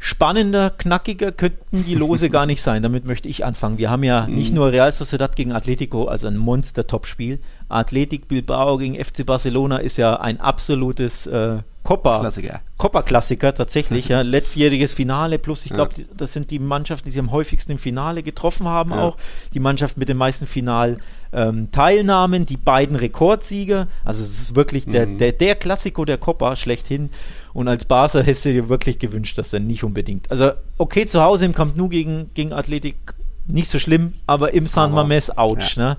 spannender, 0.03 0.71
knackiger 0.71 1.31
könnten 1.31 1.85
die 1.85 1.93
Lose 1.93 2.29
gar 2.31 2.47
nicht 2.47 2.63
sein. 2.63 2.81
Damit 2.81 3.05
möchte 3.05 3.29
ich 3.29 3.45
anfangen. 3.45 3.77
Wir 3.77 3.91
haben 3.91 4.03
ja 4.03 4.25
mhm. 4.25 4.33
nicht 4.33 4.51
nur 4.51 4.71
Real 4.71 4.91
Sociedad 4.91 5.35
gegen 5.35 5.51
Atletico, 5.51 6.05
also 6.05 6.27
ein 6.27 6.37
Monster-Topspiel. 6.37 7.39
Athletic 7.69 8.27
Bilbao 8.27 8.77
gegen 8.77 8.95
FC 8.95 9.23
Barcelona 9.25 9.77
ist 9.77 9.97
ja 9.97 10.19
ein 10.19 10.41
absolutes 10.41 11.27
äh, 11.27 11.59
Copa. 11.83 12.19
Klassiker. 12.19 12.61
Copa-Klassiker 12.77 13.53
tatsächlich, 13.53 14.07
ja. 14.07 14.21
Letztjähriges 14.23 14.93
Finale 14.93 15.37
plus, 15.37 15.67
ich 15.67 15.71
glaube, 15.71 15.93
ja. 15.95 16.05
das 16.17 16.33
sind 16.33 16.49
die 16.49 16.57
Mannschaften, 16.57 17.05
die 17.05 17.11
sie 17.11 17.19
am 17.19 17.31
häufigsten 17.31 17.73
im 17.73 17.77
Finale 17.77 18.23
getroffen 18.23 18.67
haben 18.67 18.91
ja. 18.91 19.03
auch. 19.03 19.17
Die 19.53 19.59
Mannschaft 19.59 19.97
mit 19.97 20.09
den 20.09 20.17
meisten 20.17 20.47
Final-Teilnahmen, 20.47 22.41
ähm, 22.41 22.45
die 22.47 22.57
beiden 22.57 22.95
Rekordsieger. 22.95 23.87
Also 24.03 24.23
es 24.23 24.41
ist 24.41 24.55
wirklich 24.55 24.87
mhm. 24.87 24.91
der, 24.91 25.05
der, 25.05 25.31
der 25.31 25.53
Klassiko 25.55 26.05
der 26.05 26.17
Copa 26.17 26.55
schlechthin. 26.55 27.11
Und 27.53 27.67
als 27.67 27.85
Barca 27.85 28.19
hättest 28.19 28.45
du 28.45 28.53
dir 28.53 28.69
wirklich 28.69 28.99
gewünscht, 28.99 29.37
dass 29.37 29.53
er 29.53 29.59
nicht 29.59 29.83
unbedingt. 29.83 30.29
Also 30.31 30.51
okay, 30.77 31.05
zu 31.05 31.21
Hause 31.21 31.45
im 31.45 31.53
Camp 31.53 31.75
Nou 31.75 31.89
gegen, 31.89 32.29
gegen 32.33 32.53
Athletik 32.53 32.95
nicht 33.47 33.69
so 33.69 33.79
schlimm, 33.79 34.13
aber 34.27 34.53
im 34.53 34.67
San 34.67 34.91
Mames, 34.91 35.37
ouch, 35.37 35.75
ja. 35.75 35.83
ne? 35.83 35.97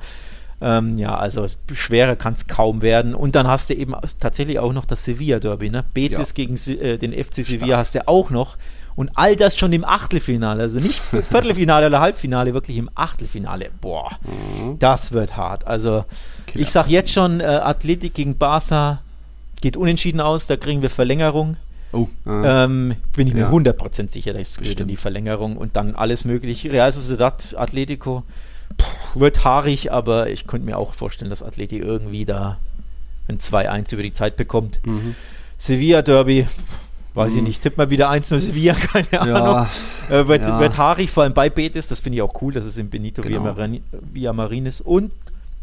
Ähm, 0.61 0.97
ja, 0.97 1.17
also 1.17 1.45
schwerer 1.75 2.15
kann 2.15 2.35
es 2.35 2.47
kaum 2.47 2.83
werden. 2.83 3.17
Und 3.17 3.35
dann 3.35 3.49
hast 3.49 3.69
du 3.69 3.75
eben 3.75 3.95
tatsächlich 4.21 4.61
auch 4.61 4.73
noch 4.73 4.85
das 4.85 5.05
Sevilla-Derby, 5.05 5.71
ne? 5.71 5.85
Betis 5.93 6.29
ja. 6.29 6.35
gegen 6.35 6.55
äh, 6.81 6.99
den 6.99 7.13
FC 7.13 7.45
Sevilla 7.45 7.67
Stark. 7.67 7.79
hast 7.79 7.95
du 7.97 8.09
auch 8.09 8.31
noch. 8.31 8.57
Und 8.95 9.11
all 9.15 9.37
das 9.37 9.57
schon 9.57 9.73
im 9.73 9.85
Achtelfinale, 9.85 10.63
also 10.63 10.79
nicht 10.79 11.01
Viertelfinale 11.31 11.89
oder 11.89 12.01
Halbfinale, 12.01 12.55
wirklich 12.55 12.77
im 12.77 12.91
Achtelfinale. 12.95 13.71
Boah, 13.81 14.11
mhm. 14.23 14.79
das 14.79 15.13
wird 15.13 15.37
hart. 15.37 15.67
Also 15.67 16.05
Killer. 16.47 16.63
ich 16.63 16.71
sag 16.71 16.89
jetzt 16.89 17.11
schon, 17.11 17.41
äh, 17.41 17.45
Athletik 17.45 18.15
gegen 18.15 18.37
Barca 18.37 19.01
geht 19.63 19.79
unentschieden 19.79 20.21
aus, 20.21 20.47
da 20.47 20.57
kriegen 20.57 20.83
wir 20.83 20.91
Verlängerung. 20.91 21.57
Oh, 21.93 22.09
äh, 22.27 22.65
ähm, 22.65 22.97
bin 23.15 23.29
ich 23.29 23.35
mir 23.35 23.41
ja. 23.41 23.51
100% 23.51 24.11
sicher, 24.11 24.33
dass 24.33 24.49
es 24.49 24.57
geht 24.59 24.81
in 24.81 24.89
die 24.89 24.97
Verlängerung 24.97 25.57
und 25.57 25.77
dann 25.77 25.95
alles 25.95 26.25
möglich. 26.25 26.71
Real 26.71 26.91
Sociedad, 26.91 27.55
Atletico, 27.57 28.23
wird 29.15 29.45
haarig, 29.45 29.93
aber 29.93 30.31
ich 30.31 30.47
könnte 30.47 30.65
mir 30.65 30.79
auch 30.79 30.95
vorstellen, 30.95 31.31
dass 31.31 31.43
Atleti 31.43 31.79
irgendwie 31.79 32.25
da 32.25 32.59
ein 33.29 33.39
2-1 33.39 33.93
über 33.93 34.03
die 34.03 34.13
Zeit 34.13 34.37
bekommt. 34.37 34.81
Mhm. 34.87 35.15
Sevilla 35.59 36.01
Derby, 36.01 36.47
weiß 37.15 37.33
mhm. 37.33 37.39
ich 37.39 37.45
nicht, 37.45 37.63
tipp 37.63 37.77
mal 37.77 37.91
wieder 37.91 38.11
1-0 38.11 38.39
Sevilla, 38.39 38.75
keine 38.93 39.09
ja. 39.13 39.21
Ahnung. 39.21 39.67
Äh, 40.09 40.27
wird, 40.29 40.45
ja. 40.45 40.59
wird 40.59 40.79
haarig, 40.79 41.11
vor 41.11 41.25
allem 41.25 41.35
bei 41.35 41.51
Betis, 41.51 41.89
das 41.89 42.01
finde 42.01 42.17
ich 42.17 42.23
auch 42.23 42.41
cool, 42.41 42.55
dass 42.55 42.65
es 42.65 42.79
in 42.79 42.89
Benito 42.89 43.21
genau. 43.21 43.55
Villamarin 44.13 44.67
ist. 44.67 44.81
Und 44.81 45.13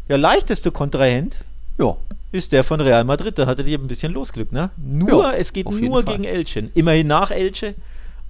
der 0.08 0.18
leichteste 0.18 0.70
Kontrahent 0.70 1.38
ja. 1.80 1.96
ist 2.32 2.52
der 2.52 2.64
von 2.64 2.80
Real 2.80 3.04
Madrid. 3.04 3.38
Da 3.38 3.46
hattet 3.46 3.68
ihr 3.68 3.78
ein 3.78 3.86
bisschen 3.86 4.12
Losglück, 4.12 4.52
ne? 4.52 4.70
Nur, 4.76 5.22
ja, 5.22 5.32
es 5.32 5.52
geht 5.52 5.70
nur 5.70 6.02
gegen 6.04 6.24
Elche. 6.24 6.70
Immerhin 6.74 7.06
nach 7.06 7.30
Elche, 7.30 7.74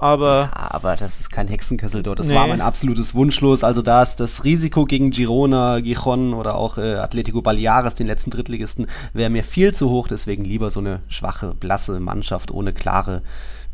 aber, 0.01 0.51
ja, 0.55 0.71
aber 0.71 0.97
das 0.97 1.21
ist 1.21 1.31
kein 1.31 1.47
Hexenkessel 1.47 2.03
dort. 2.03 2.21
Das 2.21 2.29
nee. 2.29 2.35
war 2.35 2.47
mein 2.47 2.63
absolutes 2.63 3.15
Wunschlos. 3.15 3.63
Also 3.63 3.83
da 3.83 4.03
ist 4.03 4.17
das 4.17 4.45
Risiko 4.45 4.87
gegen 4.87 5.11
Girona, 5.11 5.81
Gijon 5.81 6.33
oder 6.33 6.55
auch 6.55 6.79
äh, 6.79 6.95
Atletico 6.95 7.43
Baleares, 7.43 7.97
den 7.97 8.07
letzten 8.07 8.31
Drittligisten, 8.31 8.87
wäre 9.13 9.29
mir 9.29 9.45
viel 9.45 9.75
zu 9.75 9.91
hoch. 9.91 10.09
Deswegen 10.09 10.43
lieber 10.43 10.71
so 10.71 10.81
eine 10.81 11.01
schwache, 11.09 11.55
blasse 11.55 12.01
Mannschaft 12.01 12.51
ohne 12.51 12.73
klare 12.73 13.21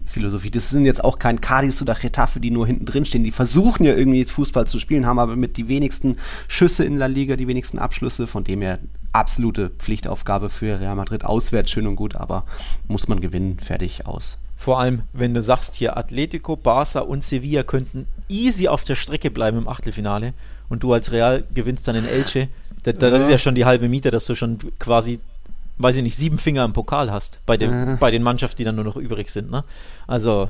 Philosophie. 0.07 0.51
Das 0.51 0.71
sind 0.71 0.85
jetzt 0.85 1.03
auch 1.05 1.19
kein 1.19 1.41
Cadiz 1.41 1.83
oder 1.83 1.95
Getafe, 1.95 2.41
die 2.41 2.51
nur 2.51 2.67
hinten 2.67 2.87
drin 2.87 3.05
stehen. 3.05 3.25
Die 3.25 3.33
versuchen 3.33 3.85
ja 3.85 3.95
irgendwie 3.95 4.19
jetzt 4.19 4.33
Fußball 4.33 4.67
zu 4.67 4.79
spielen, 4.79 5.07
haben 5.07 5.19
aber 5.19 5.37
mit 5.37 5.57
die 5.57 5.69
wenigsten 5.69 6.17
Schüsse 6.49 6.85
in 6.85 6.97
La 6.97 7.07
Liga, 7.07 7.37
die 7.37 7.49
wenigsten 7.49 7.79
Abschlüsse. 7.79 8.27
Von 8.27 8.45
dem 8.45 8.63
her 8.63 8.79
absolute 9.13 9.71
Pflichtaufgabe 9.71 10.49
für 10.51 10.81
Real 10.81 10.97
Madrid. 10.97 11.25
Auswärts 11.25 11.71
schön 11.71 11.87
und 11.87 11.97
gut, 11.97 12.17
aber 12.17 12.45
muss 12.89 13.09
man 13.09 13.21
gewinnen. 13.21 13.59
Fertig 13.59 14.07
aus. 14.07 14.39
Vor 14.57 14.81
allem, 14.81 15.03
wenn 15.13 15.35
du 15.35 15.43
sagst, 15.43 15.75
hier 15.75 15.97
Atletico, 15.97 16.57
Barca 16.57 17.01
und 17.01 17.23
Sevilla 17.23 17.63
könnten 17.63 18.07
easy 18.29 18.69
auf 18.69 18.85
der 18.85 18.95
Strecke 18.95 19.31
bleiben 19.31 19.59
im 19.59 19.69
Achtelfinale 19.69 20.33
und 20.69 20.83
du 20.83 20.93
als 20.93 21.13
Real 21.13 21.45
gewinnst 21.55 21.87
dann 21.87 21.97
in 21.97 22.07
Elche. 22.07 22.49
Da, 22.83 22.93
da, 22.93 23.11
das 23.11 23.25
ist 23.25 23.31
ja 23.31 23.39
schon 23.39 23.55
die 23.55 23.65
halbe 23.65 23.89
Miete, 23.89 24.11
dass 24.11 24.27
du 24.27 24.35
schon 24.35 24.59
quasi, 24.79 25.21
weiß 25.79 25.97
ich 25.97 26.03
nicht, 26.03 26.17
sieben 26.17 26.39
Finger 26.39 26.65
im 26.65 26.73
Pokal 26.73 27.11
hast 27.11 27.41
bei, 27.47 27.57
dem, 27.57 27.99
bei 27.99 28.11
den 28.11 28.23
Mannschaften, 28.23 28.57
die 28.59 28.65
dann 28.65 28.77
nur 28.77 28.85
noch 28.85 28.97
übrig 28.97 29.31
sind. 29.31 29.51
Ne? 29.51 29.65
Also 30.07 30.49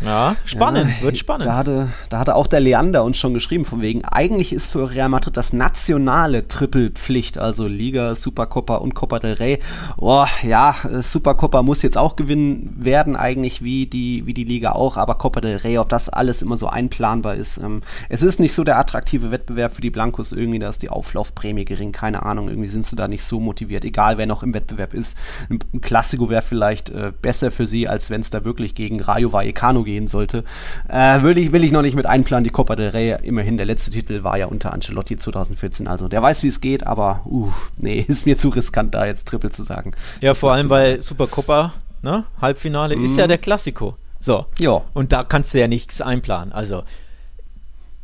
ja, 0.00 0.36
spannend, 0.44 0.90
ja, 0.98 1.02
wird 1.02 1.18
spannend. 1.18 1.46
Da 1.46 1.56
hatte, 1.56 1.88
da 2.08 2.18
hatte 2.18 2.34
auch 2.34 2.46
der 2.46 2.60
Leander 2.60 3.04
uns 3.04 3.18
schon 3.18 3.34
geschrieben, 3.34 3.64
von 3.64 3.82
wegen, 3.82 4.04
eigentlich 4.04 4.52
ist 4.52 4.66
für 4.66 4.90
Real 4.90 5.08
Madrid 5.08 5.36
das 5.36 5.52
nationale 5.52 6.48
Triple 6.48 6.90
Pflicht, 6.90 7.38
also 7.38 7.66
Liga, 7.66 8.14
Supercopa 8.14 8.76
und 8.76 8.94
Copa 8.94 9.18
del 9.18 9.34
Rey. 9.34 9.58
Oh, 9.98 10.24
ja, 10.42 10.74
Supercopa 11.02 11.62
muss 11.62 11.82
jetzt 11.82 11.98
auch 11.98 12.16
gewinnen 12.16 12.74
werden, 12.78 13.16
eigentlich 13.16 13.62
wie 13.62 13.86
die, 13.86 14.26
wie 14.26 14.34
die 14.34 14.44
Liga 14.44 14.72
auch, 14.72 14.96
aber 14.96 15.16
Copa 15.16 15.40
del 15.40 15.56
Rey, 15.56 15.78
ob 15.78 15.88
das 15.88 16.08
alles 16.08 16.42
immer 16.42 16.56
so 16.56 16.68
einplanbar 16.68 17.36
ist. 17.36 17.58
Ähm, 17.58 17.82
es 18.08 18.22
ist 18.22 18.40
nicht 18.40 18.54
so 18.54 18.64
der 18.64 18.78
attraktive 18.78 19.30
Wettbewerb 19.30 19.74
für 19.74 19.82
die 19.82 19.90
Blancos 19.90 20.32
irgendwie, 20.32 20.58
da 20.58 20.68
ist 20.68 20.82
die 20.82 20.90
Auflaufprämie 20.90 21.64
gering, 21.64 21.92
keine 21.92 22.24
Ahnung, 22.24 22.48
irgendwie 22.48 22.68
sind 22.68 22.86
sie 22.86 22.96
da 22.96 23.08
nicht 23.08 23.24
so 23.24 23.40
motiviert, 23.40 23.84
egal 23.84 24.18
wer 24.18 24.26
noch 24.26 24.42
im 24.42 24.54
Wettbewerb 24.54 24.94
ist. 24.94 25.16
Ein 25.48 25.80
Klassiko 25.80 26.28
wäre 26.28 26.42
vielleicht 26.42 26.90
äh, 26.90 27.12
besser 27.20 27.50
für 27.50 27.66
sie, 27.66 27.88
als 27.88 28.10
wenn 28.10 28.22
es 28.22 28.30
da 28.30 28.44
wirklich 28.44 28.74
gegen 28.74 29.00
Rayo 29.00 29.32
Vallecano 29.32 29.81
Gehen 29.84 30.06
sollte. 30.06 30.44
Äh, 30.88 31.22
will, 31.22 31.38
ich, 31.38 31.52
will 31.52 31.64
ich 31.64 31.72
noch 31.72 31.82
nicht 31.82 31.94
mit 31.94 32.06
einplanen. 32.06 32.44
Die 32.44 32.50
Copa 32.50 32.76
del 32.76 32.88
Rey, 32.88 33.16
immerhin 33.22 33.56
der 33.56 33.66
letzte 33.66 33.90
Titel 33.90 34.22
war 34.24 34.38
ja 34.38 34.46
unter 34.46 34.72
Ancelotti 34.72 35.16
2014. 35.16 35.88
Also 35.88 36.08
der 36.08 36.22
weiß, 36.22 36.42
wie 36.42 36.48
es 36.48 36.60
geht, 36.60 36.86
aber 36.86 37.22
uh, 37.26 37.50
nee, 37.78 38.00
ist 38.08 38.26
mir 38.26 38.36
zu 38.36 38.48
riskant, 38.48 38.94
da 38.94 39.06
jetzt 39.06 39.28
Triple 39.28 39.50
zu 39.50 39.62
sagen. 39.62 39.92
Ja, 40.20 40.34
vor 40.34 40.52
allem, 40.52 40.70
weil 40.70 41.02
Supercopa, 41.02 41.74
ne, 42.02 42.24
Halbfinale, 42.40 42.96
mhm. 42.96 43.04
ist 43.04 43.16
ja 43.16 43.26
der 43.26 43.38
Klassiko. 43.38 43.96
So. 44.20 44.46
Ja. 44.58 44.82
Und 44.94 45.12
da 45.12 45.24
kannst 45.24 45.52
du 45.52 45.60
ja 45.60 45.68
nichts 45.68 46.00
einplanen. 46.00 46.52
Also 46.52 46.84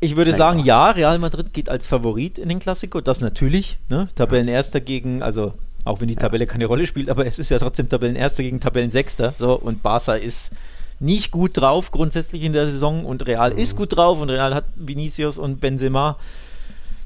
ich 0.01 0.17
würde 0.17 0.31
Nein, 0.31 0.39
sagen, 0.39 0.59
ja, 0.61 0.91
Real 0.91 1.19
Madrid 1.19 1.53
geht 1.53 1.69
als 1.69 1.87
Favorit 1.87 2.39
in 2.39 2.49
den 2.49 2.61
Klassiko, 2.61 3.01
das 3.01 3.21
natürlich. 3.21 3.79
Ne? 3.89 4.09
Tabellenerster 4.15 4.81
gegen, 4.81 5.23
also 5.23 5.55
auch 5.85 6.01
wenn 6.01 6.09
die 6.09 6.17
Tabelle 6.17 6.47
keine 6.47 6.67
Rolle 6.67 6.87
spielt, 6.87 7.09
aber 7.09 7.27
es 7.27 7.39
ist 7.39 7.51
ja 7.51 7.59
trotzdem 7.59 7.89
Tabellenerster 7.89 8.43
gegen 8.43 8.61
Tabellensechster. 8.61 9.35
So, 9.37 9.55
und 9.55 9.83
Barca 9.83 10.15
ist 10.15 10.53
nicht 11.01 11.31
gut 11.31 11.57
drauf 11.57 11.91
grundsätzlich 11.91 12.43
in 12.43 12.53
der 12.53 12.71
Saison 12.71 13.05
und 13.05 13.27
Real 13.27 13.53
mhm. 13.53 13.59
ist 13.59 13.77
gut 13.77 13.97
drauf 13.97 14.21
und 14.21 14.31
Real 14.31 14.55
hat 14.55 14.65
Vinicius 14.77 15.39
und 15.39 15.61
Benzema. 15.61 16.17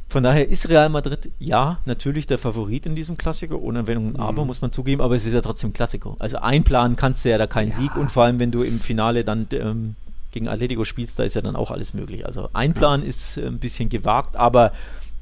Von 0.08 0.22
daher 0.22 0.48
ist 0.48 0.68
Real 0.68 0.90
Madrid 0.90 1.30
ja 1.38 1.78
natürlich 1.86 2.26
der 2.26 2.36
Favorit 2.36 2.84
in 2.84 2.94
diesem 2.94 3.16
Klassiker, 3.16 3.58
ohne 3.58 3.86
Wenn 3.86 3.96
und 3.96 4.20
Aber, 4.20 4.42
mhm. 4.42 4.48
muss 4.48 4.60
man 4.60 4.70
zugeben, 4.70 5.00
aber 5.00 5.16
es 5.16 5.26
ist 5.26 5.32
ja 5.32 5.40
trotzdem 5.40 5.72
Klassiker. 5.72 6.16
Also 6.18 6.38
einplanen 6.38 6.96
kannst 6.96 7.24
du 7.24 7.30
ja 7.30 7.38
da 7.38 7.46
keinen 7.46 7.70
ja. 7.70 7.76
Sieg 7.76 7.96
und 7.96 8.10
vor 8.10 8.24
allem, 8.24 8.38
wenn 8.38 8.50
du 8.50 8.62
im 8.62 8.78
Finale 8.78 9.24
dann 9.24 9.46
ähm, 9.52 9.96
gegen 10.30 10.48
Atletico 10.48 10.84
spielst, 10.84 11.18
da 11.18 11.22
ist 11.22 11.34
ja 11.34 11.40
dann 11.40 11.56
auch 11.56 11.70
alles 11.70 11.94
möglich. 11.94 12.26
Also 12.26 12.50
einplanen 12.52 13.04
ja. 13.04 13.10
ist 13.10 13.38
äh, 13.38 13.46
ein 13.46 13.58
bisschen 13.58 13.88
gewagt, 13.88 14.36
aber 14.36 14.72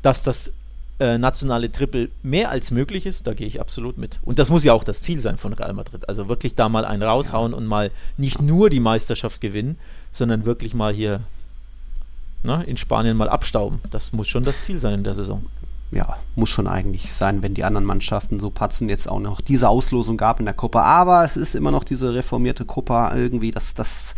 dass 0.03 0.23
das 0.23 0.53
äh, 1.01 1.19
nationale 1.19 1.73
Triple 1.73 2.11
mehr 2.23 2.51
als 2.51 2.71
möglich 2.71 3.07
ist, 3.07 3.27
da 3.27 3.33
gehe 3.33 3.47
ich 3.47 3.61
absolut 3.61 3.97
mit. 3.99 4.21
Und 4.23 4.39
das 4.39 4.51
muss 4.51 4.65
ja 4.65 4.75
auch 4.75 4.85
das 4.85 5.01
Ziel 5.01 5.19
sein 5.19 5.39
von 5.39 5.55
Real 5.55 5.73
Madrid. 5.73 6.09
Also 6.09 6.29
wirklich 6.29 6.55
da 6.55 6.69
mal 6.69 6.85
einen 6.85 7.03
raushauen 7.03 7.53
ja. 7.53 7.59
und 7.59 7.67
mal 7.67 7.91
nicht 8.19 8.43
nur 8.43 8.69
die 8.69 8.81
Meisterschaft 8.81 9.41
gewinnen, 9.41 9.79
sondern 10.13 10.45
wirklich 10.45 10.75
mal 10.75 10.93
hier 10.93 11.23
ne, 12.45 12.63
in 12.65 12.77
Spanien 12.77 13.17
mal 13.17 13.31
abstauben. 13.31 13.81
Das 13.91 14.13
muss 14.13 14.29
schon 14.29 14.45
das 14.45 14.65
Ziel 14.67 14.79
sein 14.79 14.95
in 14.95 15.05
der 15.05 15.15
Saison. 15.15 15.47
Ja, 15.91 16.19
muss 16.37 16.51
schon 16.51 16.69
eigentlich 16.69 17.13
sein, 17.13 17.43
wenn 17.43 17.55
die 17.55 17.65
anderen 17.65 17.85
Mannschaften 17.85 18.39
so 18.39 18.51
patzen, 18.51 18.89
jetzt 18.89 19.09
auch 19.09 19.19
noch 19.19 19.41
diese 19.41 19.69
Auslosung 19.69 20.17
gab 20.17 20.39
in 20.39 20.45
der 20.45 20.55
Gruppe. 20.55 20.83
Aber 20.83 21.25
es 21.25 21.37
ist 21.37 21.57
immer 21.57 21.73
noch 21.73 21.83
diese 21.83 22.15
reformierte 22.15 22.65
Gruppe 22.65 23.11
irgendwie, 23.15 23.51
das, 23.51 23.75
das 23.75 24.15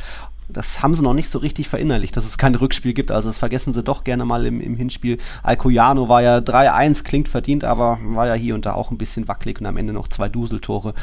das 0.49 0.83
haben 0.83 0.95
sie 0.95 1.03
noch 1.03 1.15
nicht 1.15 1.29
so 1.29 1.39
richtig 1.39 1.69
verinnerlicht, 1.69 2.17
dass 2.17 2.25
es 2.25 2.39
kein 2.39 2.55
Rückspiel 2.55 2.93
gibt. 2.93 3.11
Also 3.11 3.29
das 3.29 3.39
vergessen 3.39 3.73
sie 3.73 3.83
doch 3.83 4.05
gerne 4.05 4.25
mal 4.25 4.47
im, 4.47 4.61
im 4.61 4.77
Hinspiel. 4.77 5.19
Alcoyano 5.43 6.09
war 6.09 6.23
ja 6.23 6.39
3-1, 6.39 7.05
klingt 7.05 7.29
verdient, 7.29 7.65
aber 7.65 7.99
war 8.03 8.27
ja 8.27 8.35
hier 8.35 8.55
und 8.55 8.67
da 8.67 8.75
auch 8.75 8.91
ein 8.91 8.99
bisschen 8.99 9.29
wackelig 9.29 9.61
und 9.61 9.67
am 9.67 9.77
Ende 9.77 9.93
noch 9.93 10.09
zwei 10.09 10.29
Duseltore. 10.29 10.95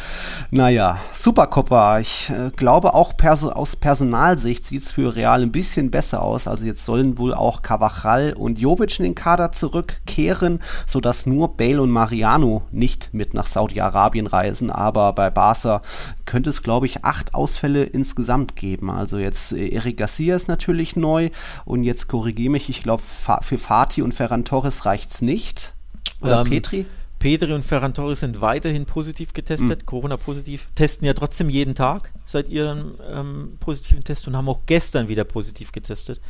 Naja, 0.51 0.99
Supercoppa. 1.11 1.99
Ich 1.99 2.29
äh, 2.29 2.51
glaube 2.55 2.93
auch 2.93 3.17
perso 3.17 3.51
aus 3.51 3.75
Personalsicht 3.75 4.65
sieht 4.65 4.83
es 4.83 4.91
für 4.91 5.15
Real 5.15 5.41
ein 5.41 5.51
bisschen 5.51 5.91
besser 5.91 6.21
aus. 6.21 6.47
Also 6.47 6.65
jetzt 6.65 6.85
sollen 6.85 7.17
wohl 7.17 7.33
auch 7.33 7.61
Cavachal 7.61 8.33
und 8.33 8.59
Jovic 8.59 8.99
in 8.99 9.05
den 9.05 9.15
Kader 9.15 9.51
zurückkehren, 9.51 10.59
sodass 10.85 11.25
nur 11.25 11.55
Bale 11.57 11.81
und 11.81 11.91
Mariano 11.91 12.63
nicht 12.71 13.13
mit 13.13 13.33
nach 13.33 13.47
Saudi-Arabien 13.47 14.27
reisen. 14.27 14.71
Aber 14.71 15.13
bei 15.13 15.29
Barca 15.29 15.81
könnte 16.25 16.49
es, 16.49 16.61
glaube 16.61 16.85
ich, 16.85 17.03
acht 17.05 17.33
Ausfälle 17.33 17.83
insgesamt 17.83 18.55
geben. 18.55 18.89
Also 18.89 19.17
jetzt 19.17 19.28
äh, 19.51 19.69
Eric 19.69 19.97
Garcia 19.97 20.35
ist 20.35 20.47
natürlich 20.47 20.95
neu 20.95 21.29
und 21.65 21.83
jetzt 21.83 22.07
korrigiere 22.07 22.51
mich, 22.51 22.69
ich 22.69 22.83
glaube, 22.83 23.03
für 23.41 23.57
Fatih 23.57 24.01
und 24.01 24.13
Ferran 24.13 24.45
Torres 24.45 24.85
reicht 24.85 25.11
es 25.11 25.21
nicht. 25.21 25.73
Oder 26.21 26.41
ähm, 26.41 26.49
Petri? 26.49 26.85
Petri 27.19 27.51
und 27.51 27.63
Ferran 27.63 27.93
Torres 27.93 28.21
sind 28.21 28.39
weiterhin 28.39 28.85
positiv 28.85 29.33
getestet, 29.33 29.81
mhm. 29.81 29.85
Corona-positiv, 29.85 30.69
testen 30.73 31.05
ja 31.05 31.13
trotzdem 31.13 31.49
jeden 31.49 31.75
Tag 31.75 32.13
seit 32.23 32.47
ihrem 32.49 32.95
ähm, 33.11 33.57
positiven 33.59 34.03
Test 34.03 34.27
und 34.27 34.37
haben 34.37 34.47
auch 34.47 34.61
gestern 34.65 35.09
wieder 35.09 35.25
positiv 35.25 35.73
getestet. 35.73 36.21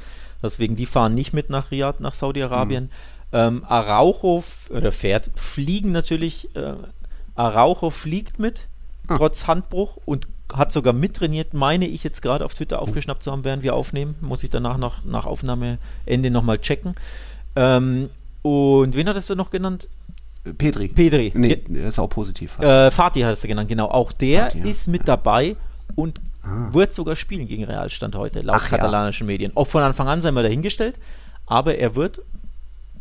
Deswegen, 0.42 0.76
die 0.76 0.88
fahren 0.88 1.14
nicht 1.14 1.32
mit 1.32 1.50
nach 1.50 1.70
Riyadh, 1.70 2.00
nach 2.00 2.14
Saudi-Arabien. 2.14 2.86
Mhm. 2.86 2.90
Ähm, 3.32 3.64
Araujo, 3.68 4.44
oder 4.72 4.92
fährt, 4.92 5.30
fliegen 5.36 5.92
natürlich, 5.92 6.56
äh, 6.56 6.74
Araujo 7.36 7.92
fliegt 7.92 8.40
mit, 8.40 8.68
ah. 9.08 9.18
trotz 9.18 9.46
Handbruch 9.46 9.98
und 10.06 10.28
hat 10.54 10.72
sogar 10.72 10.94
mittrainiert, 10.94 11.54
meine 11.54 11.88
ich 11.88 12.04
jetzt 12.04 12.22
gerade 12.22 12.46
auf 12.46 12.54
Twitter 12.54 12.82
aufgeschnappt 12.82 13.24
zu 13.24 13.32
haben, 13.32 13.44
während 13.44 13.64
wir 13.64 13.76
aufnehmen. 13.76 14.16
Muss 14.22 14.44
ich 14.44 14.50
danach 14.50 14.78
noch, 14.78 15.06
nach 15.06 15.26
Aufnahmeende 15.26 16.32
nochmal 16.32 16.60
checken. 16.60 16.96
Ähm, 17.56 18.10
und 18.42 18.96
wen 18.96 19.08
hattest 19.08 19.30
du 19.30 19.36
noch 19.36 19.50
genannt? 19.50 19.90
Petri. 20.58 20.88
Petri. 20.88 21.32
Nee, 21.36 21.62
ist 21.88 22.00
auch 22.00 22.08
positiv. 22.08 22.58
Äh, 22.60 22.92
Fatih 22.92 23.26
hattest 23.26 23.44
du 23.44 23.48
genannt, 23.48 23.70
genau. 23.70 23.88
Auch 23.90 24.12
der 24.12 24.52
Fatih, 24.52 24.70
ist 24.70 24.88
mit 24.88 25.02
ja. 25.02 25.18
dabei 25.18 25.56
und 25.96 26.22
ah. 26.44 26.72
wird 26.72 26.94
sogar 26.94 27.16
spielen 27.16 27.48
gegen 27.48 27.66
Realstand 27.66 28.16
heute, 28.16 28.42
laut 28.42 28.62
Ach, 28.62 28.70
katalanischen 28.70 29.28
ja. 29.28 29.34
Medien. 29.34 29.52
Ob 29.56 29.68
von 29.68 29.84
Anfang 29.84 30.08
an 30.08 30.22
sei 30.22 30.32
mal 30.32 30.44
dahingestellt, 30.44 30.96
aber 31.46 31.76
er 31.76 31.96
wird 31.96 32.22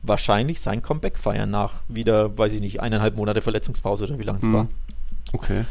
wahrscheinlich 0.03 0.61
sein 0.61 0.82
Comeback 0.82 1.18
feiern 1.18 1.51
nach 1.51 1.74
wieder, 1.88 2.36
weiß 2.36 2.55
ich 2.55 2.61
nicht, 2.61 2.80
eineinhalb 2.80 3.16
Monate 3.16 3.40
Verletzungspause 3.40 4.05
oder 4.05 4.18
wie 4.18 4.24
lange 4.24 4.40
es 4.40 4.46
hm. 4.46 4.53
war. 4.53 4.68
Okay. 5.32 5.64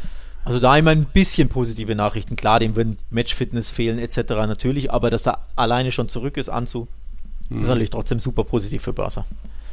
Also 0.48 0.60
da 0.60 0.78
immer 0.78 0.92
ein 0.92 1.04
bisschen 1.04 1.50
positive 1.50 1.94
Nachrichten. 1.94 2.34
Klar, 2.34 2.58
dem 2.58 2.74
wird 2.74 2.96
Matchfitness 3.10 3.68
fehlen 3.68 3.98
etc. 3.98 4.30
natürlich, 4.30 4.90
aber 4.90 5.10
dass 5.10 5.26
er 5.26 5.40
alleine 5.56 5.92
schon 5.92 6.08
zurück 6.08 6.38
ist, 6.38 6.48
Anzu, 6.48 6.88
mhm. 7.50 7.60
ist 7.60 7.68
natürlich 7.68 7.90
trotzdem 7.90 8.18
super 8.18 8.44
positiv 8.44 8.80
für 8.80 8.94
Börser. 8.94 9.26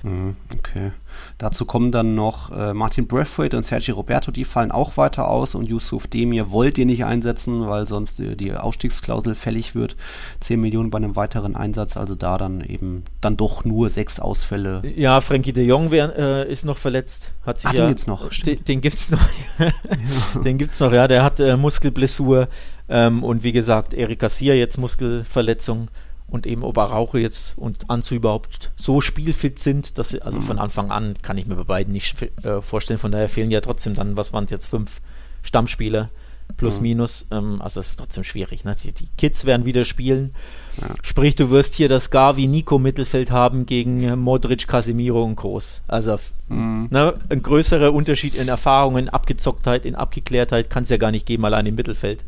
Mhm, 0.05 0.35
okay. 0.59 0.91
Dazu 1.39 1.65
kommen 1.65 1.91
dann 1.91 2.13
noch 2.13 2.51
äh, 2.51 2.75
Martin 2.75 3.07
Braithwaite 3.07 3.57
und 3.57 3.63
Sergio 3.63 3.95
Roberto, 3.95 4.29
die 4.29 4.45
fallen 4.45 4.71
auch 4.71 4.97
weiter 4.97 5.27
aus 5.27 5.55
und 5.55 5.67
Yusuf 5.67 6.05
Demir 6.05 6.51
wollt 6.51 6.77
ihr 6.77 6.85
nicht 6.85 7.05
einsetzen, 7.05 7.67
weil 7.67 7.87
sonst 7.87 8.19
äh, 8.19 8.35
die 8.35 8.53
Ausstiegsklausel 8.53 9.33
fällig 9.33 9.73
wird. 9.73 9.95
10 10.41 10.61
Millionen 10.61 10.91
bei 10.91 10.97
einem 10.97 11.15
weiteren 11.15 11.55
Einsatz, 11.55 11.97
also 11.97 12.13
da 12.13 12.37
dann 12.37 12.61
eben 12.61 13.03
dann 13.19 13.35
doch 13.35 13.65
nur 13.65 13.89
sechs 13.89 14.19
Ausfälle. 14.19 14.83
Ja, 14.95 15.21
Frankie 15.21 15.53
de 15.53 15.65
Jong 15.65 15.89
wär, 15.89 16.15
äh, 16.15 16.51
ist 16.51 16.65
noch 16.65 16.77
verletzt. 16.77 17.31
Hat 17.43 17.57
sich 17.57 17.69
Ach, 17.71 17.73
ja, 17.73 17.85
den 17.85 17.89
gibt's 17.89 18.05
noch. 18.05 18.29
Den, 18.29 18.63
den 18.63 18.81
gibt's 18.81 19.09
noch. 19.09 19.27
ja. 19.59 20.41
Den 20.41 20.59
gibt's 20.59 20.79
noch, 20.79 20.93
ja. 20.93 21.07
Der 21.07 21.23
hat 21.23 21.39
äh, 21.39 21.57
Muskelblessur 21.57 22.47
ähm, 22.89 23.23
und 23.23 23.43
wie 23.43 23.53
gesagt, 23.53 23.95
Eric 23.95 24.19
Garcia 24.19 24.53
jetzt 24.53 24.77
Muskelverletzung 24.77 25.87
und 26.27 26.47
eben 26.47 26.63
ob 26.63 26.77
Araujo 26.77 27.17
jetzt 27.17 27.57
und 27.57 27.89
Anzu 27.89 28.15
überhaupt 28.15 28.71
so 28.75 29.01
spielfit 29.01 29.59
sind, 29.59 29.97
dass 29.97 30.09
sie, 30.09 30.21
also 30.21 30.41
von 30.41 30.57
mhm. 30.57 30.63
Anfang 30.63 30.91
an 30.91 31.15
kann 31.21 31.37
ich 31.37 31.45
mir 31.45 31.55
bei 31.55 31.63
beiden 31.63 31.93
nicht 31.93 32.15
äh, 32.43 32.61
vorstellen. 32.61 32.99
Von 32.99 33.11
daher 33.11 33.29
fehlen 33.29 33.51
ja 33.51 33.61
trotzdem 33.61 33.93
dann, 33.93 34.17
was 34.17 34.33
waren 34.33 34.45
es 34.45 34.51
jetzt, 34.51 34.67
fünf 34.67 35.01
Stammspieler 35.43 36.09
plus 36.57 36.77
mhm. 36.77 36.83
minus. 36.83 37.27
Ähm, 37.31 37.61
also 37.61 37.79
es 37.79 37.89
ist 37.89 37.95
trotzdem 37.97 38.23
schwierig. 38.23 38.65
Ne? 38.65 38.75
Die, 38.83 38.91
die, 38.91 39.07
Kids 39.17 39.45
werden 39.45 39.65
wieder 39.65 39.85
spielen. 39.85 40.33
Ja. 40.81 40.95
Sprich, 41.03 41.35
du 41.35 41.49
wirst 41.49 41.75
hier 41.75 41.89
das 41.89 42.11
Gavi 42.11 42.47
Nico 42.47 42.79
Mittelfeld 42.79 43.31
haben 43.31 43.65
gegen 43.65 44.19
Modric, 44.19 44.67
Casemiro 44.67 45.23
und 45.23 45.35
Groß. 45.35 45.83
Also 45.87 46.17
mhm. 46.49 46.87
ne, 46.91 47.13
ein 47.29 47.43
größerer 47.43 47.93
Unterschied 47.93 48.35
in 48.35 48.47
Erfahrungen, 48.47 49.09
Abgezocktheit, 49.09 49.85
in 49.85 49.95
Abgeklärtheit 49.95 50.69
kann 50.69 50.83
es 50.83 50.89
ja 50.89 50.97
gar 50.97 51.11
nicht 51.11 51.25
geben, 51.25 51.45
allein 51.45 51.65
im 51.65 51.75
Mittelfeld. 51.75 52.23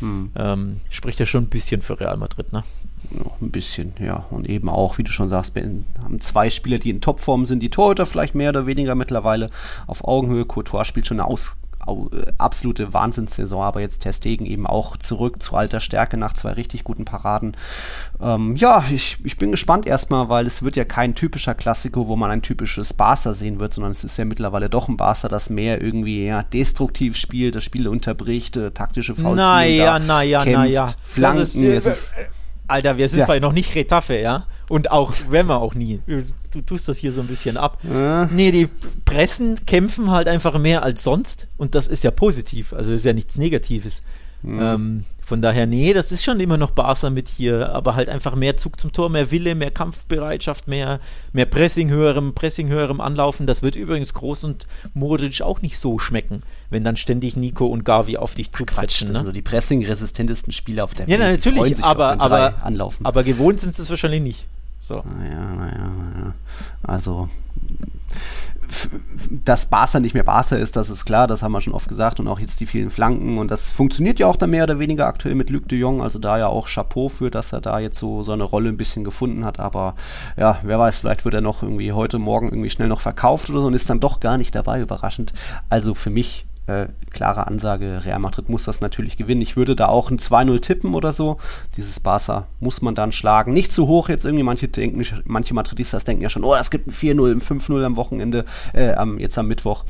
Mhm. 0.00 0.30
Ähm, 0.36 0.80
spricht 0.90 1.18
ja 1.18 1.26
schon 1.26 1.44
ein 1.44 1.48
bisschen 1.48 1.82
für 1.82 1.98
Real 1.98 2.16
Madrid, 2.16 2.52
ne? 2.52 2.62
Noch 3.10 3.40
ein 3.40 3.50
bisschen, 3.50 3.94
ja. 4.00 4.24
Und 4.30 4.48
eben 4.48 4.68
auch, 4.68 4.98
wie 4.98 5.04
du 5.04 5.10
schon 5.10 5.28
sagst, 5.28 5.54
haben 5.56 6.20
zwei 6.20 6.50
Spieler, 6.50 6.78
die 6.78 6.90
in 6.90 7.00
Topform 7.00 7.46
sind, 7.46 7.60
die 7.60 7.70
Torhüter 7.70 8.06
vielleicht 8.06 8.34
mehr 8.34 8.50
oder 8.50 8.66
weniger 8.66 8.94
mittlerweile 8.94 9.50
auf 9.86 10.04
Augenhöhe. 10.04 10.44
Courtois 10.44 10.84
spielt 10.84 11.06
schon 11.06 11.20
eine 11.20 11.28
aus, 11.28 11.56
äh, 11.88 12.32
absolute 12.36 12.92
Wahnsinnssaison, 12.92 13.62
aber 13.62 13.80
jetzt 13.80 14.00
Testegen 14.00 14.46
eben 14.46 14.66
auch 14.66 14.96
zurück 14.96 15.42
zu 15.42 15.56
alter 15.56 15.80
Stärke 15.80 16.16
nach 16.16 16.34
zwei 16.34 16.52
richtig 16.52 16.84
guten 16.84 17.04
Paraden. 17.04 17.56
Ähm, 18.20 18.56
ja, 18.56 18.84
ich, 18.92 19.18
ich 19.24 19.36
bin 19.36 19.50
gespannt 19.50 19.86
erstmal, 19.86 20.28
weil 20.28 20.46
es 20.46 20.62
wird 20.62 20.76
ja 20.76 20.84
kein 20.84 21.14
typischer 21.14 21.54
Klassiker, 21.54 22.06
wo 22.06 22.16
man 22.16 22.30
ein 22.30 22.42
typisches 22.42 22.92
Barca 22.92 23.32
sehen 23.32 23.58
wird, 23.58 23.74
sondern 23.74 23.92
es 23.92 24.04
ist 24.04 24.18
ja 24.18 24.24
mittlerweile 24.24 24.68
doch 24.68 24.88
ein 24.88 24.96
Barca, 24.96 25.28
das 25.28 25.50
mehr 25.50 25.80
irgendwie 25.80 26.26
ja, 26.26 26.42
destruktiv 26.42 27.16
spielt, 27.16 27.54
das 27.54 27.64
Spiel 27.64 27.88
unterbricht, 27.88 28.56
äh, 28.56 28.70
taktische 28.70 29.14
Fouls. 29.14 29.36
Naja, 29.36 29.98
naja, 29.98 30.44
naja. 30.44 30.88
Flanken. 31.02 31.40
Das 31.40 31.54
ist, 31.54 31.62
äh, 31.62 31.76
ist, 31.76 32.14
Alter, 32.68 32.98
wir 32.98 33.08
sind 33.08 33.26
ja. 33.26 33.40
noch 33.40 33.52
nicht 33.52 33.74
Retafe, 33.74 34.18
ja? 34.18 34.46
Und 34.68 34.90
auch, 34.90 35.12
wenn 35.30 35.46
wir 35.46 35.60
auch 35.60 35.74
nie. 35.74 36.00
Du 36.50 36.60
tust 36.60 36.88
das 36.88 36.98
hier 36.98 37.12
so 37.12 37.22
ein 37.22 37.26
bisschen 37.26 37.56
ab. 37.56 37.78
Ja. 37.82 38.26
Nee, 38.26 38.50
die 38.50 38.68
pressen, 39.04 39.64
kämpfen 39.66 40.10
halt 40.10 40.28
einfach 40.28 40.58
mehr 40.58 40.82
als 40.82 41.02
sonst. 41.02 41.46
Und 41.56 41.74
das 41.74 41.88
ist 41.88 42.04
ja 42.04 42.10
positiv. 42.10 42.74
Also 42.74 42.92
ist 42.92 43.06
ja 43.06 43.14
nichts 43.14 43.38
Negatives. 43.38 44.02
Mhm. 44.42 44.60
Ähm, 44.60 45.04
von 45.28 45.42
daher, 45.42 45.66
nee, 45.66 45.92
das 45.92 46.10
ist 46.10 46.24
schon 46.24 46.40
immer 46.40 46.56
noch 46.56 46.70
Barca 46.70 47.10
mit 47.10 47.28
hier, 47.28 47.70
aber 47.74 47.94
halt 47.96 48.08
einfach 48.08 48.34
mehr 48.34 48.56
Zug 48.56 48.80
zum 48.80 48.92
Tor, 48.92 49.10
mehr 49.10 49.30
Wille, 49.30 49.54
mehr 49.54 49.70
Kampfbereitschaft, 49.70 50.68
mehr, 50.68 51.00
mehr 51.34 51.44
Pressing, 51.44 51.90
höherem 51.90 52.32
Pressing, 52.32 52.70
höherem 52.70 53.02
Anlaufen. 53.02 53.46
Das 53.46 53.62
wird 53.62 53.76
übrigens 53.76 54.14
Groß 54.14 54.44
und 54.44 54.66
Modric 54.94 55.42
auch 55.42 55.60
nicht 55.60 55.78
so 55.78 55.98
schmecken, 55.98 56.42
wenn 56.70 56.82
dann 56.82 56.96
ständig 56.96 57.36
Nico 57.36 57.66
und 57.66 57.84
Gavi 57.84 58.16
auf 58.16 58.34
dich 58.34 58.52
zuquatschen. 58.52 59.12
Ne? 59.12 59.18
Also 59.18 59.30
die 59.30 59.42
pressing-resistentesten 59.42 60.54
Spieler 60.54 60.84
auf 60.84 60.94
der 60.94 61.06
Welt. 61.06 61.20
Ja, 61.20 61.30
natürlich, 61.30 61.84
aber, 61.84 62.18
aber, 62.22 62.54
aber 63.02 63.22
gewohnt 63.22 63.60
sind 63.60 63.74
sie 63.74 63.82
es 63.82 63.90
wahrscheinlich 63.90 64.22
nicht. 64.22 64.46
So. 64.80 65.02
Naja, 65.04 65.54
naja, 65.54 65.90
naja. 65.90 66.34
Also 66.82 67.28
dass 69.44 69.66
Barca 69.66 70.00
nicht 70.00 70.14
mehr 70.14 70.24
Barca 70.24 70.56
ist, 70.56 70.76
das 70.76 70.90
ist 70.90 71.04
klar, 71.04 71.26
das 71.26 71.42
haben 71.42 71.52
wir 71.52 71.60
schon 71.60 71.72
oft 71.72 71.88
gesagt 71.88 72.20
und 72.20 72.28
auch 72.28 72.38
jetzt 72.38 72.60
die 72.60 72.66
vielen 72.66 72.90
Flanken 72.90 73.38
und 73.38 73.50
das 73.50 73.70
funktioniert 73.70 74.18
ja 74.18 74.26
auch 74.26 74.36
dann 74.36 74.50
mehr 74.50 74.64
oder 74.64 74.78
weniger 74.78 75.06
aktuell 75.06 75.34
mit 75.34 75.50
Luc 75.50 75.68
de 75.68 75.78
Jong, 75.78 76.02
also 76.02 76.18
da 76.18 76.38
ja 76.38 76.48
auch 76.48 76.68
Chapeau 76.68 77.08
für, 77.08 77.30
dass 77.30 77.52
er 77.52 77.60
da 77.60 77.78
jetzt 77.78 77.98
so 77.98 78.22
seine 78.22 78.44
Rolle 78.44 78.68
ein 78.68 78.76
bisschen 78.76 79.04
gefunden 79.04 79.44
hat, 79.44 79.60
aber 79.60 79.94
ja, 80.36 80.58
wer 80.62 80.78
weiß, 80.78 80.98
vielleicht 80.98 81.24
wird 81.24 81.34
er 81.34 81.40
noch 81.40 81.62
irgendwie 81.62 81.92
heute 81.92 82.18
Morgen 82.18 82.48
irgendwie 82.48 82.70
schnell 82.70 82.88
noch 82.88 83.00
verkauft 83.00 83.50
oder 83.50 83.60
so 83.60 83.66
und 83.66 83.74
ist 83.74 83.90
dann 83.90 84.00
doch 84.00 84.20
gar 84.20 84.38
nicht 84.38 84.54
dabei, 84.54 84.80
überraschend. 84.80 85.32
Also 85.68 85.94
für 85.94 86.10
mich 86.10 86.46
äh, 86.68 86.88
klare 87.10 87.46
Ansage, 87.46 88.04
Real 88.04 88.18
Madrid 88.18 88.48
muss 88.48 88.64
das 88.64 88.80
natürlich 88.80 89.16
gewinnen. 89.16 89.40
Ich 89.40 89.56
würde 89.56 89.74
da 89.74 89.88
auch 89.88 90.10
ein 90.10 90.18
2-0 90.18 90.60
tippen 90.60 90.94
oder 90.94 91.12
so. 91.12 91.38
Dieses 91.76 91.98
Barca 91.98 92.46
muss 92.60 92.82
man 92.82 92.94
dann 92.94 93.10
schlagen. 93.10 93.54
Nicht 93.54 93.72
zu 93.72 93.86
hoch 93.86 94.08
jetzt 94.08 94.24
irgendwie, 94.24 94.42
manche 94.44 94.68
denken, 94.68 95.02
manche 95.24 95.54
Madridistas 95.54 96.04
denken 96.04 96.22
ja 96.22 96.28
schon, 96.28 96.44
oh, 96.44 96.54
es 96.54 96.70
gibt 96.70 96.86
ein 96.86 96.92
4-0, 96.92 97.32
ein 97.32 97.40
5-0 97.40 97.84
am 97.84 97.96
Wochenende, 97.96 98.44
äh, 98.74 98.92
am, 98.92 99.18
jetzt 99.18 99.38
am 99.38 99.48
Mittwoch. 99.48 99.84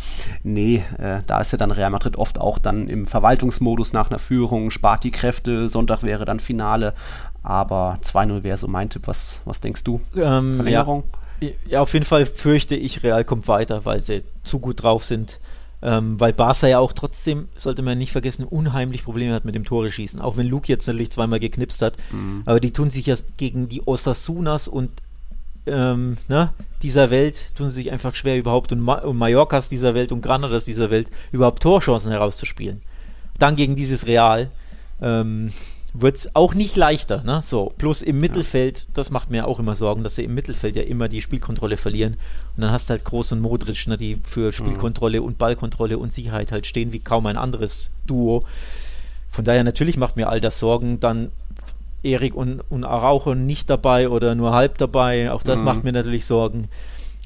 Nee, 0.45 0.85
äh, 0.99 1.21
da 1.27 1.41
ist 1.41 1.51
ja 1.53 1.59
dann 1.59 1.73
Real 1.73 1.91
Madrid 1.91 2.17
oft 2.17 2.41
auch 2.41 2.59
dann 2.59 2.89
im 2.89 3.07
Verwaltungsmodus 3.07 3.93
nach 3.93 4.11
einer 4.11 4.21
Führung, 4.21 4.71
spart 4.71 5.03
die 5.03 5.11
Kräfte, 5.11 5.69
Sonntag 5.69 6.05
wäre 6.05 6.25
dann 6.25 6.39
Finale. 6.39 6.95
Aber 7.43 7.99
2-0 8.05 8.45
wäre 8.45 8.57
so 8.57 8.69
mein 8.69 8.91
Tipp. 8.91 9.07
Was, 9.07 9.41
was 9.45 9.61
denkst 9.61 9.83
du? 9.85 10.01
Ähm, 10.17 10.55
Verlängerung? 10.55 11.05
Ja. 11.41 11.49
ja, 11.67 11.81
auf 11.81 11.93
jeden 11.93 12.05
Fall 12.05 12.27
fürchte 12.27 12.77
ich, 12.77 13.03
Real 13.03 13.25
kommt 13.25 13.49
weiter, 13.49 13.85
weil 13.85 14.01
sie 14.01 14.23
zu 14.43 14.59
gut 14.61 14.83
drauf 14.83 15.05
sind. 15.05 15.39
Ähm, 15.81 16.19
weil 16.19 16.33
Barca 16.33 16.67
ja 16.67 16.81
auch 16.81 16.93
trotzdem, 16.93 17.49
sollte 17.57 17.83
man 17.83 17.99
nicht 17.99 18.11
vergessen, 18.11 18.45
unheimlich 18.45 19.05
Probleme 19.05 19.35
hat 19.35 19.45
mit 19.45 19.55
dem 19.55 19.65
Tore 19.65 19.91
schießen. 19.93 20.21
Auch 20.21 20.37
wenn 20.37 20.49
Luke 20.49 20.67
jetzt 20.67 20.87
natürlich 20.87 21.11
zweimal 21.11 21.39
geknipst 21.39 21.83
hat. 21.83 21.95
Mhm. 22.11 22.43
Aber 22.47 22.59
die 22.59 22.73
tun 22.73 22.91
sich 22.91 23.07
ja 23.07 23.15
gegen 23.37 23.69
die 23.69 23.87
Osasunas 23.87 24.67
und 24.67 24.91
ähm, 25.67 26.17
ne, 26.29 26.51
dieser 26.83 27.11
Welt, 27.11 27.51
tun 27.55 27.69
sie 27.69 27.75
sich 27.75 27.93
einfach 27.93 28.15
schwer 28.15 28.39
überhaupt 28.39 28.73
und, 28.73 28.81
Ma 28.81 28.95
und 28.99 29.17
Mallorcas 29.17 29.69
dieser 29.69 29.95
Welt 29.95 30.13
und 30.13 30.23
Granadas 30.23 30.65
dieser 30.65 30.91
Welt 30.91 31.09
überhaupt 31.31 31.63
Torchancen 31.63 32.11
herauszuspielen. 32.11 32.83
Dann 33.39 33.55
gegen 33.55 33.77
dieses 33.77 34.07
Real. 34.07 34.51
Ähm, 35.01 35.53
wird 35.95 36.17
es 36.17 36.35
auch 36.35 36.55
nicht 36.55 36.77
leichter. 36.77 37.23
Ne? 37.25 37.41
So, 37.43 37.73
plus 37.79 38.03
im 38.03 38.19
Mittelfeld, 38.19 38.87
das 38.95 39.11
macht 39.11 39.31
mir 39.31 39.47
auch 39.47 39.59
immer 39.59 39.75
Sorgen, 39.75 40.05
dass 40.05 40.17
sie 40.17 40.25
im 40.25 40.35
Mittelfeld 40.35 40.77
ja 40.77 40.83
immer 40.83 41.09
die 41.09 41.23
Spielkontrolle 41.23 41.77
verlieren. 41.77 42.15
Und 42.57 42.63
dann 42.63 42.71
hast 42.71 42.89
du 42.89 42.93
halt 42.93 43.05
Groß 43.05 43.33
und 43.33 43.41
Modric, 43.41 43.87
ne, 43.87 43.97
die 43.97 44.19
für 44.23 44.53
Spielkontrolle 44.53 45.21
mhm. 45.21 45.27
und 45.27 45.39
Ballkontrolle 45.39 45.99
und 45.99 46.13
Sicherheit 46.13 46.53
halt 46.53 46.67
stehen 46.67 46.93
wie 46.93 47.01
kaum 47.01 47.27
ein 47.27 47.37
anderes 47.37 47.91
Duo. 48.07 48.45
Von 49.31 49.45
daher 49.45 49.65
natürlich 49.65 49.97
macht 49.97 50.17
mir 50.17 50.29
all 50.29 50.41
das 50.41 50.59
Sorgen. 50.59 51.01
Dann 51.01 51.31
Erik 52.03 52.35
und, 52.35 52.61
und 52.69 52.85
Araujo 52.85 53.35
nicht 53.35 53.71
dabei 53.71 54.09
oder 54.09 54.35
nur 54.35 54.53
halb 54.53 54.79
dabei. 54.79 55.33
Auch 55.33 55.43
das 55.43 55.61
mhm. 55.61 55.67
macht 55.67 55.85
mir 55.85 55.93
natürlich 55.93 56.27
Sorgen. 56.27 56.69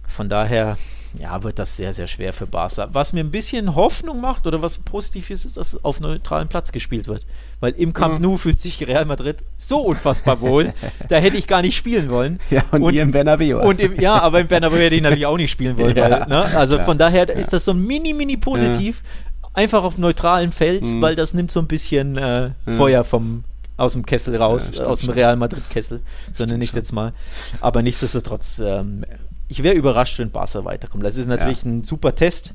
Von 0.06 0.28
daher, 0.28 0.76
ja, 1.18 1.42
wird 1.42 1.58
das 1.58 1.76
sehr, 1.76 1.92
sehr 1.92 2.06
schwer 2.06 2.32
für 2.32 2.46
Barca. 2.46 2.88
Was 2.92 3.12
mir 3.12 3.20
ein 3.20 3.30
bisschen 3.30 3.74
Hoffnung 3.74 4.20
macht 4.20 4.46
oder 4.46 4.62
was 4.62 4.78
positiv 4.78 5.30
ist, 5.30 5.44
ist, 5.44 5.56
dass 5.56 5.74
es 5.74 5.84
auf 5.84 6.00
neutralem 6.00 6.48
Platz 6.48 6.72
gespielt 6.72 7.06
wird. 7.06 7.26
Weil 7.60 7.72
im 7.72 7.92
Camp 7.92 8.18
mhm. 8.18 8.22
Nou 8.22 8.36
fühlt 8.38 8.58
sich 8.58 8.86
Real 8.86 9.04
Madrid 9.04 9.38
so 9.58 9.80
unfassbar 9.80 10.40
wohl, 10.40 10.72
da 11.08 11.16
hätte 11.16 11.36
ich 11.36 11.46
gar 11.46 11.62
nicht 11.62 11.76
spielen 11.76 12.08
wollen. 12.08 12.40
Ja, 12.50 12.62
und, 12.70 12.82
und 12.82 12.94
ihr 12.94 13.02
im 13.02 13.10
Bernabeu. 13.10 13.60
Und 13.62 13.80
im, 13.80 14.00
ja, 14.00 14.20
aber 14.20 14.40
im 14.40 14.46
Bernabeu 14.46 14.78
hätte 14.78 14.96
ich 14.96 15.02
natürlich 15.02 15.26
auch 15.26 15.36
nicht 15.36 15.50
spielen 15.50 15.76
wollen. 15.78 15.92
Ja, 16.02 16.10
weil, 16.10 16.26
ne? 16.26 16.44
Also 16.56 16.76
klar, 16.76 16.86
von 16.86 16.98
daher 16.98 17.28
ja. 17.28 17.34
ist 17.34 17.52
das 17.52 17.66
so 17.66 17.74
mini, 17.74 18.14
mini 18.14 18.36
positiv. 18.38 19.02
Ja. 19.02 19.48
Einfach 19.54 19.84
auf 19.84 19.98
neutralem 19.98 20.50
Feld, 20.50 20.84
mhm. 20.84 21.02
weil 21.02 21.14
das 21.14 21.34
nimmt 21.34 21.50
so 21.50 21.60
ein 21.60 21.66
bisschen 21.66 22.16
äh, 22.16 22.52
Feuer 22.66 23.04
vom, 23.04 23.44
aus 23.76 23.92
dem 23.92 24.06
Kessel 24.06 24.36
raus, 24.36 24.78
aus 24.78 25.00
dem 25.00 25.10
Real 25.10 25.36
Madrid-Kessel, 25.36 26.00
sondern 26.32 26.58
nicht 26.58 26.74
jetzt 26.74 26.92
mal. 26.92 27.12
Aber 27.60 27.82
nichtsdestotrotz 27.82 28.62
ähm, 28.64 29.04
ich 29.52 29.62
wäre 29.62 29.74
überrascht, 29.74 30.18
wenn 30.18 30.30
Barca 30.30 30.64
weiterkommt. 30.64 31.04
Das 31.04 31.18
ist 31.18 31.26
natürlich 31.26 31.62
ja. 31.62 31.70
ein 31.70 31.84
super 31.84 32.14
Test, 32.14 32.54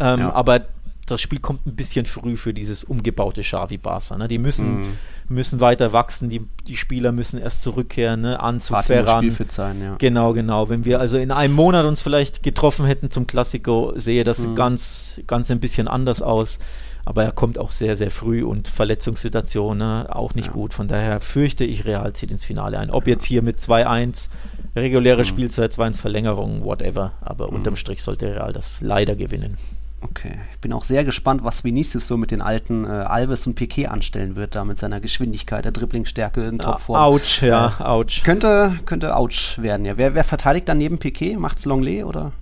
ähm, 0.00 0.20
ja. 0.20 0.32
aber 0.32 0.62
das 1.06 1.20
Spiel 1.20 1.38
kommt 1.38 1.66
ein 1.66 1.76
bisschen 1.76 2.04
früh 2.04 2.36
für 2.36 2.52
dieses 2.52 2.82
umgebaute 2.82 3.42
Xavi 3.42 3.78
Barca. 3.78 4.16
Ne? 4.18 4.26
Die 4.26 4.38
müssen, 4.38 4.80
mm. 4.80 4.98
müssen 5.28 5.60
weiter 5.60 5.92
wachsen, 5.92 6.30
die, 6.30 6.42
die 6.66 6.76
Spieler 6.76 7.12
müssen 7.12 7.40
erst 7.40 7.62
zurückkehren, 7.62 8.22
ne? 8.22 8.40
an 8.40 8.58
zu 8.58 8.74
Ferran. 8.74 9.36
Sein, 9.48 9.80
ja. 9.80 9.94
Genau, 9.98 10.32
genau. 10.32 10.68
Wenn 10.68 10.84
wir 10.84 10.98
also 10.98 11.16
in 11.16 11.30
einem 11.30 11.54
Monat 11.54 11.86
uns 11.86 12.02
vielleicht 12.02 12.42
getroffen 12.42 12.86
hätten 12.86 13.10
zum 13.10 13.28
Klassiko, 13.28 13.92
sehe 13.94 14.24
das 14.24 14.46
mm. 14.46 14.54
ganz, 14.56 15.20
ganz 15.28 15.50
ein 15.50 15.60
bisschen 15.60 15.86
anders 15.86 16.22
aus. 16.22 16.58
Aber 17.04 17.24
er 17.24 17.32
kommt 17.32 17.58
auch 17.58 17.72
sehr, 17.72 17.96
sehr 17.96 18.12
früh 18.12 18.44
und 18.44 18.68
Verletzungssituation 18.68 19.78
ne? 19.78 20.06
auch 20.08 20.34
nicht 20.34 20.48
ja. 20.48 20.52
gut. 20.52 20.72
Von 20.72 20.88
daher 20.88 21.20
fürchte 21.20 21.64
ich, 21.64 21.84
Real 21.84 22.12
zieht 22.12 22.30
ins 22.30 22.44
Finale 22.44 22.78
ein. 22.78 22.90
Ob 22.90 23.06
jetzt 23.06 23.24
hier 23.24 23.42
mit 23.42 23.58
2-1 23.58 24.28
reguläre 24.76 25.20
mhm. 25.20 25.26
Spielzeit, 25.26 25.72
2 25.72 25.94
Verlängerung, 25.94 26.64
whatever. 26.64 27.12
Aber 27.20 27.48
mhm. 27.48 27.56
unterm 27.56 27.76
Strich 27.76 28.02
sollte 28.02 28.34
Real 28.34 28.52
das 28.52 28.80
leider 28.80 29.16
gewinnen. 29.16 29.56
Okay, 30.04 30.32
ich 30.52 30.58
bin 30.58 30.72
auch 30.72 30.82
sehr 30.82 31.04
gespannt, 31.04 31.44
was 31.44 31.62
Vinicius 31.62 32.08
so 32.08 32.16
mit 32.16 32.32
den 32.32 32.42
alten 32.42 32.84
äh, 32.84 32.88
Alves 32.88 33.46
und 33.46 33.54
Piquet 33.54 33.86
anstellen 33.86 34.34
wird, 34.34 34.56
da 34.56 34.64
mit 34.64 34.76
seiner 34.76 35.00
Geschwindigkeit, 35.00 35.64
der 35.64 35.70
Dribblingstärke 35.70 36.42
in 36.44 36.58
Topform. 36.58 36.98
Ouch, 36.98 37.40
ja, 37.40 37.72
äh, 37.78 37.82
ouch. 37.84 38.22
Könnte, 38.24 38.76
könnte 38.84 39.16
ouch 39.16 39.58
werden, 39.58 39.86
ja. 39.86 39.96
Wer, 39.96 40.14
wer 40.14 40.24
verteidigt 40.24 40.68
dann 40.68 40.78
neben 40.78 40.98
Piquet? 40.98 41.36
Macht's 41.36 41.66
Longley 41.66 42.02
oder? 42.02 42.32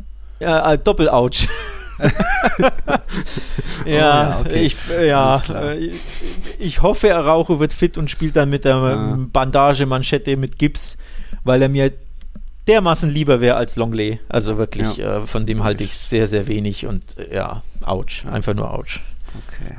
Ja, 0.41 0.73
äh, 0.73 0.79
Doppel-Ouch. 0.79 1.49
ja, 3.85 3.85
oh, 3.85 3.89
ja, 3.91 4.41
okay. 4.41 4.63
ich, 4.63 4.77
ja 4.89 5.43
äh, 5.51 5.93
ich 6.59 6.81
hoffe, 6.81 7.15
Araujo 7.15 7.61
wird 7.61 7.75
fit 7.75 7.99
und 7.99 8.11
spielt 8.11 8.37
dann 8.37 8.49
mit 8.49 8.65
der 8.65 8.77
ja. 8.77 9.19
Bandage, 9.31 9.85
Manschette, 9.85 10.37
mit 10.39 10.59
Gips, 10.59 10.97
weil 11.45 11.61
er 11.61 11.69
mir 11.69 11.93
dermaßen 12.67 13.11
lieber 13.11 13.41
wäre 13.41 13.57
als 13.57 13.77
Longley. 13.77 14.21
Also 14.29 14.59
wirklich, 14.59 14.97
ja. 14.97 15.19
äh, 15.19 15.27
von 15.27 15.47
dem 15.47 15.65
halte 15.65 15.85
ich 15.85 15.97
sehr, 15.97 16.29
sehr 16.29 16.47
wenig 16.47 16.87
und 16.87 17.19
äh, 17.19 17.35
ja, 17.35 17.63
ouch. 17.85 18.25
Einfach 18.31 18.55
nur 18.55 18.73
ouch. 18.73 19.01
Okay. 19.49 19.77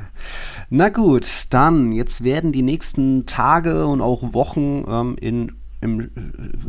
Na 0.70 0.88
gut, 0.88 1.26
dann 1.50 1.92
jetzt 1.92 2.24
werden 2.24 2.52
die 2.52 2.62
nächsten 2.62 3.26
Tage 3.26 3.86
und 3.86 4.00
auch 4.00 4.32
Wochen 4.32 4.84
ähm, 4.88 5.16
in 5.20 5.52
im 5.82 6.00
äh, 6.00 6.06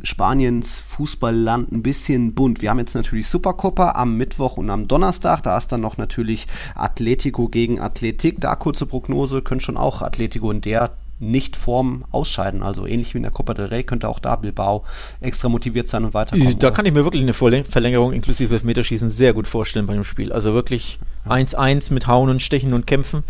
Spaniens 0.04 0.80
Fußballland 0.80 1.72
ein 1.72 1.84
bisschen 1.84 2.34
bunt. 2.34 2.62
Wir 2.62 2.72
haben 2.72 2.80
jetzt 2.80 2.96
natürlich 2.96 3.28
Supercopa 3.28 3.92
am 3.92 4.18
Mittwoch 4.18 4.58
und 4.58 4.70
am 4.70 4.88
Donnerstag. 4.88 5.44
Da 5.44 5.56
ist 5.56 5.72
dann 5.72 5.82
noch 5.82 5.98
natürlich 5.98 6.48
Atletico 6.76 7.48
gegen 7.48 7.80
Athletik. 7.80 8.42
Da 8.42 8.56
kurze 8.56 8.86
Prognose, 8.86 9.42
können 9.42 9.62
schon 9.62 9.78
auch 9.78 10.02
Atletico 10.02 10.52
in 10.52 10.62
der 10.62 10.98
nicht 11.20 11.56
vorm 11.56 12.06
Ausscheiden. 12.12 12.64
Also 12.64 12.86
ähnlich 12.86 13.14
wie 13.14 13.18
in 13.18 13.24
der 13.24 13.32
Copa 13.32 13.54
del 13.54 13.68
Rey 13.68 13.84
könnte 13.84 14.10
auch 14.10 14.20
da 14.20 14.36
Bilbao 14.36 14.84
extra 15.22 15.50
motiviert 15.50 15.90
sein 15.90 16.06
und 16.06 16.14
weiterkommen. 16.14 16.60
Da 16.60 16.72
kann 16.72 16.86
ich 16.86 16.94
mir 16.94 17.04
wirklich 17.04 17.24
eine 17.24 17.34
Verlängerung 17.34 18.14
inklusive 18.14 18.54
Elfmeterschießen 18.54 19.10
sehr 19.10 19.34
gut 19.34 19.48
vorstellen 19.48 19.86
bei 19.86 19.94
dem 19.94 20.04
Spiel. 20.04 20.32
Also 20.32 20.54
wirklich 20.54 21.00
1-1 21.28 21.90
ja. 21.90 21.94
mit 21.94 22.08
Hauen 22.08 22.30
und 22.30 22.42
Stechen 22.42 22.74
und 22.74 22.88
Kämpfen. 22.88 23.24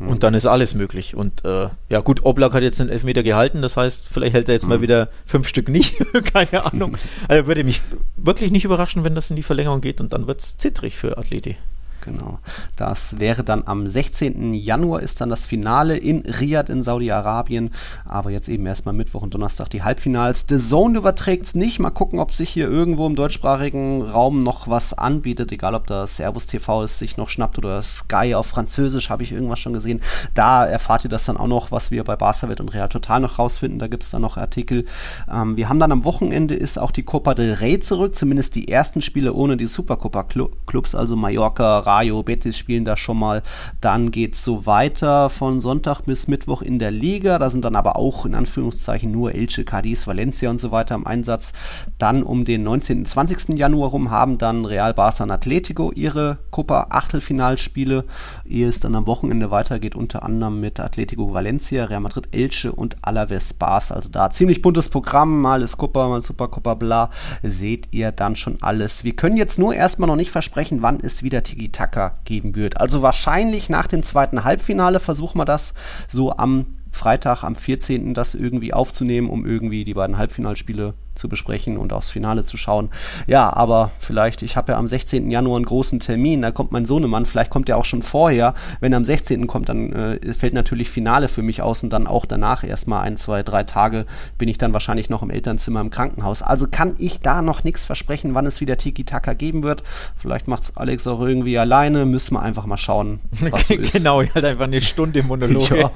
Mhm. 0.00 0.08
Und 0.08 0.22
dann 0.22 0.34
ist 0.34 0.46
alles 0.46 0.74
möglich. 0.74 1.14
Und 1.14 1.44
äh, 1.44 1.68
ja, 1.88 2.00
gut, 2.00 2.24
Oblak 2.24 2.54
hat 2.54 2.62
jetzt 2.62 2.80
einen 2.80 2.90
Elfmeter 2.90 3.22
gehalten, 3.22 3.62
das 3.62 3.76
heißt, 3.76 4.08
vielleicht 4.08 4.34
hält 4.34 4.48
er 4.48 4.54
jetzt 4.54 4.64
mhm. 4.64 4.70
mal 4.70 4.80
wieder 4.80 5.08
fünf 5.26 5.46
Stück 5.46 5.68
nicht. 5.68 5.96
Keine 6.32 6.64
Ahnung. 6.64 6.96
Also 7.28 7.46
würde 7.46 7.64
mich 7.64 7.82
wirklich 8.16 8.50
nicht 8.50 8.64
überraschen, 8.64 9.04
wenn 9.04 9.14
das 9.14 9.30
in 9.30 9.36
die 9.36 9.42
Verlängerung 9.42 9.80
geht 9.80 10.00
und 10.00 10.12
dann 10.12 10.26
wird 10.26 10.40
es 10.40 10.56
zittrig 10.56 10.96
für 10.96 11.18
Athleti. 11.18 11.56
Genau. 12.02 12.38
Das 12.76 13.18
wäre 13.18 13.44
dann 13.44 13.62
am 13.66 13.88
16. 13.88 14.54
Januar 14.54 15.00
ist 15.00 15.20
dann 15.20 15.28
das 15.28 15.46
Finale 15.46 15.96
in 15.96 16.20
Riyadh 16.20 16.70
in 16.70 16.82
Saudi-Arabien. 16.82 17.70
Aber 18.04 18.30
jetzt 18.30 18.48
eben 18.48 18.66
erstmal 18.66 18.94
Mittwoch 18.94 19.22
und 19.22 19.34
Donnerstag 19.34 19.68
die 19.70 19.82
Halbfinals. 19.82 20.46
The 20.48 20.58
Zone 20.58 20.98
überträgt 20.98 21.46
es 21.46 21.54
nicht. 21.54 21.78
Mal 21.78 21.90
gucken, 21.90 22.18
ob 22.18 22.32
sich 22.32 22.50
hier 22.50 22.68
irgendwo 22.68 23.06
im 23.06 23.16
deutschsprachigen 23.16 24.02
Raum 24.02 24.38
noch 24.38 24.68
was 24.68 24.94
anbietet. 24.94 25.52
Egal, 25.52 25.74
ob 25.74 25.86
das 25.86 26.16
Servus 26.16 26.46
TV 26.46 26.84
es 26.84 26.98
sich 26.98 27.16
noch 27.16 27.28
schnappt 27.28 27.58
oder 27.58 27.82
Sky 27.82 28.34
auf 28.34 28.46
Französisch, 28.46 29.10
habe 29.10 29.22
ich 29.22 29.32
irgendwas 29.32 29.58
schon 29.58 29.72
gesehen. 29.72 30.00
Da 30.34 30.66
erfahrt 30.66 31.04
ihr 31.04 31.10
das 31.10 31.24
dann 31.24 31.36
auch 31.36 31.46
noch, 31.46 31.70
was 31.70 31.90
wir 31.90 32.04
bei 32.04 32.16
Barca-Welt 32.16 32.60
und 32.60 32.74
Real 32.74 32.88
Total 32.88 33.20
noch 33.20 33.38
rausfinden. 33.38 33.78
Da 33.78 33.88
gibt 33.88 34.02
es 34.02 34.10
dann 34.10 34.22
noch 34.22 34.36
Artikel. 34.36 34.86
Ähm, 35.30 35.56
wir 35.56 35.68
haben 35.68 35.78
dann 35.78 35.92
am 35.92 36.04
Wochenende 36.04 36.54
ist 36.54 36.78
auch 36.78 36.90
die 36.90 37.02
Copa 37.02 37.34
del 37.34 37.54
Rey 37.54 37.80
zurück. 37.80 38.14
Zumindest 38.14 38.54
die 38.54 38.68
ersten 38.68 39.02
Spiele 39.02 39.32
ohne 39.32 39.56
die 39.56 39.66
Supercopa-Clubs, 39.66 40.94
also 40.94 41.16
Mallorca, 41.16 41.80
Rayo, 41.90 42.22
Betis 42.22 42.56
spielen 42.56 42.84
da 42.84 42.96
schon 42.96 43.18
mal. 43.18 43.42
Dann 43.80 44.12
geht 44.12 44.34
es 44.34 44.44
so 44.44 44.64
weiter 44.64 45.28
von 45.28 45.60
Sonntag 45.60 46.02
bis 46.02 46.28
Mittwoch 46.28 46.62
in 46.62 46.78
der 46.78 46.92
Liga. 46.92 47.36
Da 47.40 47.50
sind 47.50 47.64
dann 47.64 47.74
aber 47.74 47.96
auch 47.96 48.24
in 48.24 48.36
Anführungszeichen 48.36 49.10
nur 49.10 49.34
Elche, 49.34 49.64
Cadiz, 49.64 50.06
Valencia 50.06 50.50
und 50.50 50.58
so 50.58 50.70
weiter 50.70 50.94
im 50.94 51.04
Einsatz. 51.04 51.52
Dann 51.98 52.22
um 52.22 52.44
den 52.44 52.62
19. 52.62 52.98
und 52.98 53.06
20. 53.06 53.58
Januar 53.58 53.90
rum 53.90 54.12
haben 54.12 54.38
dann 54.38 54.66
Real 54.66 54.94
Barca 54.94 55.24
und 55.24 55.32
Atletico 55.32 55.90
ihre 55.90 56.38
Copa 56.52 56.86
Achtelfinalspiele, 56.90 58.04
ehe 58.44 58.68
es 58.68 58.78
dann 58.78 58.94
am 58.94 59.08
Wochenende 59.08 59.50
weitergeht, 59.50 59.96
unter 59.96 60.22
anderem 60.22 60.60
mit 60.60 60.78
Atletico 60.78 61.34
Valencia, 61.34 61.86
Real 61.86 62.00
Madrid 62.00 62.28
Elche 62.30 62.70
und 62.70 62.98
Alaves 63.02 63.52
Barca. 63.52 63.94
Also 63.94 64.10
da 64.10 64.30
ziemlich 64.30 64.62
buntes 64.62 64.88
Programm, 64.90 65.40
mal 65.40 65.62
ist 65.62 65.76
Copa, 65.76 66.06
mal 66.06 66.20
Supercopa, 66.20 66.74
bla, 66.74 67.10
seht 67.42 67.88
ihr 67.90 68.12
dann 68.12 68.36
schon 68.36 68.58
alles. 68.60 69.02
Wir 69.02 69.16
können 69.16 69.36
jetzt 69.36 69.58
nur 69.58 69.74
erstmal 69.74 70.06
noch 70.06 70.14
nicht 70.14 70.30
versprechen, 70.30 70.82
wann 70.82 71.00
es 71.00 71.24
wieder 71.24 71.42
Tiki 71.42 71.68
Taka 71.80 72.18
geben 72.24 72.56
wird. 72.56 72.78
Also 72.78 73.00
wahrscheinlich 73.00 73.70
nach 73.70 73.86
dem 73.86 74.02
zweiten 74.02 74.44
Halbfinale 74.44 75.00
versuchen 75.00 75.38
wir 75.38 75.46
das 75.46 75.72
so 76.10 76.36
am 76.36 76.66
Freitag, 76.92 77.42
am 77.42 77.56
14. 77.56 78.12
das 78.12 78.34
irgendwie 78.34 78.74
aufzunehmen, 78.74 79.30
um 79.30 79.46
irgendwie 79.46 79.84
die 79.84 79.94
beiden 79.94 80.18
Halbfinalspiele 80.18 80.92
zu 81.20 81.28
besprechen 81.28 81.76
und 81.76 81.92
aufs 81.92 82.10
Finale 82.10 82.42
zu 82.44 82.56
schauen. 82.56 82.90
Ja, 83.26 83.52
aber 83.52 83.92
vielleicht, 84.00 84.42
ich 84.42 84.56
habe 84.56 84.72
ja 84.72 84.78
am 84.78 84.88
16. 84.88 85.30
Januar 85.30 85.56
einen 85.56 85.66
großen 85.66 86.00
Termin, 86.00 86.42
da 86.42 86.50
kommt 86.50 86.72
mein 86.72 86.86
Sohnemann, 86.86 87.26
vielleicht 87.26 87.50
kommt 87.50 87.68
er 87.68 87.76
auch 87.76 87.84
schon 87.84 88.02
vorher. 88.02 88.54
Wenn 88.80 88.92
er 88.92 88.96
am 88.96 89.04
16. 89.04 89.46
kommt, 89.46 89.68
dann 89.68 89.92
äh, 89.92 90.34
fällt 90.34 90.54
natürlich 90.54 90.90
Finale 90.90 91.28
für 91.28 91.42
mich 91.42 91.62
aus 91.62 91.82
und 91.82 91.92
dann 91.92 92.06
auch 92.06 92.26
danach 92.26 92.64
erstmal 92.64 93.02
ein, 93.02 93.16
zwei, 93.16 93.42
drei 93.42 93.64
Tage 93.64 94.06
bin 94.38 94.48
ich 94.48 94.58
dann 94.58 94.72
wahrscheinlich 94.72 95.10
noch 95.10 95.22
im 95.22 95.30
Elternzimmer 95.30 95.80
im 95.80 95.90
Krankenhaus. 95.90 96.42
Also 96.42 96.66
kann 96.68 96.94
ich 96.98 97.20
da 97.20 97.42
noch 97.42 97.62
nichts 97.64 97.84
versprechen, 97.84 98.34
wann 98.34 98.46
es 98.46 98.60
wieder 98.60 98.76
Tiki-Taka 98.76 99.34
geben 99.34 99.62
wird. 99.62 99.82
Vielleicht 100.16 100.48
macht 100.48 100.64
es 100.64 100.76
Alex 100.76 101.06
auch 101.06 101.20
irgendwie 101.20 101.58
alleine, 101.58 102.06
müssen 102.06 102.34
wir 102.34 102.42
einfach 102.42 102.66
mal 102.66 102.78
schauen, 102.78 103.20
was 103.50 103.68
so 103.68 103.74
ist. 103.78 103.92
genau, 103.92 104.22
halt 104.22 104.44
einfach 104.44 104.64
eine 104.64 104.80
Stunde 104.80 105.22
Monologe. 105.22 105.78
ja, 105.78 105.90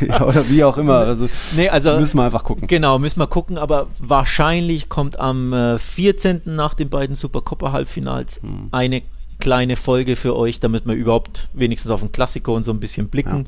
ja, 0.00 0.22
oder 0.22 0.48
wie 0.48 0.64
auch 0.64 0.78
immer. 0.78 1.02
Also, 1.12 1.28
nee, 1.56 1.68
also 1.68 1.98
müssen 1.98 2.16
wir 2.16 2.24
einfach 2.24 2.44
gucken. 2.44 2.68
Genau, 2.68 2.98
müssen 2.98 3.18
wir 3.20 3.26
gucken, 3.26 3.58
aber 3.58 3.88
wahrscheinlich 3.98 4.61
kommt 4.88 5.18
am 5.18 5.52
äh, 5.52 5.78
14. 5.78 6.42
nach 6.44 6.74
den 6.74 6.88
beiden 6.88 7.16
Supercopper-Halbfinals 7.16 8.42
hm. 8.42 8.68
eine 8.72 9.02
kleine 9.38 9.76
Folge 9.76 10.16
für 10.16 10.36
euch, 10.36 10.60
damit 10.60 10.86
wir 10.86 10.94
überhaupt 10.94 11.48
wenigstens 11.52 11.90
auf 11.90 12.00
den 12.00 12.12
Klassiker 12.12 12.52
und 12.52 12.62
so 12.62 12.70
ein 12.70 12.80
bisschen 12.80 13.08
blicken. 13.08 13.46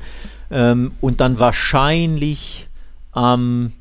Ja. 0.49 0.71
Ähm, 0.71 0.91
und 0.99 1.21
dann 1.21 1.39
wahrscheinlich 1.39 2.67
am 3.13 3.71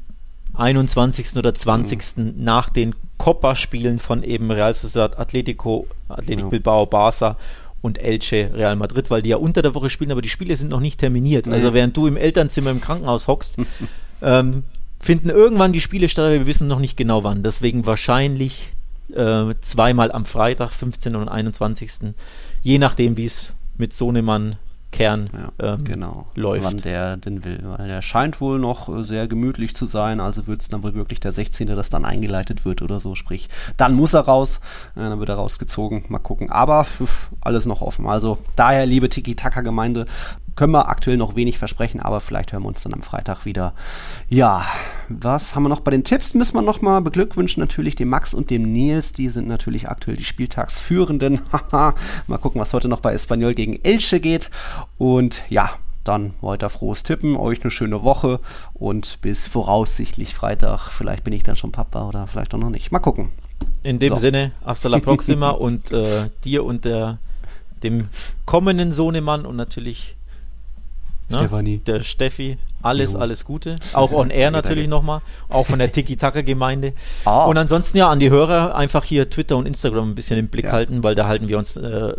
21. 0.54 1.36
oder 1.36 1.52
20. 1.52 2.16
Mhm. 2.16 2.34
nach 2.38 2.70
den 2.70 2.94
Copa-Spielen 3.18 3.98
von 3.98 4.22
eben 4.22 4.50
Real 4.50 4.72
Sociedad, 4.72 5.18
Atletico, 5.18 5.86
Atletico 6.08 6.46
ja. 6.46 6.50
Bilbao, 6.50 6.86
Barca 6.86 7.36
und 7.82 8.00
Elche 8.00 8.50
Real 8.54 8.76
Madrid, 8.76 9.10
weil 9.10 9.22
die 9.22 9.30
ja 9.30 9.36
unter 9.36 9.62
der 9.62 9.74
Woche 9.74 9.90
spielen, 9.90 10.10
aber 10.10 10.22
die 10.22 10.28
Spiele 10.28 10.56
sind 10.56 10.70
noch 10.70 10.80
nicht 10.80 11.00
terminiert. 11.00 11.46
Nee. 11.46 11.54
Also 11.54 11.74
während 11.74 11.96
du 11.96 12.06
im 12.06 12.16
Elternzimmer 12.16 12.70
im 12.70 12.80
Krankenhaus 12.80 13.26
hockst, 13.28 13.56
ähm, 14.22 14.62
finden 15.04 15.28
irgendwann 15.28 15.72
die 15.72 15.80
Spiele 15.80 16.08
statt, 16.08 16.24
aber 16.24 16.34
wir 16.34 16.46
wissen 16.46 16.66
noch 16.66 16.78
nicht 16.78 16.96
genau 16.96 17.24
wann. 17.24 17.42
Deswegen 17.42 17.86
wahrscheinlich 17.86 18.70
äh, 19.14 19.54
zweimal 19.60 20.10
am 20.10 20.24
Freitag, 20.24 20.72
15. 20.72 21.14
und 21.16 21.28
21. 21.28 22.14
Je 22.62 22.78
nachdem, 22.78 23.16
wie 23.16 23.26
es 23.26 23.52
mit 23.76 23.92
Sohnemann 23.92 24.56
Kern 24.94 25.28
ja, 25.32 25.74
ähm, 25.74 25.84
genau, 25.84 26.26
läuft. 26.36 26.64
Wann 26.64 26.78
der 26.78 27.16
denn 27.16 27.44
will. 27.44 27.58
Weil 27.64 27.88
der 27.88 28.00
scheint 28.00 28.40
wohl 28.40 28.60
noch 28.60 28.88
äh, 28.88 29.02
sehr 29.02 29.26
gemütlich 29.26 29.74
zu 29.74 29.86
sein, 29.86 30.20
also 30.20 30.46
wird 30.46 30.62
es 30.62 30.68
dann 30.68 30.84
wohl 30.84 30.94
wirklich 30.94 31.18
der 31.18 31.32
16., 31.32 31.66
das 31.66 31.90
dann 31.90 32.04
eingeleitet 32.04 32.64
wird 32.64 32.80
oder 32.80 33.00
so. 33.00 33.16
Sprich, 33.16 33.48
dann 33.76 33.94
muss 33.94 34.14
er 34.14 34.20
raus, 34.20 34.60
äh, 34.94 35.00
dann 35.00 35.18
wird 35.18 35.30
er 35.30 35.34
rausgezogen. 35.34 36.04
Mal 36.08 36.20
gucken. 36.20 36.50
Aber 36.50 36.84
pf, 36.84 37.30
alles 37.40 37.66
noch 37.66 37.82
offen. 37.82 38.06
Also 38.06 38.38
daher, 38.54 38.86
liebe 38.86 39.08
Tiki-Taka-Gemeinde, 39.08 40.06
können 40.56 40.72
wir 40.72 40.88
aktuell 40.88 41.16
noch 41.16 41.36
wenig 41.36 41.58
versprechen, 41.58 42.00
aber 42.00 42.20
vielleicht 42.20 42.52
hören 42.52 42.62
wir 42.62 42.68
uns 42.68 42.82
dann 42.82 42.94
am 42.94 43.02
Freitag 43.02 43.44
wieder. 43.44 43.74
Ja, 44.28 44.64
was 45.08 45.54
haben 45.54 45.64
wir 45.64 45.68
noch 45.68 45.80
bei 45.80 45.90
den 45.90 46.04
Tipps? 46.04 46.34
Müssen 46.34 46.54
wir 46.54 46.62
nochmal 46.62 47.00
beglückwünschen 47.00 47.60
natürlich 47.60 47.96
dem 47.96 48.08
Max 48.08 48.34
und 48.34 48.50
dem 48.50 48.72
Nils. 48.72 49.12
Die 49.12 49.28
sind 49.28 49.48
natürlich 49.48 49.88
aktuell 49.88 50.16
die 50.16 50.24
Spieltagsführenden. 50.24 51.40
mal 51.72 52.38
gucken, 52.40 52.60
was 52.60 52.72
heute 52.72 52.88
noch 52.88 53.00
bei 53.00 53.12
Espanyol 53.12 53.54
gegen 53.54 53.78
Elche 53.82 54.20
geht. 54.20 54.50
Und 54.98 55.42
ja, 55.48 55.70
dann 56.04 56.34
weiter 56.40 56.68
frohes 56.68 57.02
Tippen, 57.02 57.36
euch 57.36 57.62
eine 57.62 57.70
schöne 57.70 58.02
Woche 58.02 58.40
und 58.74 59.20
bis 59.22 59.48
voraussichtlich 59.48 60.34
Freitag. 60.34 60.90
Vielleicht 60.90 61.24
bin 61.24 61.32
ich 61.32 61.42
dann 61.42 61.56
schon 61.56 61.72
Papa 61.72 62.06
oder 62.08 62.26
vielleicht 62.26 62.54
auch 62.54 62.58
noch 62.58 62.70
nicht. 62.70 62.92
Mal 62.92 62.98
gucken. 63.00 63.30
In 63.82 63.98
dem 63.98 64.10
so. 64.10 64.16
Sinne, 64.16 64.52
hasta 64.64 64.88
la 64.88 64.98
proxima 64.98 65.50
und 65.50 65.90
äh, 65.90 66.30
dir 66.44 66.64
und 66.64 66.84
der, 66.84 67.18
dem 67.82 68.08
kommenden 68.44 68.92
Sohnemann 68.92 69.46
und 69.46 69.56
natürlich 69.56 70.16
Ne? 71.34 71.40
Stefanie. 71.40 71.78
Der 71.78 72.00
Steffi. 72.00 72.58
Alles, 72.82 73.14
jo. 73.14 73.18
alles 73.18 73.44
Gute. 73.44 73.76
Auch 73.92 74.12
on 74.12 74.30
air 74.30 74.50
natürlich 74.50 74.88
nochmal. 74.88 75.20
Auch 75.48 75.66
von 75.66 75.78
der 75.78 75.90
Tiki-Taka-Gemeinde. 75.92 76.92
Ah. 77.26 77.44
Und 77.46 77.56
ansonsten 77.56 77.96
ja 77.96 78.10
an 78.10 78.20
die 78.20 78.28
Hörer 78.28 78.74
einfach 78.74 79.04
hier 79.04 79.30
Twitter 79.30 79.56
und 79.56 79.66
Instagram 79.66 80.10
ein 80.10 80.14
bisschen 80.14 80.38
im 80.38 80.48
Blick 80.48 80.66
ja. 80.66 80.72
halten, 80.72 81.02
weil 81.02 81.14
da 81.14 81.26
halten 81.26 81.48
wir 81.48 81.56
uns 81.56 81.76
äh, 81.76 82.12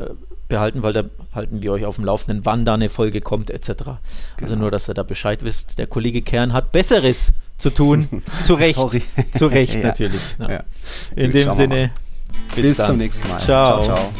behalten, 0.47 0.83
weil 0.83 0.93
da 0.93 1.03
halten 1.33 1.61
wir 1.61 1.71
euch 1.73 1.85
auf 1.85 1.95
dem 1.95 2.05
Laufenden, 2.05 2.45
wann 2.45 2.65
da 2.65 2.73
eine 2.73 2.89
Folge 2.89 3.21
kommt, 3.21 3.49
etc. 3.49 3.69
Also 3.69 3.77
genau. 3.85 3.99
Also 4.41 4.55
nur, 4.55 4.71
dass 4.71 4.89
ihr 4.89 4.93
da 4.93 5.03
Bescheid 5.03 5.43
wisst. 5.43 5.77
Der 5.77 5.87
Kollege 5.87 6.21
Kern 6.21 6.53
hat 6.53 6.71
Besseres 6.71 7.33
zu 7.57 7.69
tun. 7.69 8.23
zu 8.43 8.55
Recht. 8.55 8.75
Sorry. 8.75 9.03
Zu 9.31 9.47
Recht 9.47 9.75
ja. 9.75 9.81
natürlich. 9.83 10.21
Ja. 10.39 10.63
In 11.15 11.31
dem 11.31 11.51
Sinne, 11.51 11.91
bis, 12.55 12.75
bis 12.75 12.85
zum 12.85 12.97
nächsten 12.97 13.27
Mal. 13.27 13.39
ciao. 13.39 13.83
ciao, 13.83 13.95
ciao. 13.95 14.13